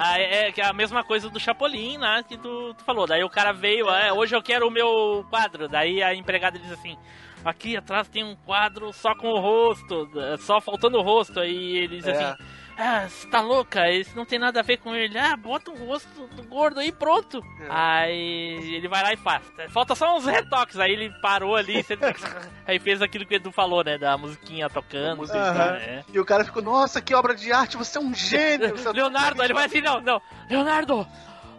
Aí 0.00 0.22
é 0.22 0.52
que 0.52 0.60
é 0.60 0.66
a 0.66 0.72
mesma 0.72 1.02
coisa 1.04 1.28
do 1.28 1.38
Chapolin, 1.40 1.98
né? 1.98 2.24
Que 2.26 2.36
tu, 2.38 2.74
tu 2.74 2.84
falou. 2.84 3.06
Daí 3.06 3.22
o 3.24 3.30
cara 3.30 3.52
veio, 3.52 3.88
é, 3.90 4.12
hoje 4.12 4.34
eu 4.34 4.42
quero 4.42 4.66
o 4.66 4.70
meu 4.70 5.24
quadro. 5.30 5.68
Daí 5.68 6.02
a 6.02 6.14
empregada 6.14 6.58
diz 6.58 6.70
assim: 6.72 6.96
aqui 7.44 7.76
atrás 7.76 8.08
tem 8.08 8.24
um 8.24 8.36
quadro 8.36 8.92
só 8.92 9.14
com 9.14 9.28
o 9.28 9.40
rosto, 9.40 10.08
só 10.40 10.60
faltando 10.60 10.98
o 10.98 11.02
rosto. 11.02 11.40
Aí 11.40 11.76
ele 11.76 11.96
diz 11.98 12.06
É. 12.06 12.12
assim: 12.12 12.42
ah, 12.82 13.06
você 13.06 13.26
tá 13.28 13.42
louca? 13.42 13.90
Isso 13.90 14.16
não 14.16 14.24
tem 14.24 14.38
nada 14.38 14.60
a 14.60 14.62
ver 14.62 14.78
com 14.78 14.94
ele. 14.94 15.18
Ah, 15.18 15.36
bota 15.36 15.70
o 15.70 15.86
rosto 15.86 16.26
do 16.28 16.42
gordo 16.44 16.80
aí 16.80 16.90
pronto. 16.90 17.44
Aí 17.68 18.74
ele 18.74 18.88
vai 18.88 19.02
lá 19.02 19.12
e 19.12 19.18
faz. 19.18 19.42
Falta 19.68 19.94
só 19.94 20.16
uns 20.16 20.24
retoques. 20.24 20.78
Aí 20.78 20.92
ele 20.92 21.10
parou 21.20 21.54
ali, 21.54 21.84
aí 22.66 22.78
fez 22.78 23.02
aquilo 23.02 23.26
que 23.26 23.34
o 23.34 23.36
Edu 23.36 23.52
falou, 23.52 23.84
né? 23.84 23.98
Da 23.98 24.16
musiquinha 24.16 24.70
tocando. 24.70 25.30
Aham. 25.30 25.76
É. 25.76 26.04
E 26.10 26.18
o 26.18 26.24
cara 26.24 26.42
ficou, 26.42 26.62
nossa, 26.62 27.02
que 27.02 27.14
obra 27.14 27.34
de 27.34 27.52
arte, 27.52 27.76
você 27.76 27.98
é 27.98 28.00
um 28.00 28.14
gênio. 28.14 28.70
Você 28.70 28.90
Leonardo, 28.92 29.42
ele 29.42 29.52
vai 29.52 29.66
assim, 29.66 29.82
não, 29.82 30.00
não. 30.00 30.22
Leonardo! 30.48 31.06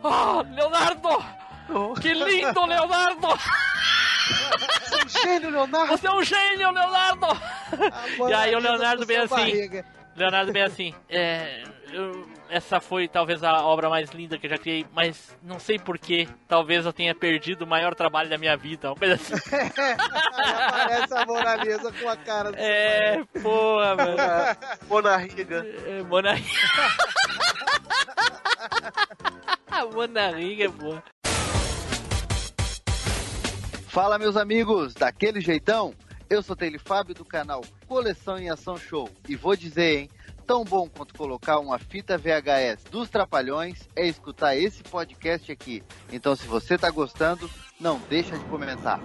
Oh, 0.02 0.42
Leonardo! 0.56 1.24
Que 2.02 2.14
lindo, 2.14 2.66
Leonardo! 2.66 3.28
Você 4.82 4.96
é 4.96 5.06
um 5.06 5.10
gênio, 5.10 5.50
Leonardo! 5.52 5.88
Você 5.98 6.08
é 6.08 6.12
um 6.12 6.24
gênio, 6.24 6.72
Leonardo! 6.72 7.28
e 8.28 8.34
aí 8.34 8.56
o 8.56 8.60
Leonardo 8.60 9.06
bem 9.06 9.18
seu 9.18 9.26
assim. 9.26 9.36
barriga. 9.36 9.86
Leonardo 10.16 10.52
bem 10.52 10.64
assim. 10.64 10.94
É. 11.10 11.64
eu- 11.92 12.30
essa 12.50 12.82
foi 12.82 13.08
talvez 13.08 13.42
a 13.46 13.64
obra 13.66 13.90
mais 13.90 14.10
linda 14.12 14.38
que 14.38 14.46
eu 14.46 14.50
já 14.50 14.58
criei, 14.58 14.86
mas 14.94 15.38
não 15.42 15.58
sei 15.58 15.80
porquê. 15.80 16.28
Talvez 16.50 16.86
eu 16.86 16.92
tenha 16.92 17.16
perdido 17.16 17.62
o 17.64 17.68
maior 17.68 17.96
trabalho 17.96 18.30
da 18.30 18.38
minha 18.38 18.58
vida. 18.58 18.90
Uma 18.90 18.96
coisa 18.98 19.14
assim. 19.16 19.34
Aparece 20.68 21.14
a 21.14 21.26
Mona 21.26 21.56
Lisa 21.56 21.92
com 21.94 22.10
a 22.10 22.18
cara 22.18 22.52
do 22.52 22.58
É, 22.58 23.24
porra, 23.42 23.96
mano. 23.96 24.18
Monarriga. 24.90 25.66
É, 25.88 26.04
Monarriga. 26.04 26.50
Monarriga, 29.94 30.70
porra. 30.72 31.04
Fala, 33.88 34.18
meus 34.18 34.38
amigos, 34.38 34.94
daquele 34.94 35.42
jeitão? 35.42 35.94
Eu 36.32 36.42
sou 36.42 36.56
Taylor 36.56 36.80
Fábio 36.80 37.14
do 37.14 37.26
canal 37.26 37.60
Coleção 37.86 38.38
em 38.38 38.50
Ação 38.50 38.78
Show 38.78 39.10
e 39.28 39.36
vou 39.36 39.54
dizer, 39.54 40.00
hein? 40.00 40.10
Tão 40.48 40.64
bom 40.64 40.88
quanto 40.88 41.14
colocar 41.14 41.60
uma 41.60 41.78
fita 41.78 42.18
VHS 42.18 42.86
dos 42.90 43.10
Trapalhões 43.10 43.90
é 43.98 44.08
escutar 44.08 44.56
esse 44.56 44.82
podcast 44.82 45.52
aqui. 45.52 45.84
Então, 46.10 46.34
se 46.34 46.48
você 46.48 46.78
tá 46.78 46.90
gostando, 46.90 47.52
não 47.78 48.00
deixa 48.10 48.38
de 48.38 48.46
comentar. 48.46 49.02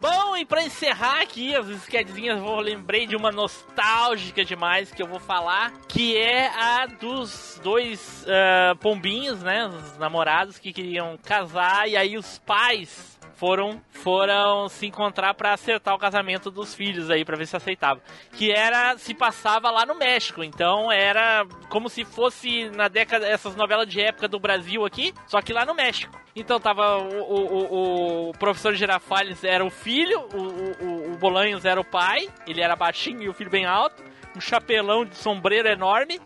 Bom, 0.00 0.36
e 0.36 0.44
pra 0.44 0.64
encerrar 0.64 1.22
aqui 1.22 1.54
as 1.54 1.68
esquedezinhas, 1.68 2.38
eu 2.38 2.56
lembrei 2.56 3.06
de 3.06 3.14
uma 3.14 3.30
nostálgica 3.30 4.44
demais 4.44 4.90
que 4.90 5.00
eu 5.00 5.06
vou 5.06 5.20
falar, 5.20 5.72
que 5.86 6.16
é 6.16 6.48
a 6.48 6.86
dos 6.86 7.60
dois 7.62 8.26
ah, 8.28 8.74
pombinhos, 8.80 9.40
né, 9.40 9.68
os 9.68 9.96
namorados 9.98 10.58
que 10.58 10.72
queriam 10.72 11.16
casar 11.16 11.88
e 11.88 11.96
aí 11.96 12.18
os 12.18 12.38
pais 12.40 13.13
foram 13.36 13.80
foram 13.90 14.68
se 14.68 14.86
encontrar 14.86 15.34
pra 15.34 15.52
acertar 15.54 15.94
o 15.94 15.98
casamento 15.98 16.50
dos 16.50 16.74
filhos 16.74 17.10
aí 17.10 17.24
pra 17.24 17.36
ver 17.36 17.46
se 17.46 17.56
aceitava. 17.56 18.00
Que 18.32 18.50
era 18.52 18.96
se 18.98 19.14
passava 19.14 19.70
lá 19.70 19.84
no 19.86 19.94
México, 19.94 20.42
então 20.44 20.90
era 20.92 21.46
como 21.68 21.88
se 21.88 22.04
fosse 22.04 22.68
na 22.70 22.88
década 22.88 23.26
essas 23.26 23.56
novelas 23.56 23.88
de 23.88 24.00
época 24.00 24.28
do 24.28 24.38
Brasil 24.38 24.84
aqui, 24.84 25.12
só 25.26 25.40
que 25.40 25.52
lá 25.52 25.64
no 25.64 25.74
México. 25.74 26.14
Então 26.36 26.58
tava 26.60 26.98
o, 26.98 27.20
o, 27.22 27.46
o- 27.74 28.30
o 28.30 28.32
professor 28.32 28.74
Girafales 28.74 29.44
era 29.44 29.64
o 29.64 29.70
filho, 29.70 30.20
o, 30.32 30.84
o, 30.84 31.12
o- 31.14 31.16
Bolanhos 31.16 31.64
era 31.64 31.80
o 31.80 31.84
pai, 31.84 32.28
ele 32.46 32.60
era 32.60 32.74
baixinho 32.76 33.22
e 33.22 33.28
o 33.28 33.34
filho 33.34 33.50
bem 33.50 33.64
alto, 33.64 34.02
um 34.36 34.40
chapelão 34.40 35.04
de 35.04 35.16
sombreiro 35.16 35.68
enorme. 35.68 36.20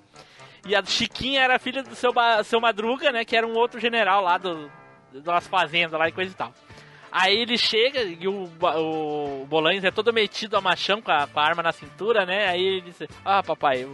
E 0.67 0.75
a 0.75 0.85
Chiquinha 0.85 1.41
era 1.43 1.59
filha 1.59 1.83
do 1.83 1.95
seu, 1.95 2.13
seu 2.45 2.61
Madruga, 2.61 3.13
né? 3.13 3.25
Que 3.25 3.37
era 3.37 3.47
um 3.47 3.55
outro 3.55 3.79
general 3.81 4.23
lá 4.23 4.37
do, 4.37 4.71
das 5.13 5.47
fazendas 5.47 5.99
lá 5.99 6.09
e 6.09 6.13
coisa 6.13 6.33
e 6.33 6.35
tal. 6.35 6.53
Aí 7.11 7.37
ele 7.39 7.57
chega 7.57 8.03
e 8.03 8.29
o, 8.29 8.45
o 8.61 9.47
Bolanhos 9.47 9.85
é 9.85 9.91
todo 9.91 10.13
metido 10.13 10.57
a 10.57 10.61
machão 10.61 11.01
com 11.01 11.11
a, 11.11 11.27
com 11.27 11.41
a 11.41 11.45
arma 11.45 11.63
na 11.63 11.73
cintura, 11.73 12.27
né? 12.27 12.49
Aí 12.49 12.63
ele 12.63 12.81
disse: 12.83 13.09
Ah, 13.25 13.43
papai, 13.43 13.83
eu, 13.83 13.91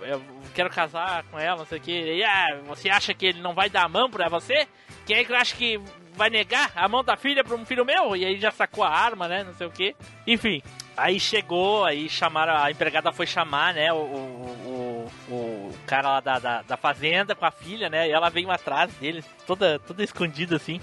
eu- 0.00 0.06
eu 0.06 0.22
quero 0.54 0.70
casar 0.70 1.24
com 1.24 1.38
ela, 1.38 1.58
não 1.58 1.66
sei 1.66 1.78
o 1.78 1.80
que. 1.80 1.92
E 1.92 2.22
ah, 2.24 2.60
você 2.66 2.88
acha 2.88 3.12
que 3.12 3.26
ele 3.26 3.40
não 3.40 3.54
vai 3.54 3.68
dar 3.68 3.84
a 3.84 3.88
mão 3.88 4.08
pra 4.10 4.28
você? 4.28 4.66
Quem 5.06 5.16
é 5.16 5.24
que 5.24 5.32
acha 5.34 5.54
que 5.56 5.80
vai 6.14 6.30
negar 6.30 6.70
a 6.76 6.88
mão 6.88 7.02
da 7.02 7.16
filha 7.16 7.42
pra 7.44 7.54
um 7.56 7.64
filho 7.66 7.84
meu? 7.84 8.14
E 8.16 8.24
aí 8.24 8.38
já 8.40 8.50
sacou 8.50 8.84
a 8.84 8.88
arma, 8.90 9.26
né? 9.28 9.42
Não 9.44 9.54
sei 9.54 9.66
o 9.66 9.70
que. 9.70 9.94
Enfim. 10.26 10.62
Aí 10.96 11.20
chegou, 11.20 11.84
aí 11.84 12.08
chamaram, 12.08 12.56
a 12.56 12.70
empregada 12.72 13.12
foi 13.12 13.24
chamar, 13.24 13.72
né, 13.72 13.92
o, 13.92 13.96
o, 13.98 15.12
o, 15.28 15.32
o 15.32 15.74
cara 15.86 16.08
lá 16.08 16.20
da, 16.20 16.38
da, 16.40 16.62
da 16.62 16.76
fazenda 16.76 17.36
com 17.36 17.44
a 17.46 17.52
filha, 17.52 17.88
né, 17.88 18.08
e 18.08 18.10
ela 18.10 18.28
veio 18.28 18.50
atrás 18.50 18.92
deles, 18.94 19.24
toda, 19.46 19.78
toda 19.78 20.02
escondida 20.02 20.56
assim. 20.56 20.80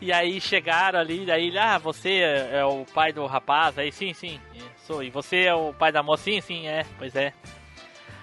E 0.00 0.12
aí 0.12 0.40
chegaram 0.40 1.00
ali, 1.00 1.26
daí 1.26 1.48
ele, 1.48 1.58
ah, 1.58 1.76
você 1.76 2.20
é 2.52 2.64
o 2.64 2.84
pai 2.94 3.12
do 3.12 3.26
rapaz? 3.26 3.76
Aí, 3.78 3.90
sim, 3.90 4.14
sim, 4.14 4.40
é, 4.54 4.60
sou. 4.86 5.02
E 5.02 5.10
você 5.10 5.44
é 5.44 5.54
o 5.54 5.72
pai 5.72 5.90
da 5.90 6.02
moça? 6.02 6.24
Sim, 6.24 6.40
sim, 6.40 6.68
é, 6.68 6.84
pois 6.96 7.16
é. 7.16 7.32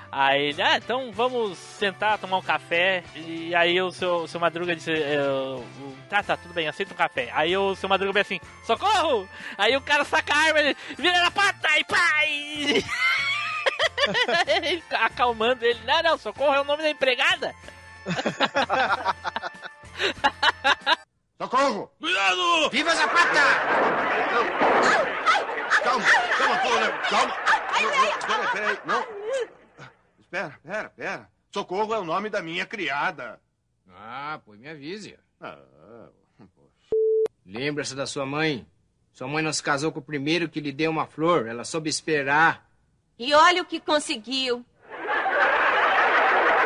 Aí 0.10 0.46
ele, 0.46 0.62
ah, 0.62 0.78
então 0.78 1.12
vamos 1.12 1.58
sentar, 1.58 2.18
tomar 2.18 2.38
um 2.38 2.42
café. 2.42 3.04
E 3.14 3.54
aí 3.54 3.82
o 3.82 3.92
seu, 3.92 4.20
o 4.20 4.28
seu 4.28 4.40
Madruga 4.40 4.74
disse, 4.74 4.94
é, 4.94 5.18
tá, 6.10 6.24
tá, 6.24 6.38
tudo 6.38 6.54
bem, 6.54 6.70
aceita 6.70 6.94
um 6.94 6.98
café. 6.98 7.30
Aí 7.34 7.58
o 7.58 7.76
seu 7.76 7.90
Madruga 7.90 8.14
vem 8.14 8.22
assim, 8.22 8.40
socorro! 8.66 9.28
Aí 9.58 9.76
o 9.76 9.82
cara 9.82 10.06
saca 10.06 10.34
a 10.34 10.38
arma, 10.38 10.60
ele 10.62 10.78
vira 10.98 11.22
na 11.22 11.32
pata 11.32 11.68
e 11.78 11.84
pai! 11.84 12.84
Acalmando 15.04 15.66
ele, 15.66 15.80
não, 15.86 16.02
não, 16.02 16.18
socorro 16.18 16.54
é 16.54 16.62
o 16.62 16.66
nome 16.66 16.84
da 16.84 16.90
empregada. 16.90 17.54
Socorro! 21.38 21.92
Cuidado! 22.00 22.70
Viva 22.72 22.96
Zapata! 22.96 23.42
Calma, 25.84 26.06
calma, 26.38 26.58
calma. 27.10 27.36
Não, 27.82 27.92
não, 27.92 28.12
Peraí, 28.26 28.48
peraí, 28.54 28.80
não. 28.86 29.06
Espera, 30.20 30.60
pera, 30.64 30.90
pera. 30.90 31.30
Socorro 31.54 31.94
é 31.94 32.00
o 32.00 32.06
nome 32.06 32.30
da 32.30 32.42
minha 32.42 32.66
criada. 32.66 33.40
Ah, 33.94 34.40
pois 34.46 34.60
me 34.60 34.68
avise. 34.70 35.18
Ah, 35.42 35.58
Lembra-se 37.46 37.96
da 37.96 38.08
sua 38.08 38.26
mãe. 38.26 38.66
Sua 39.14 39.28
mãe 39.28 39.44
não 39.44 39.54
se 39.54 39.62
casou 39.62 39.92
com 39.92 40.00
o 40.00 40.04
primeiro 40.04 40.50
que 40.50 40.60
lhe 40.60 40.72
deu 40.72 40.90
uma 40.92 41.06
flor. 41.06 41.48
Ela 41.48 41.64
soube 41.64 41.90
esperar. 41.90 42.68
E 43.20 43.34
olha 43.34 43.62
o 43.62 43.66
que 43.66 43.80
conseguiu. 43.80 44.66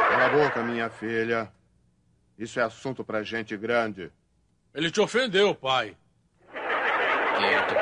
Cala 0.09 0.25
a 0.25 0.29
boca, 0.29 0.63
minha 0.63 0.89
filha. 0.89 1.51
Isso 2.37 2.59
é 2.59 2.63
assunto 2.63 3.03
pra 3.03 3.21
gente 3.23 3.55
grande. 3.57 4.11
Ele 4.73 4.91
te 4.91 5.01
ofendeu, 5.01 5.53
pai. 5.55 5.95
Quieto. 7.37 7.75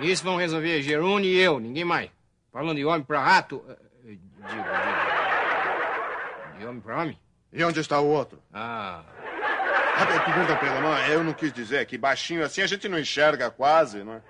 Isso 0.00 0.24
vão 0.24 0.36
resolver 0.36 0.80
Gerune 0.82 1.26
e 1.28 1.38
eu, 1.40 1.58
ninguém 1.58 1.84
mais. 1.84 2.10
Falando 2.52 2.76
de 2.76 2.84
homem 2.84 3.02
pra 3.02 3.20
rato. 3.20 3.64
eh, 3.68 3.72
eh, 3.72 3.78
Digo, 4.06 4.46
digo. 4.48 4.64
De 6.58 6.66
homem 6.66 6.80
pra 6.80 7.02
homem? 7.02 7.18
E 7.52 7.62
onde 7.64 7.80
está 7.80 8.00
o 8.00 8.06
outro? 8.06 8.40
Ah. 8.52 9.02
Ah, 9.96 10.06
pergunta 10.06 10.54
pelo 10.56 10.80
não, 10.80 10.96
eu 11.08 11.24
não 11.24 11.32
quis 11.32 11.52
dizer 11.52 11.84
que 11.86 11.98
baixinho 11.98 12.44
assim 12.44 12.62
a 12.62 12.66
gente 12.68 12.88
não 12.88 12.98
enxerga 12.98 13.50
quase, 13.50 14.04
não 14.04 14.14
é? 14.14 14.22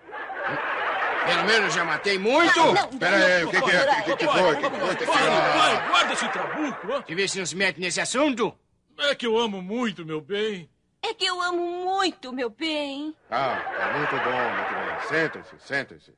Pelo 1.27 1.45
menos 1.45 1.75
já 1.75 1.85
matei 1.85 2.19
muito! 2.19 2.59
Espera 2.91 3.17
aí, 3.17 3.45
o 3.45 3.51
que, 3.51 3.61
que 3.61 3.71
é? 3.71 3.83
O 3.83 4.03
que, 4.05 4.17
que 4.17 4.25
foi? 4.27 4.53
O 4.53 4.57
que, 4.57 4.71
que 4.71 4.77
foi? 4.81 4.97
Que 4.97 5.05
Pai, 5.07 5.89
guarda 5.89 6.13
esse 6.15 6.29
trabuco, 6.31 6.89
ó. 6.91 7.03
Te 7.03 7.15
vê 7.15 7.29
se 7.29 7.39
não 7.39 7.45
se 7.45 7.55
mete 7.55 7.79
nesse 7.79 8.01
assunto? 8.01 8.57
É 8.99 9.15
que 9.15 9.27
eu 9.27 9.37
amo 9.39 9.61
muito, 9.61 10.07
meu 10.07 10.23
bem. 10.23 10.71
É 11.03 11.15
que 11.15 11.25
eu 11.25 11.41
amo 11.41 11.63
muito, 11.85 12.33
meu 12.33 12.51
bem. 12.51 13.15
Ah, 13.31 13.57
tá 13.77 13.99
muito 13.99 14.17
bom, 14.17 14.51
muito 14.55 14.75
bem. 14.75 15.09
Sentem-se, 15.09 15.61
sentem-se. 15.61 16.15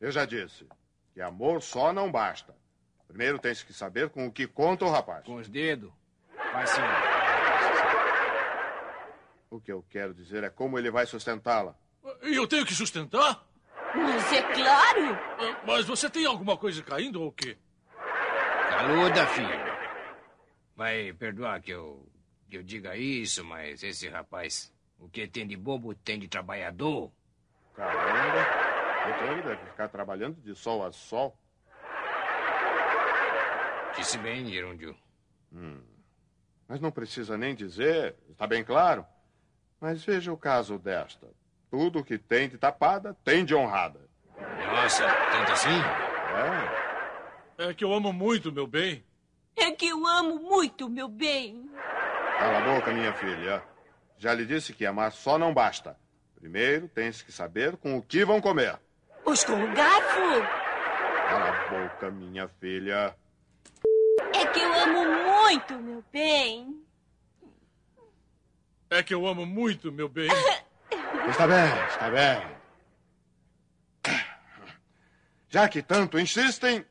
Eu 0.00 0.10
já 0.10 0.24
disse 0.24 0.66
que 1.14 1.20
amor 1.20 1.62
só 1.62 1.92
não 1.92 2.10
basta. 2.10 2.54
Primeiro 3.06 3.38
tem 3.38 3.54
que 3.54 3.72
saber 3.72 4.10
com 4.10 4.26
o 4.26 4.32
que 4.32 4.46
conta 4.46 4.84
o 4.84 4.90
rapaz. 4.90 5.24
Com 5.24 5.36
os 5.36 5.48
dedos. 5.48 5.90
Faz 6.52 6.70
sim. 6.70 6.80
O 9.48 9.60
que 9.60 9.70
eu 9.72 9.84
quero 9.88 10.12
dizer 10.12 10.42
é 10.44 10.50
como 10.50 10.78
ele 10.78 10.90
vai 10.90 11.06
sustentá-la. 11.06 11.74
E 12.22 12.34
eu 12.34 12.46
tenho 12.46 12.66
que 12.66 12.74
sustentar? 12.74 13.46
Mas 13.94 14.32
é 14.32 14.42
claro. 14.42 15.18
Ah, 15.38 15.62
Mas 15.66 15.86
você 15.86 16.10
tem 16.10 16.26
alguma 16.26 16.56
coisa 16.56 16.82
caindo 16.82 17.22
ou 17.22 17.28
o 17.28 17.32
quê? 17.32 17.56
Caluda, 18.68 19.26
filho. 19.28 19.48
Vai 20.74 21.12
perdoar 21.14 21.62
que 21.62 21.70
eu, 21.70 22.06
que 22.48 22.56
eu 22.56 22.62
diga 22.62 22.96
isso, 22.96 23.44
mas 23.44 23.82
esse 23.82 24.08
rapaz, 24.08 24.72
o 24.98 25.08
que 25.08 25.26
tem 25.26 25.46
de 25.46 25.56
bobo 25.56 25.94
tem 25.94 26.18
de 26.18 26.28
trabalhador. 26.28 27.10
Caramba, 27.74 28.46
então 29.14 29.32
ele 29.32 29.42
deve 29.42 29.64
ficar 29.66 29.88
trabalhando 29.88 30.40
de 30.40 30.54
sol 30.54 30.84
a 30.84 30.92
sol. 30.92 31.36
Disse 33.96 34.18
bem, 34.18 34.46
Gerúndio. 34.46 34.96
Hum. 35.52 35.80
Mas 36.68 36.80
não 36.80 36.90
precisa 36.90 37.38
nem 37.38 37.54
dizer, 37.54 38.16
está 38.30 38.46
bem 38.46 38.64
claro. 38.64 39.06
Mas 39.80 40.04
veja 40.04 40.32
o 40.32 40.36
caso 40.36 40.78
desta. 40.78 41.28
Tudo 41.70 42.04
que 42.04 42.18
tem 42.18 42.48
de 42.48 42.58
tapada 42.58 43.16
tem 43.24 43.44
de 43.44 43.54
honrada. 43.54 44.00
Nossa, 44.36 45.04
tanto 45.04 45.52
assim? 45.52 45.68
É? 47.58 47.68
É 47.68 47.74
que 47.74 47.84
eu 47.84 47.92
amo 47.92 48.12
muito, 48.12 48.52
meu 48.52 48.66
bem. 48.66 49.04
É 49.56 49.70
que 49.70 49.88
eu 49.88 50.06
amo 50.06 50.38
muito, 50.38 50.88
meu 50.88 51.08
bem. 51.08 51.70
Cala 52.38 52.58
a 52.58 52.74
boca, 52.74 52.92
minha 52.92 53.12
filha. 53.14 53.62
Já 54.18 54.34
lhe 54.34 54.44
disse 54.44 54.72
que 54.72 54.84
amar 54.84 55.12
só 55.12 55.38
não 55.38 55.54
basta. 55.54 55.98
Primeiro, 56.34 56.88
tens 56.88 57.22
que 57.22 57.32
saber 57.32 57.76
com 57.76 57.96
o 57.96 58.02
que 58.02 58.24
vão 58.24 58.40
comer. 58.40 58.78
Pois 59.24 59.42
com 59.44 59.54
o 59.54 59.74
garfo. 59.74 60.42
Cala 61.28 61.50
a 61.50 61.68
boca, 61.68 62.10
minha 62.10 62.46
filha. 62.46 63.16
É 64.34 64.46
que 64.46 64.60
eu 64.60 64.74
amo 64.74 65.42
muito, 65.42 65.78
meu 65.78 66.04
bem. 66.12 66.84
É 68.90 69.02
que 69.02 69.14
eu 69.14 69.26
amo 69.26 69.44
muito, 69.46 69.90
meu 69.90 70.08
bem. 70.08 70.28
Está 71.28 71.44
bem, 71.46 71.86
está 71.88 72.08
bem. 72.08 72.56
Já 75.48 75.68
que 75.68 75.82
tanto 75.82 76.20
insistem, 76.20 76.86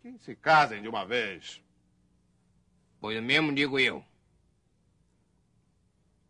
que 0.00 0.16
se 0.18 0.36
casem 0.36 0.80
de 0.80 0.88
uma 0.88 1.04
vez. 1.04 1.60
Pois 3.00 3.22
mesmo 3.22 3.54
digo 3.54 3.78
eu. 3.78 4.04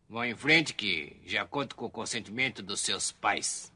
Vão 0.07 0.25
em 0.25 0.35
frente 0.35 0.73
que 0.73 1.19
já 1.25 1.45
conto 1.45 1.75
com 1.75 1.85
o 1.85 1.89
consentimento 1.89 2.63
dos 2.63 2.81
seus 2.81 3.11
pais. 3.11 3.71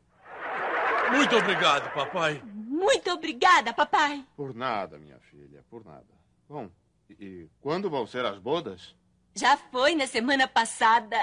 Muito 1.12 1.36
obrigado, 1.36 1.94
papai. 1.94 2.42
Muito 2.44 3.12
obrigada, 3.12 3.74
papai. 3.74 4.26
Por 4.36 4.54
nada, 4.56 4.98
minha 4.98 5.20
filha, 5.20 5.64
por 5.70 5.86
nada. 5.86 6.08
Bom, 6.50 6.70
e, 7.10 7.14
e 7.14 7.50
quando 7.62 7.90
vão 7.90 8.08
ser 8.08 8.26
as 8.26 8.40
bodas? 8.40 8.96
Já 9.36 9.58
foi 9.58 9.96
na 9.96 10.08
semana 10.08 10.48
passada. 10.48 11.18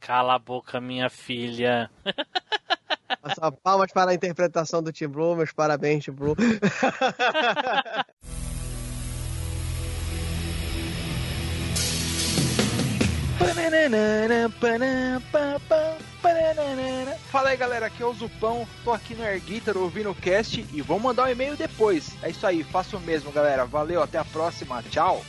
Cala 0.00 0.34
a 0.34 0.38
boca, 0.38 0.80
minha 0.80 1.08
filha. 1.08 1.90
Nossa, 3.22 3.52
palmas 3.52 3.92
para 3.92 4.10
a 4.10 4.14
interpretação 4.14 4.82
do 4.82 4.92
Tim 4.92 5.08
Blue, 5.08 5.36
meus 5.36 5.52
parabéns, 5.52 6.04
Tim 6.04 6.12
Blue. 6.12 6.36
Fala 17.30 17.48
aí 17.50 17.56
galera, 17.56 17.86
aqui 17.86 18.02
é 18.02 18.06
o 18.06 18.12
Zupão, 18.14 18.66
tô 18.84 18.92
aqui 18.92 19.14
no 19.14 19.24
Air 19.24 19.40
Guitar 19.40 19.76
ouvindo 19.76 20.10
o 20.10 20.14
cast 20.14 20.64
e 20.72 20.80
vou 20.80 20.98
mandar 20.98 21.24
um 21.24 21.30
e-mail 21.30 21.56
depois. 21.56 22.12
É 22.22 22.30
isso 22.30 22.46
aí, 22.46 22.62
faça 22.62 22.96
o 22.96 23.00
mesmo 23.00 23.32
galera, 23.32 23.66
valeu, 23.66 24.02
até 24.02 24.18
a 24.18 24.24
próxima, 24.24 24.82
tchau! 24.84 25.22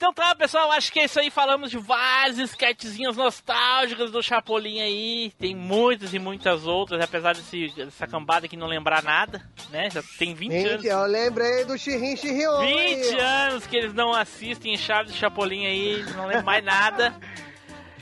Então 0.00 0.14
tá, 0.14 0.34
pessoal, 0.34 0.72
acho 0.72 0.90
que 0.90 0.98
é 0.98 1.04
isso 1.04 1.20
aí. 1.20 1.30
Falamos 1.30 1.70
de 1.70 1.76
vários 1.76 2.38
sketchzinhos 2.38 3.18
nostálgicos 3.18 4.10
do 4.10 4.22
Chapolin 4.22 4.80
aí. 4.80 5.30
Tem 5.38 5.54
muitas 5.54 6.14
e 6.14 6.18
muitas 6.18 6.66
outras, 6.66 7.04
apesar 7.04 7.34
desse, 7.34 7.68
dessa 7.76 8.06
cambada 8.06 8.48
que 8.48 8.56
não 8.56 8.66
lembrar 8.66 9.02
nada, 9.02 9.42
né? 9.68 9.90
Já 9.90 10.02
tem 10.18 10.32
20 10.32 10.52
Gente, 10.52 10.68
anos. 10.68 10.84
eu 10.86 11.04
lembrei 11.04 11.66
do 11.66 11.76
Chirrin 11.76 12.16
Chirrion. 12.16 12.60
20 12.60 13.18
anos 13.20 13.66
que 13.66 13.76
eles 13.76 13.92
não 13.92 14.14
assistem 14.14 14.74
Chaves 14.74 15.12
do 15.12 15.18
Chapolin 15.18 15.66
aí, 15.66 16.02
não 16.16 16.26
lembro 16.26 16.46
mais 16.46 16.64
nada. 16.64 17.14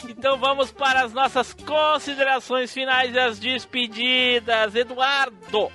Então 0.08 0.38
vamos 0.38 0.70
para 0.70 1.02
as 1.02 1.12
nossas 1.12 1.52
considerações 1.52 2.72
finais 2.72 3.12
e 3.12 3.18
as 3.18 3.36
despedidas. 3.36 4.76
Eduardo! 4.76 5.72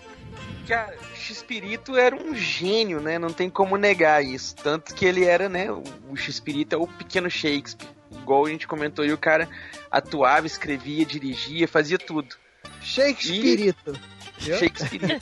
Cara, 0.66 0.96
X-Pirito 1.24 1.96
era 1.96 2.16
um 2.16 2.36
gênio, 2.36 3.00
né? 3.00 3.18
Não 3.18 3.32
tem 3.32 3.50
como 3.50 3.78
negar 3.78 4.24
isso. 4.24 4.56
Tanto 4.56 4.94
que 4.94 5.06
ele 5.06 5.24
era, 5.24 5.48
né? 5.48 5.72
O 5.72 6.16
X-Pirito 6.16 6.76
é 6.76 6.78
o 6.78 6.86
pequeno 6.86 7.30
Shakespeare. 7.30 7.90
Igual 8.12 8.46
a 8.46 8.50
gente 8.50 8.68
comentou, 8.68 9.06
e 9.06 9.12
o 9.12 9.18
cara 9.18 9.50
atuava, 9.90 10.46
escrevia, 10.46 11.06
dirigia, 11.06 11.68
fazia 11.68 11.98
tudo. 11.98 12.36
Shakespearito. 12.82 14.00
Viu? 14.38 14.58
Shakespeare. 14.58 15.22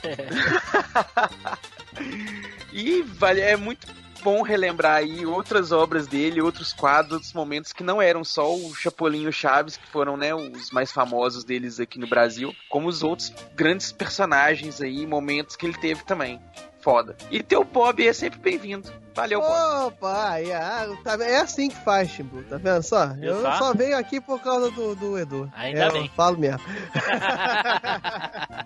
e 2.72 3.02
vale, 3.02 3.40
é 3.40 3.56
muito 3.56 3.86
bom 4.22 4.42
relembrar 4.42 4.96
aí 4.96 5.24
outras 5.26 5.72
obras 5.72 6.06
dele, 6.06 6.40
outros 6.40 6.72
quadros, 6.72 7.12
outros 7.14 7.32
momentos 7.32 7.72
que 7.72 7.82
não 7.82 8.00
eram 8.00 8.24
só 8.24 8.54
o 8.54 8.74
Chapolin 8.74 9.22
e 9.22 9.28
o 9.28 9.32
Chaves, 9.32 9.76
que 9.76 9.86
foram 9.88 10.16
né, 10.16 10.34
os 10.34 10.70
mais 10.70 10.92
famosos 10.92 11.44
deles 11.44 11.80
aqui 11.80 11.98
no 11.98 12.08
Brasil, 12.08 12.54
como 12.68 12.88
os 12.88 13.02
outros 13.02 13.32
grandes 13.54 13.92
personagens 13.92 14.80
aí, 14.80 15.06
momentos 15.06 15.56
que 15.56 15.66
ele 15.66 15.74
teve 15.76 16.04
também. 16.04 16.40
Foda. 16.80 17.16
E 17.30 17.40
teu 17.44 17.62
Bob 17.62 18.04
é 18.04 18.12
sempre 18.12 18.40
bem-vindo. 18.40 18.90
Valeu, 19.14 19.40
Bob. 19.40 19.86
Opa, 19.86 20.36
ah, 20.52 20.88
tá- 21.04 21.24
é 21.24 21.36
assim 21.36 21.68
que 21.68 21.76
faz, 21.76 22.10
Timbu, 22.10 22.42
tá 22.42 22.56
vendo 22.56 22.82
só? 22.82 23.04
Eu 23.22 23.38
Exato. 23.38 23.58
só 23.58 23.72
venho 23.74 23.96
aqui 23.96 24.20
por 24.20 24.40
causa 24.40 24.68
do, 24.72 24.96
do 24.96 25.16
Edu. 25.16 25.52
Ainda 25.54 25.84
eu 25.86 25.92
bem. 25.92 26.10
falo 26.16 26.36
mesmo. 26.38 26.58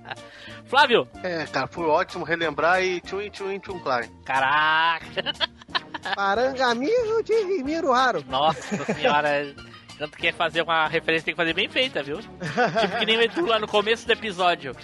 Flávio! 0.67 1.09
É, 1.23 1.45
cara, 1.47 1.67
foi 1.67 1.87
ótimo 1.87 2.25
relembrar 2.25 2.83
e 2.83 3.01
tchum, 3.01 3.29
tchum, 3.31 3.59
tchum, 3.59 3.79
Klein. 3.79 4.11
Caraca! 4.25 5.07
Parangamiro 6.15 7.23
de 7.23 7.63
Miruharo. 7.63 8.25
Nossa 8.29 8.85
senhora! 8.95 9.55
Quando 9.99 10.11
quer 10.17 10.35
fazer 10.35 10.61
uma 10.63 10.87
referência, 10.89 11.25
tem 11.25 11.35
que 11.35 11.41
fazer 11.41 11.55
bem 11.55 11.69
feita, 11.69 12.03
viu? 12.03 12.19
tipo 12.19 12.99
que 12.99 13.07
nem 13.07 13.17
o 13.17 13.23
Edu 13.23 13.47
lá 13.47 13.59
no 13.59 13.67
começo 13.67 14.07
do 14.07 14.13
episódio. 14.13 14.77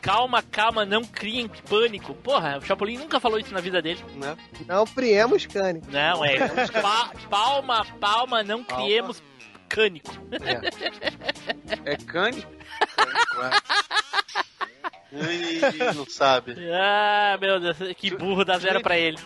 Calma, 0.00 0.42
calma, 0.42 0.84
não 0.86 1.02
criem 1.04 1.48
pânico. 1.68 2.14
Porra, 2.14 2.58
o 2.58 2.62
Chapolin 2.62 2.96
nunca 2.98 3.20
falou 3.20 3.38
isso 3.38 3.52
na 3.52 3.60
vida 3.60 3.82
dele. 3.82 4.02
Né? 4.16 4.36
Não 4.66 4.86
priemos 4.86 5.44
cânico. 5.46 5.86
Não, 5.90 6.24
é. 6.24 6.36
Pa- 6.80 7.10
palma, 7.28 7.84
palma, 8.00 8.42
não 8.42 8.64
criemos 8.64 9.22
cânico. 9.68 10.12
É 11.84 11.96
cane? 11.96 12.46
Não 15.94 16.06
sabe. 16.06 16.56
Ah, 16.72 17.38
meu 17.40 17.60
Deus, 17.60 17.76
que 17.96 18.14
burro 18.16 18.44
dá 18.44 18.58
zero 18.58 18.80
pra 18.80 18.98
ele. 18.98 19.18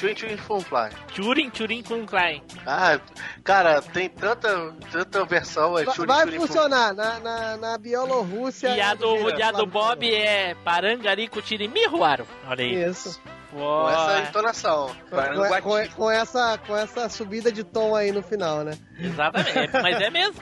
Tchum, 0.00 0.14
tchum, 0.14 0.62
Klein. 0.62 0.90
Turing, 1.14 1.50
Turing 1.50 1.82
com 1.82 2.06
Klein. 2.06 2.42
Ah, 2.66 2.98
cara, 3.44 3.82
tem 3.82 4.08
tanta, 4.08 4.72
tanta 4.90 5.24
versão. 5.26 5.78
É 5.78 5.84
Vai, 5.84 5.94
tchum, 5.94 6.06
vai 6.06 6.26
tchum. 6.26 6.40
funcionar 6.40 6.94
na, 6.94 7.20
na, 7.20 7.56
na 7.58 7.78
Bielorrússia. 7.78 8.68
E 8.68 8.80
a 8.80 8.94
do, 8.94 9.28
a 9.28 9.52
do. 9.52 9.66
Bob 9.66 10.10
é 10.10 10.54
Parangarico 10.64 11.42
Tirimiruaro. 11.42 12.26
Olha 12.48 12.64
aí. 12.64 12.82
Isso. 12.82 13.20
Com 13.50 13.88
essa 13.90 14.20
entonação. 14.28 14.94
Com, 15.10 15.60
com- 15.62 15.88
com 15.96 16.10
essa, 16.10 16.58
com 16.58 16.76
essa 16.76 17.08
subida 17.08 17.50
de 17.50 17.64
tom 17.64 17.96
aí 17.96 18.12
no 18.12 18.22
final, 18.22 18.62
né? 18.64 18.78
Exatamente, 18.98 19.72
mas 19.82 20.00
é 20.00 20.10
mesmo. 20.10 20.40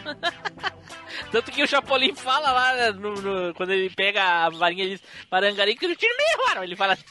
Tanto 1.33 1.51
que 1.51 1.63
o 1.63 1.67
Chapolin 1.67 2.15
fala 2.15 2.53
lá 2.53 2.73
né, 2.75 2.91
no, 2.93 3.15
no- 3.15 3.55
quando 3.55 3.71
ele 3.73 3.91
pega 3.91 4.23
a 4.23 4.51
varinha 4.51 4.85
e 4.85 4.89
diz 4.91 5.03
Parangarico 5.31 5.81
Tirimiruaro. 5.95 6.65
Ele 6.65 6.77
fala. 6.77 6.97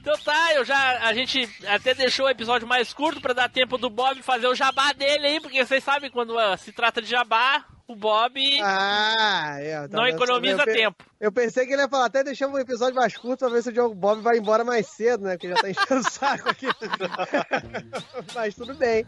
Então 0.00 0.16
tá, 0.18 0.54
eu 0.54 0.64
já. 0.64 1.00
A 1.06 1.12
gente 1.12 1.46
até 1.66 1.92
deixou 1.92 2.26
o 2.26 2.30
episódio 2.30 2.66
mais 2.66 2.92
curto 2.94 3.20
pra 3.20 3.34
dar 3.34 3.48
tempo 3.50 3.76
do 3.76 3.90
Bob 3.90 4.22
fazer 4.22 4.46
o 4.46 4.54
jabá 4.54 4.92
dele 4.92 5.26
aí, 5.26 5.40
porque 5.40 5.62
vocês 5.64 5.84
sabem 5.84 6.10
quando 6.10 6.38
ah, 6.38 6.56
se 6.56 6.72
trata 6.72 7.02
de 7.02 7.08
jabá, 7.10 7.64
o 7.88 7.96
Bob 7.96 8.38
Ah, 8.62 9.56
é. 9.60 9.88
não 9.88 10.06
economiza 10.06 10.62
Eu 10.66 10.74
tempo. 10.74 11.04
Eu 11.18 11.32
pensei 11.32 11.66
que 11.66 11.72
ele 11.72 11.82
ia 11.82 11.88
falar, 11.88 12.04
até 12.04 12.22
deixamos 12.22 12.56
um 12.56 12.60
episódio 12.60 12.94
mais 12.94 13.16
curto 13.16 13.40
pra 13.40 13.48
ver 13.48 13.62
se 13.62 13.70
o 13.70 13.72
Diogo 13.72 13.94
Bob 13.94 14.20
vai 14.20 14.38
embora 14.38 14.62
mais 14.62 14.86
cedo, 14.86 15.24
né? 15.24 15.32
Porque 15.32 15.48
já 15.48 15.56
tá 15.56 15.70
enchendo 15.70 16.00
o 16.00 16.04
saco 16.08 16.48
aqui. 16.50 16.66
Mas 18.36 18.54
tudo 18.54 18.74
bem. 18.74 19.04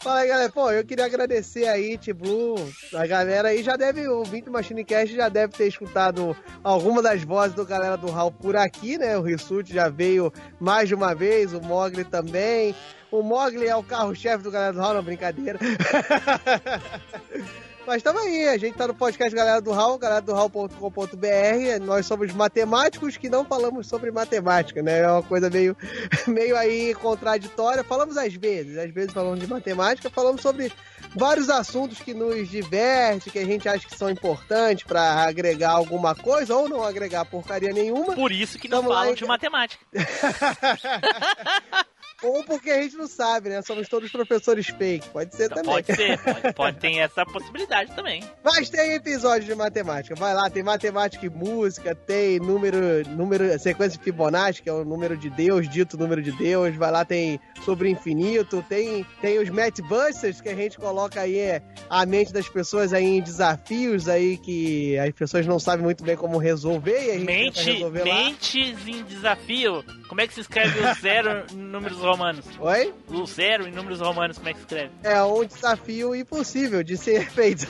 Fala 0.00 0.20
aí, 0.20 0.28
galera. 0.28 0.50
Pô, 0.50 0.72
eu 0.72 0.84
queria 0.84 1.04
agradecer 1.04 1.68
aí, 1.68 1.96
T-Blue. 1.98 2.56
A 2.94 3.06
galera 3.06 3.48
aí 3.48 3.62
já 3.62 3.76
deve, 3.76 4.08
o 4.08 4.24
Vinte 4.24 4.50
Machine 4.50 4.84
Cast 4.84 5.14
já 5.14 5.28
deve 5.28 5.52
ter 5.52 5.68
escutado 5.68 6.34
alguma 6.64 7.02
das 7.02 7.22
vozes 7.22 7.54
do 7.54 7.64
galera 7.66 7.96
do 7.96 8.10
Hall 8.10 8.32
por 8.32 8.56
aqui, 8.56 8.96
né? 8.98 9.16
O 9.16 9.22
Rissuti 9.22 9.72
já 9.74 9.88
veio 9.88 10.32
mais 10.58 10.88
de 10.88 10.94
uma 10.94 11.14
vez, 11.14 11.52
o 11.52 11.60
Mogli 11.60 12.02
também. 12.02 12.74
O 13.10 13.22
Mogli 13.22 13.68
é 13.68 13.76
o 13.76 13.84
carro-chefe 13.84 14.42
do 14.42 14.50
galera 14.50 14.72
do 14.72 14.80
Hall, 14.80 14.94
não, 14.94 15.02
brincadeira. 15.02 15.58
Mas 17.84 18.00
tamo 18.02 18.20
aí, 18.20 18.48
a 18.48 18.56
gente 18.56 18.76
tá 18.76 18.86
no 18.86 18.94
podcast 18.94 19.34
Galera 19.34 19.60
do 19.60 19.72
Hall, 19.72 19.98
galera 19.98 20.20
do 20.20 20.32
Hall.com.br. 20.32 21.84
Nós 21.84 22.06
somos 22.06 22.32
matemáticos 22.32 23.16
que 23.16 23.28
não 23.28 23.44
falamos 23.44 23.88
sobre 23.88 24.12
matemática, 24.12 24.80
né? 24.80 25.00
É 25.00 25.08
uma 25.10 25.22
coisa 25.22 25.50
meio, 25.50 25.76
meio 26.28 26.56
aí 26.56 26.94
contraditória. 26.94 27.82
Falamos 27.82 28.16
às 28.16 28.32
vezes, 28.34 28.78
às 28.78 28.90
vezes 28.92 29.12
falamos 29.12 29.40
de 29.40 29.48
matemática, 29.48 30.08
falamos 30.10 30.40
sobre 30.40 30.72
vários 31.16 31.50
assuntos 31.50 31.98
que 31.98 32.14
nos 32.14 32.48
divertem, 32.48 33.32
que 33.32 33.38
a 33.40 33.44
gente 33.44 33.68
acha 33.68 33.88
que 33.88 33.98
são 33.98 34.08
importantes 34.08 34.84
pra 34.84 35.24
agregar 35.24 35.72
alguma 35.72 36.14
coisa 36.14 36.54
ou 36.54 36.68
não 36.68 36.84
agregar 36.84 37.24
porcaria 37.24 37.72
nenhuma. 37.72 38.14
Por 38.14 38.30
isso 38.30 38.60
que 38.60 38.68
não 38.68 38.78
Tamo 38.78 38.90
lá 38.90 38.98
falam 39.00 39.12
em- 39.12 39.16
de 39.16 39.24
matemática. 39.26 39.84
Ou 42.22 42.44
porque 42.44 42.70
a 42.70 42.82
gente 42.82 42.96
não 42.96 43.06
sabe, 43.06 43.48
né? 43.48 43.62
Somos 43.62 43.88
todos 43.88 44.10
professores 44.10 44.66
fake. 44.66 45.08
Pode 45.08 45.34
ser 45.34 45.48
também. 45.48 45.64
Pode 45.64 45.86
ser, 45.94 46.18
pode, 46.22 46.54
pode 46.54 46.76
ter 46.78 46.96
essa 46.98 47.24
possibilidade 47.24 47.92
também. 47.94 48.22
Mas 48.44 48.68
tem 48.68 48.94
episódio 48.94 49.46
de 49.46 49.54
matemática. 49.54 50.14
Vai 50.14 50.34
lá, 50.34 50.48
tem 50.48 50.62
matemática 50.62 51.26
e 51.26 51.30
música, 51.30 51.94
tem 51.94 52.38
número, 52.38 52.78
número, 53.10 53.58
sequência 53.58 53.98
de 53.98 54.04
Fibonacci, 54.04 54.62
que 54.62 54.68
é 54.68 54.72
o 54.72 54.84
número 54.84 55.16
de 55.16 55.30
Deus, 55.30 55.68
dito 55.68 55.96
número 55.96 56.22
de 56.22 56.32
Deus. 56.32 56.74
Vai 56.76 56.90
lá, 56.90 57.04
tem 57.04 57.40
sobre 57.64 57.90
infinito, 57.90 58.64
tem, 58.68 59.04
tem 59.20 59.38
os 59.38 59.48
Math 59.50 59.80
Busters, 59.80 60.40
que 60.40 60.48
a 60.48 60.54
gente 60.54 60.78
coloca 60.78 61.20
aí 61.20 61.38
é, 61.38 61.62
a 61.88 62.04
mente 62.06 62.32
das 62.32 62.48
pessoas 62.48 62.92
aí 62.92 63.04
em 63.04 63.20
desafios 63.20 64.08
aí 64.08 64.36
que 64.36 64.98
as 64.98 65.10
pessoas 65.12 65.46
não 65.46 65.58
sabem 65.58 65.84
muito 65.84 66.02
bem 66.04 66.16
como 66.16 66.38
resolver. 66.38 67.06
E 67.06 67.10
a 67.10 67.14
gente 67.14 67.24
Mente, 67.24 67.62
resolver 67.72 67.98
lá. 68.00 68.14
mentes 68.14 68.86
em 68.86 69.02
desafio. 69.04 69.84
Como 70.12 70.20
é 70.20 70.26
que 70.26 70.34
se 70.34 70.40
escreve 70.40 70.78
o 70.78 70.94
zero 71.00 71.46
em 71.50 71.56
números 71.56 71.96
romanos? 71.96 72.44
Oi? 72.60 72.92
O 73.08 73.26
zero 73.26 73.66
em 73.66 73.72
números 73.72 73.98
romanos, 73.98 74.36
como 74.36 74.50
é 74.50 74.52
que 74.52 74.58
se 74.58 74.64
escreve? 74.66 74.90
É 75.02 75.22
um 75.22 75.42
desafio 75.42 76.14
impossível 76.14 76.82
de 76.82 76.98
ser 76.98 77.30
feito. 77.30 77.66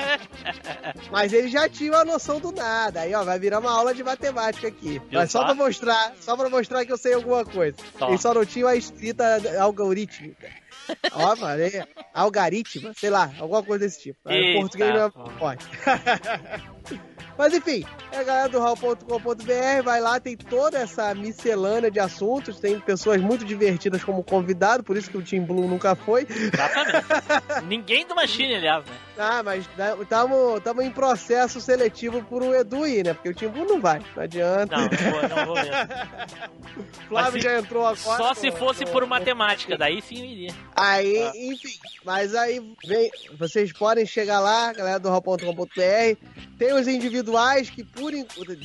Mas 1.10 1.32
ele 1.32 1.48
já 1.48 1.66
tinha 1.66 1.96
a 1.96 2.04
noção 2.04 2.40
do 2.40 2.52
nada. 2.52 3.00
Aí, 3.00 3.14
ó, 3.14 3.24
vai 3.24 3.38
virar 3.38 3.60
uma 3.60 3.70
aula 3.70 3.94
de 3.94 4.04
matemática 4.04 4.68
aqui. 4.68 5.00
Viu 5.08 5.18
Mas 5.18 5.30
só 5.30 5.44
pra 5.44 5.54
mostrar, 5.54 6.12
só 6.20 6.36
pra 6.36 6.50
mostrar 6.50 6.84
que 6.84 6.92
eu 6.92 6.98
sei 6.98 7.14
alguma 7.14 7.42
coisa. 7.42 7.78
Só. 7.98 8.08
Ele 8.08 8.18
só 8.18 8.34
não 8.34 8.44
tinha 8.44 8.68
a 8.68 8.76
escrita 8.76 9.40
algorítmica. 9.58 10.50
Ó, 11.14 11.36
mano, 11.36 11.62
algaritma, 12.12 12.92
sei 12.94 13.08
lá, 13.08 13.32
alguma 13.38 13.62
coisa 13.62 13.86
desse 13.86 14.02
tipo. 14.02 14.30
Eita, 14.30 14.58
o 14.58 14.60
português 14.60 14.94
não 14.94 15.06
é 15.06 15.38
forte. 15.38 15.66
Mas 17.38 17.52
enfim, 17.52 17.84
é 18.10 18.18
a 18.18 18.22
galera 18.22 18.48
do 18.48 18.58
hall.com.br, 18.58 19.82
vai 19.84 20.00
lá, 20.00 20.18
tem 20.18 20.36
toda 20.36 20.78
essa 20.78 21.14
miscelânea 21.14 21.90
de 21.90 22.00
assuntos, 22.00 22.58
tem 22.58 22.80
pessoas 22.80 23.20
muito 23.20 23.44
divertidas 23.44 24.02
como 24.02 24.24
convidado, 24.24 24.82
por 24.82 24.96
isso 24.96 25.10
que 25.10 25.18
o 25.18 25.22
Team 25.22 25.44
Blue 25.44 25.68
nunca 25.68 25.94
foi. 25.94 26.26
Exatamente. 26.28 27.66
Ninguém 27.68 28.06
do 28.06 28.14
Machine, 28.14 28.54
aliás, 28.54 28.84
né? 28.86 29.05
Ah, 29.18 29.42
mas 29.42 29.66
estamos 30.00 30.84
em 30.84 30.90
processo 30.90 31.60
seletivo 31.60 32.22
por 32.24 32.42
o 32.42 32.54
Edu 32.54 32.84
aí, 32.84 33.02
né? 33.02 33.14
Porque 33.14 33.30
o 33.30 33.34
Timbu 33.34 33.64
não 33.64 33.80
vai, 33.80 34.00
não 34.14 34.22
adianta. 34.22 34.76
Não, 34.76 34.84
não 34.88 35.10
vou, 35.12 35.28
não 35.28 35.46
vou 35.46 35.54
mesmo. 35.54 35.72
Flávio 37.08 37.32
Mas 37.32 37.32
se- 37.32 37.40
já 37.40 37.58
entrou 37.58 37.86
agora. 37.86 38.22
Só 38.22 38.34
se 38.34 38.50
fosse 38.52 38.84
por 38.84 39.06
matemática, 39.06 39.76
daí 39.78 40.02
sim 40.02 40.18
eu 40.18 40.24
iria. 40.24 40.50
Aí, 40.74 41.30
enfim, 41.50 41.78
mas 42.04 42.34
aí 42.34 42.60
vem, 42.86 43.10
vocês 43.38 43.72
podem 43.72 44.04
chegar 44.04 44.40
lá, 44.40 44.72
galera 44.72 44.98
do 44.98 45.08
Hall.com.br. 45.08 46.16
Tem 46.58 46.72
os 46.74 46.86
individuais 46.88 47.70
que 47.70 47.84
por 47.84 48.12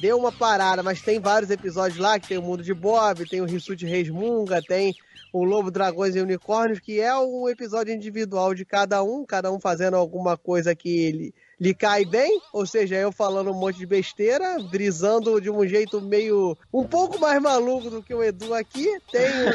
deu 0.02 0.18
uma 0.18 0.32
parada, 0.32 0.82
mas 0.84 1.02
tem 1.02 1.19
vários 1.19 1.49
episódios 1.52 1.98
lá, 1.99 2.19
que 2.19 2.28
tem 2.28 2.38
o 2.38 2.41
Mundo 2.41 2.64
de 2.64 2.73
Bob, 2.73 3.28
tem 3.30 3.41
o 3.41 3.45
Rissuti 3.45 3.86
Resmunga, 3.86 4.61
tem 4.61 4.95
o 5.32 5.44
Lobo, 5.44 5.72
Dragões 5.72 6.16
e 6.16 6.20
Unicórnios, 6.20 6.80
que 6.80 6.99
é 6.99 7.16
um 7.18 7.48
episódio 7.48 7.94
individual 7.94 8.53
de 8.53 8.66
cada 8.66 9.02
um, 9.03 9.26
cada 9.26 9.52
um 9.52 9.60
fazendo 9.60 9.95
alguma 9.95 10.38
coisa 10.38 10.76
que 10.76 10.99
ele 10.99 11.34
lhe 11.62 11.76
cai 11.76 12.04
bem, 12.04 12.42
ou 12.52 12.66
seja, 12.66 12.96
eu 12.96 13.12
falando 13.12 13.52
um 13.52 13.54
monte 13.54 13.78
de 13.78 13.86
besteira, 13.86 14.58
brisando 14.64 15.40
de 15.40 15.48
um 15.48 15.64
jeito 15.68 16.02
meio 16.02 16.58
um 16.74 16.84
pouco 16.84 17.20
mais 17.20 17.40
maluco 17.40 17.88
do 17.88 18.02
que 18.02 18.16
o 18.16 18.24
Edu 18.24 18.52
aqui. 18.56 18.88
Tem 19.12 19.28
o, 19.28 19.52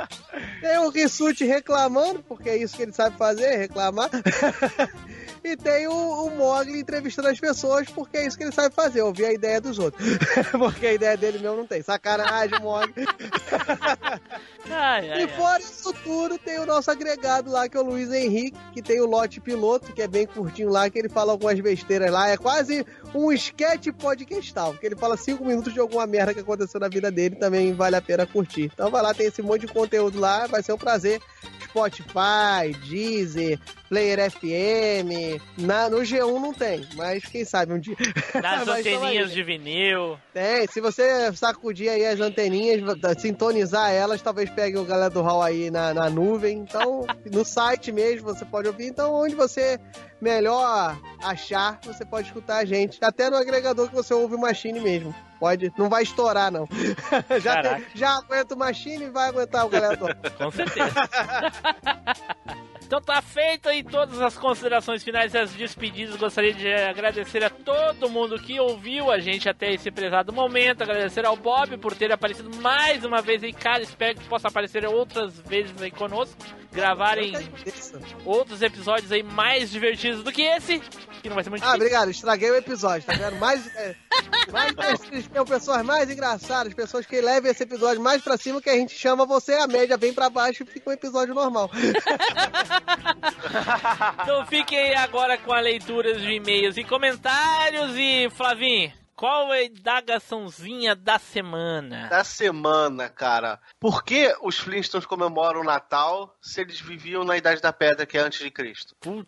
tem 0.62 0.78
o 0.78 0.88
Rissuti 0.88 1.44
reclamando, 1.44 2.22
porque 2.26 2.48
é 2.48 2.56
isso 2.56 2.74
que 2.74 2.84
ele 2.84 2.92
sabe 2.92 3.18
fazer, 3.18 3.54
reclamar. 3.56 4.08
E 5.46 5.56
tem 5.56 5.86
o, 5.86 5.92
o 5.92 6.30
Mogli 6.34 6.80
entrevistando 6.80 7.28
as 7.28 7.38
pessoas, 7.38 7.88
porque 7.88 8.16
é 8.16 8.26
isso 8.26 8.36
que 8.36 8.42
ele 8.42 8.50
sabe 8.50 8.74
fazer, 8.74 9.02
ouvir 9.02 9.26
a 9.26 9.32
ideia 9.32 9.60
dos 9.60 9.78
outros. 9.78 10.04
porque 10.58 10.88
a 10.88 10.92
ideia 10.92 11.16
dele 11.16 11.38
mesmo 11.38 11.58
não 11.58 11.66
tem. 11.66 11.82
Sacanagem, 11.82 12.58
Mogli. 12.60 13.06
Ai, 14.68 15.08
ai, 15.08 15.22
E 15.22 15.28
fora 15.28 15.62
isso 15.62 15.92
tudo, 16.02 16.36
tem 16.36 16.58
o 16.58 16.66
nosso 16.66 16.90
agregado 16.90 17.48
lá, 17.48 17.68
que 17.68 17.76
é 17.76 17.80
o 17.80 17.84
Luiz 17.84 18.12
Henrique, 18.12 18.58
que 18.72 18.82
tem 18.82 19.00
o 19.00 19.06
lote 19.06 19.40
piloto, 19.40 19.92
que 19.92 20.02
é 20.02 20.08
bem 20.08 20.26
curtinho 20.26 20.68
lá, 20.68 20.90
que 20.90 20.98
ele 20.98 21.08
fala 21.08 21.25
algumas 21.30 21.58
besteiras 21.60 22.10
lá. 22.10 22.28
É 22.28 22.36
quase 22.36 22.84
um 23.14 23.32
sketch 23.32 23.88
podcastal, 23.98 24.74
que 24.74 24.86
ele 24.86 24.96
fala 24.96 25.16
cinco 25.16 25.44
minutos 25.44 25.72
de 25.72 25.80
alguma 25.80 26.06
merda 26.06 26.34
que 26.34 26.40
aconteceu 26.40 26.80
na 26.80 26.88
vida 26.88 27.10
dele, 27.10 27.36
também 27.36 27.72
vale 27.72 27.96
a 27.96 28.02
pena 28.02 28.26
curtir. 28.26 28.70
Então 28.72 28.90
vai 28.90 29.02
lá, 29.02 29.14
tem 29.14 29.26
esse 29.26 29.42
monte 29.42 29.62
de 29.62 29.72
conteúdo 29.72 30.18
lá, 30.18 30.46
vai 30.46 30.62
ser 30.62 30.72
um 30.72 30.78
prazer. 30.78 31.20
Spotify, 31.68 32.72
Deezer, 32.88 33.60
Player 33.88 34.30
FM. 34.30 35.40
Na, 35.58 35.88
no 35.88 35.98
G1 35.98 36.40
não 36.40 36.52
tem, 36.52 36.86
mas 36.94 37.24
quem 37.24 37.44
sabe 37.44 37.72
um 37.72 37.78
dia. 37.78 37.96
Nas 38.42 38.66
anteninhas 38.66 39.32
de 39.32 39.42
vinil. 39.42 40.18
Tem, 40.32 40.66
se 40.66 40.80
você 40.80 41.32
sacudir 41.34 41.88
aí 41.88 42.04
as 42.04 42.20
anteninhas, 42.20 42.80
sintonizar 43.18 43.90
elas, 43.90 44.20
talvez 44.22 44.50
pegue 44.50 44.76
o 44.78 44.84
galera 44.84 45.10
do 45.10 45.22
Hall 45.22 45.42
aí 45.42 45.70
na, 45.70 45.94
na 45.94 46.10
nuvem. 46.10 46.58
Então, 46.58 47.06
no 47.30 47.44
site 47.44 47.92
mesmo 47.92 48.34
você 48.34 48.44
pode 48.44 48.68
ouvir. 48.68 48.86
Então, 48.86 49.14
onde 49.14 49.34
você 49.34 49.78
melhor 50.20 50.98
achar, 51.22 51.78
você 51.84 52.04
pode 52.04 52.28
escutar 52.28 52.58
a 52.58 52.64
gente. 52.64 52.98
Até 53.02 53.30
no 53.30 53.36
agregador 53.36 53.88
que 53.88 53.94
você 53.94 54.14
ouve 54.14 54.34
o 54.34 54.40
Machine 54.40 54.80
mesmo. 54.80 55.14
Pode, 55.38 55.70
não 55.76 55.90
vai 55.90 56.02
estourar, 56.02 56.50
não. 56.50 56.66
já, 57.42 57.60
tem- 57.60 57.84
já 57.94 58.16
aguenta 58.16 58.54
o 58.54 58.58
Machine 58.58 59.04
e 59.04 59.10
vai 59.10 59.28
aguentar 59.28 59.66
o 59.66 59.68
galera 59.68 59.94
do 59.96 60.06
Hall. 60.06 60.14
Com 60.38 60.50
certeza. 60.50 60.94
Então 62.86 63.00
tá 63.00 63.20
feito 63.20 63.68
aí 63.68 63.82
todas 63.82 64.20
as 64.20 64.36
considerações 64.38 65.02
finais 65.02 65.34
e 65.34 65.38
as 65.38 65.50
despedidas. 65.50 66.14
Gostaria 66.16 66.54
de 66.54 66.72
agradecer 66.72 67.42
a 67.42 67.50
todo 67.50 68.08
mundo 68.08 68.38
que 68.38 68.60
ouviu 68.60 69.10
a 69.10 69.18
gente 69.18 69.48
até 69.48 69.72
esse 69.74 69.90
prezado 69.90 70.32
momento. 70.32 70.82
Agradecer 70.82 71.26
ao 71.26 71.36
Bob 71.36 71.76
por 71.78 71.96
ter 71.96 72.12
aparecido 72.12 72.48
mais 72.62 73.04
uma 73.04 73.20
vez 73.20 73.42
aí, 73.42 73.52
cara. 73.52 73.82
Espero 73.82 74.16
que 74.18 74.28
possa 74.28 74.46
aparecer 74.48 74.86
outras 74.86 75.36
vezes 75.40 75.82
aí 75.82 75.90
conosco. 75.90 76.36
Gravarem 76.72 77.32
outros 78.24 78.60
episódios 78.62 79.10
aí 79.10 79.22
mais 79.22 79.70
divertidos 79.70 80.22
do 80.22 80.30
que 80.30 80.42
esse. 80.42 80.78
Que 81.22 81.28
não 81.28 81.34
vai 81.34 81.42
ser 81.42 81.50
muito 81.50 81.62
Ah, 81.62 81.68
difícil. 81.72 81.86
obrigado, 81.86 82.10
estraguei 82.10 82.50
o 82.50 82.56
episódio, 82.56 83.06
tá 83.06 83.14
vendo? 83.14 83.36
Mais, 83.36 83.66
é, 83.76 83.96
mais 84.52 85.00
são 85.34 85.44
pessoas 85.44 85.82
mais 85.82 86.10
engraçadas, 86.10 86.74
pessoas 86.74 87.06
que 87.06 87.18
levam 87.20 87.50
esse 87.50 87.62
episódio 87.62 88.00
mais 88.02 88.20
pra 88.22 88.36
cima, 88.36 88.60
que 88.60 88.68
a 88.70 88.74
gente 88.74 88.94
chama 88.94 89.24
você, 89.24 89.54
a 89.54 89.66
média 89.66 89.96
vem 89.96 90.12
pra 90.12 90.28
baixo 90.28 90.62
e 90.62 90.66
fica 90.66 90.90
um 90.90 90.92
episódio 90.92 91.34
normal. 91.34 91.70
Então 94.22 94.46
fiquem 94.46 94.94
agora 94.96 95.36
com 95.38 95.52
a 95.52 95.60
leitura 95.60 96.14
de 96.14 96.30
e-mails 96.32 96.76
e 96.76 96.84
comentários. 96.84 97.92
E 97.96 98.28
Flavinho, 98.30 98.92
qual 99.14 99.52
é 99.54 99.60
a 99.60 99.64
indagaçãozinha 99.64 100.94
da 100.94 101.18
semana? 101.18 102.08
Da 102.08 102.22
semana, 102.24 103.08
cara. 103.08 103.58
Por 103.80 104.04
que 104.04 104.34
os 104.42 104.58
Flintstones 104.58 105.06
comemoram 105.06 105.60
o 105.60 105.64
Natal 105.64 106.36
se 106.40 106.60
eles 106.60 106.80
viviam 106.80 107.24
na 107.24 107.36
Idade 107.36 107.60
da 107.62 107.72
Pedra, 107.72 108.04
que 108.06 108.18
é 108.18 108.20
antes 108.20 108.38
de 108.40 108.50
Cristo? 108.50 108.94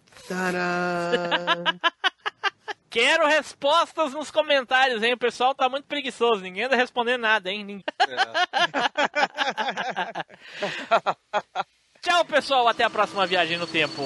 Quero 2.91 3.27
respostas 3.27 4.15
nos 4.15 4.31
comentários, 4.31 5.03
hein? 5.03 5.13
O 5.13 5.19
pessoal 5.19 5.55
tá 5.55 5.69
muito 5.69 5.85
preguiçoso, 5.87 6.41
ninguém 6.41 6.65
anda 6.65 6.75
respondendo 6.75 7.21
nada, 7.21 7.51
hein? 7.51 7.63
Ninguém- 7.63 7.85
Tchau, 12.09 12.25
pessoal, 12.25 12.67
até 12.67 12.85
a 12.85 12.89
próxima 12.89 13.27
viagem 13.27 13.59
no 13.59 13.67
tempo. 13.67 14.03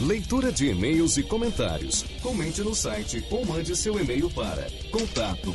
Leitura 0.00 0.52
de 0.52 0.68
e-mails 0.68 1.16
e 1.16 1.24
comentários. 1.24 2.04
Comente 2.22 2.60
no 2.62 2.72
site 2.72 3.26
ou 3.28 3.44
mande 3.44 3.74
seu 3.74 3.98
e-mail 3.98 4.30
para 4.30 4.68
contato 4.92 5.52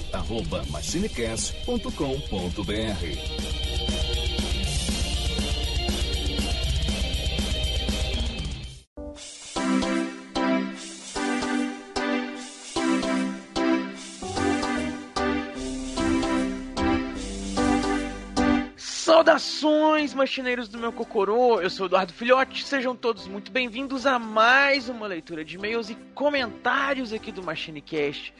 Saudações, 19.15 20.13
machineiros 20.13 20.67
do 20.67 20.77
meu 20.77 20.91
Cocorô! 20.91 21.61
Eu 21.61 21.69
sou 21.69 21.85
o 21.85 21.87
Eduardo 21.87 22.11
Filhote, 22.11 22.65
sejam 22.65 22.93
todos 22.93 23.29
muito 23.29 23.49
bem-vindos 23.49 24.05
a 24.05 24.19
mais 24.19 24.89
uma 24.89 25.07
leitura 25.07 25.45
de 25.45 25.55
e-mails 25.55 25.89
e 25.89 25.95
comentários 26.13 27.13
aqui 27.13 27.31
do 27.31 27.41
MachineCast. 27.41 28.33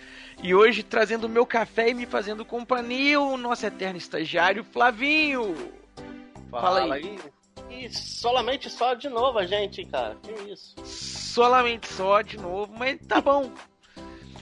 E 0.44 0.54
hoje 0.54 0.84
trazendo 0.84 1.28
o 1.28 1.30
meu 1.30 1.46
café 1.46 1.92
e 1.92 1.94
me 1.94 2.06
fazendo 2.06 2.44
companhia, 2.44 3.22
o 3.22 3.38
nosso 3.38 3.66
eterno 3.66 3.98
estagiário 3.98 4.66
Flavinho! 4.66 5.56
Fala 6.52 6.96
aí. 6.96 7.20
E 7.70 7.90
solamente 7.96 8.70
só 8.70 8.96
de 8.96 9.08
novo 9.08 9.40
a 9.40 9.46
gente, 9.46 9.86
cara. 9.86 10.18
Que 10.22 10.52
isso? 10.52 10.76
Solamente 10.84 11.88
só 11.88 12.22
de 12.22 12.36
novo, 12.36 12.74
mas 12.78 13.00
tá 13.08 13.22
bom. 13.22 13.50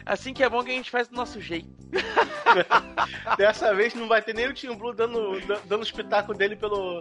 Assim 0.05 0.33
que 0.33 0.43
é 0.43 0.49
bom 0.49 0.63
que 0.63 0.71
a 0.71 0.73
gente 0.73 0.91
faz 0.91 1.07
do 1.07 1.15
nosso 1.15 1.39
jeito. 1.39 1.69
Dessa 3.37 3.73
vez 3.73 3.93
não 3.93 4.07
vai 4.07 4.21
ter 4.21 4.33
nem 4.33 4.47
o 4.47 4.53
Tim 4.53 4.75
Blue 4.75 4.93
dando, 4.93 5.39
da- 5.47 5.59
dando 5.65 5.81
o 5.81 5.83
espetáculo 5.83 6.37
dele 6.37 6.55
pelo. 6.55 6.99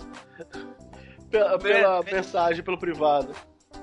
Pela, 1.31 1.59
pela 1.59 2.03
Né? 2.03 2.13
mensagem, 2.13 2.63
pelo 2.63 2.79
privado. 2.79 3.33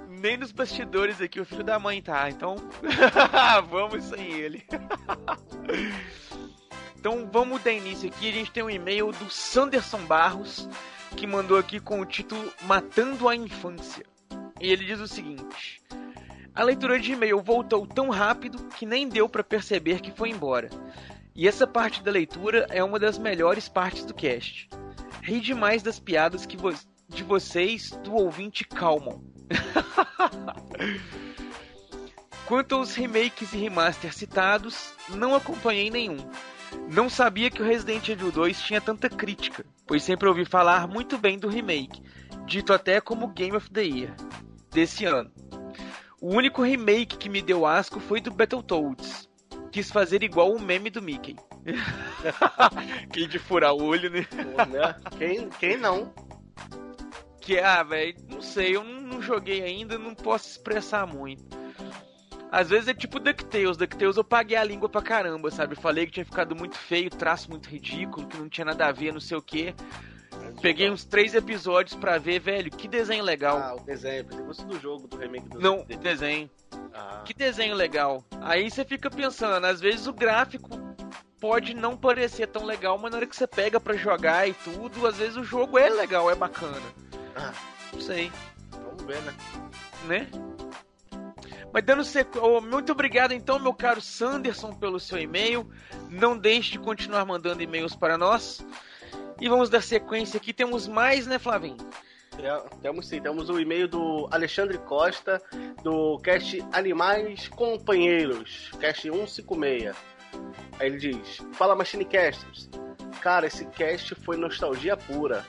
Nem 0.08 0.38
nos 0.38 0.52
bastidores 0.52 1.22
aqui 1.22 1.40
o 1.40 1.46
filho 1.46 1.64
da 1.64 1.80
mãe 1.80 2.02
tá, 2.02 2.30
então 2.30 2.56
vamos 3.70 4.04
sem 4.06 4.32
ele. 4.34 4.66
então 6.98 7.30
vamos 7.32 7.62
dar 7.64 7.72
início 7.72 8.10
aqui. 8.10 8.30
A 8.30 8.34
gente 8.34 8.52
tem 8.52 8.64
um 8.64 8.70
e-mail 8.70 9.12
do 9.12 9.30
Sanderson 9.30 10.00
Barros 10.06 10.68
que 11.16 11.26
mandou 11.26 11.58
aqui 11.58 11.80
com 11.80 12.02
o 12.02 12.06
título 12.06 12.52
Matando 12.64 13.28
a 13.30 13.36
Infância. 13.36 14.06
E 14.60 14.72
ele 14.72 14.86
diz 14.86 15.00
o 15.00 15.08
seguinte: 15.08 15.82
A 16.54 16.64
leitura 16.64 17.00
de 17.00 17.14
e-mail 17.14 17.42
voltou 17.42 17.86
tão 17.86 18.10
rápido 18.10 18.66
que 18.70 18.86
nem 18.86 19.08
deu 19.08 19.30
pra 19.30 19.44
perceber 19.44 20.02
que 20.02 20.12
foi 20.12 20.30
embora. 20.30 20.70
E 21.36 21.48
essa 21.48 21.66
parte 21.66 22.04
da 22.04 22.12
leitura 22.12 22.68
é 22.70 22.84
uma 22.84 23.00
das 23.00 23.18
melhores 23.18 23.70
partes 23.70 24.04
do 24.04 24.14
cast. 24.14 24.70
Ri 25.22 25.40
demais 25.40 25.82
das 25.82 26.00
piadas 26.00 26.46
que 26.46 26.58
vo 26.58 26.74
de 27.08 27.24
vocês 27.24 27.92
do 28.04 28.14
ouvinte 28.14 28.64
calmam. 28.64 29.24
Quanto 32.46 32.76
aos 32.76 32.94
remakes 32.94 33.54
e 33.54 33.58
remasters 33.58 34.16
citados, 34.16 34.94
não 35.10 35.34
acompanhei 35.34 35.90
nenhum. 35.90 36.18
Não 36.92 37.10
sabia 37.10 37.50
que 37.50 37.62
o 37.62 37.66
Resident 37.66 38.10
Evil 38.10 38.32
2 38.32 38.62
tinha 38.62 38.80
tanta 38.80 39.10
crítica, 39.10 39.66
pois 39.88 40.04
sempre 40.04 40.28
ouvi 40.28 40.46
falar 40.46 40.88
muito 40.88 41.18
bem 41.18 41.38
do 41.38 41.48
remake, 41.48 42.02
dito 42.46 42.74
até 42.74 43.02
como 43.02 43.28
Game 43.28 43.56
of 43.56 43.70
the 43.72 43.84
Year 43.84 44.16
desse 44.72 45.06
ano. 45.06 45.32
O 46.22 46.36
único 46.36 46.62
remake 46.62 47.18
que 47.18 47.30
me 47.30 47.42
deu 47.42 47.66
asco 47.66 48.00
foi 48.00 48.20
do 48.20 48.32
Battletoads. 48.32 49.30
Quis 49.72 49.92
fazer 49.92 50.24
igual 50.24 50.54
o 50.54 50.60
meme 50.60 50.90
do 50.90 51.02
Mickey. 51.02 51.36
Quem 53.14 53.28
de 53.28 53.40
furar 53.40 53.74
o 53.74 53.84
olho, 53.84 54.10
né? 54.10 54.28
Né? 54.70 54.96
Quem, 55.18 55.50
quem 55.50 55.78
não? 55.78 56.14
Que, 57.40 57.60
ah, 57.60 57.84
velho, 57.84 58.16
não 58.30 58.42
sei, 58.42 58.76
eu 58.76 58.84
não, 58.84 59.02
não 59.02 59.22
joguei 59.22 59.62
ainda, 59.62 59.98
não 59.98 60.14
posso 60.14 60.50
expressar 60.50 61.08
muito. 61.08 61.58
Às 62.52 62.70
vezes 62.70 62.88
é 62.88 62.94
tipo 62.94 63.20
DuckTales. 63.20 63.78
DuckTales 63.78 64.18
eu 64.18 64.24
paguei 64.24 64.58
a 64.58 64.64
língua 64.64 64.90
pra 64.90 65.02
caramba, 65.02 65.52
sabe? 65.52 65.76
Falei 65.76 66.06
que 66.06 66.14
tinha 66.14 66.26
ficado 66.26 66.56
muito 66.56 66.78
feio, 66.78 67.10
traço 67.10 67.50
muito 67.50 67.70
ridículo, 67.70 68.28
que 68.28 68.38
não 68.38 68.50
tinha 68.50 68.66
nada 68.66 68.88
a 68.88 68.92
ver, 68.92 69.14
não 69.14 69.20
sei 69.20 69.38
o 69.38 69.42
que. 69.42 69.74
Peguei 70.62 70.90
uns 70.90 71.06
três 71.06 71.34
episódios 71.34 71.96
pra 71.96 72.18
ver, 72.18 72.40
velho, 72.40 72.70
que 72.70 72.88
desenho 72.88 73.24
legal. 73.24 73.58
Ah, 73.58 73.76
o 73.76 73.80
desenho. 73.80 74.26
Você 74.26 74.42
gosta 74.42 74.66
do 74.66 74.80
jogo, 74.80 75.08
do 75.08 75.18
remake 75.18 75.48
do 75.50 75.60
Não, 75.60 75.86
desenho. 75.86 76.50
Ah. 76.94 77.22
Que 77.26 77.34
desenho 77.34 77.76
legal. 77.76 78.24
Aí 78.42 78.70
você 78.70 78.84
fica 78.84 79.10
pensando, 79.10 79.66
às 79.66 79.80
vezes 79.80 80.08
o 80.08 80.14
gráfico 80.14 80.70
pode 81.40 81.74
não 81.74 81.96
parecer 81.96 82.48
tão 82.48 82.66
legal, 82.66 82.98
mas 82.98 83.12
na 83.12 83.18
hora 83.18 83.26
que 83.28 83.36
você 83.36 83.48
pega 83.48 83.80
pra 83.80 83.96
jogar 83.96 84.48
e 84.48 84.54
tudo, 84.54 85.08
às 85.08 85.18
vezes 85.18 85.38
o 85.38 85.44
jogo 85.44 85.78
é 85.78 85.90
legal, 85.90 86.30
é 86.30 86.36
bacana. 86.36 86.82
Ah, 87.36 87.54
Não 87.94 88.02
sei, 88.02 88.30
vamos 88.72 89.04
ver, 89.04 89.22
né? 89.22 89.34
né? 90.06 90.28
Mas 91.72 91.84
dando 91.86 92.04
sequ... 92.04 92.40
oh, 92.40 92.60
muito 92.60 92.92
obrigado 92.92 93.32
então, 93.32 93.60
meu 93.60 93.74
caro 93.74 94.02
Sanderson, 94.02 94.74
pelo 94.74 95.00
seu 95.00 95.20
e-mail. 95.20 95.70
Não 96.10 96.38
deixe 96.38 96.72
de 96.72 96.80
continuar 96.80 97.24
mandando 97.26 97.62
e-mails 97.62 97.96
para 97.96 98.18
nós. 98.18 98.66
E 99.40 99.48
vamos 99.48 99.70
dar 99.70 99.82
sequência 99.82 100.38
aqui. 100.38 100.54
Temos 100.54 100.88
mais, 100.88 101.26
né, 101.26 101.40
Flavinho? 101.40 101.78
É, 102.38 102.64
Temos 102.82 103.08
sim, 103.08 103.22
temos 103.22 103.50
o 103.50 103.60
e-mail 103.60 103.88
do 103.88 104.28
Alexandre 104.32 104.78
Costa, 104.78 105.42
do 105.84 106.18
cast 106.20 106.64
Animais 106.72 107.50
Companheiros, 107.50 108.72
cast 108.80 109.02
156. 109.02 109.96
Aí 110.80 110.88
ele 110.88 110.98
diz: 110.98 111.42
Fala 111.54 111.76
Machinecasters. 111.76 112.70
Cara, 113.22 113.48
esse 113.48 113.66
cast 113.66 114.16
foi 114.16 114.38
nostalgia 114.38 114.96
pura. 114.96 115.46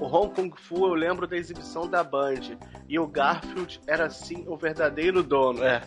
O 0.00 0.06
Hong 0.06 0.34
Kong 0.34 0.52
Fu 0.60 0.86
eu 0.86 0.94
lembro 0.94 1.26
da 1.26 1.36
exibição 1.36 1.88
da 1.88 2.02
Band. 2.02 2.58
E 2.88 2.98
o 2.98 3.06
Garfield 3.06 3.80
era 3.86 4.10
sim 4.10 4.44
o 4.48 4.56
verdadeiro 4.56 5.22
dono. 5.22 5.62
É. 5.62 5.80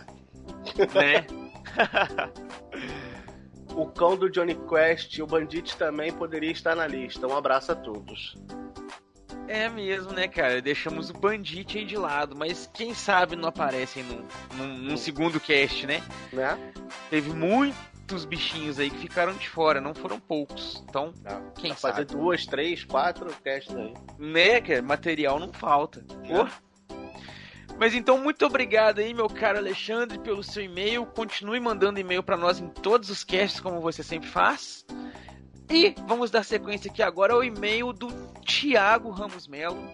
Né? 0.93 1.25
O 3.75 3.85
cão 3.87 4.15
do 4.15 4.29
Johnny 4.29 4.55
Quest 4.55 5.17
e 5.17 5.21
o 5.21 5.27
Bandit 5.27 5.75
também 5.77 6.11
poderia 6.11 6.51
estar 6.51 6.75
na 6.75 6.87
lista. 6.87 7.27
Um 7.27 7.35
abraço 7.35 7.71
a 7.71 7.75
todos. 7.75 8.35
É 9.47 9.69
mesmo, 9.69 10.11
né, 10.11 10.27
cara? 10.27 10.61
Deixamos 10.61 11.09
o 11.09 11.13
Bandit 11.13 11.77
aí 11.77 11.85
de 11.85 11.97
lado, 11.97 12.35
mas 12.35 12.69
quem 12.73 12.93
sabe 12.93 13.35
não 13.35 13.49
aparecem 13.49 14.03
num, 14.03 14.25
num, 14.55 14.77
num 14.77 14.97
segundo 14.97 15.39
cast, 15.39 15.85
né? 15.85 16.01
Né? 16.33 16.57
Teve 17.09 17.31
muitos 17.31 18.25
bichinhos 18.25 18.79
aí 18.79 18.89
que 18.89 18.97
ficaram 18.97 19.33
de 19.33 19.47
fora, 19.47 19.79
não 19.79 19.93
foram 19.93 20.19
poucos. 20.19 20.83
Então, 20.89 21.13
quem 21.55 21.75
sabe? 21.75 21.81
fazer 21.81 22.05
duas, 22.05 22.45
três, 22.45 22.83
quatro 22.83 23.27
casts 23.43 23.75
aí. 23.75 23.93
Né, 24.17 24.61
cara? 24.61 24.81
Material 24.81 25.39
não 25.39 25.53
falta. 25.53 26.03
Pô. 26.27 26.47
Mas 27.77 27.93
então, 27.93 28.17
muito 28.17 28.45
obrigado 28.45 28.99
aí, 28.99 29.13
meu 29.13 29.27
caro 29.27 29.57
Alexandre, 29.57 30.17
pelo 30.19 30.41
seu 30.41 30.63
e-mail. 30.63 31.05
Continue 31.05 31.59
mandando 31.59 31.99
e-mail 31.99 32.23
pra 32.23 32.37
nós 32.37 32.59
em 32.59 32.69
todos 32.69 33.09
os 33.09 33.23
casts, 33.23 33.59
como 33.59 33.81
você 33.81 34.01
sempre 34.01 34.29
faz. 34.29 34.85
E 35.69 35.93
vamos 36.07 36.31
dar 36.31 36.43
sequência 36.43 36.89
aqui 36.89 37.01
agora 37.01 37.33
ao 37.33 37.43
e-mail 37.43 37.91
do 37.91 38.07
Thiago 38.45 39.09
Ramos 39.09 39.47
Melo, 39.47 39.91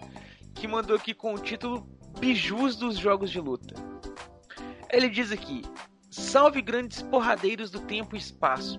que 0.54 0.68
mandou 0.68 0.94
aqui 0.94 1.12
com 1.12 1.34
o 1.34 1.38
título 1.38 1.86
Bijus 2.20 2.76
dos 2.76 2.96
Jogos 2.98 3.30
de 3.30 3.40
Luta. 3.40 3.74
Ele 4.90 5.08
diz 5.08 5.32
aqui: 5.32 5.62
Salve 6.10 6.60
grandes 6.60 7.02
porradeiros 7.02 7.70
do 7.70 7.80
tempo 7.80 8.14
e 8.14 8.18
espaço. 8.18 8.78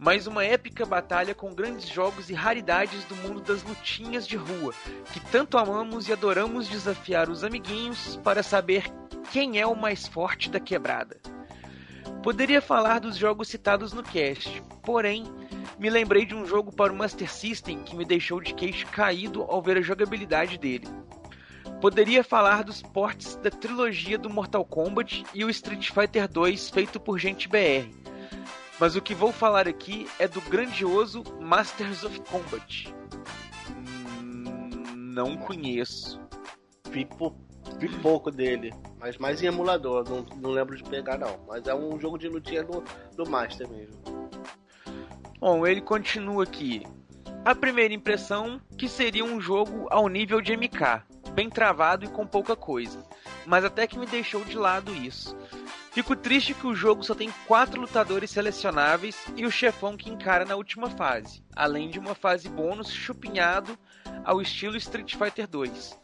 Mais 0.00 0.26
uma 0.26 0.42
épica 0.42 0.86
batalha 0.86 1.34
com 1.34 1.52
grandes 1.52 1.86
jogos 1.86 2.30
e 2.30 2.32
raridades 2.32 3.04
do 3.04 3.14
mundo 3.16 3.42
das 3.42 3.62
lutinhas 3.62 4.26
de 4.26 4.34
rua, 4.34 4.72
que 5.12 5.20
tanto 5.30 5.58
amamos 5.58 6.08
e 6.08 6.12
adoramos 6.14 6.66
desafiar 6.70 7.28
os 7.28 7.44
amiguinhos 7.44 8.16
para 8.24 8.42
saber 8.42 8.84
quem 9.30 9.60
é 9.60 9.66
o 9.66 9.76
mais 9.76 10.08
forte 10.08 10.48
da 10.48 10.58
quebrada. 10.58 11.20
Poderia 12.22 12.62
falar 12.62 12.98
dos 12.98 13.14
jogos 13.14 13.48
citados 13.48 13.92
no 13.92 14.02
cast, 14.02 14.62
porém, 14.82 15.24
me 15.78 15.90
lembrei 15.90 16.24
de 16.24 16.34
um 16.34 16.46
jogo 16.46 16.74
para 16.74 16.90
o 16.90 16.96
Master 16.96 17.30
System 17.30 17.82
que 17.82 17.94
me 17.94 18.06
deixou 18.06 18.40
de 18.40 18.54
queixo 18.54 18.86
caído 18.86 19.42
ao 19.42 19.60
ver 19.60 19.76
a 19.76 19.82
jogabilidade 19.82 20.56
dele. 20.56 20.88
Poderia 21.78 22.24
falar 22.24 22.64
dos 22.64 22.80
ports 22.80 23.36
da 23.36 23.50
trilogia 23.50 24.16
do 24.16 24.30
Mortal 24.30 24.64
Kombat 24.64 25.24
e 25.34 25.44
o 25.44 25.50
Street 25.50 25.90
Fighter 25.90 26.26
2 26.26 26.70
feito 26.70 26.98
por 26.98 27.18
gente 27.18 27.46
BR. 27.46 28.00
Mas 28.80 28.96
o 28.96 29.02
que 29.02 29.14
vou 29.14 29.30
falar 29.30 29.68
aqui 29.68 30.08
é 30.18 30.26
do 30.26 30.40
grandioso 30.42 31.22
Masters 31.38 32.02
of 32.02 32.18
Combat. 32.20 32.88
Hum, 33.70 34.80
Não 34.96 35.36
conheço. 35.36 36.20
Vi, 36.90 37.04
pou- 37.04 37.36
vi 37.78 37.88
pouco 37.98 38.30
dele, 38.30 38.72
mas 38.98 39.16
mais 39.18 39.42
em 39.42 39.46
emulador, 39.46 40.08
não, 40.08 40.22
não 40.40 40.50
lembro 40.50 40.76
de 40.76 40.82
pegar 40.82 41.18
não. 41.18 41.38
Mas 41.46 41.66
é 41.66 41.74
um 41.74 42.00
jogo 42.00 42.18
de 42.18 42.28
lutinha 42.28 42.64
do, 42.64 42.82
do 43.16 43.28
Master 43.28 43.68
mesmo. 43.68 44.00
Bom, 45.38 45.66
ele 45.66 45.80
continua 45.80 46.44
aqui. 46.44 46.82
A 47.44 47.54
primeira 47.54 47.94
impressão 47.94 48.60
que 48.76 48.88
seria 48.88 49.24
um 49.24 49.40
jogo 49.40 49.86
ao 49.90 50.08
nível 50.08 50.40
de 50.40 50.54
MK, 50.56 51.02
bem 51.32 51.48
travado 51.48 52.04
e 52.04 52.08
com 52.08 52.26
pouca 52.26 52.54
coisa. 52.56 53.02
Mas 53.46 53.64
até 53.64 53.86
que 53.86 53.98
me 53.98 54.04
deixou 54.06 54.44
de 54.44 54.56
lado 54.58 54.94
isso. 54.94 55.34
Fico 55.90 56.14
triste 56.14 56.54
que 56.54 56.68
o 56.68 56.74
jogo 56.74 57.02
só 57.02 57.16
tem 57.16 57.32
quatro 57.48 57.80
lutadores 57.80 58.30
selecionáveis 58.30 59.26
e 59.36 59.44
o 59.44 59.50
chefão 59.50 59.96
que 59.96 60.08
encara 60.08 60.44
na 60.44 60.54
última 60.54 60.88
fase, 60.88 61.44
além 61.54 61.90
de 61.90 61.98
uma 61.98 62.14
fase 62.14 62.48
bônus 62.48 62.92
chupinhado 62.92 63.76
ao 64.24 64.40
estilo 64.40 64.76
Street 64.76 65.16
Fighter 65.16 65.48
2. 65.48 66.00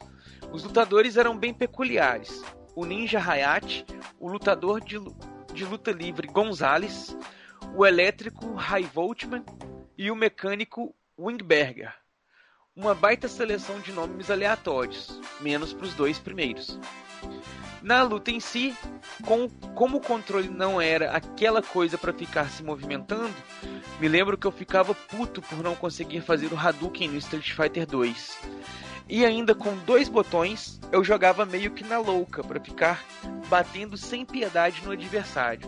Os 0.53 0.65
lutadores 0.65 1.17
eram 1.17 1.39
bem 1.39 1.55
peculiares. 1.55 2.43
O 2.75 2.85
ninja 2.85 3.21
Hayate, 3.21 3.87
o 4.19 4.29
lutador 4.29 4.81
de, 4.81 4.99
de 5.55 5.65
luta 5.65 5.93
livre 5.93 6.27
Gonzalez, 6.27 7.17
o 7.73 7.87
elétrico 7.87 8.55
High 8.55 8.91
Voltman 8.93 9.45
e 9.97 10.11
o 10.11 10.17
mecânico 10.17 10.97
Wingberger. 11.17 11.95
Uma 12.77 12.95
baita 12.95 13.27
seleção 13.27 13.81
de 13.81 13.91
nomes 13.91 14.31
aleatórios, 14.31 15.19
menos 15.41 15.73
para 15.73 15.87
os 15.87 15.95
dois 15.95 16.19
primeiros. 16.19 16.79
Na 17.81 18.03
luta 18.03 18.31
em 18.31 18.39
si, 18.39 18.77
com, 19.25 19.49
como 19.75 19.97
o 19.97 20.01
controle 20.01 20.51
não 20.51 20.79
era 20.79 21.11
aquela 21.13 21.63
coisa 21.63 21.97
para 21.97 22.13
ficar 22.13 22.51
se 22.51 22.63
movimentando, 22.63 23.35
me 23.99 24.07
lembro 24.09 24.37
que 24.37 24.47
eu 24.47 24.53
ficava 24.53 24.95
puto 24.95 25.41
por 25.41 25.63
não 25.63 25.75
conseguir 25.75 26.21
fazer 26.21 26.53
o 26.53 26.59
Hadouken 26.59 27.09
no 27.09 27.17
Street 27.17 27.51
Fighter 27.53 27.87
2. 27.87 28.41
E 29.09 29.25
ainda 29.25 29.55
com 29.55 29.75
dois 29.79 30.07
botões, 30.11 30.79
eu 30.93 31.03
jogava 31.03 31.47
meio 31.47 31.71
que 31.71 31.83
na 31.83 31.97
louca 31.97 32.45
para 32.45 32.61
ficar 32.61 33.03
batendo 33.49 33.97
sem 33.97 34.27
piedade 34.27 34.83
no 34.85 34.91
adversário. 34.91 35.67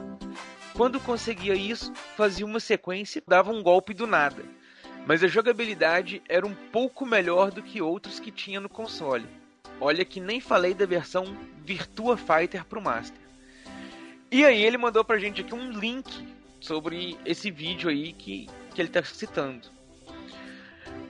Quando 0.75 1.01
conseguia 1.01 1.55
isso, 1.55 1.91
fazia 2.19 2.45
uma 2.45 2.61
sequência 2.61 3.23
dava 3.27 3.51
um 3.51 3.63
golpe 3.63 3.95
do 3.95 4.07
nada. 4.07 4.58
Mas 5.07 5.23
a 5.23 5.29
jogabilidade 5.29 6.23
era 6.29 6.47
um 6.47 6.55
pouco 6.55 7.07
melhor 7.07 7.51
do 7.51 7.63
que 7.63 7.81
outros 7.81 8.21
que 8.21 8.31
tinha 8.31 8.61
no 8.61 8.69
console. 8.69 9.27
Olha 9.81 10.05
que 10.05 10.21
nem 10.21 10.41
falei 10.41 10.75
da 10.75 10.87
versão 10.87 11.37
Virtua 11.65 12.17
Fighter 12.17 12.65
pro 12.65 12.83
Master. 12.83 13.21
E 14.31 14.45
aí 14.45 14.63
ele 14.63 14.77
mandou 14.77 15.05
pra 15.05 15.19
gente 15.19 15.41
aqui 15.41 15.55
um 15.55 15.71
link 15.71 16.29
sobre 16.61 17.17
esse 17.25 17.51
vídeo 17.51 17.89
aí 17.89 18.13
que, 18.13 18.49
que 18.75 18.83
ele 18.83 18.89
tá 18.89 19.03
citando. 19.03 19.69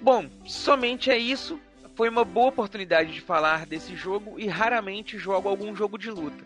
Bom, 0.00 0.28
somente 0.46 1.10
é 1.10 1.18
isso. 1.18 1.58
foi 1.96 2.08
uma 2.08 2.24
boa 2.24 2.48
oportunidade 2.48 3.12
de 3.12 3.20
falar 3.20 3.66
desse 3.66 3.96
jogo 3.96 4.38
e 4.38 4.46
raramente 4.46 5.18
jogo 5.18 5.48
algum 5.48 5.74
jogo 5.74 5.98
de 5.98 6.10
luta. 6.10 6.44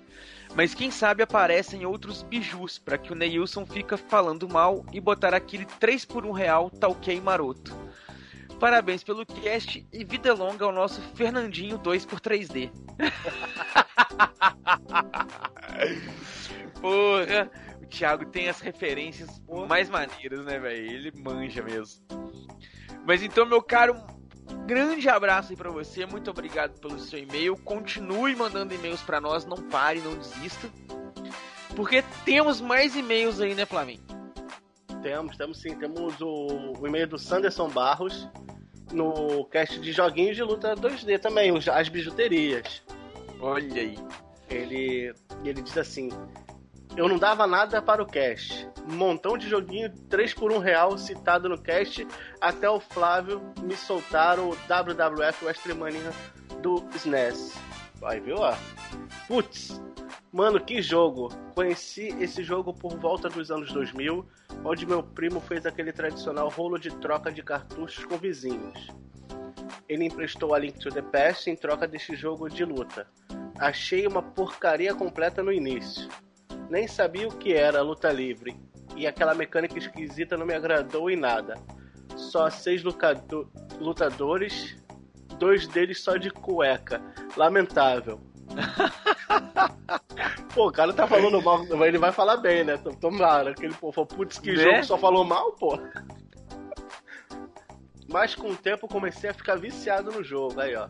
Mas 0.54 0.74
quem 0.74 0.90
sabe 0.90 1.22
aparecem 1.22 1.86
outros 1.86 2.22
bijus 2.22 2.78
para 2.78 2.98
que 2.98 3.12
o 3.12 3.14
Neilson 3.14 3.64
fica 3.64 3.96
falando 3.96 4.48
mal 4.48 4.84
e 4.92 5.00
botar 5.00 5.34
aquele 5.34 5.64
3 5.64 6.04
por 6.04 6.26
1 6.26 6.32
real 6.32 6.70
talquei 6.70 7.20
maroto. 7.20 7.76
Parabéns 8.60 9.02
pelo 9.02 9.26
cast 9.26 9.86
e 9.92 10.04
vida 10.04 10.32
longa 10.34 10.64
ao 10.64 10.72
nosso 10.72 11.00
Fernandinho 11.16 11.78
2 11.78 12.06
por 12.06 12.20
3D. 12.20 12.70
Porra, 16.80 17.50
o 17.82 17.86
Thiago 17.86 18.26
tem 18.26 18.48
as 18.48 18.60
referências 18.60 19.42
mais 19.68 19.88
maneiras, 19.88 20.44
né, 20.44 20.58
velho? 20.58 20.86
Ele 20.86 21.12
manja 21.16 21.62
mesmo. 21.62 22.04
Mas 23.04 23.22
então, 23.22 23.44
meu 23.44 23.62
caro, 23.62 23.96
grande 24.66 25.08
abraço 25.08 25.50
aí 25.52 25.56
pra 25.56 25.70
você. 25.70 26.06
Muito 26.06 26.30
obrigado 26.30 26.78
pelo 26.80 26.98
seu 26.98 27.18
e-mail. 27.18 27.56
Continue 27.56 28.34
mandando 28.36 28.74
e-mails 28.74 29.02
para 29.02 29.20
nós. 29.20 29.44
Não 29.44 29.56
pare, 29.56 30.00
não 30.00 30.14
desista. 30.16 30.68
Porque 31.74 32.02
temos 32.24 32.60
mais 32.60 32.94
e-mails 32.96 33.40
aí, 33.40 33.54
né, 33.54 33.64
Flavinho? 33.64 34.00
Temos, 35.02 35.36
temos 35.36 35.60
sim. 35.60 35.74
Temos 35.76 36.20
o, 36.20 36.74
o 36.78 36.86
e-mail 36.86 37.06
do 37.08 37.18
Sanderson 37.18 37.68
Barros 37.68 38.28
no 38.92 39.44
cast 39.46 39.80
de 39.80 39.90
joguinhos 39.92 40.36
de 40.36 40.42
luta 40.42 40.74
2D 40.76 41.18
também, 41.18 41.50
os- 41.50 41.66
as 41.68 41.88
bijuterias. 41.88 42.82
Olha 43.40 43.80
aí. 43.80 43.98
Ele, 44.50 45.14
ele 45.44 45.62
diz 45.62 45.76
assim: 45.78 46.10
Eu 46.94 47.08
não 47.08 47.18
dava 47.18 47.46
nada 47.46 47.80
para 47.80 48.02
o 48.02 48.06
cast. 48.06 48.68
Montão 48.86 49.38
de 49.38 49.48
joguinho 49.48 49.90
3 50.10 50.34
por 50.34 50.52
1 50.52 50.58
real 50.58 50.98
citado 50.98 51.48
no 51.48 51.56
cast, 51.56 52.06
até 52.40 52.68
o 52.68 52.80
Flávio 52.80 53.40
me 53.62 53.76
soltar 53.76 54.38
o 54.38 54.50
WWF 54.50 55.44
Wrestlemania 55.44 56.12
do 56.60 56.84
SNES. 56.94 57.54
Vai, 57.94 58.20
viu? 58.20 58.36
ó? 58.38 58.54
Putz, 59.26 59.80
mano, 60.30 60.60
que 60.60 60.82
jogo! 60.82 61.28
Conheci 61.54 62.08
esse 62.20 62.42
jogo 62.42 62.74
por 62.74 62.98
volta 62.98 63.28
dos 63.28 63.50
anos 63.50 63.72
2000, 63.72 64.26
onde 64.64 64.84
meu 64.84 65.02
primo 65.02 65.40
fez 65.40 65.64
aquele 65.64 65.92
tradicional 65.92 66.48
rolo 66.50 66.78
de 66.78 66.90
troca 66.96 67.32
de 67.32 67.42
cartuchos 67.42 68.04
com 68.04 68.18
vizinhos. 68.18 68.88
Ele 69.88 70.04
emprestou 70.04 70.54
a 70.54 70.58
Link 70.58 70.78
to 70.78 70.90
the 70.90 71.02
Past 71.02 71.48
em 71.48 71.56
troca 71.56 71.86
desse 71.88 72.14
jogo 72.14 72.50
de 72.50 72.64
luta. 72.64 73.06
Achei 73.58 74.06
uma 74.06 74.22
porcaria 74.22 74.94
completa 74.94 75.42
no 75.42 75.52
início. 75.52 76.08
Nem 76.72 76.88
sabia 76.88 77.28
o 77.28 77.36
que 77.36 77.52
era 77.52 77.82
luta 77.82 78.10
livre. 78.10 78.56
E 78.96 79.06
aquela 79.06 79.34
mecânica 79.34 79.76
esquisita 79.76 80.38
não 80.38 80.46
me 80.46 80.54
agradou 80.54 81.10
em 81.10 81.16
nada. 81.16 81.58
Só 82.16 82.48
seis 82.48 82.82
lutadores, 83.78 84.74
dois 85.38 85.68
deles 85.68 86.00
só 86.00 86.16
de 86.16 86.30
cueca. 86.30 86.98
Lamentável. 87.36 88.18
Pô, 90.54 90.68
o 90.68 90.72
cara 90.72 90.94
tá 90.94 91.06
falando 91.06 91.42
mal, 91.42 91.58
mas 91.58 91.88
ele 91.88 91.98
vai 91.98 92.10
falar 92.10 92.38
bem, 92.38 92.64
né? 92.64 92.78
Tomara. 92.98 93.50
Aquele 93.50 93.74
pô, 93.74 93.92
falou, 93.92 94.06
putz, 94.06 94.38
que 94.38 94.52
Né? 94.52 94.62
jogo 94.62 94.84
só 94.84 94.96
falou 94.96 95.24
mal, 95.24 95.52
pô. 95.52 95.78
Mas 98.08 98.34
com 98.34 98.48
o 98.48 98.56
tempo 98.56 98.88
comecei 98.88 99.28
a 99.28 99.34
ficar 99.34 99.56
viciado 99.56 100.10
no 100.10 100.24
jogo, 100.24 100.58
aí 100.58 100.74
ó. 100.74 100.88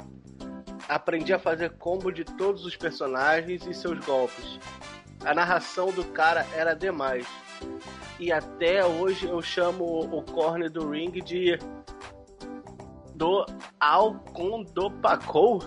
Aprendi 0.89 1.33
a 1.33 1.41
fazer 1.41 1.71
combo 1.79 2.13
de 2.13 2.25
todos 2.25 2.65
os 2.65 2.77
personagens 2.77 3.67
e 3.67 3.75
seus 3.75 3.99
golpes. 4.05 4.61
A 5.25 5.35
narração 5.35 5.93
do 5.93 6.05
cara 6.05 6.47
era 6.55 6.75
demais. 6.75 7.27
E 8.19 8.33
até 8.33 8.85
hoje 8.85 9.27
eu 9.27 9.41
chamo 9.41 9.85
o 9.85 10.23
corner 10.23 10.71
do 10.71 10.89
ring 10.91 11.11
de 11.11 11.59
do 13.15 13.45
Alcondopacou. 13.79 15.63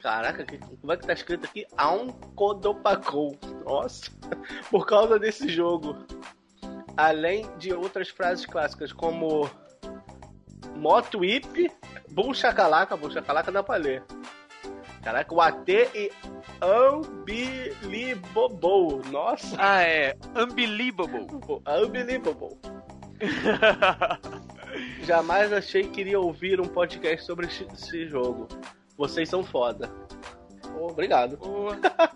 Caraca, 0.00 0.44
como 0.80 0.92
é 0.92 0.96
que 0.96 1.06
tá 1.06 1.12
escrito 1.12 1.46
aqui? 1.46 1.66
Alcondopacou. 1.76 3.38
Nossa, 3.64 4.10
por 4.70 4.86
causa 4.86 5.18
desse 5.18 5.48
jogo. 5.48 5.96
Além 6.96 7.46
de 7.58 7.72
outras 7.72 8.08
frases 8.08 8.46
clássicas 8.46 8.92
como 8.92 9.50
Moto 10.76 11.20
Whip, 11.20 11.70
Boom 12.10 12.32
Chacalaca, 12.32 12.96
Boom 12.96 13.10
Chacalaca 13.10 13.50
dá 13.50 13.62
pra 13.62 13.76
ler. 13.76 14.04
Caraca, 15.04 15.34
o 15.34 15.40
AT 15.40 15.68
e 15.94 16.10
Unbelievable. 16.62 19.02
Nossa. 19.10 19.56
Ah, 19.58 19.82
é. 19.82 20.16
Unbelievable. 20.34 21.26
Unbelievable. 21.66 22.58
Jamais 25.04 25.52
achei 25.52 25.84
que 25.88 26.00
iria 26.00 26.18
ouvir 26.18 26.60
um 26.60 26.66
podcast 26.66 27.24
sobre 27.26 27.46
esse- 27.46 28.08
jogo. 28.08 28.48
Vocês 28.96 29.28
são 29.28 29.44
foda. 29.44 29.88
Oh, 30.76 30.88
obrigado. 30.90 31.38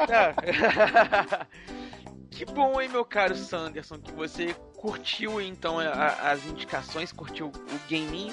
Ah. 0.00 1.46
que 2.30 2.44
bom, 2.46 2.80
hein, 2.80 2.88
meu 2.88 3.04
caro 3.04 3.34
Sanderson, 3.36 3.98
que 3.98 4.12
você 4.12 4.54
curtiu 4.76 5.40
então 5.40 5.78
a- 5.78 6.30
as 6.30 6.44
indicações, 6.46 7.12
curtiu 7.12 7.48
o 7.48 7.90
gaming. 7.90 8.32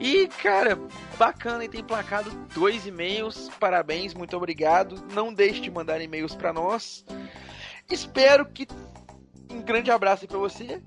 E, 0.00 0.26
cara, 0.28 0.78
bacana 1.18 1.64
e 1.64 1.68
tem 1.68 1.84
placado 1.84 2.30
dois 2.54 2.86
e-mails. 2.86 3.50
Parabéns, 3.60 4.14
muito 4.14 4.34
obrigado. 4.34 4.96
Não 5.12 5.32
deixe 5.32 5.60
de 5.60 5.70
mandar 5.70 6.00
e-mails 6.00 6.34
para 6.34 6.54
nós. 6.54 7.04
Espero 7.90 8.46
que 8.46 8.66
um 9.50 9.60
grande 9.60 9.90
abraço 9.90 10.26
pra 10.26 10.38
você. 10.38 10.82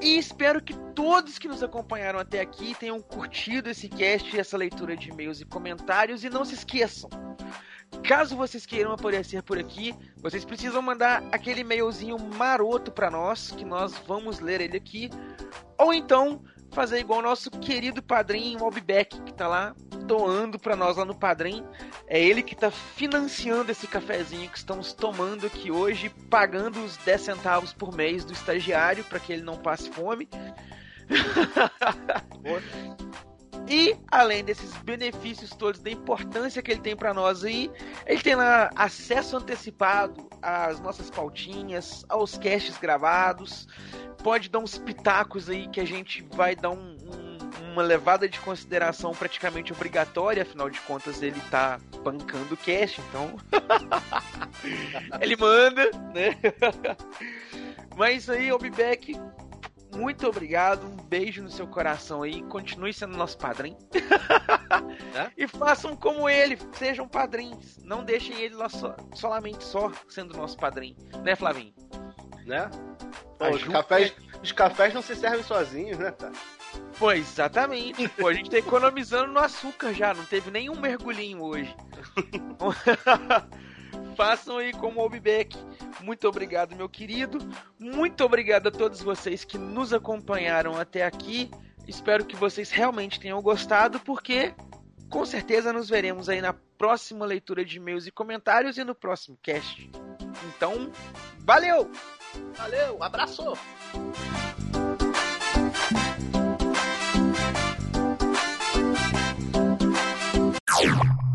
E 0.00 0.18
espero 0.18 0.60
que 0.60 0.74
todos 0.96 1.38
que 1.38 1.46
nos 1.46 1.62
acompanharam 1.62 2.18
até 2.18 2.40
aqui 2.40 2.74
tenham 2.74 3.00
curtido 3.00 3.70
esse 3.70 3.88
cast 3.88 4.36
essa 4.36 4.56
leitura 4.56 4.96
de 4.96 5.10
e-mails 5.10 5.40
e 5.40 5.44
comentários. 5.44 6.24
E 6.24 6.28
não 6.28 6.44
se 6.44 6.54
esqueçam, 6.54 7.08
caso 8.02 8.34
vocês 8.34 8.66
queiram 8.66 8.90
aparecer 8.90 9.44
por 9.44 9.58
aqui, 9.58 9.94
vocês 10.16 10.44
precisam 10.44 10.82
mandar 10.82 11.22
aquele 11.30 11.60
e-mailzinho 11.60 12.18
maroto 12.18 12.90
pra 12.90 13.12
nós, 13.12 13.52
que 13.52 13.64
nós 13.64 13.96
vamos 14.04 14.40
ler 14.40 14.60
ele 14.60 14.76
aqui. 14.76 15.08
Ou 15.78 15.94
então 15.94 16.42
fazer 16.72 16.98
igual 16.98 17.20
o 17.20 17.22
nosso 17.22 17.50
querido 17.50 18.02
padrinho 18.02 18.58
Mobbeck, 18.58 19.20
que 19.22 19.32
tá 19.32 19.46
lá 19.46 19.74
doando 20.02 20.58
pra 20.58 20.74
nós 20.74 20.96
lá 20.96 21.04
no 21.04 21.14
Padrim. 21.14 21.64
É 22.06 22.20
ele 22.20 22.42
que 22.42 22.56
tá 22.56 22.70
financiando 22.70 23.70
esse 23.70 23.86
cafezinho 23.86 24.50
que 24.50 24.58
estamos 24.58 24.92
tomando 24.92 25.46
aqui 25.46 25.70
hoje, 25.70 26.08
pagando 26.28 26.84
os 26.84 26.96
10 26.98 27.20
centavos 27.20 27.72
por 27.72 27.94
mês 27.94 28.24
do 28.24 28.32
estagiário 28.32 29.04
para 29.04 29.20
que 29.20 29.32
ele 29.32 29.42
não 29.42 29.56
passe 29.56 29.88
fome. 29.90 30.28
E 33.68 33.96
além 34.10 34.44
desses 34.44 34.72
benefícios 34.78 35.50
todos, 35.50 35.80
da 35.80 35.90
importância 35.90 36.60
que 36.62 36.70
ele 36.70 36.80
tem 36.80 36.96
para 36.96 37.14
nós 37.14 37.44
aí, 37.44 37.70
ele 38.06 38.20
tem 38.20 38.34
lá 38.34 38.70
acesso 38.74 39.36
antecipado 39.36 40.28
às 40.42 40.80
nossas 40.80 41.10
pautinhas, 41.10 42.04
aos 42.08 42.36
casts 42.36 42.76
gravados, 42.76 43.66
pode 44.22 44.48
dar 44.48 44.58
uns 44.58 44.76
pitacos 44.78 45.48
aí 45.48 45.68
que 45.68 45.80
a 45.80 45.86
gente 45.86 46.26
vai 46.32 46.54
dar 46.56 46.70
um- 46.70 46.96
um- 46.96 47.72
uma 47.72 47.82
levada 47.82 48.28
de 48.28 48.38
consideração 48.40 49.12
praticamente 49.12 49.72
obrigatória, 49.72 50.42
afinal 50.42 50.68
de 50.68 50.78
contas 50.80 51.22
ele 51.22 51.40
tá 51.50 51.80
bancando 52.02 52.52
o 52.54 52.56
cast, 52.56 53.00
então 53.08 53.36
ele 55.20 55.36
manda, 55.36 55.90
né? 56.12 56.36
Mas 57.96 58.28
aí, 58.28 58.50
Obibeck, 58.52 59.18
muito 59.94 60.26
obrigado, 60.26 60.86
um 60.86 60.96
beijo 60.96 61.42
no 61.42 61.50
seu 61.50 61.66
coração 61.66 62.22
aí, 62.22 62.42
continue 62.44 62.92
sendo 62.92 63.16
nosso 63.16 63.38
padrinho. 63.38 63.76
E 65.36 65.46
façam 65.46 65.94
como 65.94 66.28
ele, 66.28 66.58
sejam 66.72 67.06
padrinhos. 67.06 67.76
Não 67.84 68.02
deixem 68.02 68.40
ele 68.40 68.54
lá 68.54 68.68
só, 68.68 68.96
solamente 69.14 69.62
só 69.62 69.92
sendo 70.08 70.36
nosso 70.36 70.56
padrinho. 70.56 70.96
Né, 71.22 71.36
Flavinho? 71.36 71.74
Né? 72.46 72.70
Pô, 73.38 73.50
os, 73.50 73.62
cafés, 73.64 74.14
os 74.42 74.52
cafés 74.52 74.94
não 74.94 75.02
se 75.02 75.14
servem 75.14 75.42
sozinhos, 75.42 75.98
né, 75.98 76.10
cara? 76.10 76.32
Pô, 76.98 77.12
exatamente. 77.12 78.08
Pô, 78.08 78.28
a 78.28 78.34
gente 78.34 78.50
tá 78.50 78.58
economizando 78.58 79.32
no 79.32 79.40
açúcar 79.40 79.92
já, 79.92 80.14
não 80.14 80.24
teve 80.24 80.50
nenhum 80.50 80.80
mergulhinho 80.80 81.42
hoje. 81.42 81.74
Façam 84.16 84.58
aí 84.58 84.72
como 84.72 85.00
o 85.00 85.04
Obibeck. 85.04 85.56
Muito 86.00 86.28
obrigado, 86.28 86.76
meu 86.76 86.88
querido. 86.88 87.38
Muito 87.78 88.24
obrigado 88.24 88.68
a 88.68 88.70
todos 88.70 89.00
vocês 89.00 89.44
que 89.44 89.58
nos 89.58 89.92
acompanharam 89.92 90.78
até 90.78 91.04
aqui. 91.04 91.50
Espero 91.86 92.24
que 92.24 92.36
vocês 92.36 92.70
realmente 92.70 93.18
tenham 93.18 93.40
gostado, 93.42 93.98
porque 94.00 94.54
com 95.10 95.24
certeza 95.24 95.72
nos 95.72 95.88
veremos 95.88 96.28
aí 96.28 96.40
na 96.40 96.54
próxima 96.78 97.26
leitura 97.26 97.64
de 97.64 97.76
e-mails 97.76 98.06
e 98.06 98.10
comentários 98.10 98.78
e 98.78 98.84
no 98.84 98.94
próximo 98.94 99.38
cast. 99.42 99.90
Então, 100.48 100.90
valeu! 101.40 101.90
Valeu, 102.56 103.02
abraço! 103.02 103.52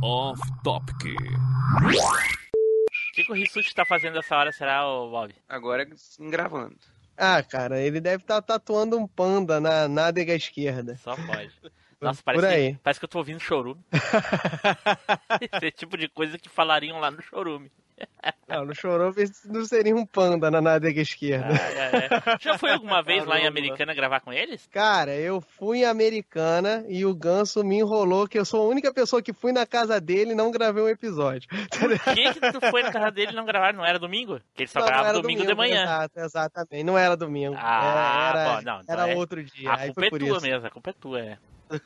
Off 0.02 0.42
Topic. 0.64 2.37
O 3.18 3.20
que, 3.20 3.26
que 3.26 3.32
o 3.32 3.36
Rissuti 3.36 3.74
tá 3.74 3.84
fazendo 3.84 4.20
essa 4.20 4.38
hora, 4.38 4.52
será, 4.52 4.88
ô 4.88 5.10
Bob? 5.10 5.34
Agora 5.50 5.88
gravando. 6.20 6.78
Ah, 7.18 7.42
cara, 7.42 7.82
ele 7.82 8.00
deve 8.00 8.22
estar 8.22 8.40
tatuando 8.44 8.96
um 8.96 9.08
panda 9.08 9.60
na 9.60 9.88
nádega 9.88 10.36
esquerda. 10.36 10.96
Só 10.98 11.16
pode. 11.16 11.52
Nossa, 12.00 12.22
Por 12.22 12.36
parece, 12.36 12.56
aí. 12.56 12.74
Que, 12.74 12.80
parece 12.80 13.00
que 13.00 13.06
eu 13.06 13.10
tô 13.10 13.18
ouvindo 13.18 13.40
chorume. 13.40 13.84
Esse 15.42 15.66
é 15.66 15.68
o 15.68 15.72
tipo 15.72 15.98
de 15.98 16.08
coisa 16.08 16.38
que 16.38 16.48
falariam 16.48 17.00
lá 17.00 17.10
no 17.10 17.20
chorume. 17.24 17.72
Não, 18.48 18.66
no 18.66 18.74
Chorume 18.74 19.26
não 19.46 19.66
seria 19.66 19.96
um 19.96 20.06
panda 20.06 20.50
na 20.50 20.62
nádega 20.62 21.02
esquerda. 21.02 21.48
Ah, 21.50 21.98
é, 21.98 22.34
é. 22.34 22.38
Já 22.40 22.58
foi 22.58 22.72
alguma 22.72 23.02
vez 23.02 23.26
lá 23.26 23.40
em 23.40 23.48
Americana 23.48 23.94
gravar 23.94 24.20
com 24.22 24.32
eles? 24.32 24.68
Cara, 24.72 25.14
eu 25.16 25.42
fui 25.42 25.80
em 25.80 25.86
Americana 25.86 26.86
e 26.88 27.06
o 27.06 27.14
Ganso 27.16 27.64
me 27.64 27.78
enrolou 27.78 28.28
que 28.28 28.38
eu 28.38 28.46
sou 28.46 28.62
a 28.66 28.70
única 28.70 28.94
pessoa 28.94 29.22
que 29.22 29.34
fui 29.34 29.52
na 29.52 29.66
casa 29.66 30.00
dele 30.00 30.32
e 30.32 30.36
não 30.36 30.52
gravei 30.52 30.84
um 30.84 30.90
episódio. 30.90 31.48
Por 31.50 32.14
que, 32.14 32.34
que 32.34 32.52
tu 32.52 32.62
foi 32.70 32.84
na 32.84 32.92
casa 32.92 33.12
dele 33.12 33.32
e 33.32 33.36
não 33.36 33.46
gravar? 33.46 33.74
Não 33.74 33.86
era 33.86 34.00
domingo? 34.00 34.40
Que 34.54 34.64
ele 34.64 34.68
só 34.70 34.80
Não, 34.80 34.86
não 34.86 34.94
gravava 34.94 35.10
era 35.10 35.22
domingo, 35.22 35.46
de 35.46 35.56
manhã. 35.56 35.84
Exato, 35.84 36.20
exatamente. 36.20 36.84
Não 36.84 36.98
era 36.98 37.18
domingo. 37.18 37.56
Ah, 37.58 38.30
era, 38.30 38.56
bom, 38.56 38.62
não, 38.62 38.82
então 38.82 38.96
era 38.96 39.12
é- 39.12 39.16
outro 39.16 39.44
dia. 39.44 39.72
A 39.72 39.78
culpa 39.88 40.06
é 40.06 40.10
tua 40.10 40.40
mesmo, 40.40 40.68
a 40.68 40.70
culpa 40.70 40.90
é 40.90 40.94
tua, 40.94 41.20
é. 41.20 41.38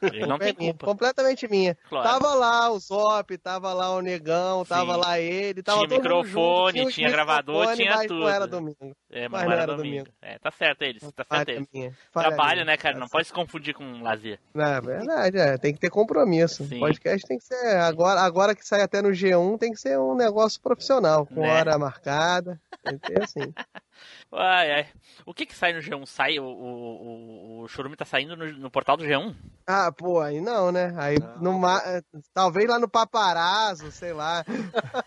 Ele 0.01 0.25
não 0.25 0.37
tem 0.37 0.49
é 0.49 0.53
culpa. 0.53 0.85
completamente 0.85 1.47
minha. 1.47 1.75
Claro. 1.89 2.07
Tava 2.07 2.33
lá 2.35 2.69
o 2.71 2.79
Zop, 2.79 3.37
tava 3.37 3.73
lá 3.73 3.93
o 3.95 4.01
Negão, 4.01 4.63
tava 4.65 4.93
Sim. 4.95 4.99
lá 4.99 5.19
ele, 5.19 5.63
tava 5.63 5.79
Tinha 5.79 5.89
todo 5.89 5.97
mundo 5.97 6.03
microfone, 6.15 6.77
junto, 6.79 6.87
os 6.89 6.95
tinha 6.95 7.09
gravador, 7.09 7.75
tinha 7.75 7.95
mas 7.95 8.07
tudo. 8.07 8.19
Não 8.21 8.29
era 8.29 8.47
domingo. 8.47 8.95
É, 9.09 9.27
mas, 9.27 9.41
Mas 9.41 9.43
não 9.43 9.51
era 9.51 9.61
era 9.63 9.75
domingo. 9.75 10.05
domingo. 10.05 10.09
É, 10.21 10.39
tá 10.39 10.51
certo 10.51 10.81
eles, 10.83 11.01
tá 11.11 11.25
certo 11.29 11.49
eles. 11.49 11.67
Trabalho, 12.13 12.63
né, 12.65 12.77
cara? 12.77 12.97
Não 12.97 13.07
pode 13.07 13.27
se 13.27 13.33
confundir 13.33 13.73
com 13.73 14.01
lazer. 14.01 14.39
Na 14.53 14.79
verdade, 14.79 15.37
é, 15.37 15.57
tem 15.57 15.73
que 15.73 15.79
ter 15.79 15.89
compromisso. 15.89 16.63
Sim. 16.65 16.79
Podcast 16.79 17.27
tem 17.27 17.37
que 17.37 17.43
ser. 17.43 17.75
Agora, 17.77 18.21
agora 18.21 18.55
que 18.55 18.65
sai 18.65 18.81
até 18.81 19.01
no 19.01 19.09
G1, 19.09 19.57
tem 19.57 19.71
que 19.71 19.79
ser 19.79 19.99
um 19.99 20.15
negócio 20.15 20.61
profissional, 20.61 21.25
com 21.25 21.41
Né? 21.41 21.51
hora 21.51 21.77
marcada. 21.77 22.59
Tem 22.83 22.97
que 22.97 23.07
ter 23.13 23.23
assim. 23.23 23.53
Ai, 24.33 24.71
ai. 24.71 24.87
O 25.25 25.33
que 25.33 25.45
que 25.45 25.55
sai 25.55 25.73
no 25.73 25.79
G1? 25.79 26.05
Sai, 26.05 26.39
o, 26.39 26.43
o, 26.43 27.59
o, 27.59 27.61
o 27.63 27.67
Churume 27.67 27.95
tá 27.95 28.05
saindo 28.05 28.35
no, 28.35 28.51
no 28.53 28.71
portal 28.71 28.95
do 28.97 29.03
G1? 29.03 29.35
Ah, 29.67 29.91
pô, 29.91 30.19
aí 30.19 30.39
não, 30.41 30.71
né? 30.71 30.93
Aí 30.97 31.17
no 31.39 31.57
ma- 31.59 31.81
eh, 31.85 32.01
talvez 32.33 32.67
lá 32.67 32.79
no 32.79 32.89
paparazzo, 32.89 33.91
sei 33.91 34.13
lá. 34.13 34.43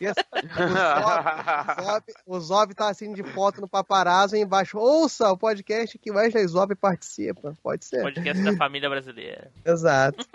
Esse- 0.00 0.14
O 1.78 1.82
Zop, 1.82 2.12
o 2.26 2.40
Zop 2.40 2.74
tá 2.74 2.88
assim 2.88 3.12
de 3.12 3.22
foto 3.22 3.60
no 3.60 3.68
paparazzo 3.68 4.36
e 4.36 4.40
embaixo. 4.40 4.78
Ouça 4.78 5.30
o 5.30 5.36
podcast 5.38 5.98
que 5.98 6.10
Wesley 6.10 6.46
Zop 6.46 6.74
participa. 6.76 7.54
Pode 7.62 7.84
ser. 7.84 8.02
Podcast 8.02 8.42
da 8.42 8.56
família 8.56 8.88
brasileira. 8.88 9.50
Exato. 9.64 10.26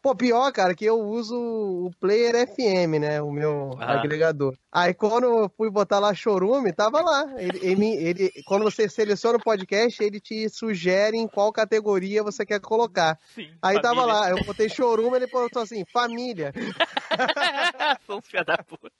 Pô, 0.00 0.14
pior, 0.14 0.50
cara, 0.52 0.74
que 0.74 0.84
eu 0.84 0.98
uso 1.00 1.36
o 1.36 1.90
Player 2.00 2.46
FM, 2.48 3.00
né? 3.00 3.20
O 3.20 3.30
meu 3.32 3.76
Ah. 3.80 3.94
agregador. 4.00 4.56
Aí 4.72 4.94
quando 4.94 5.24
eu 5.24 5.50
fui 5.56 5.70
botar 5.70 5.98
lá 5.98 6.14
Chorume, 6.14 6.72
tava 6.72 7.00
lá. 7.00 7.26
Ele, 7.36 7.58
ele, 7.62 7.86
ele- 7.98 8.32
quando 8.46 8.62
você 8.64 8.88
seleciona 8.88 9.38
o 9.38 9.42
podcast, 9.42 10.02
ele 10.02 10.20
te 10.20 10.48
sugere 10.48 11.16
em 11.16 11.26
qual 11.28 11.52
categoria 11.52 12.22
você 12.22 12.44
quer 12.46 12.60
colocar. 12.60 13.18
Sim, 13.34 13.50
Aí 13.62 13.80
tava 13.80 13.96
família. 14.02 14.14
lá, 14.20 14.30
eu 14.30 14.44
botei 14.44 14.68
Chorume, 14.68 15.16
ele 15.16 15.26
botou 15.26 15.62
assim, 15.62 15.84
família. 15.92 16.52
São 18.06 18.20
filha 18.22 18.44
da 18.44 18.58
puta. 18.58 18.90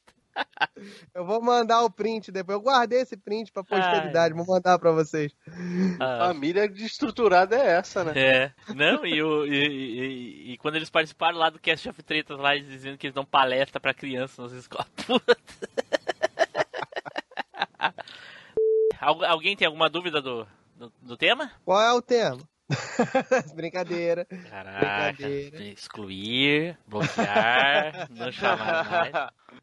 Eu 1.13 1.25
vou 1.27 1.43
mandar 1.43 1.83
o 1.83 1.91
print 1.91 2.31
depois. 2.31 2.55
Eu 2.57 2.63
guardei 2.63 3.01
esse 3.01 3.17
print 3.17 3.51
pra 3.51 3.65
posteridade, 3.65 4.35
vou 4.35 4.47
mandar 4.47 4.79
pra 4.79 4.93
vocês. 4.93 5.33
Família 5.99 6.69
desestruturada 6.69 7.57
é 7.57 7.73
essa, 7.73 8.05
né? 8.05 8.13
É. 8.15 8.53
Não, 8.73 9.05
e, 9.05 9.21
o, 9.21 9.45
e, 9.45 9.51
e- 9.67 10.53
e 10.53 10.59
quando 10.59 10.77
eles 10.77 10.91
participaram 10.91 11.37
lá 11.39 11.51
do 11.51 11.59
Cast 11.59 11.89
of 11.89 12.01
Tretas, 12.05 12.39
lá, 12.39 12.55
eles 12.55 12.69
dizendo 12.69 12.97
que 12.97 13.09
eles 13.09 13.15
dão 13.17 13.25
palestra 13.25 13.81
pra 13.81 13.93
crianças 13.93 14.39
nas 14.39 14.53
escolas. 14.53 14.87
Puta. 15.07 15.37
Algu- 19.01 19.25
Alguém 19.25 19.57
tem 19.57 19.67
alguma 19.67 19.89
dúvida 19.89 20.21
do, 20.21 20.47
do, 20.77 20.93
do 21.03 21.17
tema? 21.17 21.51
Qual 21.65 21.81
é 21.81 21.93
o 21.93 22.03
tema? 22.03 22.39
Brincadeira. 23.55 24.25
Caraca, 24.27 25.13
Brincadeira. 25.17 25.63
excluir, 25.65 26.79
bloquear, 26.87 28.09
não 28.13 28.31
chamar 28.31 28.91
mais. 28.91 29.13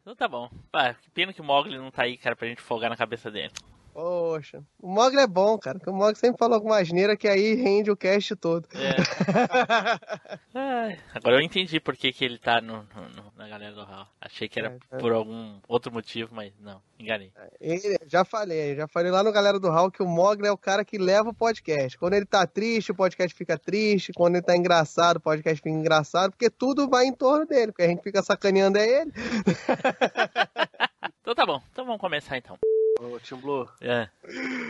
Então 0.00 0.16
tá 0.16 0.26
bom. 0.26 0.50
Ah, 0.72 0.94
que 0.94 1.10
pena 1.10 1.32
que 1.32 1.40
o 1.40 1.44
Mogli 1.44 1.78
não 1.78 1.90
tá 1.90 2.02
aí, 2.02 2.16
cara, 2.16 2.34
pra 2.34 2.48
gente 2.48 2.60
folgar 2.62 2.90
na 2.90 2.96
cabeça 2.96 3.30
dele. 3.30 3.52
Poxa, 3.96 4.62
o 4.78 4.88
Mogli 4.92 5.18
é 5.20 5.26
bom, 5.26 5.56
cara. 5.58 5.78
porque 5.78 5.88
O 5.88 5.94
Mogli 5.94 6.16
sempre 6.16 6.36
fala 6.38 6.54
alguma 6.54 6.76
asneira 6.76 7.16
que 7.16 7.26
aí 7.26 7.54
rende 7.54 7.90
o 7.90 7.96
cast 7.96 8.36
todo. 8.36 8.68
É. 8.74 8.94
Agora 11.14 11.36
eu 11.36 11.40
entendi 11.40 11.80
por 11.80 11.96
que, 11.96 12.12
que 12.12 12.22
ele 12.22 12.36
tá 12.38 12.60
no, 12.60 12.86
no- 12.94 13.08
no- 13.16 13.32
na 13.34 13.48
galera 13.48 13.74
do 13.74 13.82
Hall. 13.82 14.06
Achei 14.20 14.50
que 14.50 14.60
era 14.60 14.76
É, 14.92 14.96
é. 14.96 14.98
por 14.98 15.12
algum 15.12 15.58
outro 15.66 15.90
motivo, 15.90 16.34
mas 16.34 16.52
não, 16.60 16.82
enganei. 17.00 17.32
Ele- 17.58 17.96
já 18.06 18.22
falei, 18.22 18.76
já 18.76 18.86
falei 18.86 19.10
lá 19.10 19.22
no 19.22 19.32
Galera 19.32 19.58
do 19.58 19.70
Hall 19.70 19.90
que 19.90 20.02
o 20.02 20.06
Mogli 20.06 20.46
é 20.46 20.52
o 20.52 20.58
cara 20.58 20.84
que 20.84 20.98
leva 20.98 21.30
o 21.30 21.34
podcast. 21.34 21.96
Quando 21.96 22.12
ele 22.14 22.26
tá 22.26 22.46
triste, 22.46 22.92
o 22.92 22.94
podcast 22.94 23.34
fica 23.34 23.56
triste. 23.58 24.12
Quando 24.14 24.34
ele 24.36 24.44
tá 24.44 24.54
engraçado, 24.54 25.16
o 25.16 25.20
podcast 25.20 25.56
fica 25.56 25.70
engraçado. 25.70 26.32
Porque 26.32 26.50
tudo 26.50 26.86
vai 26.86 27.06
em 27.06 27.14
torno 27.14 27.46
dele. 27.46 27.72
Porque 27.72 27.84
a 27.84 27.88
gente 27.88 28.02
fica 28.02 28.22
sacaneando 28.22 28.76
é 28.76 28.86
ele. 29.00 29.12
Então 31.20 31.34
tá 31.34 31.44
bom, 31.44 31.60
então 31.72 31.84
vamos 31.84 32.00
começar 32.00 32.38
então. 32.38 32.56
Ô, 32.98 33.18
Tim 33.20 33.36
Blue, 33.36 33.68
É. 33.80 34.08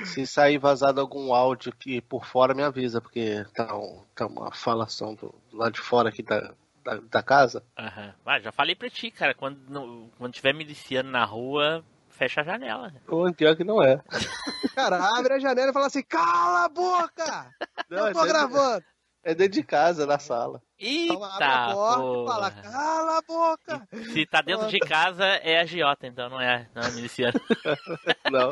se 0.07 0.27
sair 0.27 0.59
vazado 0.59 1.01
algum 1.01 1.33
áudio 1.33 1.73
aqui 1.73 2.01
por 2.01 2.25
fora, 2.27 2.55
me 2.55 2.63
avisa, 2.63 3.01
porque 3.01 3.45
tá, 3.55 3.77
um- 3.77 4.03
tá 4.15 4.27
uma 4.27 4.51
falação 4.53 5.15
do, 5.15 5.35
do 5.51 5.57
lado 5.57 5.73
de 5.75 5.81
fora 5.81 6.09
aqui 6.09 6.23
da, 6.23 6.53
da, 6.85 6.97
da 7.11 7.23
casa. 7.23 7.63
Aham. 7.79 8.15
Ah, 8.25 8.41
já 8.41 8.51
falei 8.53 8.75
pra 8.75 8.91
ti, 8.91 9.11
cara, 9.11 9.33
quando, 9.35 9.59
no- 9.69 10.11
quando 10.19 10.33
tiver 10.33 10.53
miliciano 10.53 11.11
na 11.11 11.25
rua, 11.25 11.85
fecha 12.09 12.41
a 12.41 12.45
janela. 12.45 12.93
O 13.09 13.33
pior 13.33 13.55
que 13.57 13.65
não 13.65 13.83
é. 13.83 14.01
Cara, 14.75 14.99
abre 15.19 15.35
a 15.35 15.39
janela 15.39 15.71
e 15.71 15.73
fala 15.73 15.87
assim: 15.87 16.03
cala 16.03 16.65
a 16.65 16.69
boca! 16.69 17.55
Não, 17.89 18.09
eu 18.09 18.13
tô 18.13 18.25
é- 18.25 18.29
gravando. 18.29 18.85
É 19.29 19.35
dentro 19.35 19.55
de 19.55 19.63
casa, 19.65 20.07
na 20.07 20.21
sala. 20.21 20.63
Então 20.79 21.25
abre 21.25 21.45
a 21.45 21.63
Eita, 21.67 21.75
porta 21.75 22.01
e 22.01 22.27
fala: 22.27 22.51
porra. 22.53 22.63
cala 22.63 23.19
a 23.19 23.23
boca! 23.23 23.89
Se 24.13 24.25
tá 24.27 24.41
dentro 24.41 24.69
de 24.69 24.79
casa, 24.79 25.25
é 25.25 25.59
agiota, 25.59 26.07
então 26.07 26.29
não 26.31 26.41
é, 26.41 26.69
não 26.73 26.83
é 26.83 26.91
miliciano. 26.93 27.33
Não. 28.31 28.51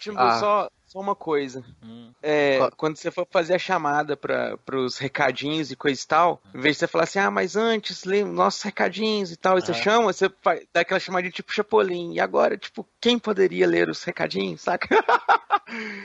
Timbu, 0.00 0.18
Ah. 0.20 0.38
só, 0.40 0.70
só 0.86 0.98
uma 1.00 1.14
coisa. 1.14 1.62
Hum. 1.82 2.12
É, 2.22 2.58
quando 2.76 2.96
você 2.96 3.10
for 3.10 3.26
fazer 3.30 3.54
a 3.54 3.58
chamada 3.58 4.16
para 4.16 4.56
os 4.76 4.96
recadinhos 4.98 5.70
e 5.70 5.76
coisa 5.76 6.00
e 6.02 6.06
tal, 6.06 6.40
em 6.54 6.60
vez 6.60 6.76
de 6.76 6.80
você 6.80 6.86
falar 6.88 7.04
assim, 7.04 7.18
ah, 7.18 7.30
mas 7.30 7.54
antes, 7.56 8.04
lê 8.04 8.24
nossos 8.24 8.62
recadinhos 8.62 9.30
e 9.30 9.36
tal, 9.36 9.58
e 9.58 9.60
você 9.60 9.72
Ah. 9.72 9.74
chama, 9.74 10.12
você 10.12 10.28
dá 10.72 10.80
aquela 10.80 10.98
chamadinha 11.00 11.30
tipo 11.32 11.52
Chapolin. 11.52 12.12
E 12.14 12.20
agora, 12.20 12.56
tipo, 12.56 12.84
quem 13.00 13.18
poderia 13.18 13.66
ler 13.68 13.88
os 13.88 14.02
recadinhos, 14.02 14.62
saca? 14.62 14.88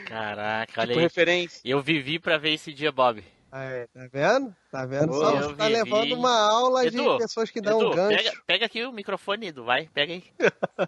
Caraca, 0.06 0.80
olha 0.80 0.86
Tipo 0.88 0.98
aí. 0.98 1.04
referência. 1.04 1.60
Eu 1.64 1.82
vivi 1.82 2.18
pra 2.18 2.38
ver 2.38 2.52
esse 2.54 2.72
dia, 2.72 2.90
Bob. 2.92 3.22
Aí, 3.56 3.86
tá 3.86 4.08
vendo? 4.12 4.56
Tá 4.68 4.84
vendo? 4.84 5.12
Ô, 5.12 5.20
Só 5.20 5.52
tá 5.54 5.66
vivi. 5.68 5.78
levando 5.78 6.12
uma 6.14 6.36
aula 6.36 6.84
Edu, 6.84 7.12
de 7.12 7.18
pessoas 7.18 7.52
que 7.52 7.60
dão 7.60 7.78
Edu, 7.80 7.92
um 7.92 7.94
gancho. 7.94 8.16
Pega, 8.24 8.42
pega 8.48 8.66
aqui 8.66 8.84
o 8.84 8.90
microfone, 8.92 9.46
Edu, 9.46 9.64
vai, 9.64 9.88
pega 9.94 10.12
aí. 10.12 10.24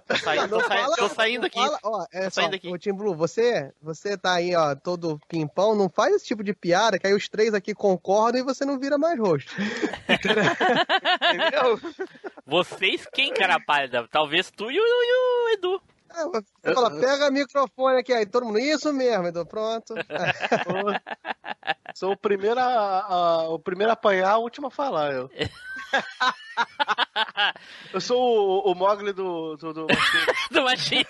Tô 0.09 0.16
saindo, 0.16 0.48
tô 0.48 0.59
Não 0.59 0.66
saindo, 0.66 0.82
fala- 0.82 0.97
tô 0.97 1.09
saindo 1.09 1.47
aqui. 1.47 1.61
fala- 1.61 1.78
ó, 1.85 2.05
é 2.12 2.24
Tô 2.24 2.31
só, 2.31 2.40
saindo 2.40 2.57
aqui. 2.57 2.66
ô 2.69 2.77
Tim 2.77 2.93
Blue, 2.93 3.15
você, 3.15 3.73
você 3.81 4.19
tá 4.19 4.35
aí, 4.35 4.53
ó, 4.57 4.74
todo 4.74 5.20
pimpão, 5.28 5.77
não 5.77 5.89
faz 5.89 6.16
esse 6.16 6.27
tipo 6.27 6.43
de 6.43 6.53
piada, 6.53 6.98
que 6.98 7.07
aí 7.07 7.15
os 7.15 7.28
três 7.28 7.55
aqui 7.55 7.73
concordam 7.73 8.40
e 8.40 8.44
você 8.44 8.65
não 8.65 8.81
vira 8.81 8.98
mais 8.98 9.16
rosto. 9.16 9.55
Vocês 12.44 13.07
quem, 13.12 13.32
cara 13.32 13.59
pálida? 13.61 14.07
Talvez 14.11 14.51
tu 14.51 14.70
e 14.70 14.78
o, 14.78 14.82
e 14.82 15.12
o 15.12 15.48
Edu. 15.55 15.81
É, 16.17 16.25
você 16.25 16.75
fala, 16.75 16.91
pega 16.99 17.31
microfone 17.31 18.01
aqui, 18.01 18.13
aí 18.13 18.25
todo 18.25 18.47
mundo, 18.47 18.59
isso 18.59 18.91
mesmo, 18.93 19.27
Edu, 19.27 19.45
pronto. 19.45 19.95
Sou 21.95 22.13
o 22.13 22.17
primeiro 22.17 22.61
a, 22.61 23.01
a- 23.01 23.49
o 23.49 23.59
primeiro 23.59 23.91
a 23.91 23.95
apanhar, 23.95 24.31
a 24.33 24.39
último 24.39 24.69
a 24.69 24.71
falar. 24.71 25.13
Eu, 25.13 25.31
eu 27.93 28.01
sou 28.01 28.19
o, 28.67 28.73
o 28.73 28.75
Mogli 28.75 29.13
do. 29.13 29.57
do, 29.57 29.73
do... 29.73 29.87
do 30.51 30.63
Machine. 30.63 31.07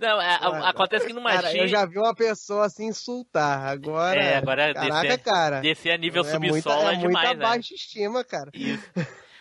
Não, 0.00 0.20
é, 0.20 0.34
a- 0.34 0.68
acontece 0.70 1.06
que 1.06 1.12
no 1.12 1.22
Cara, 1.22 1.42
Machine. 1.42 1.60
eu 1.60 1.68
já 1.68 1.86
vi 1.86 1.98
uma 1.98 2.14
pessoa 2.14 2.66
assim 2.66 2.86
insultar, 2.86 3.68
agora... 3.68 4.20
É, 4.20 4.36
agora 4.36 4.74
Caraca, 4.74 5.00
descer, 5.02 5.18
cara. 5.22 5.60
descer 5.60 5.90
a 5.92 5.96
nível 5.96 6.22
é 6.22 6.30
subsolo 6.30 6.52
muita, 6.52 6.70
é, 6.70 6.94
é 6.94 6.96
demais, 6.96 7.28
muita 7.28 7.34
né? 7.34 7.36
baixa 7.36 7.74
estima, 7.74 8.24
cara. 8.24 8.50
Isso. 8.52 8.84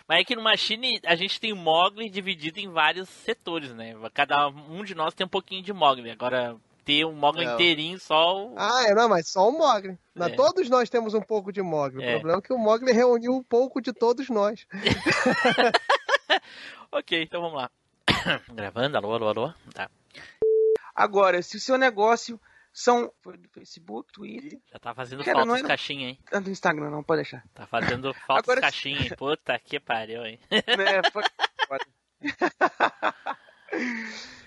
Mas 0.07 0.19
é 0.19 0.23
que 0.23 0.35
no 0.35 0.43
Machine 0.43 0.99
a 1.05 1.15
gente 1.15 1.39
tem 1.39 1.53
o 1.53 1.55
Mogli 1.55 2.09
dividido 2.09 2.59
em 2.59 2.69
vários 2.69 3.07
setores, 3.09 3.73
né? 3.73 3.95
Cada 4.13 4.47
um 4.47 4.83
de 4.83 4.93
nós 4.93 5.13
tem 5.13 5.25
um 5.25 5.29
pouquinho 5.29 5.63
de 5.63 5.71
Mogli. 5.71 6.11
Agora, 6.11 6.57
ter 6.83 7.05
um 7.05 7.13
Mogli 7.13 7.45
Não. 7.45 7.53
inteirinho 7.53 7.99
só 7.99 8.47
o... 8.47 8.53
Ah, 8.57 8.83
é, 8.85 8.93
não, 8.93 9.07
mas 9.07 9.29
só 9.29 9.47
o 9.47 9.57
Mogli. 9.57 9.97
É. 10.15 10.29
Todos 10.29 10.69
nós 10.69 10.89
temos 10.89 11.13
um 11.13 11.21
pouco 11.21 11.51
de 11.51 11.61
Mogli. 11.61 12.03
É. 12.03 12.17
O 12.17 12.19
problema 12.19 12.39
é 12.39 12.41
que 12.41 12.53
o 12.53 12.57
Mogli 12.57 12.91
reuniu 12.91 13.33
um 13.33 13.43
pouco 13.43 13.81
de 13.81 13.93
todos 13.93 14.29
nós. 14.29 14.67
Ok, 16.95 17.23
então 17.23 17.41
vamos 17.41 17.57
lá. 17.57 17.71
Gravando, 18.53 18.97
alô, 18.97 19.13
alô, 19.13 19.27
alô. 19.27 19.53
Tá. 19.73 19.89
Agora, 20.93 21.41
se 21.41 21.57
o 21.57 21.59
seu 21.59 21.75
negócio 21.75 22.39
são. 22.73 23.11
Foi 23.21 23.37
do 23.37 23.47
Facebook, 23.49 24.11
Twitter. 24.11 24.59
Já 24.71 24.79
tá 24.79 24.93
fazendo 24.93 25.23
Cara, 25.23 25.39
falta 25.39 25.53
os 25.53 25.61
caixinhas, 25.61 26.11
hein? 26.11 26.19
Ah, 26.31 26.39
do 26.39 26.49
Instagram, 26.49 26.89
não, 26.89 27.03
pode 27.03 27.21
deixar. 27.21 27.43
Tá 27.53 27.65
fazendo 27.67 28.13
falta 28.13 28.51
Agora- 28.51 28.59
os 28.59 28.61
caixinhas, 28.61 29.05
hein? 29.05 29.11
Puta 29.17 29.57
que 29.59 29.79
pariu, 29.79 30.25
hein? 30.25 30.39
Né, 30.51 31.01
foi-. 31.11 31.23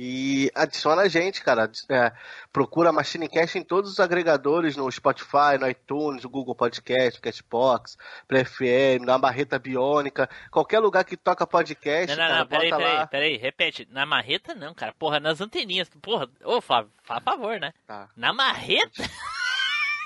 E 0.00 0.48
adiciona 0.54 1.02
a 1.02 1.08
gente, 1.08 1.42
cara. 1.42 1.68
É, 1.90 2.12
procura 2.52 2.92
MachineCast 2.92 3.58
em 3.58 3.64
todos 3.64 3.90
os 3.90 3.98
agregadores, 3.98 4.76
no 4.76 4.88
Spotify, 4.92 5.58
no 5.58 5.68
iTunes, 5.68 6.22
no 6.22 6.30
Google 6.30 6.54
Podcast, 6.54 7.20
Castbox, 7.20 7.96
Play 8.28 8.44
FM, 8.44 9.04
na 9.04 9.18
Barreta 9.18 9.58
Biônica, 9.58 10.30
qualquer 10.52 10.78
lugar 10.78 11.04
que 11.04 11.16
toca 11.16 11.44
podcast, 11.44 12.16
Não, 12.16 12.22
não, 12.22 12.28
cara, 12.28 12.38
não, 12.38 12.46
peraí, 12.46 12.70
peraí, 12.70 12.94
lá. 12.94 13.06
peraí, 13.08 13.36
repete. 13.36 13.88
Na 13.90 14.06
marreta 14.06 14.54
não, 14.54 14.72
cara. 14.72 14.94
Porra, 14.96 15.18
nas 15.18 15.40
anteninhas. 15.40 15.90
Porra, 16.00 16.28
ô 16.44 16.60
Flávio, 16.60 16.92
faz 17.02 17.20
favor, 17.24 17.58
né? 17.58 17.72
Tá. 17.84 18.08
Na 18.16 18.32
marreta? 18.32 19.02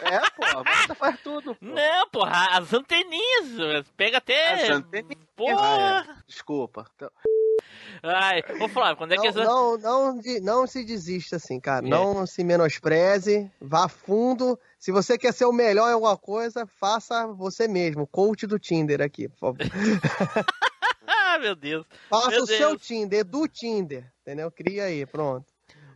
É, 0.01 0.19
porra, 0.31 0.60
a 0.60 0.64
marreta 0.64 0.94
faz 0.94 1.20
tudo. 1.20 1.55
Não, 1.60 2.09
porra, 2.09 2.56
as 2.56 2.73
anteninhas. 2.73 3.86
Pega 3.94 4.16
até. 4.19 4.55
As 4.55 4.70
anteninhas. 4.70 5.23
Porra. 5.36 6.06
Ah, 6.09 6.16
é. 6.19 6.23
Desculpa. 6.27 6.86
Então, 6.97 7.10
Ai, 8.02 8.43
ô 8.60 8.69
Flávio, 8.69 8.97
quando 8.97 9.12
é 9.12 9.16
que 9.16 9.31
Não, 9.32 9.77
não, 9.77 10.14
não, 10.14 10.23
não 10.43 10.66
se 10.66 10.85
desista 10.85 11.36
assim, 11.36 11.60
cara. 11.60 11.86
É. 11.86 11.89
Não 11.89 12.27
se 12.27 12.43
menospreze, 12.44 13.51
vá 13.60 13.89
fundo. 13.89 14.59
Se 14.78 14.90
você 14.90 15.19
quer 15.19 15.32
ser 15.32 15.44
o 15.44 15.52
melhor 15.52 15.89
em 15.89 15.94
alguma 15.94 16.16
coisa, 16.16 16.66
faça 16.66 17.27
você 17.27 17.69
mesmo. 17.69 18.06
Coach 18.06 18.47
do 18.47 18.59
Tinder 18.59 19.01
aqui, 19.01 19.28
por 19.28 19.39
favor. 19.39 19.59
Ah, 21.06 21.39
meu 21.39 21.55
Deus. 21.55 21.86
Faça 22.09 22.31
Meu 22.31 22.43
o 22.43 22.47
seu 22.47 22.70
Deus. 22.70 22.82
Tinder, 22.82 23.24
do 23.24 23.47
Tinder, 23.47 24.10
entendeu? 24.23 24.51
Cria 24.51 24.85
aí, 24.85 25.06
pronto. 25.06 25.47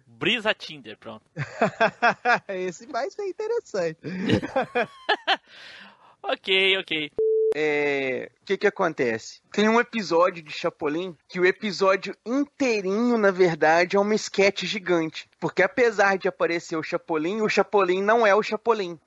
Brisa 0.07 0.55
Tinder, 0.55 0.97
pronto. 0.97 1.25
Esse 2.49 2.87
vai 2.87 3.11
ser 3.11 3.27
interessante. 3.27 3.99
ok, 6.23 6.79
ok. 6.79 7.11
É, 7.59 8.29
o 8.43 8.45
que 8.45 8.59
que 8.59 8.67
acontece? 8.67 9.41
Tem 9.51 9.67
um 9.67 9.81
episódio 9.81 10.43
de 10.43 10.53
Chapolin 10.53 11.17
que 11.27 11.41
o 11.41 11.47
episódio 11.47 12.15
inteirinho, 12.27 13.17
na 13.17 13.31
verdade, 13.31 13.97
é 13.97 13.99
uma 13.99 14.15
esquete 14.15 14.67
gigante. 14.67 15.27
Porque 15.39 15.63
apesar 15.63 16.17
de 16.19 16.29
aparecer 16.29 16.77
o 16.77 16.83
Chapolin, 16.83 17.41
o 17.43 17.49
Chapolin 17.49 18.03
não 18.03 18.27
é 18.27 18.35
o 18.35 18.43
Chapolin. 18.43 18.99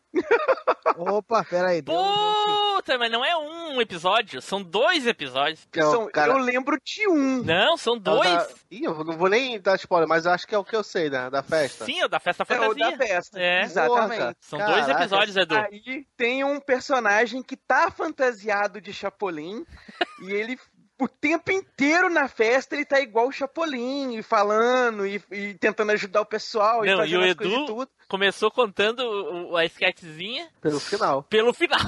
Opa, 0.98 1.44
peraí. 1.44 1.82
Puta, 1.82 2.98
mas 2.98 3.12
não 3.12 3.24
é 3.24 3.36
um 3.38 3.80
episódio, 3.82 4.42
são 4.42 4.62
dois 4.62 5.06
episódios. 5.06 5.68
São- 5.74 6.10
eu 6.14 6.38
lembro 6.38 6.78
de 6.84 7.08
um. 7.08 7.44
Não, 7.44 7.78
são 7.78 7.98
dois. 7.98 8.28
Da... 8.30 8.48
Ih, 8.72 8.84
eu 8.86 9.04
não 9.04 9.18
vou 9.18 9.30
nem 9.30 9.60
dar 9.60 9.76
spoiler, 9.76 10.08
mas 10.08 10.26
eu 10.26 10.32
acho 10.32 10.48
que 10.48 10.56
é 10.56 10.58
o 10.58 10.64
que 10.64 10.76
eu 10.76 10.84
sei, 10.84 11.10
né? 11.10 11.30
Da 11.30 11.44
festa. 11.44 11.86
Sim, 11.86 12.00
é 12.00 12.06
o 12.06 12.10
da 12.10 12.20
festa 12.20 12.44
É 12.44 12.44
o 12.44 12.48
fantasia. 12.74 12.92
da 12.92 12.98
festa. 12.98 13.40
É. 13.40 13.62
Exatamente. 13.64 14.18
Porra, 14.20 14.36
São 14.40 14.60
dois 14.60 14.86
caraca. 14.86 15.00
episódios, 15.02 15.38
Edu. 15.38 15.56
Aí 15.56 16.06
tem 16.18 16.44
um 16.44 16.60
personagem 16.60 17.44
que 17.44 17.56
tá 17.56 17.92
fantasiado 17.92 18.82
de 18.82 18.92
Chapolin 18.94 19.64
e 20.24 20.32
ele 20.32 20.58
o 21.00 21.08
tempo 21.08 21.52
inteiro 21.52 22.10
na 22.10 22.28
festa 22.28 22.76
ele 22.76 22.86
tá 22.86 23.00
igual 23.00 23.28
o 23.28 23.32
Chapolin, 23.32 24.18
e 24.18 24.22
falando 24.24 25.06
e, 25.08 25.22
e 25.32 25.54
tentando 25.56 25.92
ajudar 25.94 26.22
o 26.22 26.26
pessoal 26.26 26.86
e 26.86 26.88
Não, 26.90 26.96
e 26.96 26.98
fazendo 26.98 27.22
o 27.22 27.26
e 27.26 27.30
Edu 27.30 27.66
tudo. 27.66 27.90
começou 28.08 28.52
contando 28.52 29.00
o- 29.00 29.56
a 29.58 29.66
sketchzinha 29.66 30.50
Pelo 30.62 30.80
final. 30.80 31.24
pelo 31.24 31.54
final. 31.54 31.80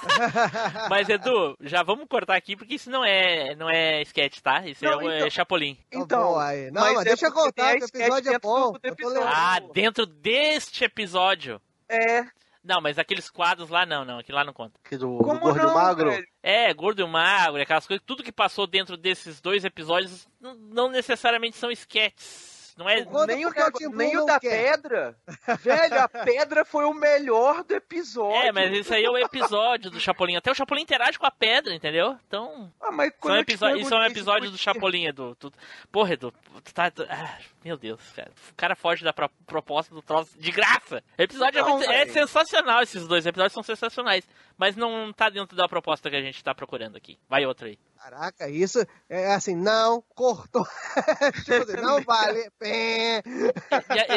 Mas 0.88 1.08
Edu, 1.08 1.56
já 1.60 1.82
vamos 1.82 2.06
cortar 2.08 2.34
aqui 2.36 2.56
porque 2.56 2.74
isso 2.74 2.90
não 2.90 3.04
é 3.04 3.54
não 3.54 3.68
é 3.68 4.00
sketch, 4.02 4.40
tá? 4.40 4.66
Isso 4.66 4.84
Não, 4.84 5.00
é, 5.02 5.14
é 5.14 5.16
então- 5.18 5.30
Chapolin. 5.30 5.78
Então, 5.92 6.38
aí. 6.38 6.70
Não, 6.70 6.94
mas 6.94 7.04
deixa 7.04 7.26
eu 7.26 7.32
porque 7.32 7.44
contar 7.48 7.76
que 7.76 7.84
o 7.84 7.86
episódio 7.86 8.32
é 8.32 8.38
bom. 8.38 8.72
do 8.72 8.80
episódio. 8.82 9.22
Ah, 9.26 9.60
dentro 9.74 10.06
deste 10.06 10.84
episódio. 10.84 11.60
É. 11.88 12.24
Não, 12.62 12.80
mas 12.80 12.98
aqueles 12.98 13.30
quadros 13.30 13.70
lá 13.70 13.86
não, 13.86 14.04
não, 14.04 14.18
aquele 14.18 14.36
lá 14.36 14.44
não 14.44 14.52
conta. 14.52 14.78
Que 14.84 14.96
do, 14.96 15.16
Como 15.18 15.34
do 15.34 15.40
gordo 15.40 15.58
e 15.58 15.62
não, 15.62 15.74
magro. 15.74 16.10
velho? 16.10 16.26
É, 16.42 16.72
gordo 16.74 17.02
e 17.02 17.06
magro, 17.06 17.62
aquelas 17.62 17.86
coisas, 17.86 18.04
tudo 18.06 18.22
que 18.22 18.32
passou 18.32 18.66
dentro 18.66 18.96
desses 18.96 19.40
dois 19.40 19.64
episódios 19.64 20.28
não, 20.40 20.54
não 20.54 20.88
necessariamente 20.90 21.56
são 21.56 21.70
sketches. 21.70 22.60
Não 22.80 22.88
é. 22.88 23.04
nem 23.26 23.44
o, 23.44 23.52
porque 23.52 23.86
o 23.86 23.90
da, 23.90 23.96
nem 23.96 24.16
o 24.16 24.24
da 24.24 24.40
quer. 24.40 24.72
pedra. 24.72 25.16
Velho, 25.60 26.00
a 26.00 26.08
pedra 26.08 26.64
foi 26.64 26.86
o 26.86 26.94
melhor 26.94 27.62
do 27.62 27.74
episódio. 27.74 28.40
É, 28.40 28.52
mas 28.52 28.72
isso 28.72 28.94
aí 28.94 29.04
é 29.04 29.10
o 29.10 29.18
episódio 29.18 29.90
do 29.90 30.00
Chapolin. 30.00 30.36
Até 30.36 30.50
o 30.50 30.54
Chapolin 30.54 30.80
interage 30.82 31.18
com 31.18 31.26
a 31.26 31.30
pedra, 31.30 31.74
entendeu? 31.74 32.16
Então. 32.26 32.72
Ah, 32.80 32.90
mas 32.90 33.12
quando 33.20 33.34
São 33.34 33.44
te 33.44 33.52
episo- 33.52 33.76
Isso 33.76 33.94
é 33.94 33.98
um 33.98 34.04
episódio 34.04 34.50
do 34.50 34.56
Chapolin, 34.56 35.06
Edu. 35.06 35.36
Tu... 35.38 35.52
Porra, 35.92 36.14
Edu. 36.14 36.32
Tu 36.64 36.72
tá... 36.72 36.90
ah, 37.08 37.38
meu 37.64 37.76
Deus, 37.76 38.00
cara. 38.14 38.30
O 38.50 38.54
cara 38.54 38.74
foge 38.74 39.04
da 39.04 39.12
pro- 39.12 39.30
proposta 39.46 39.94
do 39.94 40.00
troço 40.02 40.38
de 40.38 40.50
graça. 40.50 41.02
O 41.18 41.22
episódio 41.22 41.58
é, 41.58 41.62
Não, 41.62 41.76
muito- 41.78 41.90
é 41.90 42.06
sensacional, 42.06 42.82
esses 42.82 43.06
dois 43.06 43.26
episódios 43.26 43.52
são 43.52 43.62
sensacionais. 43.62 44.26
Mas 44.56 44.76
não 44.76 45.12
tá 45.12 45.28
dentro 45.30 45.56
da 45.56 45.68
proposta 45.68 46.10
que 46.10 46.16
a 46.16 46.20
gente 46.22 46.42
tá 46.44 46.54
procurando 46.54 46.96
aqui. 46.96 47.18
Vai 47.28 47.44
outra 47.46 47.68
aí. 47.68 47.78
Caraca, 47.98 48.48
isso 48.48 48.84
é 49.08 49.34
assim, 49.34 49.54
não, 49.54 50.02
cortou. 50.14 50.64
tipo 51.44 51.62
assim, 51.62 51.80
não 51.82 52.02
vale. 52.02 52.50
E, 52.62 53.22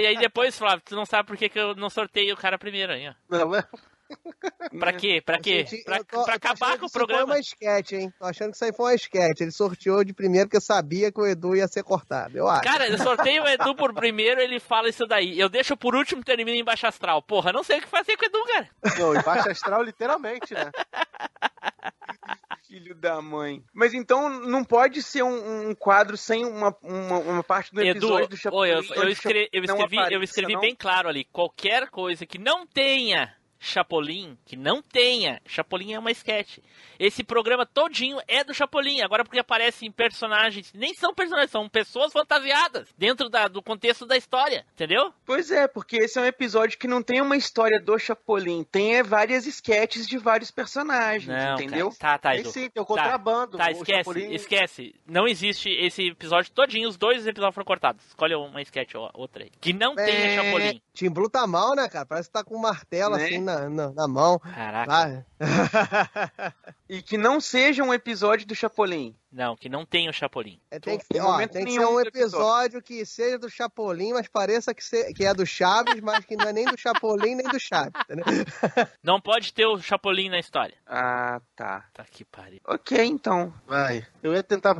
e 0.01 0.07
aí 0.07 0.17
depois, 0.17 0.57
Flávio, 0.57 0.81
tu 0.85 0.95
não 0.95 1.05
sabe 1.05 1.27
por 1.27 1.37
que, 1.37 1.49
que 1.49 1.59
eu 1.59 1.75
não 1.75 1.89
sorteio 1.89 2.33
o 2.33 2.37
cara 2.37 2.57
primeiro 2.57 2.93
aí, 2.93 3.09
ó. 3.09 3.13
Não, 3.29 3.53
é? 3.55 3.63
Pra 4.79 4.93
quê? 4.93 5.21
Pra 5.25 5.39
quê? 5.39 5.65
Gente, 5.65 5.83
Pra, 5.83 5.97
eu 5.97 6.05
tô- 6.05 6.23
pra 6.23 6.33
eu 6.33 6.37
acabar 6.37 6.71
com 6.71 6.75
o 6.75 6.79
que 6.79 6.85
isso 6.85 6.91
Foi 6.93 6.99
programa. 7.05 7.25
uma 7.33 7.39
esquete, 7.39 7.95
hein? 7.95 8.13
Tô 8.19 8.25
achando 8.25 8.49
que 8.51 8.55
isso 8.55 8.65
aí 8.65 8.73
foi 8.73 8.85
uma 8.87 8.95
esquete. 8.95 9.43
Ele 9.43 9.51
sorteou 9.51 10.03
de 10.03 10.13
primeiro 10.13 10.49
porque 10.49 10.61
sabia 10.63 11.11
que 11.11 11.19
o 11.19 11.25
Edu 11.25 11.55
ia 11.55 11.67
ser 11.67 11.83
cortado. 11.83 12.37
Eu 12.37 12.47
acho. 12.47 12.63
Cara, 12.63 12.87
eu 12.87 12.97
sorteio 12.97 13.43
o 13.43 13.47
Edu 13.47 13.75
por 13.75 13.93
primeiro, 13.93 14.41
ele 14.41 14.59
fala 14.59 14.89
isso 14.89 15.05
daí. 15.05 15.39
Eu 15.39 15.49
deixo 15.49 15.75
por 15.77 15.95
último 15.95 16.21
e 16.21 16.23
termino 16.25 16.51
em 16.51 16.63
Baixa 16.63 16.87
Astral. 16.87 17.21
Porra, 17.21 17.51
não 17.53 17.63
sei 17.63 17.79
o 17.79 17.81
que 17.81 17.87
fazer 17.87 18.17
com 18.17 18.23
o 18.25 18.27
Edu, 18.27 18.43
cara. 18.45 18.69
Não, 18.99 19.15
e 19.15 19.23
baixa 19.23 19.51
astral 19.51 19.81
literalmente, 19.83 20.53
né? 20.53 20.71
Filho 22.67 22.95
da 22.95 23.21
mãe. 23.21 23.63
Mas 23.73 23.93
então 23.93 24.29
não 24.29 24.63
pode 24.63 25.01
ser 25.03 25.21
um, 25.23 25.69
um 25.69 25.75
quadro 25.75 26.17
sem 26.17 26.43
uma, 26.45 26.75
uma, 26.81 27.17
uma 27.19 27.43
parte 27.43 27.71
do 27.73 27.81
Edu, 27.81 27.97
episódio 27.97 28.27
do 28.29 28.37
Chapolin. 28.37 28.61
oi, 28.61 28.69
eu, 28.71 28.95
eu 28.95 29.03
o 29.05 29.09
escrevi, 29.09 29.49
eu 29.53 29.63
escrevi, 29.63 29.97
eu 30.13 30.23
escrevi 30.23 30.59
bem 30.59 30.75
claro 30.75 31.07
ali. 31.07 31.25
Qualquer 31.25 31.89
coisa 31.89 32.25
que 32.25 32.39
não 32.39 32.65
tenha 32.65 33.35
Chapolin, 33.63 34.37
que 34.45 34.57
não 34.57 34.81
tenha, 34.81 35.41
Chapolin 35.45 35.93
é 35.93 35.99
uma 35.99 36.11
sketch. 36.11 36.57
Esse 36.99 37.23
programa 37.23 37.65
todinho 37.65 38.19
é 38.27 38.43
do 38.43 38.53
Chapolin. 38.53 39.01
Agora 39.01 39.23
porque 39.23 39.39
aparecem 39.39 39.89
personagens, 39.89 40.71
nem 40.73 40.93
são 40.93 41.13
personagens, 41.13 41.49
são 41.49 41.67
pessoas 41.69 42.11
fantasiadas 42.11 42.93
dentro 42.97 43.29
da- 43.29 43.47
do 43.47 43.61
contexto 43.63 44.05
da 44.05 44.17
história, 44.17 44.65
entendeu? 44.73 45.13
Pois 45.25 45.49
é, 45.49 45.67
porque 45.67 45.95
esse 45.97 46.19
é 46.19 46.21
um 46.21 46.25
episódio 46.25 46.77
que 46.77 46.87
não 46.87 47.01
tem 47.01 47.21
uma 47.21 47.37
história 47.37 47.79
do 47.81 47.97
Chapolin, 47.97 48.63
tem 48.65 48.95
é, 48.97 49.03
várias 49.03 49.47
sketches 49.47 50.07
de 50.07 50.17
vários 50.17 50.51
personagens, 50.51 51.27
Não, 51.27 51.53
entendeu? 51.55 51.89
cara. 51.97 52.17
Tá, 52.19 52.29
tá, 52.31 52.35
Edu. 52.35 52.49
sim, 52.51 52.69
tem 52.69 52.81
o 52.83 52.85
Tá, 52.85 52.93
contrabando. 52.93 53.57
Tá, 53.57 53.67
o 53.67 53.71
esquece, 53.71 53.97
Chapolin- 54.03 54.33
esquece. 54.33 54.95
Não 55.07 55.25
existe 55.25 55.69
esse 55.69 56.09
episódio 56.09 56.51
todinho, 56.51 56.89
os 56.89 56.97
dois 56.97 57.25
episódios 57.25 57.55
foram 57.55 57.65
cortados. 57.65 58.05
Escolhe 58.07 58.35
uma 58.35 58.61
sketch 58.61 58.93
ou 58.95 59.09
outra 59.13 59.43
aí. 59.45 59.51
Que 59.61 59.71
não 59.71 59.95
tenha 59.95 60.35
Chapolin. 60.43 60.81
Tim 60.93 61.09
Blue 61.09 61.29
tá 61.29 61.47
mal, 61.47 61.75
né, 61.75 61.87
cara? 61.89 62.05
Parece 62.05 62.27
que 62.29 62.33
tá 62.33 62.43
com 62.43 62.55
um 62.55 62.59
martelo 62.61 63.15
Né? 63.15 63.25
assim 63.25 63.39
na, 63.41 63.52
na, 63.69 63.89
na 63.91 64.07
mão. 64.07 64.39
Caraca. 64.39 65.25
E 66.89 67.01
que 67.01 67.17
não 67.17 67.41
seja 67.41 67.81
um 67.83 67.93
episódio 67.93 68.45
do 68.45 68.53
Chapolin. 68.53 69.15
Não, 69.31 69.55
que 69.55 69.67
não 69.67 69.83
tenha 69.83 70.11
o 70.11 70.13
Chapolin. 70.13 70.59
É, 70.69 70.79
tem 70.79 70.99
que, 70.99 71.19
ó, 71.19 71.37
tem 71.47 71.65
que 71.65 71.71
ser 71.71 71.85
um 71.85 71.99
episódio. 71.99 72.81
que 72.83 73.03
seja 73.05 73.39
do 73.39 73.49
Chapolin, 73.49 74.13
mas 74.13 74.27
pareça 74.27 74.73
que, 74.75 74.83
se- 74.83 75.11
que 75.13 75.25
é 75.25 75.33
do 75.33 75.43
Chaves, 75.45 75.99
mas 76.01 76.23
que 76.23 76.35
não 76.35 76.47
é 76.47 76.53
nem 76.53 76.65
do 76.65 76.77
Chapolin 76.77 77.33
nem 77.35 77.47
do 77.47 77.59
Chaves, 77.59 77.93
entendeu? 78.03 78.25
Não 79.01 79.19
pode 79.19 79.51
ter 79.53 79.65
o 79.65 79.79
Chapolin 79.81 80.29
na 80.29 80.37
história. 80.39 80.75
Ah, 80.85 81.41
tá. 81.55 81.85
Tá 81.93 82.03
que 82.03 82.23
pariu. 82.23 82.59
Ok, 82.67 83.03
então. 83.03 83.51
Vai. 83.65 84.05
Eu 84.21 84.33
ia 84.33 84.43
tentar 84.43 84.79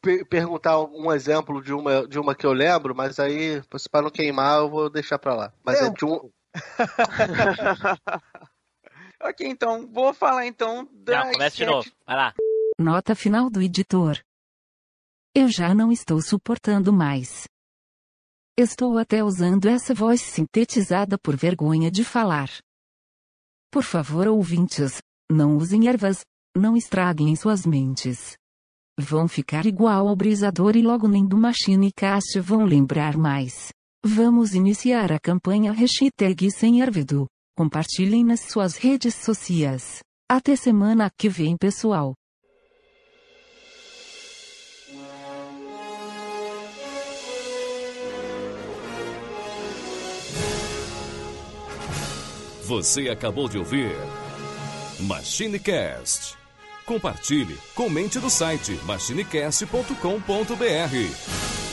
pe- 0.00 0.24
perguntar 0.24 0.80
um 0.80 1.12
exemplo 1.12 1.62
de 1.62 1.74
uma, 1.74 2.06
de 2.08 2.18
uma 2.18 2.34
que 2.34 2.46
eu 2.46 2.52
lembro, 2.54 2.94
mas 2.94 3.18
aí, 3.18 3.62
para 3.90 4.02
não 4.02 4.10
queimar, 4.10 4.60
eu 4.60 4.70
vou 4.70 4.88
deixar 4.88 5.18
pra 5.18 5.34
lá. 5.34 5.52
Mas 5.62 5.80
é 5.82 5.90
de 5.90 6.04
um. 6.06 6.30
ok, 9.22 9.46
então. 9.46 9.86
Vou 9.92 10.12
falar 10.12 10.46
então 10.46 10.88
da 10.92 11.24
Não, 11.24 11.32
começa 11.32 11.56
de 11.56 11.66
novo. 11.66 11.90
Vai 12.06 12.16
lá. 12.16 12.34
Nota 12.78 13.14
final 13.14 13.50
do 13.50 13.60
editor. 13.60 14.18
Eu 15.34 15.48
já 15.48 15.74
não 15.74 15.92
estou 15.92 16.20
suportando 16.20 16.92
mais. 16.92 17.44
Estou 18.56 18.98
até 18.98 19.22
usando 19.22 19.66
essa 19.66 19.94
voz 19.94 20.20
sintetizada 20.20 21.16
por 21.16 21.36
vergonha 21.36 21.90
de 21.90 22.04
falar. 22.04 22.50
Por 23.70 23.84
favor, 23.84 24.26
ouvintes, 24.26 25.00
não 25.30 25.56
usem 25.56 25.88
ervas, 25.88 26.24
não 26.56 26.76
estraguem 26.76 27.34
suas 27.36 27.64
mentes. 27.64 28.36
Vão 28.98 29.28
ficar 29.28 29.64
igual 29.64 30.08
ao 30.08 30.16
brisador 30.16 30.76
e 30.76 30.82
logo 30.82 31.06
nem 31.06 31.26
do 31.26 31.38
Machine 31.38 31.92
Cast 31.92 32.38
vão 32.40 32.64
lembrar 32.64 33.16
mais. 33.16 33.72
Vamos 34.02 34.54
iniciar 34.54 35.12
a 35.12 35.20
campanha 35.20 35.72
hashtag 35.72 36.50
sem 36.50 36.80
ervedo. 36.80 37.26
Compartilhem 37.54 38.24
nas 38.24 38.40
suas 38.40 38.76
redes 38.76 39.14
sociais. 39.14 40.00
Até 40.26 40.56
semana 40.56 41.10
que 41.18 41.28
vem, 41.28 41.54
pessoal. 41.54 42.14
Você 52.62 53.10
acabou 53.10 53.50
de 53.50 53.58
ouvir 53.58 53.94
MachineCast. 55.00 56.38
Compartilhe, 56.86 57.58
comente 57.74 58.18
no 58.18 58.30
site 58.30 58.80
machinecast.com.br. 58.86 61.69